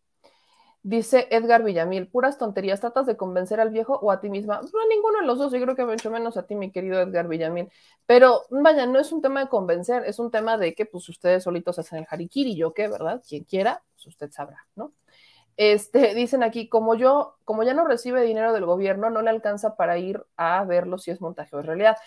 Dice 0.85 1.29
Edgar 1.31 1.63
Villamil, 1.63 2.09
puras 2.09 2.37
tonterías, 2.37 2.81
tratas 2.81 3.05
de 3.05 3.15
convencer 3.15 3.61
al 3.61 3.69
viejo 3.69 3.97
o 4.01 4.11
a 4.11 4.19
ti 4.19 4.29
misma. 4.29 4.59
No, 4.61 4.81
a 4.81 4.87
ninguno 4.89 5.19
de 5.21 5.25
los 5.25 5.37
dos, 5.37 5.53
yo 5.53 5.61
creo 5.61 5.77
que 5.77 5.85
mucho 5.85 6.11
menos 6.11 6.35
a 6.35 6.45
ti, 6.45 6.55
mi 6.55 6.71
querido 6.71 6.99
Edgar 6.99 7.29
Villamil. 7.29 7.71
Pero 8.05 8.41
vaya, 8.49 8.85
no 8.85 8.99
es 8.99 9.13
un 9.13 9.21
tema 9.21 9.39
de 9.39 9.47
convencer, 9.47 10.03
es 10.05 10.19
un 10.19 10.29
tema 10.29 10.57
de 10.57 10.75
que 10.75 10.85
pues 10.85 11.07
ustedes 11.07 11.43
solitos 11.43 11.79
hacen 11.79 11.99
el 11.99 12.07
harikiri, 12.09 12.57
yo 12.57 12.73
qué, 12.73 12.89
¿verdad? 12.89 13.23
Quien 13.25 13.45
quiera, 13.45 13.81
pues 13.95 14.07
usted 14.07 14.29
sabrá, 14.31 14.67
¿no? 14.75 14.91
Este, 15.57 16.13
dicen 16.15 16.43
aquí, 16.43 16.67
como 16.67 16.95
yo, 16.95 17.37
como 17.45 17.63
ya 17.63 17.73
no 17.73 17.85
recibe 17.85 18.21
dinero 18.21 18.53
del 18.53 18.65
gobierno, 18.65 19.09
no 19.09 19.21
le 19.21 19.29
alcanza 19.29 19.75
para 19.75 19.97
ir 19.97 20.25
a 20.37 20.63
verlo 20.65 20.97
si 20.97 21.11
es 21.11 21.21
montaje 21.21 21.55
o 21.55 21.59
es 21.59 21.65
realidad. 21.65 21.97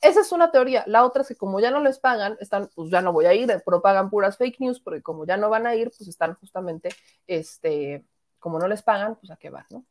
Esa 0.00 0.20
es 0.20 0.32
una 0.32 0.50
teoría. 0.50 0.84
La 0.86 1.04
otra 1.04 1.22
es 1.22 1.28
que 1.28 1.36
como 1.36 1.60
ya 1.60 1.70
no 1.70 1.80
les 1.80 1.98
pagan, 1.98 2.36
están, 2.40 2.68
pues 2.74 2.90
ya 2.90 3.00
no 3.00 3.12
voy 3.12 3.24
a 3.24 3.34
ir, 3.34 3.50
propagan 3.64 4.10
puras 4.10 4.36
fake 4.36 4.60
news, 4.60 4.80
porque 4.80 5.02
como 5.02 5.24
ya 5.24 5.36
no 5.36 5.48
van 5.48 5.66
a 5.66 5.74
ir, 5.74 5.90
pues 5.96 6.08
están 6.08 6.34
justamente, 6.34 6.90
este, 7.26 8.04
como 8.38 8.58
no 8.58 8.68
les 8.68 8.82
pagan, 8.82 9.16
pues 9.16 9.30
a 9.30 9.36
qué 9.36 9.48
van, 9.48 9.64
¿no? 9.70 9.84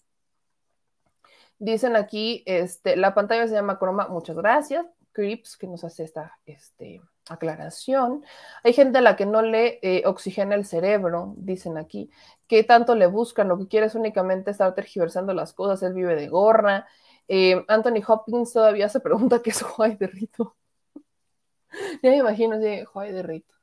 Dicen 1.58 1.96
aquí, 1.96 2.44
este, 2.46 2.96
la 2.96 3.14
pantalla 3.16 3.48
se 3.48 3.54
llama 3.54 3.80
Chroma, 3.80 4.08
muchas 4.08 4.36
gracias. 4.36 4.86
Crips, 5.14 5.58
que 5.58 5.68
nos 5.68 5.84
hace 5.84 6.04
esta 6.04 6.38
este, 6.46 7.02
aclaración. 7.30 8.24
Hay 8.64 8.74
gente 8.74 9.00
a 9.00 9.02
la 9.02 9.16
que 9.16 9.26
no 9.26 9.42
le 9.42 9.80
eh, 9.82 10.04
oxigena 10.06 10.56
el 10.56 10.66
cerebro, 10.66 11.34
dicen 11.38 11.78
aquí. 11.78 12.10
¿Qué 12.48 12.64
tanto 12.64 12.96
le 12.96 13.08
buscan? 13.08 13.48
Lo 13.48 13.58
que 13.58 13.68
quiere 13.68 13.88
es 13.88 13.96
únicamente 13.96 14.52
estar 14.52 14.74
tergiversando 14.76 15.34
las 15.34 15.54
cosas. 15.54 15.84
Él 15.84 15.94
vive 15.94 16.16
de 16.16 16.28
gorra. 16.30 16.88
Eh, 17.28 17.64
Anthony 17.68 18.02
Hopkins 18.08 18.54
todavía 18.54 18.90
se 18.90 19.00
pregunta 19.00 19.42
qué 19.42 19.52
es 19.52 19.62
Juay 19.62 19.96
de 19.96 20.08
Rito. 20.08 20.56
ya 22.04 22.10
me 22.12 22.18
imagino, 22.18 22.60
sí, 22.62 22.84
Juay 22.86 23.12
de 23.14 23.24
Rito 23.24 23.54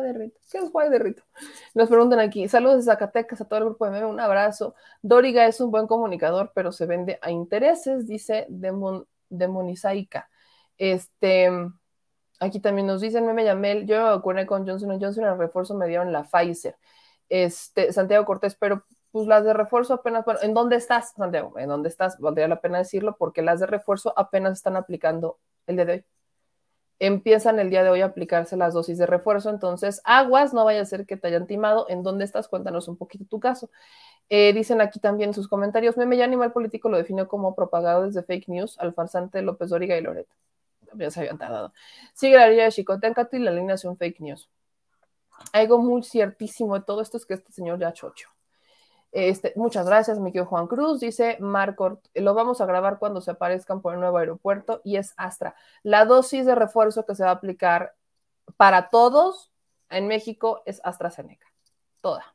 de 0.00 0.12
Rito. 0.12 0.40
¿Qué 0.50 0.58
es 0.58 0.70
Juárez 0.70 0.90
de 0.90 0.98
Rito? 0.98 1.22
Nos 1.74 1.88
preguntan 1.88 2.20
aquí. 2.20 2.48
Saludos 2.48 2.78
de 2.78 2.82
Zacatecas 2.84 3.40
a 3.40 3.44
todo 3.44 3.58
el 3.58 3.64
grupo 3.66 3.84
de 3.84 3.90
Meme. 3.90 4.06
Un 4.06 4.20
abrazo. 4.20 4.74
Doriga 5.02 5.46
es 5.46 5.60
un 5.60 5.70
buen 5.70 5.86
comunicador, 5.86 6.52
pero 6.54 6.72
se 6.72 6.86
vende 6.86 7.18
a 7.20 7.30
intereses, 7.30 8.06
dice 8.06 8.46
Demon, 8.48 9.06
Demonizaica. 9.28 10.30
Este. 10.78 11.50
Aquí 12.42 12.58
también 12.58 12.88
nos 12.88 13.00
dicen, 13.00 13.24
Meme 13.24 13.44
Yamel, 13.44 13.86
yo 13.86 13.98
me 13.98 14.02
vacuné 14.02 14.46
con 14.46 14.66
Johnson 14.66 15.00
Johnson, 15.00 15.24
el 15.26 15.38
refuerzo 15.38 15.76
me 15.76 15.86
dieron 15.86 16.10
la 16.10 16.24
Pfizer. 16.24 16.76
Este, 17.28 17.92
Santiago 17.92 18.24
Cortés, 18.24 18.56
pero 18.56 18.84
pues 19.12 19.28
las 19.28 19.44
de 19.44 19.54
refuerzo 19.54 19.94
apenas, 19.94 20.24
bueno, 20.24 20.40
¿en 20.42 20.52
dónde 20.52 20.74
estás, 20.74 21.12
Santiago? 21.16 21.56
¿En 21.56 21.68
dónde 21.68 21.88
estás? 21.88 22.18
Valdría 22.18 22.48
la 22.48 22.60
pena 22.60 22.78
decirlo 22.78 23.16
porque 23.16 23.42
las 23.42 23.60
de 23.60 23.66
refuerzo 23.66 24.12
apenas 24.16 24.54
están 24.54 24.74
aplicando 24.74 25.38
el 25.68 25.76
día 25.76 25.84
de 25.84 25.92
hoy. 25.92 26.04
Empiezan 26.98 27.60
el 27.60 27.70
día 27.70 27.84
de 27.84 27.90
hoy 27.90 28.00
a 28.00 28.06
aplicarse 28.06 28.56
las 28.56 28.74
dosis 28.74 28.98
de 28.98 29.06
refuerzo, 29.06 29.48
entonces 29.50 30.00
aguas, 30.04 30.52
no 30.52 30.64
vaya 30.64 30.82
a 30.82 30.84
ser 30.84 31.06
que 31.06 31.16
te 31.16 31.28
hayan 31.28 31.46
timado. 31.46 31.86
¿En 31.88 32.02
dónde 32.02 32.24
estás? 32.24 32.48
Cuéntanos 32.48 32.88
un 32.88 32.96
poquito 32.96 33.24
tu 33.24 33.38
caso. 33.38 33.70
Eh, 34.30 34.52
dicen 34.52 34.80
aquí 34.80 34.98
también 34.98 35.30
en 35.30 35.34
sus 35.34 35.46
comentarios, 35.46 35.96
Meme 35.96 36.16
ya 36.16 36.24
animal 36.24 36.52
político 36.52 36.88
lo 36.88 36.96
definió 36.96 37.28
como 37.28 37.54
propagadores 37.54 38.14
de 38.14 38.24
fake 38.24 38.48
news 38.48 38.78
al 38.80 38.94
farsante 38.94 39.42
López 39.42 39.70
Dóriga 39.70 39.96
y 39.96 40.00
Loreto. 40.00 40.34
Ya 40.94 41.10
se 41.10 41.20
habían 41.20 41.38
tardado. 41.38 41.72
Sigue 42.14 42.36
la 42.36 42.48
línea 42.48 42.66
de 42.66 42.72
Chicotencato 42.72 43.36
y 43.36 43.40
la 43.40 43.50
alineación 43.50 43.96
fake 43.96 44.20
news. 44.20 44.50
Algo 45.52 45.78
muy 45.78 46.02
ciertísimo 46.02 46.78
de 46.78 46.84
todo 46.84 47.02
esto 47.02 47.16
es 47.16 47.26
que 47.26 47.34
este 47.34 47.52
señor 47.52 47.78
ya 47.78 47.92
chocho. 47.92 48.28
Este, 49.12 49.52
muchas 49.56 49.86
gracias, 49.86 50.18
mi 50.18 50.32
querido 50.32 50.46
Juan 50.46 50.66
Cruz. 50.66 51.00
Dice 51.00 51.36
Marco, 51.40 52.00
lo 52.14 52.34
vamos 52.34 52.60
a 52.60 52.66
grabar 52.66 52.98
cuando 52.98 53.20
se 53.20 53.30
aparezcan 53.30 53.82
por 53.82 53.92
el 53.92 54.00
nuevo 54.00 54.16
aeropuerto 54.16 54.80
y 54.84 54.96
es 54.96 55.12
Astra. 55.16 55.54
La 55.82 56.06
dosis 56.06 56.46
de 56.46 56.54
refuerzo 56.54 57.04
que 57.04 57.14
se 57.14 57.24
va 57.24 57.30
a 57.30 57.34
aplicar 57.34 57.94
para 58.56 58.88
todos 58.88 59.52
en 59.90 60.06
México 60.06 60.62
es 60.64 60.80
AstraZeneca. 60.82 61.46
Toda. 62.00 62.34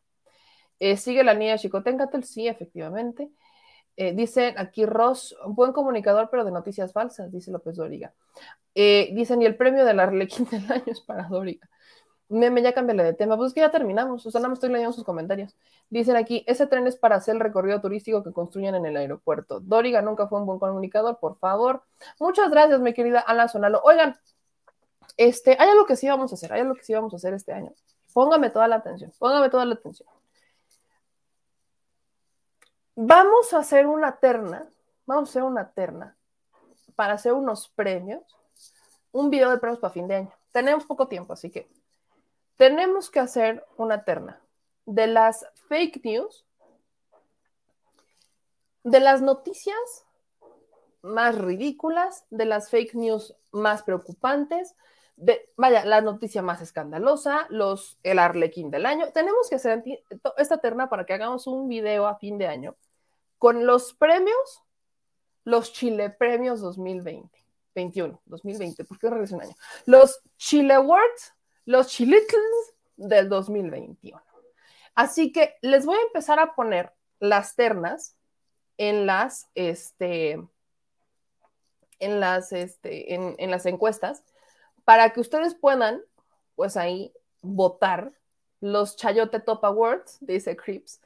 Eh, 0.79 0.97
sigue 0.97 1.23
la 1.23 1.33
niña 1.33 1.57
Chicotencatel, 1.57 2.23
sí, 2.23 2.47
efectivamente. 2.47 3.31
Eh, 3.97 4.13
dice 4.13 4.53
aquí 4.57 4.85
Ross, 4.85 5.35
un 5.43 5.55
buen 5.55 5.73
comunicador, 5.73 6.29
pero 6.29 6.45
de 6.45 6.51
noticias 6.51 6.93
falsas, 6.93 7.31
dice 7.31 7.51
López 7.51 7.75
Dóriga. 7.75 8.13
Eh, 8.75 9.09
dicen, 9.13 9.41
y 9.41 9.45
el 9.45 9.55
premio 9.55 9.83
de 9.85 9.93
la 9.93 10.03
Arlequín 10.03 10.47
del 10.51 10.71
año 10.71 10.83
es 10.85 11.01
para 11.01 11.27
Dóriga. 11.27 11.67
Meme, 12.29 12.61
ya 12.61 12.73
cámbiale 12.73 13.03
de 13.03 13.13
tema. 13.13 13.37
Pues 13.37 13.49
es 13.49 13.53
que 13.53 13.61
ya 13.61 13.71
terminamos. 13.71 14.25
O 14.25 14.31
sea, 14.31 14.39
nada 14.39 14.49
más 14.49 14.57
estoy 14.57 14.69
leyendo 14.69 14.93
sus 14.93 15.03
comentarios. 15.03 15.55
Dicen 15.89 16.15
aquí, 16.17 16.43
ese 16.45 16.67
tren 16.67 16.85
es 16.85 16.97
para 16.97 17.15
hacer 17.15 17.35
el 17.35 17.41
recorrido 17.41 17.79
turístico 17.81 18.23
que 18.23 18.33
construyen 18.33 18.75
en 18.75 18.85
el 18.85 18.97
aeropuerto. 18.97 19.61
Dóriga 19.61 20.01
nunca 20.01 20.27
fue 20.27 20.39
un 20.39 20.45
buen 20.45 20.59
comunicador, 20.59 21.17
por 21.19 21.37
favor. 21.39 21.83
Muchas 22.19 22.51
gracias, 22.51 22.79
mi 22.81 22.93
querida 22.93 23.23
Ana 23.25 23.47
Sonalo. 23.47 23.81
Oigan, 23.83 24.17
este, 25.15 25.57
hay 25.59 25.69
algo 25.69 25.85
que 25.85 25.95
sí 25.95 26.07
vamos 26.07 26.31
a 26.31 26.35
hacer, 26.35 26.53
hay 26.53 26.61
algo 26.61 26.75
que 26.75 26.83
sí 26.83 26.93
vamos 26.93 27.13
a 27.13 27.15
hacer 27.17 27.33
este 27.33 27.53
año. 27.53 27.73
Póngame 28.13 28.49
toda 28.49 28.67
la 28.67 28.77
atención, 28.77 29.11
póngame 29.17 29.49
toda 29.49 29.65
la 29.65 29.75
atención. 29.75 30.09
Vamos 32.99 33.53
a 33.53 33.59
hacer 33.59 33.85
una 33.85 34.17
terna, 34.17 34.67
vamos 35.05 35.29
a 35.29 35.31
hacer 35.31 35.43
una 35.43 35.69
terna 35.69 36.17
para 36.95 37.13
hacer 37.13 37.31
unos 37.31 37.69
premios, 37.69 38.23
un 39.11 39.29
video 39.29 39.51
de 39.51 39.59
premios 39.59 39.79
para 39.79 39.93
fin 39.93 40.07
de 40.07 40.15
año. 40.15 40.33
Tenemos 40.51 40.83
poco 40.83 41.07
tiempo, 41.07 41.33
así 41.33 41.51
que 41.51 41.69
tenemos 42.55 43.11
que 43.11 43.19
hacer 43.19 43.63
una 43.77 44.03
terna 44.03 44.41
de 44.87 45.05
las 45.05 45.45
fake 45.69 46.03
news, 46.05 46.43
de 48.83 48.99
las 48.99 49.21
noticias 49.21 49.77
más 51.03 51.37
ridículas, 51.37 52.25
de 52.31 52.45
las 52.45 52.71
fake 52.71 52.95
news 52.95 53.35
más 53.51 53.83
preocupantes, 53.83 54.73
de, 55.17 55.47
vaya, 55.55 55.85
la 55.85 56.01
noticia 56.01 56.41
más 56.41 56.63
escandalosa, 56.63 57.45
los, 57.49 57.99
el 58.01 58.17
arlequín 58.17 58.71
del 58.71 58.87
año. 58.87 59.11
Tenemos 59.13 59.49
que 59.49 59.57
hacer 59.57 59.83
esta 60.37 60.57
terna 60.57 60.89
para 60.89 61.05
que 61.05 61.13
hagamos 61.13 61.45
un 61.45 61.69
video 61.69 62.07
a 62.07 62.17
fin 62.17 62.39
de 62.39 62.47
año 62.47 62.75
con 63.37 63.65
los 63.65 63.93
premios, 63.93 64.63
los 65.43 65.73
Chile 65.73 66.09
Premios 66.09 66.61
2020, 66.61 67.29
21, 67.75 68.21
2020, 68.25 68.85
¿por 68.85 68.99
qué 68.99 69.09
regreso 69.09 69.35
un 69.35 69.43
año? 69.43 69.55
Los 69.85 70.19
Chile 70.37 70.73
Awards 70.73 71.33
los 71.67 71.87
chilitos 71.87 72.39
del 72.95 73.29
2021. 73.29 74.19
Así 74.95 75.31
que 75.31 75.55
les 75.61 75.85
voy 75.85 75.97
a 75.97 76.01
empezar 76.07 76.39
a 76.39 76.55
poner 76.55 76.93
las 77.19 77.55
ternas 77.55 78.15
en 78.77 79.05
las, 79.05 79.49
este, 79.53 80.41
en 81.99 82.19
las, 82.19 82.53
este, 82.53 83.13
en, 83.13 83.51
las 83.51 83.65
encuestas 83.65 84.23
para 84.85 85.11
que 85.11 85.19
ustedes 85.19 85.55
puedan, 85.55 86.01
pues 86.55 86.77
ahí, 86.77 87.13
votar 87.41 88.13
los 88.61 88.95
Chayote 88.95 89.41
Top 89.41 89.63
Awards, 89.65 90.17
dice 90.21 90.55
Crips, 90.55 91.01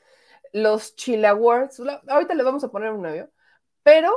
los 0.52 0.96
Chile 0.96 1.28
Awards, 1.28 1.82
ahorita 2.08 2.34
les 2.34 2.46
vamos 2.46 2.64
a 2.64 2.70
poner 2.70 2.92
un 2.92 3.02
novio, 3.02 3.30
pero 3.84 4.12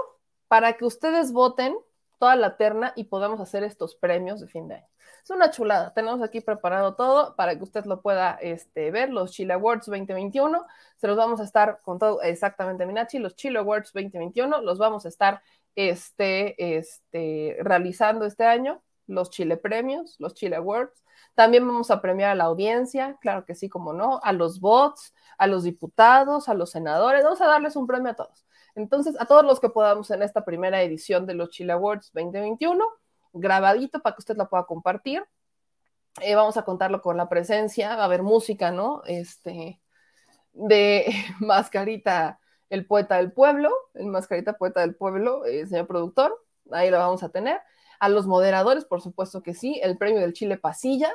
para 0.48 0.74
que 0.74 0.84
ustedes 0.84 1.32
voten 1.32 1.76
toda 2.18 2.36
la 2.36 2.56
terna 2.56 2.92
y 2.96 3.04
podamos 3.04 3.40
hacer 3.40 3.64
estos 3.64 3.96
premios 3.96 4.40
de 4.40 4.48
fin 4.48 4.68
de 4.68 4.76
año. 4.76 4.86
Es 5.22 5.30
una 5.30 5.50
chulada. 5.50 5.92
Tenemos 5.94 6.22
aquí 6.22 6.40
preparado 6.40 6.94
todo 6.96 7.34
para 7.34 7.56
que 7.56 7.62
usted 7.62 7.86
lo 7.86 8.02
pueda 8.02 8.32
este, 8.42 8.90
ver. 8.90 9.10
Los 9.10 9.32
Chile 9.32 9.54
Awards 9.54 9.86
2021. 9.86 10.66
Se 10.96 11.06
los 11.06 11.16
vamos 11.16 11.40
a 11.40 11.44
estar 11.44 11.80
con 11.82 11.98
todo 11.98 12.20
exactamente, 12.22 12.84
Minachi. 12.84 13.18
Los 13.18 13.34
Chile 13.34 13.58
Awards 13.58 13.92
2021 13.94 14.60
los 14.60 14.78
vamos 14.78 15.06
a 15.06 15.08
estar 15.08 15.42
este, 15.76 16.76
este, 16.76 17.56
realizando 17.60 18.26
este 18.26 18.44
año. 18.44 18.82
Los 19.06 19.30
Chile 19.30 19.56
Premios, 19.56 20.16
los 20.18 20.34
Chile 20.34 20.56
Awards. 20.56 21.03
También 21.34 21.66
vamos 21.66 21.90
a 21.90 22.00
premiar 22.00 22.30
a 22.30 22.34
la 22.34 22.44
audiencia, 22.44 23.16
claro 23.20 23.44
que 23.44 23.54
sí, 23.54 23.68
como 23.68 23.92
no, 23.92 24.20
a 24.22 24.32
los 24.32 24.60
bots, 24.60 25.14
a 25.38 25.46
los 25.46 25.64
diputados, 25.64 26.48
a 26.48 26.54
los 26.54 26.70
senadores. 26.70 27.24
Vamos 27.24 27.40
a 27.40 27.46
darles 27.46 27.76
un 27.76 27.86
premio 27.86 28.12
a 28.12 28.14
todos. 28.14 28.46
Entonces, 28.74 29.14
a 29.20 29.26
todos 29.26 29.44
los 29.44 29.60
que 29.60 29.68
podamos 29.68 30.10
en 30.10 30.22
esta 30.22 30.44
primera 30.44 30.82
edición 30.82 31.26
de 31.26 31.34
los 31.34 31.50
Chile 31.50 31.72
Awards 31.72 32.10
2021 32.12 32.84
grabadito 33.34 34.00
para 34.00 34.14
que 34.14 34.20
usted 34.20 34.36
lo 34.36 34.48
pueda 34.48 34.64
compartir. 34.64 35.24
Eh, 36.20 36.34
vamos 36.36 36.56
a 36.56 36.64
contarlo 36.64 37.02
con 37.02 37.16
la 37.16 37.28
presencia, 37.28 37.96
va 37.96 38.02
a 38.02 38.04
haber 38.06 38.22
música, 38.22 38.70
¿no? 38.70 39.02
Este, 39.06 39.80
de 40.52 41.06
Mascarita, 41.40 42.40
el 42.70 42.86
poeta 42.86 43.16
del 43.16 43.32
pueblo, 43.32 43.70
el 43.94 44.06
Mascarita 44.06 44.54
Poeta 44.54 44.80
del 44.80 44.94
Pueblo, 44.94 45.44
eh, 45.44 45.66
señor 45.66 45.86
productor, 45.86 46.34
ahí 46.70 46.90
lo 46.90 46.98
vamos 46.98 47.22
a 47.22 47.28
tener. 47.28 47.60
A 47.98 48.08
los 48.08 48.26
moderadores, 48.26 48.84
por 48.84 49.00
supuesto 49.00 49.42
que 49.42 49.54
sí, 49.54 49.80
el 49.82 49.96
premio 49.98 50.20
del 50.20 50.32
Chile 50.32 50.58
Pasilla, 50.58 51.12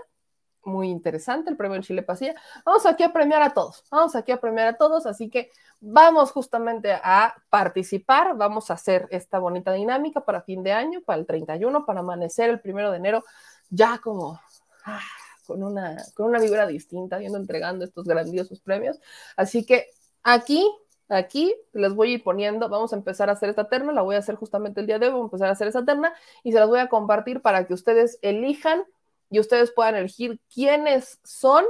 muy 0.64 0.90
interesante 0.90 1.50
el 1.50 1.58
premio 1.58 1.76
del 1.76 1.84
Chile 1.84 2.04
Pasilla. 2.04 2.36
Vamos 2.66 2.86
aquí 2.86 3.04
a 3.04 3.14
premiar 3.14 3.42
a 3.42 3.54
todos, 3.54 3.84
vamos 3.90 4.16
aquí 4.16 4.32
a 4.32 4.40
premiar 4.40 4.68
a 4.68 4.78
todos, 4.78 5.06
así 5.06 5.30
que 5.30 5.52
vamos 5.80 6.32
justamente 6.32 6.92
a 6.92 7.36
participar, 7.50 8.36
vamos 8.36 8.70
a 8.70 8.74
hacer 8.76 9.08
esta 9.12 9.40
bonita 9.40 9.72
dinámica 9.74 10.22
para 10.22 10.42
fin 10.42 10.64
de 10.64 10.72
año, 10.72 11.02
para 11.02 11.20
el 11.20 11.26
31, 11.26 11.86
para 11.86 12.02
amanecer 12.02 12.50
el 12.50 12.60
primero 12.60 12.92
de 12.92 12.98
enero, 12.98 13.24
ya 13.70 14.00
como 14.00 14.40
ah, 14.86 15.02
con, 15.46 15.64
una, 15.64 15.98
con 16.14 16.28
una 16.28 16.40
vibra 16.40 16.68
distinta, 16.68 17.18
viendo 17.18 17.38
entregando 17.38 17.86
estos 17.86 18.06
grandiosos 18.06 18.60
premios. 18.60 19.00
Así 19.36 19.66
que 19.66 19.88
aquí 20.24 20.70
aquí 21.10 21.56
les 21.74 21.94
voy 21.94 22.12
a 22.12 22.14
ir 22.16 22.24
poniendo, 22.24 22.70
vamos 22.70 22.94
a 22.94 22.96
empezar 22.96 23.30
a 23.30 23.34
hacer 23.34 23.50
esta 23.50 23.68
terna, 23.68 23.92
la 23.92 24.02
voy 24.02 24.16
a 24.16 24.20
hacer 24.20 24.36
justamente 24.36 24.80
el 24.80 24.88
día 24.88 25.00
de 25.00 25.08
hoy, 25.08 25.14
vamos 25.14 25.26
a 25.26 25.28
empezar 25.28 25.50
a 25.50 25.52
hacer 25.52 25.68
esa 25.68 25.84
terna 25.84 26.14
y 26.44 26.52
se 26.52 26.60
las 26.60 26.70
voy 26.70 26.80
a 26.80 26.88
compartir 26.88 27.42
para 27.42 27.66
que 27.66 27.74
ustedes 27.74 28.20
elijan 28.22 28.84
y 29.30 29.40
ustedes 29.40 29.72
puedan 29.72 29.96
elegir 29.96 30.40
quiénes 30.54 31.20
son 31.24 31.66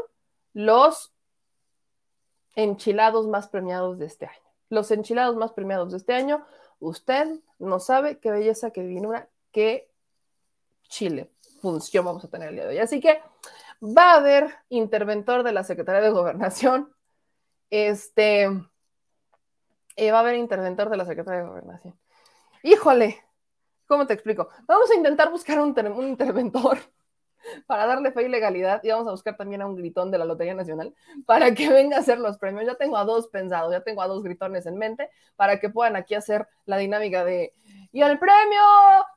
los 0.53 1.11
enchilados 2.56 3.28
más 3.28 3.48
premiados 3.48 3.98
de 3.98 4.06
este 4.06 4.26
año. 4.26 4.44
Los 4.70 4.91
enchilados 4.91 5.36
más 5.36 5.53
premiados 5.53 5.91
de 5.91 5.98
este 5.98 6.14
año, 6.14 6.45
usted 6.80 7.40
no 7.57 7.80
sabe 7.80 8.20
qué 8.20 8.32
belleza, 8.32 8.72
qué 8.72 8.84
divinura, 8.84 9.30
qué 9.52 9.90
chile 10.88 11.32
función 11.60 12.06
vamos 12.06 12.24
a 12.24 12.30
tener 12.30 12.49
el 12.49 12.56
día 12.56 12.64
de 12.66 12.70
hoy. 12.72 12.78
Así 12.80 12.99
que 12.99 13.22
va 13.82 14.14
a 14.14 14.18
haber 14.18 14.56
interventor 14.70 15.44
de 15.44 15.52
la 15.52 15.64
Secretaría 15.64 16.02
de 16.02 16.10
Gobernación. 16.10 16.94
Este 17.70 18.49
eh, 20.00 20.12
va 20.12 20.20
a 20.20 20.22
haber 20.22 20.36
interventor 20.36 20.90
de 20.90 20.98
la 20.98 21.06
Secretaría 21.06 21.42
de 21.42 21.48
Gobernación. 21.48 22.00
Híjole, 22.64 23.22
¿cómo 23.86 24.08
te 24.08 24.14
explico? 24.14 24.50
Vamos 24.66 24.90
a 24.92 24.96
intentar 24.96 25.30
buscar 25.30 25.60
un, 25.60 25.78
un 25.78 26.08
interventor 26.08 26.78
para 27.68 27.86
darle 27.86 28.12
fe 28.12 28.24
y 28.24 28.30
legalidad 28.30 28.82
y 28.84 28.90
vamos 28.90 29.08
a 29.08 29.12
buscar 29.12 29.36
también 29.36 29.62
a 29.62 29.66
un 29.66 29.76
gritón 29.76 30.10
de 30.10 30.18
la 30.18 30.24
Lotería 30.24 30.54
Nacional 30.54 30.94
para 31.26 31.54
que 31.54 31.70
venga 31.70 31.98
a 31.98 32.00
hacer 32.00 32.18
los 32.18 32.38
premios. 32.38 32.66
Ya 32.66 32.76
tengo 32.76 32.96
a 32.96 33.04
dos 33.04 33.28
pensados, 33.28 33.72
ya 33.74 33.82
tengo 33.82 34.02
a 34.02 34.08
dos 34.08 34.24
gritones 34.24 34.66
en 34.66 34.78
mente 34.78 35.10
para 35.36 35.60
que 35.60 35.70
puedan 35.70 35.98
aquí 35.98 36.16
hacer 36.16 36.48
la 36.66 36.78
dinámica 36.78 37.26
de 37.26 37.54
¡Y 37.91 38.02
el 38.02 38.20
premio! 38.20 38.61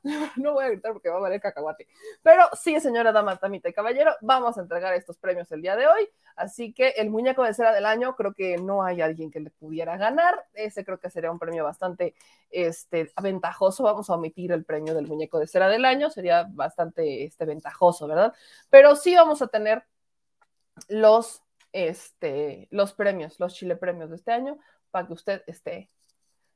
No 0.37 0.53
voy 0.53 0.65
a 0.65 0.69
gritar 0.69 0.93
porque 0.93 1.09
va 1.09 1.17
a 1.17 1.19
valer 1.19 1.39
cacahuate. 1.39 1.87
Pero 2.21 2.43
sí, 2.53 2.79
señora 2.79 3.11
dama, 3.11 3.37
tamita 3.37 3.69
y 3.69 3.73
caballero, 3.73 4.11
vamos 4.21 4.57
a 4.57 4.61
entregar 4.61 4.93
estos 4.93 5.17
premios 5.17 5.51
el 5.51 5.61
día 5.61 5.75
de 5.75 5.87
hoy. 5.87 6.09
Así 6.35 6.73
que 6.73 6.89
el 6.97 7.09
muñeco 7.09 7.43
de 7.43 7.53
cera 7.53 7.71
del 7.71 7.85
año, 7.85 8.15
creo 8.15 8.33
que 8.33 8.57
no 8.57 8.83
hay 8.83 9.01
alguien 9.01 9.29
que 9.31 9.39
le 9.39 9.51
pudiera 9.51 9.97
ganar. 9.97 10.45
Ese 10.53 10.83
creo 10.83 10.99
que 10.99 11.09
sería 11.09 11.31
un 11.31 11.39
premio 11.39 11.63
bastante 11.63 12.15
este, 12.49 13.11
ventajoso. 13.21 13.83
Vamos 13.83 14.09
a 14.09 14.15
omitir 14.15 14.51
el 14.51 14.65
premio 14.65 14.93
del 14.95 15.07
muñeco 15.07 15.39
de 15.39 15.47
cera 15.47 15.69
del 15.69 15.85
año, 15.85 16.09
sería 16.09 16.47
bastante 16.49 17.25
este, 17.25 17.45
ventajoso, 17.45 18.07
¿verdad? 18.07 18.33
Pero 18.69 18.95
sí 18.95 19.15
vamos 19.15 19.41
a 19.41 19.47
tener 19.47 19.83
los, 20.87 21.43
este, 21.71 22.67
los 22.71 22.93
premios, 22.93 23.39
los 23.39 23.53
Chile 23.53 23.75
premios 23.75 24.09
de 24.09 24.15
este 24.15 24.31
año, 24.31 24.57
para 24.91 25.07
que 25.07 25.13
usted 25.13 25.43
esté 25.47 25.89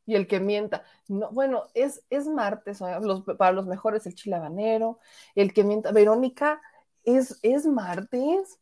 y 0.07 0.15
el 0.15 0.25
que 0.25 0.39
mienta. 0.39 0.83
No, 1.07 1.29
bueno, 1.31 1.65
es, 1.75 2.01
es 2.09 2.27
martes, 2.27 2.79
para 3.37 3.51
los 3.51 3.67
mejores 3.67 4.07
el 4.07 4.15
chile 4.15 4.37
habanero, 4.37 4.97
el 5.35 5.53
que 5.53 5.63
mienta. 5.63 5.91
Verónica, 5.91 6.61
es, 7.03 7.37
es 7.43 7.65
martes. 7.67 8.57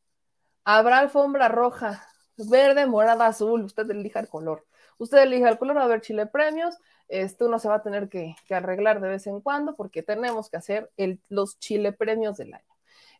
Habrá 0.65 0.99
alfombra 0.99 1.47
roja, 1.47 2.05
verde, 2.37 2.87
morada, 2.87 3.27
azul. 3.27 3.63
Usted 3.63 3.89
elija 3.91 4.19
el 4.19 4.27
color. 4.27 4.65
Usted 4.97 5.19
elija 5.19 5.47
el 5.49 5.59
color, 5.59 5.77
va 5.77 5.81
a 5.81 5.85
haber 5.85 6.01
chile 6.01 6.25
premios. 6.25 6.75
Esto 7.07 7.45
uno 7.45 7.59
se 7.59 7.69
va 7.69 7.75
a 7.75 7.83
tener 7.83 8.09
que, 8.09 8.35
arreglar 8.49 8.99
de 8.99 9.09
vez 9.09 9.27
en 9.27 9.39
cuando 9.39 9.75
porque 9.75 10.01
tenemos 10.01 10.49
que 10.49 10.57
hacer 10.57 10.91
los 11.29 11.59
chile 11.59 11.91
premios 11.93 12.37
del 12.37 12.55
año. 12.55 12.75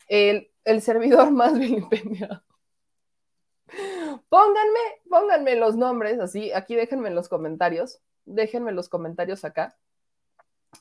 El, 0.07 0.51
el 0.63 0.81
servidor 0.81 1.31
más 1.31 1.57
vilipendiado. 1.57 2.41
Pónganme, 4.29 4.79
pónganme 5.09 5.55
los 5.55 5.75
nombres, 5.75 6.19
así, 6.19 6.51
aquí 6.53 6.75
déjenme 6.75 7.09
en 7.09 7.15
los 7.15 7.29
comentarios, 7.29 7.99
déjenme 8.25 8.71
los 8.71 8.89
comentarios 8.89 9.45
acá 9.45 9.77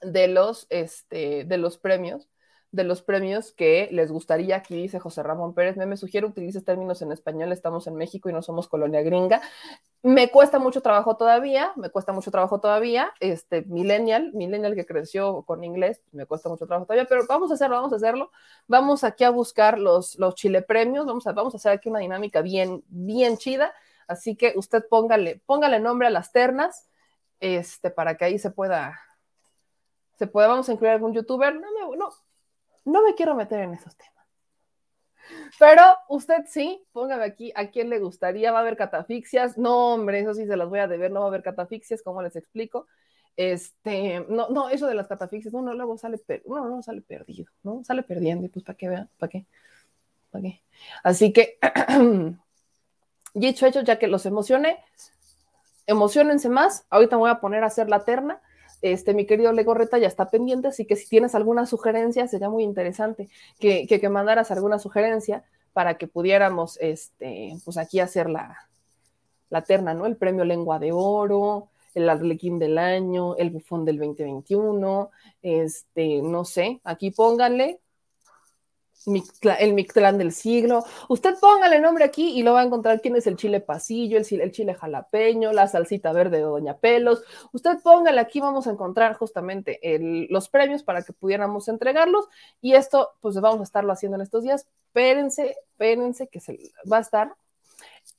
de 0.03 0.29
los, 0.29 0.67
este, 0.71 1.45
de 1.45 1.59
los 1.59 1.79
premios 1.79 2.29
de 2.75 2.85
los 2.85 3.03
premios 3.03 3.53
que 3.53 3.89
les 3.93 4.11
gustaría, 4.11 4.57
aquí 4.57 4.75
dice 4.75 4.99
José 4.99 5.23
Ramón 5.23 5.55
Pérez, 5.55 5.77
me, 5.77 5.87
me 5.87 5.97
sugiere 5.97 6.27
utilices 6.27 6.65
términos 6.65 7.03
en 7.03 7.13
español, 7.13 7.53
estamos 7.53 7.87
en 7.87 7.95
México 7.95 8.29
y 8.29 8.33
no 8.33 8.43
somos 8.43 8.69
colonia 8.69 9.01
gringa. 9.03 9.41
Me 10.03 10.29
cuesta 10.29 10.59
mucho 10.59 10.83
trabajo 10.83 11.17
todavía, 11.17 11.73
me 11.77 11.89
cuesta 11.89 12.13
mucho 12.13 12.33
trabajo 12.33 12.61
todavía, 12.61 13.13
este 13.21 13.63
millennial, 13.63 14.33
millennial 14.35 14.75
que 14.75 14.85
creció 14.85 15.45
con 15.45 15.63
inglés, 15.63 16.03
me 16.11 16.27
cuesta 16.27 16.49
mucho 16.49 16.67
trabajo 16.67 16.87
todavía, 16.87 17.07
pero 17.09 17.23
vamos 17.29 17.53
a 17.53 17.55
hacerlo, 17.55 17.77
vamos 17.77 17.93
a 17.93 17.97
hacerlo. 17.97 18.31
Vamos 18.67 19.05
aquí 19.05 19.23
a 19.23 19.31
buscar 19.31 19.79
los, 19.79 20.19
los 20.19 20.35
chile 20.35 20.61
premios, 20.61 21.07
vamos 21.07 21.27
a, 21.29 21.33
vamos 21.33 21.55
a 21.55 21.59
hacer 21.59 21.73
aquí 21.73 21.89
una 21.89 22.01
dinámica 22.01 22.43
bien, 22.43 22.83
bien 22.89 23.39
chida, 23.39 23.73
así 24.09 24.35
que 24.35 24.53
usted 24.57 24.85
póngale, 24.91 25.41
póngale 25.47 25.79
nombre 25.79 26.09
a 26.09 26.11
las 26.11 26.33
ternas, 26.33 26.89
este, 27.45 27.91
para 27.91 28.17
que 28.17 28.25
ahí 28.25 28.39
se 28.39 28.51
pueda, 28.51 28.99
se 30.19 30.27
pueda, 30.27 30.49
vamos 30.49 30.67
a 30.69 30.73
incluir 30.73 30.93
algún 30.93 31.13
youtuber, 31.13 31.55
no 31.55 31.61
me, 31.61 31.97
no, 31.97 32.09
no 32.87 33.03
me 33.03 33.15
quiero 33.15 33.35
meter 33.35 33.61
en 33.61 33.75
esos 33.75 33.95
temas. 33.95 34.15
Pero 35.59 35.83
usted 36.09 36.45
sí, 36.47 36.83
póngame 36.93 37.25
aquí 37.25 37.53
a 37.55 37.71
quién 37.71 37.91
le 37.91 37.99
gustaría, 37.99 38.51
va 38.51 38.59
a 38.59 38.61
haber 38.63 38.79
catafixias. 38.79 39.59
No, 39.59 39.95
hombre, 39.95 40.21
eso 40.21 40.33
sí 40.33 40.47
se 40.47 40.57
las 40.57 40.69
voy 40.71 40.79
a 40.79 40.87
deber, 40.87 41.11
no 41.11 41.21
va 41.21 41.27
a 41.27 41.29
haber 41.29 41.43
catafixias, 41.43 42.03
¿cómo 42.03 42.23
les 42.23 42.35
explico? 42.35 42.87
Este, 43.37 44.25
no, 44.29 44.49
no, 44.49 44.71
eso 44.71 44.87
de 44.87 44.95
las 44.95 45.07
catafixias, 45.07 45.53
no, 45.53 45.61
no, 45.61 45.75
luego 45.75 45.99
sale, 45.99 46.19
uno 46.45 46.69
no 46.69 46.83
sale 46.83 47.03
perdido, 47.03 47.51
¿no? 47.63 47.85
Sale 47.85 48.03
perdiendo, 48.03 48.47
y 48.47 48.49
pues 48.49 48.65
para 48.65 48.77
qué 48.77 48.89
vean, 48.89 49.11
para 49.19 49.31
qué, 49.31 49.47
para 50.31 50.43
qué. 50.43 50.63
Así 51.03 51.33
que, 51.33 51.59
dicho 53.35 53.67
hecho, 53.67 53.83
ya 53.83 53.99
que 53.99 54.07
los 54.07 54.25
emocioné, 54.25 54.79
emocionense 55.87 56.49
más. 56.49 56.87
Ahorita 56.91 57.17
me 57.17 57.21
voy 57.21 57.31
a 57.31 57.41
poner 57.41 57.65
a 57.65 57.69
hacer 57.69 57.89
la 57.89 58.05
terna 58.05 58.41
este, 58.85 59.15
mi 59.15 59.25
querido 59.25 59.51
Legorreta 59.51 59.97
ya 59.97 60.09
está 60.09 60.29
pendiente, 60.29 60.69
así 60.69 60.85
que 60.85 60.95
si 60.95 61.09
tienes 61.09 61.35
alguna 61.35 61.65
sugerencia, 61.65 62.29
sería 62.29 62.51
muy 62.51 62.65
interesante 62.65 63.31
que, 63.59 63.87
que, 63.87 64.09
mandaras 64.11 64.51
alguna 64.51 64.79
sugerencia 64.79 65.43
para 65.73 65.97
que 65.97 66.07
pudiéramos, 66.07 66.77
este, 66.83 67.57
pues 67.65 67.79
aquí 67.79 68.01
hacer 68.01 68.29
la, 68.29 68.69
la 69.49 69.63
terna, 69.63 69.95
¿no? 69.95 70.05
El 70.05 70.19
premio 70.19 70.45
Lengua 70.45 70.79
de 70.79 70.93
Oro, 70.93 71.69
el 71.95 72.11
Arlequín 72.11 72.59
del 72.59 72.77
año, 72.77 73.37
el 73.37 73.49
Bufón 73.49 73.87
del 73.87 73.97
2021, 73.97 75.11
este, 75.41 76.21
no 76.21 76.45
sé, 76.45 76.83
aquí 76.85 77.11
pónganle 77.11 77.81
el 79.07 79.75
Mictlán 79.75 80.19
del 80.19 80.33
siglo. 80.33 80.85
Usted 81.09 81.35
póngale 81.41 81.81
nombre 81.81 82.05
aquí 82.05 82.39
y 82.39 82.43
lo 82.43 82.55
va 82.55 82.61
a 82.61 82.65
encontrar 82.65 83.01
quién 83.01 83.17
es 83.17 83.27
el 83.27 83.37
chile 83.37 83.61
pasillo, 83.61 84.19
el, 84.19 84.53
chile 84.53 84.75
jalapeño, 84.75 85.53
la 85.53 85.69
salsita 85.69 86.13
verde 86.13 86.39
de 86.39 86.43
Doña 86.43 86.79
Pelos. 86.79 87.23
Usted 87.53 87.79
póngale 87.83 88.21
aquí, 88.21 88.41
vamos 88.41 88.67
a 88.67 88.71
encontrar 88.71 89.15
justamente 89.15 89.79
los 90.31 90.49
premios 90.49 90.83
para 90.83 91.03
que 91.03 91.13
pudiéramos 91.13 91.69
entregarlos. 91.69 92.27
Y 92.61 92.75
esto, 92.75 93.11
pues 93.21 93.39
vamos 93.41 93.61
a 93.61 93.65
estarlo 93.65 93.93
haciendo 93.93 94.17
en 94.17 94.23
estos 94.23 94.43
días. 94.43 94.67
Espérense, 94.87 95.57
espérense 95.73 96.29
que 96.29 96.41
se 96.41 96.59
va 96.91 96.99
a 96.99 97.01
estar 97.01 97.35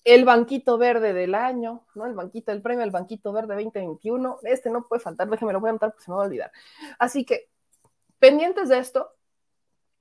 el 0.03 0.24
banquito 0.24 0.78
verde 0.78 1.14
del 1.14 1.34
año, 1.34 1.84
¿no? 1.95 2.06
El 2.06 2.14
banquito, 2.14 2.52
el 2.52 2.62
premio, 2.62 2.84
el 2.84 2.91
banquito 2.91 3.34
verde 3.34 3.56
2021. 3.56 4.40
Este 4.44 4.70
no 4.70 4.84
puede 4.84 5.02
faltar, 5.02 5.28
déjeme 5.28 5.52
lo 5.52 5.60
voy 5.60 5.70
a 5.70 5.72
anotar 5.72 5.91
porque 5.91 6.06
se 6.06 6.12
me 6.12 6.18
va 6.18 6.24
a 6.24 6.28
olvidar. 6.28 6.52
Así 6.99 7.26
que, 7.26 7.49
pendientes 8.20 8.70
de 8.70 8.78
esto, 8.78 9.16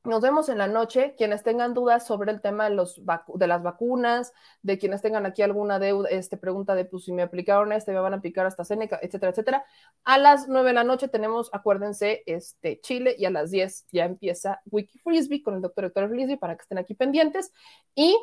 nos 0.04 0.20
vemos 0.20 0.48
en 0.50 0.58
la 0.58 0.68
noche. 0.68 1.14
Quienes 1.16 1.42
tengan 1.42 1.74
dudas 1.74 2.06
sobre 2.06 2.30
el 2.30 2.40
tema 2.40 2.68
de, 2.68 2.74
los 2.74 3.00
de 3.34 3.46
las 3.46 3.62
vacunas, 3.62 4.32
de 4.62 4.78
quienes 4.78 5.02
tengan 5.02 5.26
aquí 5.26 5.42
alguna 5.42 5.78
deuda, 5.78 6.08
este, 6.10 6.36
pregunta 6.36 6.74
de 6.74 6.84
pues 6.84 7.04
si 7.04 7.12
me 7.12 7.22
aplicaron 7.22 7.72
este, 7.72 7.92
me 7.92 8.00
van 8.00 8.12
a 8.12 8.16
aplicar 8.16 8.46
hasta 8.46 8.64
Seneca, 8.64 8.98
etcétera, 9.02 9.30
etcétera. 9.30 9.64
A 10.04 10.18
las 10.18 10.46
nueve 10.46 10.68
de 10.68 10.74
la 10.74 10.84
noche 10.84 11.08
tenemos, 11.08 11.48
acuérdense, 11.52 12.22
este, 12.26 12.80
Chile 12.80 13.16
y 13.18 13.24
a 13.24 13.30
las 13.30 13.50
diez 13.50 13.86
ya 13.92 14.04
empieza 14.04 14.60
Wiki 14.70 14.98
Frisbee 14.98 15.42
con 15.42 15.54
el 15.54 15.62
doctor 15.62 15.86
Héctor 15.86 16.10
Frisbee 16.10 16.36
para 16.36 16.54
que 16.54 16.62
estén 16.62 16.78
aquí 16.78 16.94
pendientes. 16.94 17.52
Y 17.94 18.16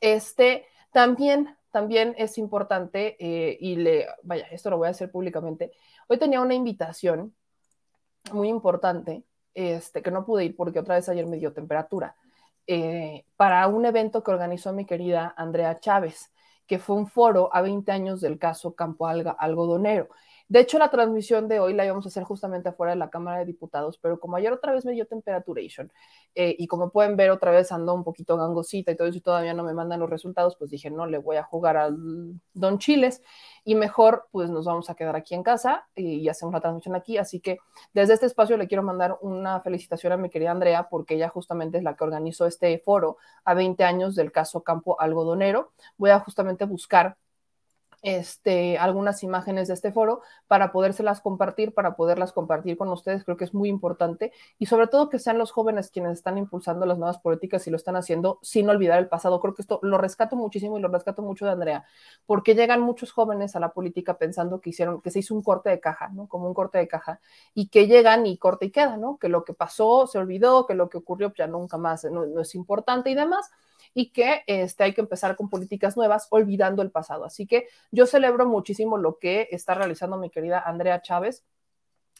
este, 0.00 0.66
también, 0.92 1.56
también 1.70 2.14
es 2.16 2.38
importante, 2.38 3.16
eh, 3.18 3.56
y 3.60 3.76
le, 3.76 4.06
vaya, 4.22 4.46
esto 4.50 4.70
lo 4.70 4.78
voy 4.78 4.88
a 4.88 4.92
hacer 4.92 5.10
públicamente. 5.10 5.72
Hoy 6.08 6.18
tenía 6.18 6.40
una 6.40 6.54
invitación 6.54 7.34
muy 8.32 8.48
importante 8.48 9.24
este, 9.54 10.02
que 10.02 10.10
no 10.10 10.24
pude 10.24 10.44
ir 10.44 10.56
porque 10.56 10.80
otra 10.80 10.96
vez 10.96 11.08
ayer 11.08 11.26
me 11.26 11.38
dio 11.38 11.52
temperatura, 11.52 12.16
eh, 12.66 13.24
para 13.36 13.66
un 13.68 13.84
evento 13.86 14.22
que 14.22 14.30
organizó 14.30 14.72
mi 14.72 14.86
querida 14.86 15.34
Andrea 15.36 15.78
Chávez, 15.80 16.32
que 16.66 16.78
fue 16.78 16.96
un 16.96 17.06
foro 17.06 17.50
a 17.54 17.60
20 17.62 17.92
años 17.92 18.20
del 18.20 18.38
caso 18.38 18.74
Campo 18.74 19.06
Alga 19.06 19.32
Algodonero. 19.32 20.08
De 20.48 20.60
hecho, 20.60 20.78
la 20.78 20.90
transmisión 20.90 21.48
de 21.48 21.58
hoy 21.58 21.72
la 21.72 21.86
íbamos 21.86 22.04
a 22.04 22.08
hacer 22.08 22.22
justamente 22.24 22.68
afuera 22.68 22.92
de 22.92 22.98
la 22.98 23.08
Cámara 23.08 23.38
de 23.38 23.46
Diputados, 23.46 23.98
pero 23.98 24.20
como 24.20 24.36
ayer 24.36 24.52
otra 24.52 24.72
vez 24.72 24.84
me 24.84 24.92
dio 24.92 25.06
temperaturation 25.06 25.90
eh, 26.34 26.54
y 26.58 26.66
como 26.66 26.90
pueden 26.90 27.16
ver 27.16 27.30
otra 27.30 27.50
vez 27.50 27.72
ando 27.72 27.94
un 27.94 28.04
poquito 28.04 28.36
gangosita 28.36 28.92
y 28.92 28.96
todo 28.96 29.08
eso 29.08 29.18
y 29.18 29.20
todavía 29.22 29.54
no 29.54 29.64
me 29.64 29.72
mandan 29.72 30.00
los 30.00 30.10
resultados, 30.10 30.56
pues 30.56 30.70
dije, 30.70 30.90
no, 30.90 31.06
le 31.06 31.18
voy 31.18 31.36
a 31.36 31.44
jugar 31.44 31.76
al 31.78 31.96
Don 32.52 32.78
Chiles 32.78 33.22
y 33.64 33.74
mejor 33.74 34.28
pues 34.32 34.50
nos 34.50 34.66
vamos 34.66 34.90
a 34.90 34.94
quedar 34.94 35.16
aquí 35.16 35.34
en 35.34 35.42
casa 35.42 35.88
y, 35.94 36.28
hacemos 36.28 36.52
la 36.52 36.60
transmisión 36.60 36.94
aquí. 36.94 37.16
Así 37.18 37.40
que 37.40 37.58
desde 37.92 38.14
este 38.14 38.26
espacio 38.26 38.56
le 38.56 38.68
quiero 38.68 38.82
mandar 38.82 39.18
una 39.22 39.60
felicitación 39.60 40.12
a 40.12 40.16
mi 40.16 40.30
querida 40.30 40.50
Andrea 40.50 40.88
porque 40.90 41.14
ella 41.14 41.28
justamente 41.28 41.78
es 41.78 41.84
la 41.84 41.96
que 41.96 42.04
organizó 42.04 42.46
este 42.46 42.78
foro 42.78 43.16
a 43.44 43.54
20 43.54 43.84
años 43.84 44.14
del 44.14 44.32
caso 44.32 44.62
Campo 44.62 45.00
Algodonero. 45.00 45.72
Voy 45.96 46.10
a 46.10 46.20
justamente 46.20 46.64
buscar 46.64 47.16
este, 48.04 48.76
algunas 48.76 49.22
imágenes 49.22 49.66
de 49.68 49.74
este 49.74 49.90
foro 49.90 50.20
para 50.46 50.72
podérselas 50.72 51.22
compartir, 51.22 51.72
para 51.72 51.96
poderlas 51.96 52.34
compartir 52.34 52.76
con 52.76 52.88
ustedes. 52.90 53.24
Creo 53.24 53.38
que 53.38 53.44
es 53.44 53.54
muy 53.54 53.70
importante 53.70 54.30
y 54.58 54.66
sobre 54.66 54.88
todo 54.88 55.08
que 55.08 55.18
sean 55.18 55.38
los 55.38 55.52
jóvenes 55.52 55.90
quienes 55.90 56.12
están 56.12 56.36
impulsando 56.36 56.84
las 56.84 56.98
nuevas 56.98 57.18
políticas 57.18 57.66
y 57.66 57.70
lo 57.70 57.76
están 57.76 57.96
haciendo 57.96 58.38
sin 58.42 58.68
olvidar 58.68 58.98
el 58.98 59.08
pasado. 59.08 59.40
Creo 59.40 59.54
que 59.54 59.62
esto 59.62 59.80
lo 59.82 59.96
rescato 59.96 60.36
muchísimo 60.36 60.78
y 60.78 60.82
lo 60.82 60.88
rescato 60.88 61.22
mucho 61.22 61.46
de 61.46 61.52
Andrea, 61.52 61.86
porque 62.26 62.54
llegan 62.54 62.82
muchos 62.82 63.10
jóvenes 63.10 63.56
a 63.56 63.60
la 63.60 63.72
política 63.72 64.18
pensando 64.18 64.60
que 64.60 64.70
hicieron, 64.70 65.00
que 65.00 65.10
se 65.10 65.20
hizo 65.20 65.34
un 65.34 65.42
corte 65.42 65.70
de 65.70 65.80
caja, 65.80 66.10
¿no? 66.10 66.28
Como 66.28 66.46
un 66.46 66.52
corte 66.52 66.76
de 66.76 66.86
caja 66.86 67.20
y 67.54 67.68
que 67.68 67.86
llegan 67.86 68.26
y 68.26 68.36
corte 68.36 68.66
y 68.66 68.70
queda, 68.70 68.98
¿no? 68.98 69.16
Que 69.16 69.30
lo 69.30 69.44
que 69.44 69.54
pasó 69.54 70.06
se 70.06 70.18
olvidó, 70.18 70.66
que 70.66 70.74
lo 70.74 70.90
que 70.90 70.98
ocurrió 70.98 71.32
ya 71.34 71.46
nunca 71.46 71.78
más 71.78 72.04
no, 72.04 72.26
no 72.26 72.42
es 72.42 72.54
importante 72.54 73.08
y 73.08 73.14
demás 73.14 73.50
y 73.94 74.10
que 74.10 74.42
este, 74.46 74.84
hay 74.84 74.92
que 74.92 75.00
empezar 75.00 75.36
con 75.36 75.48
políticas 75.48 75.96
nuevas 75.96 76.26
olvidando 76.30 76.82
el 76.82 76.90
pasado. 76.90 77.24
Así 77.24 77.46
que 77.46 77.68
yo 77.92 78.06
celebro 78.06 78.46
muchísimo 78.46 78.98
lo 78.98 79.18
que 79.18 79.48
está 79.52 79.74
realizando 79.74 80.18
mi 80.18 80.30
querida 80.30 80.60
Andrea 80.60 81.00
Chávez 81.00 81.44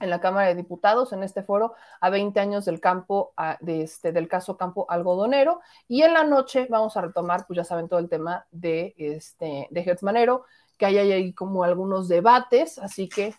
en 0.01 0.11
la 0.11 0.21
Cámara 0.21 0.49
de 0.49 0.55
Diputados 0.55 1.13
en 1.13 1.23
este 1.23 1.43
foro 1.43 1.75
a 2.01 2.11
20 2.11 2.39
años 2.41 2.65
del 2.65 2.81
campo 2.81 3.33
de 3.61 3.83
este 3.83 4.13
del 4.13 4.29
caso 4.29 4.57
campo 4.57 4.87
algodonero 4.89 5.61
y 5.87 6.03
en 6.03 6.15
la 6.15 6.25
noche 6.25 6.67
vamos 6.69 6.97
a 6.97 7.03
retomar 7.03 7.47
pues 7.47 7.59
ya 7.59 7.65
saben 7.65 7.89
todo 7.89 8.01
el 8.01 8.09
tema 8.09 8.47
de 8.51 8.95
este 8.99 9.69
de 9.71 9.99
que 10.77 10.87
hay 10.87 10.99
ahí 10.99 11.33
como 11.33 11.63
algunos 11.63 12.09
debates 12.09 12.79
así 12.79 13.09
que 13.09 13.35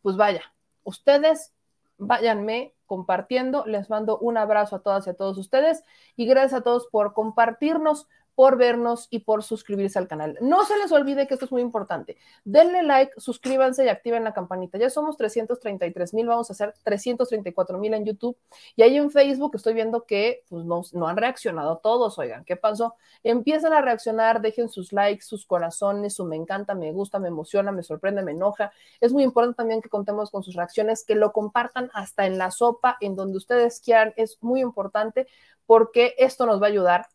pues 0.00 0.16
vaya 0.16 0.42
ustedes 0.82 1.52
váyanme 1.98 2.74
compartiendo. 2.86 3.64
Les 3.66 3.90
mando 3.90 4.18
un 4.18 4.36
abrazo 4.38 4.76
a 4.76 4.82
todas 4.82 5.06
y 5.06 5.10
a 5.10 5.14
todos 5.14 5.38
ustedes 5.38 5.84
y 6.16 6.26
gracias 6.26 6.60
a 6.60 6.64
todos 6.64 6.88
por 6.90 7.12
compartirnos 7.12 8.08
por 8.38 8.56
vernos 8.56 9.08
y 9.10 9.18
por 9.18 9.42
suscribirse 9.42 9.98
al 9.98 10.06
canal. 10.06 10.38
No 10.40 10.64
se 10.64 10.78
les 10.78 10.92
olvide 10.92 11.26
que 11.26 11.34
esto 11.34 11.46
es 11.46 11.50
muy 11.50 11.60
importante. 11.60 12.16
Denle 12.44 12.84
like, 12.84 13.10
suscríbanse 13.16 13.84
y 13.84 13.88
activen 13.88 14.22
la 14.22 14.32
campanita. 14.32 14.78
Ya 14.78 14.90
somos 14.90 15.16
333 15.16 16.14
mil, 16.14 16.28
vamos 16.28 16.48
a 16.48 16.52
hacer 16.52 16.72
334 16.84 17.78
mil 17.78 17.94
en 17.94 18.04
YouTube. 18.04 18.38
Y 18.76 18.82
ahí 18.82 18.96
en 18.96 19.10
Facebook 19.10 19.56
estoy 19.56 19.74
viendo 19.74 20.04
que 20.04 20.44
pues, 20.48 20.64
no, 20.64 20.82
no 20.92 21.08
han 21.08 21.16
reaccionado 21.16 21.78
todos. 21.78 22.16
Oigan, 22.20 22.44
¿qué 22.44 22.54
pasó? 22.54 22.94
Empiezan 23.24 23.72
a 23.72 23.80
reaccionar, 23.80 24.40
dejen 24.40 24.68
sus 24.68 24.92
likes, 24.92 25.24
sus 25.24 25.44
corazones, 25.44 26.14
su 26.14 26.24
me 26.24 26.36
encanta, 26.36 26.76
me 26.76 26.92
gusta, 26.92 27.18
me 27.18 27.26
emociona, 27.26 27.72
me 27.72 27.82
sorprende, 27.82 28.22
me 28.22 28.30
enoja. 28.30 28.70
Es 29.00 29.12
muy 29.12 29.24
importante 29.24 29.56
también 29.56 29.82
que 29.82 29.88
contemos 29.88 30.30
con 30.30 30.44
sus 30.44 30.54
reacciones, 30.54 31.04
que 31.04 31.16
lo 31.16 31.32
compartan 31.32 31.90
hasta 31.92 32.24
en 32.24 32.38
la 32.38 32.52
sopa, 32.52 32.98
en 33.00 33.16
donde 33.16 33.36
ustedes 33.36 33.80
quieran. 33.80 34.14
Es 34.16 34.38
muy 34.42 34.60
importante 34.60 35.26
porque 35.66 36.14
esto 36.18 36.46
nos 36.46 36.62
va 36.62 36.66
a 36.66 36.70
ayudar 36.70 37.08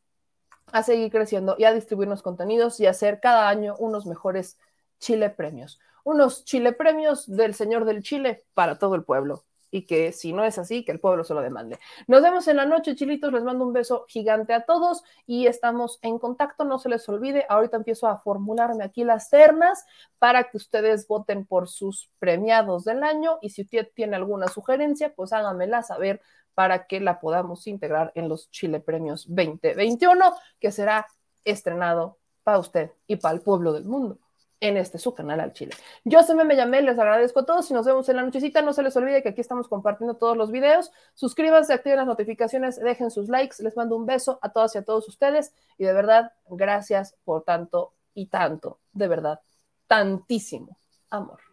a 0.72 0.84
seguir 0.84 1.12
creciendo 1.12 1.56
y 1.58 1.66
a 1.66 1.74
distribuirnos 1.74 2.22
contenidos 2.22 2.80
y 2.80 2.88
hacer 2.88 3.20
cada 3.20 3.50
año 3.50 3.76
unos 3.80 4.06
mejores 4.06 4.58
Chile 5.00 5.30
premios. 5.30 5.80
unos 6.06 6.44
Chile 6.46 6.74
premios 6.74 7.28
del 7.28 7.54
señor 7.54 7.86
del 7.86 8.04
Chile 8.04 8.46
para 8.54 8.78
todo 8.78 8.96
el 8.96 9.04
pueblo 9.04 9.46
y 9.74 9.86
que 9.86 10.12
si 10.12 10.34
no 10.34 10.46
es 10.46 10.60
así, 10.60 10.86
que 10.86 10.92
el 10.92 11.00
pueblo 11.00 11.24
se 11.24 11.34
lo 11.34 11.42
demande. 11.42 11.80
Nos 12.06 12.22
vemos 12.22 12.48
en 12.48 12.58
la 12.58 12.66
noche, 12.66 12.96
chilitos. 12.96 13.34
Les 13.34 13.44
mando 13.44 13.66
un 13.66 13.74
beso 13.74 14.06
gigante 14.08 14.54
a 14.54 14.66
todos 14.66 15.04
y 15.26 15.48
estamos 15.48 15.98
en 16.04 16.20
contacto. 16.20 16.64
No 16.64 16.78
se 16.78 16.90
les 16.90 17.10
olvide, 17.10 17.48
ahorita 17.50 17.78
empiezo 17.78 18.08
a 18.08 18.20
formularme 18.20 18.84
aquí 18.84 19.04
las 19.04 19.32
ternas 19.32 19.84
para 20.20 20.44
que 20.44 20.58
ustedes 20.58 21.08
voten 21.08 21.48
por 21.48 21.68
sus 21.68 22.12
premiados 22.20 22.84
del 22.86 23.04
año 23.04 23.40
y 23.42 23.50
si 23.50 23.64
usted 23.64 23.90
tiene 23.96 24.16
alguna 24.16 24.48
sugerencia, 24.48 25.12
pues 25.16 25.34
háganmela 25.34 25.82
saber 25.82 26.22
para 26.54 26.88
que 26.88 27.00
la 27.00 27.20
podamos 27.20 27.68
integrar 27.68 28.12
en 28.16 28.30
los 28.30 28.50
Chile 28.52 28.80
Premios 28.80 29.26
2021, 29.28 30.34
que 30.60 30.72
será 30.72 31.08
estrenado 31.46 32.18
para 32.44 32.60
usted 32.60 32.92
y 33.08 33.16
para 33.16 33.36
el 33.36 33.42
pueblo 33.42 33.74
del 33.74 33.86
mundo 33.86 34.20
en 34.64 34.78
este 34.78 34.98
su 34.98 35.14
canal 35.14 35.42
al 35.42 35.52
Chile. 35.52 35.76
Yo 36.06 36.24
se 36.24 36.34
me 36.36 36.56
llamé, 36.56 36.82
les 36.82 36.98
agradezco 36.98 37.42
a 37.42 37.46
todos 37.46 37.70
y 37.70 37.74
nos 37.74 37.86
vemos 37.86 38.08
en 38.08 38.16
la 38.16 38.24
nochecita. 38.24 38.62
No 38.62 38.72
se 38.72 38.82
les 38.82 38.96
olvide 38.96 39.22
que 39.22 39.30
aquí 39.30 39.42
estamos 39.42 39.68
compartiendo 39.68 40.16
todos 40.16 40.38
los 40.38 40.52
videos. 40.52 40.90
Suscríbanse, 41.16 41.74
activen 41.74 41.98
las 41.98 42.08
notificaciones, 42.08 42.80
dejen 42.80 43.12
sus 43.12 43.28
likes. 43.28 43.62
Les 43.62 43.76
mando 43.76 43.98
un 43.98 44.06
beso 44.06 44.40
a 44.42 44.54
todas 44.54 44.74
y 44.76 44.78
a 44.78 44.86
todos 44.86 45.10
ustedes 45.10 45.54
y 45.78 45.84
de 45.84 45.92
verdad, 45.92 46.32
gracias 46.48 47.14
por 47.26 47.44
tanto 47.44 47.94
y 48.14 48.28
tanto, 48.28 48.80
de 48.94 49.10
verdad, 49.10 49.42
tantísimo 49.88 50.78
amor. 51.10 51.53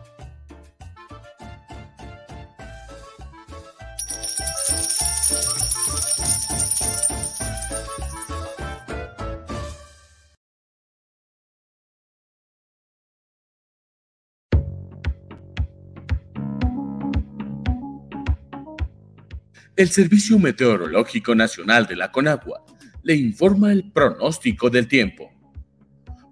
El 19.81 19.89
Servicio 19.89 20.37
Meteorológico 20.37 21.33
Nacional 21.33 21.87
de 21.87 21.95
la 21.95 22.11
Conagua 22.11 22.63
le 23.01 23.15
informa 23.15 23.71
el 23.71 23.91
pronóstico 23.91 24.69
del 24.69 24.87
tiempo. 24.87 25.31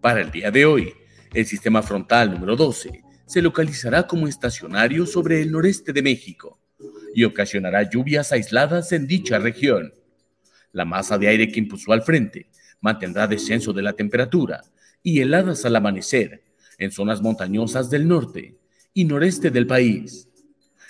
Para 0.02 0.22
el 0.22 0.30
día 0.30 0.52
de 0.52 0.68
hoy, 0.68 0.94
el 1.34 1.48
sistema 1.48 1.82
frontal 1.82 2.30
número 2.30 2.56
12 2.56 3.02
se 3.26 3.42
localizará 3.42 4.06
como 4.06 4.28
estacionario 4.28 5.08
sobre 5.08 5.42
el 5.42 5.52
noreste 5.52 5.94
de 5.94 6.04
México 6.04 6.60
y 7.16 7.24
ocasionará 7.24 7.90
lluvias 7.90 8.32
aisladas 8.32 8.92
en 8.92 9.08
dicha 9.08 9.40
región. 9.40 9.96
La 10.72 10.86
masa 10.86 11.18
de 11.18 11.30
aire 11.30 11.52
que 11.52 11.58
impulsó 11.58 11.92
al 11.92 12.04
frente 12.04 12.52
mantendrá 12.82 13.26
descenso 13.26 13.74
de 13.74 13.82
la 13.82 13.94
temperatura 13.94 14.62
y 15.02 15.22
heladas 15.22 15.66
al 15.66 15.76
amanecer 15.76 16.44
en 16.78 16.92
zonas 16.92 17.20
montañosas 17.20 17.90
del 17.90 18.08
norte 18.08 18.60
y 18.94 19.06
noreste 19.06 19.50
del 19.50 19.66
país 19.66 20.29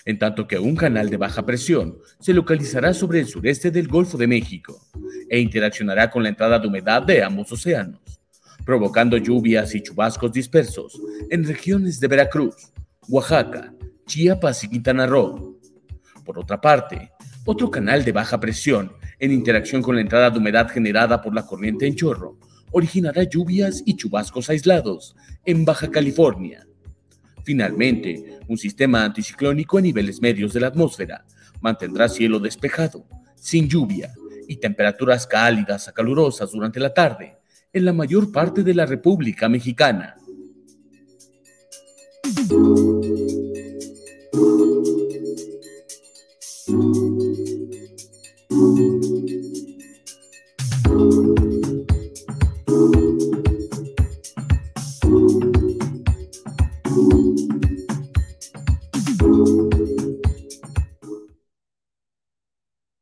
en 0.05 0.19
tanto 0.19 0.47
que 0.47 0.57
un 0.59 0.75
canal 0.75 1.09
de 1.09 1.17
baja 1.17 1.45
presión 1.45 1.97
se 2.19 2.33
localizará 2.33 2.93
sobre 2.93 3.19
el 3.19 3.27
sureste 3.27 3.71
del 3.71 3.87
Golfo 3.87 4.17
de 4.17 4.27
México 4.27 4.79
e 5.29 5.39
interaccionará 5.39 6.09
con 6.09 6.23
la 6.23 6.29
entrada 6.29 6.59
de 6.59 6.67
humedad 6.67 7.03
de 7.03 7.23
ambos 7.23 7.51
océanos, 7.51 8.01
provocando 8.65 9.17
lluvias 9.17 9.75
y 9.75 9.81
chubascos 9.81 10.31
dispersos 10.31 10.99
en 11.29 11.43
regiones 11.43 11.99
de 11.99 12.07
Veracruz, 12.07 12.55
Oaxaca, 13.07 13.73
Chiapas 14.05 14.63
y 14.63 14.69
Quintana 14.69 15.05
Roo. 15.05 15.59
Por 16.25 16.39
otra 16.39 16.59
parte, 16.59 17.11
otro 17.45 17.69
canal 17.69 18.03
de 18.03 18.11
baja 18.11 18.39
presión 18.39 18.91
en 19.19 19.31
interacción 19.31 19.81
con 19.81 19.95
la 19.95 20.01
entrada 20.01 20.29
de 20.29 20.39
humedad 20.39 20.69
generada 20.69 21.21
por 21.21 21.33
la 21.33 21.45
corriente 21.45 21.85
en 21.85 21.95
chorro 21.95 22.37
originará 22.71 23.23
lluvias 23.23 23.81
y 23.85 23.95
chubascos 23.95 24.49
aislados 24.49 25.15
en 25.45 25.65
Baja 25.65 25.89
California. 25.89 26.68
Finalmente, 27.43 28.39
un 28.47 28.57
sistema 28.57 29.03
anticiclónico 29.03 29.77
a 29.77 29.81
niveles 29.81 30.21
medios 30.21 30.53
de 30.53 30.59
la 30.59 30.67
atmósfera 30.67 31.25
mantendrá 31.61 32.07
cielo 32.09 32.39
despejado, 32.39 33.05
sin 33.35 33.67
lluvia 33.67 34.13
y 34.47 34.57
temperaturas 34.57 35.27
cálidas 35.27 35.87
a 35.87 35.91
calurosas 35.91 36.51
durante 36.51 36.79
la 36.79 36.93
tarde 36.93 37.37
en 37.71 37.85
la 37.85 37.93
mayor 37.93 38.31
parte 38.31 38.63
de 38.63 38.73
la 38.73 38.85
República 38.85 39.47
Mexicana. 39.47 40.15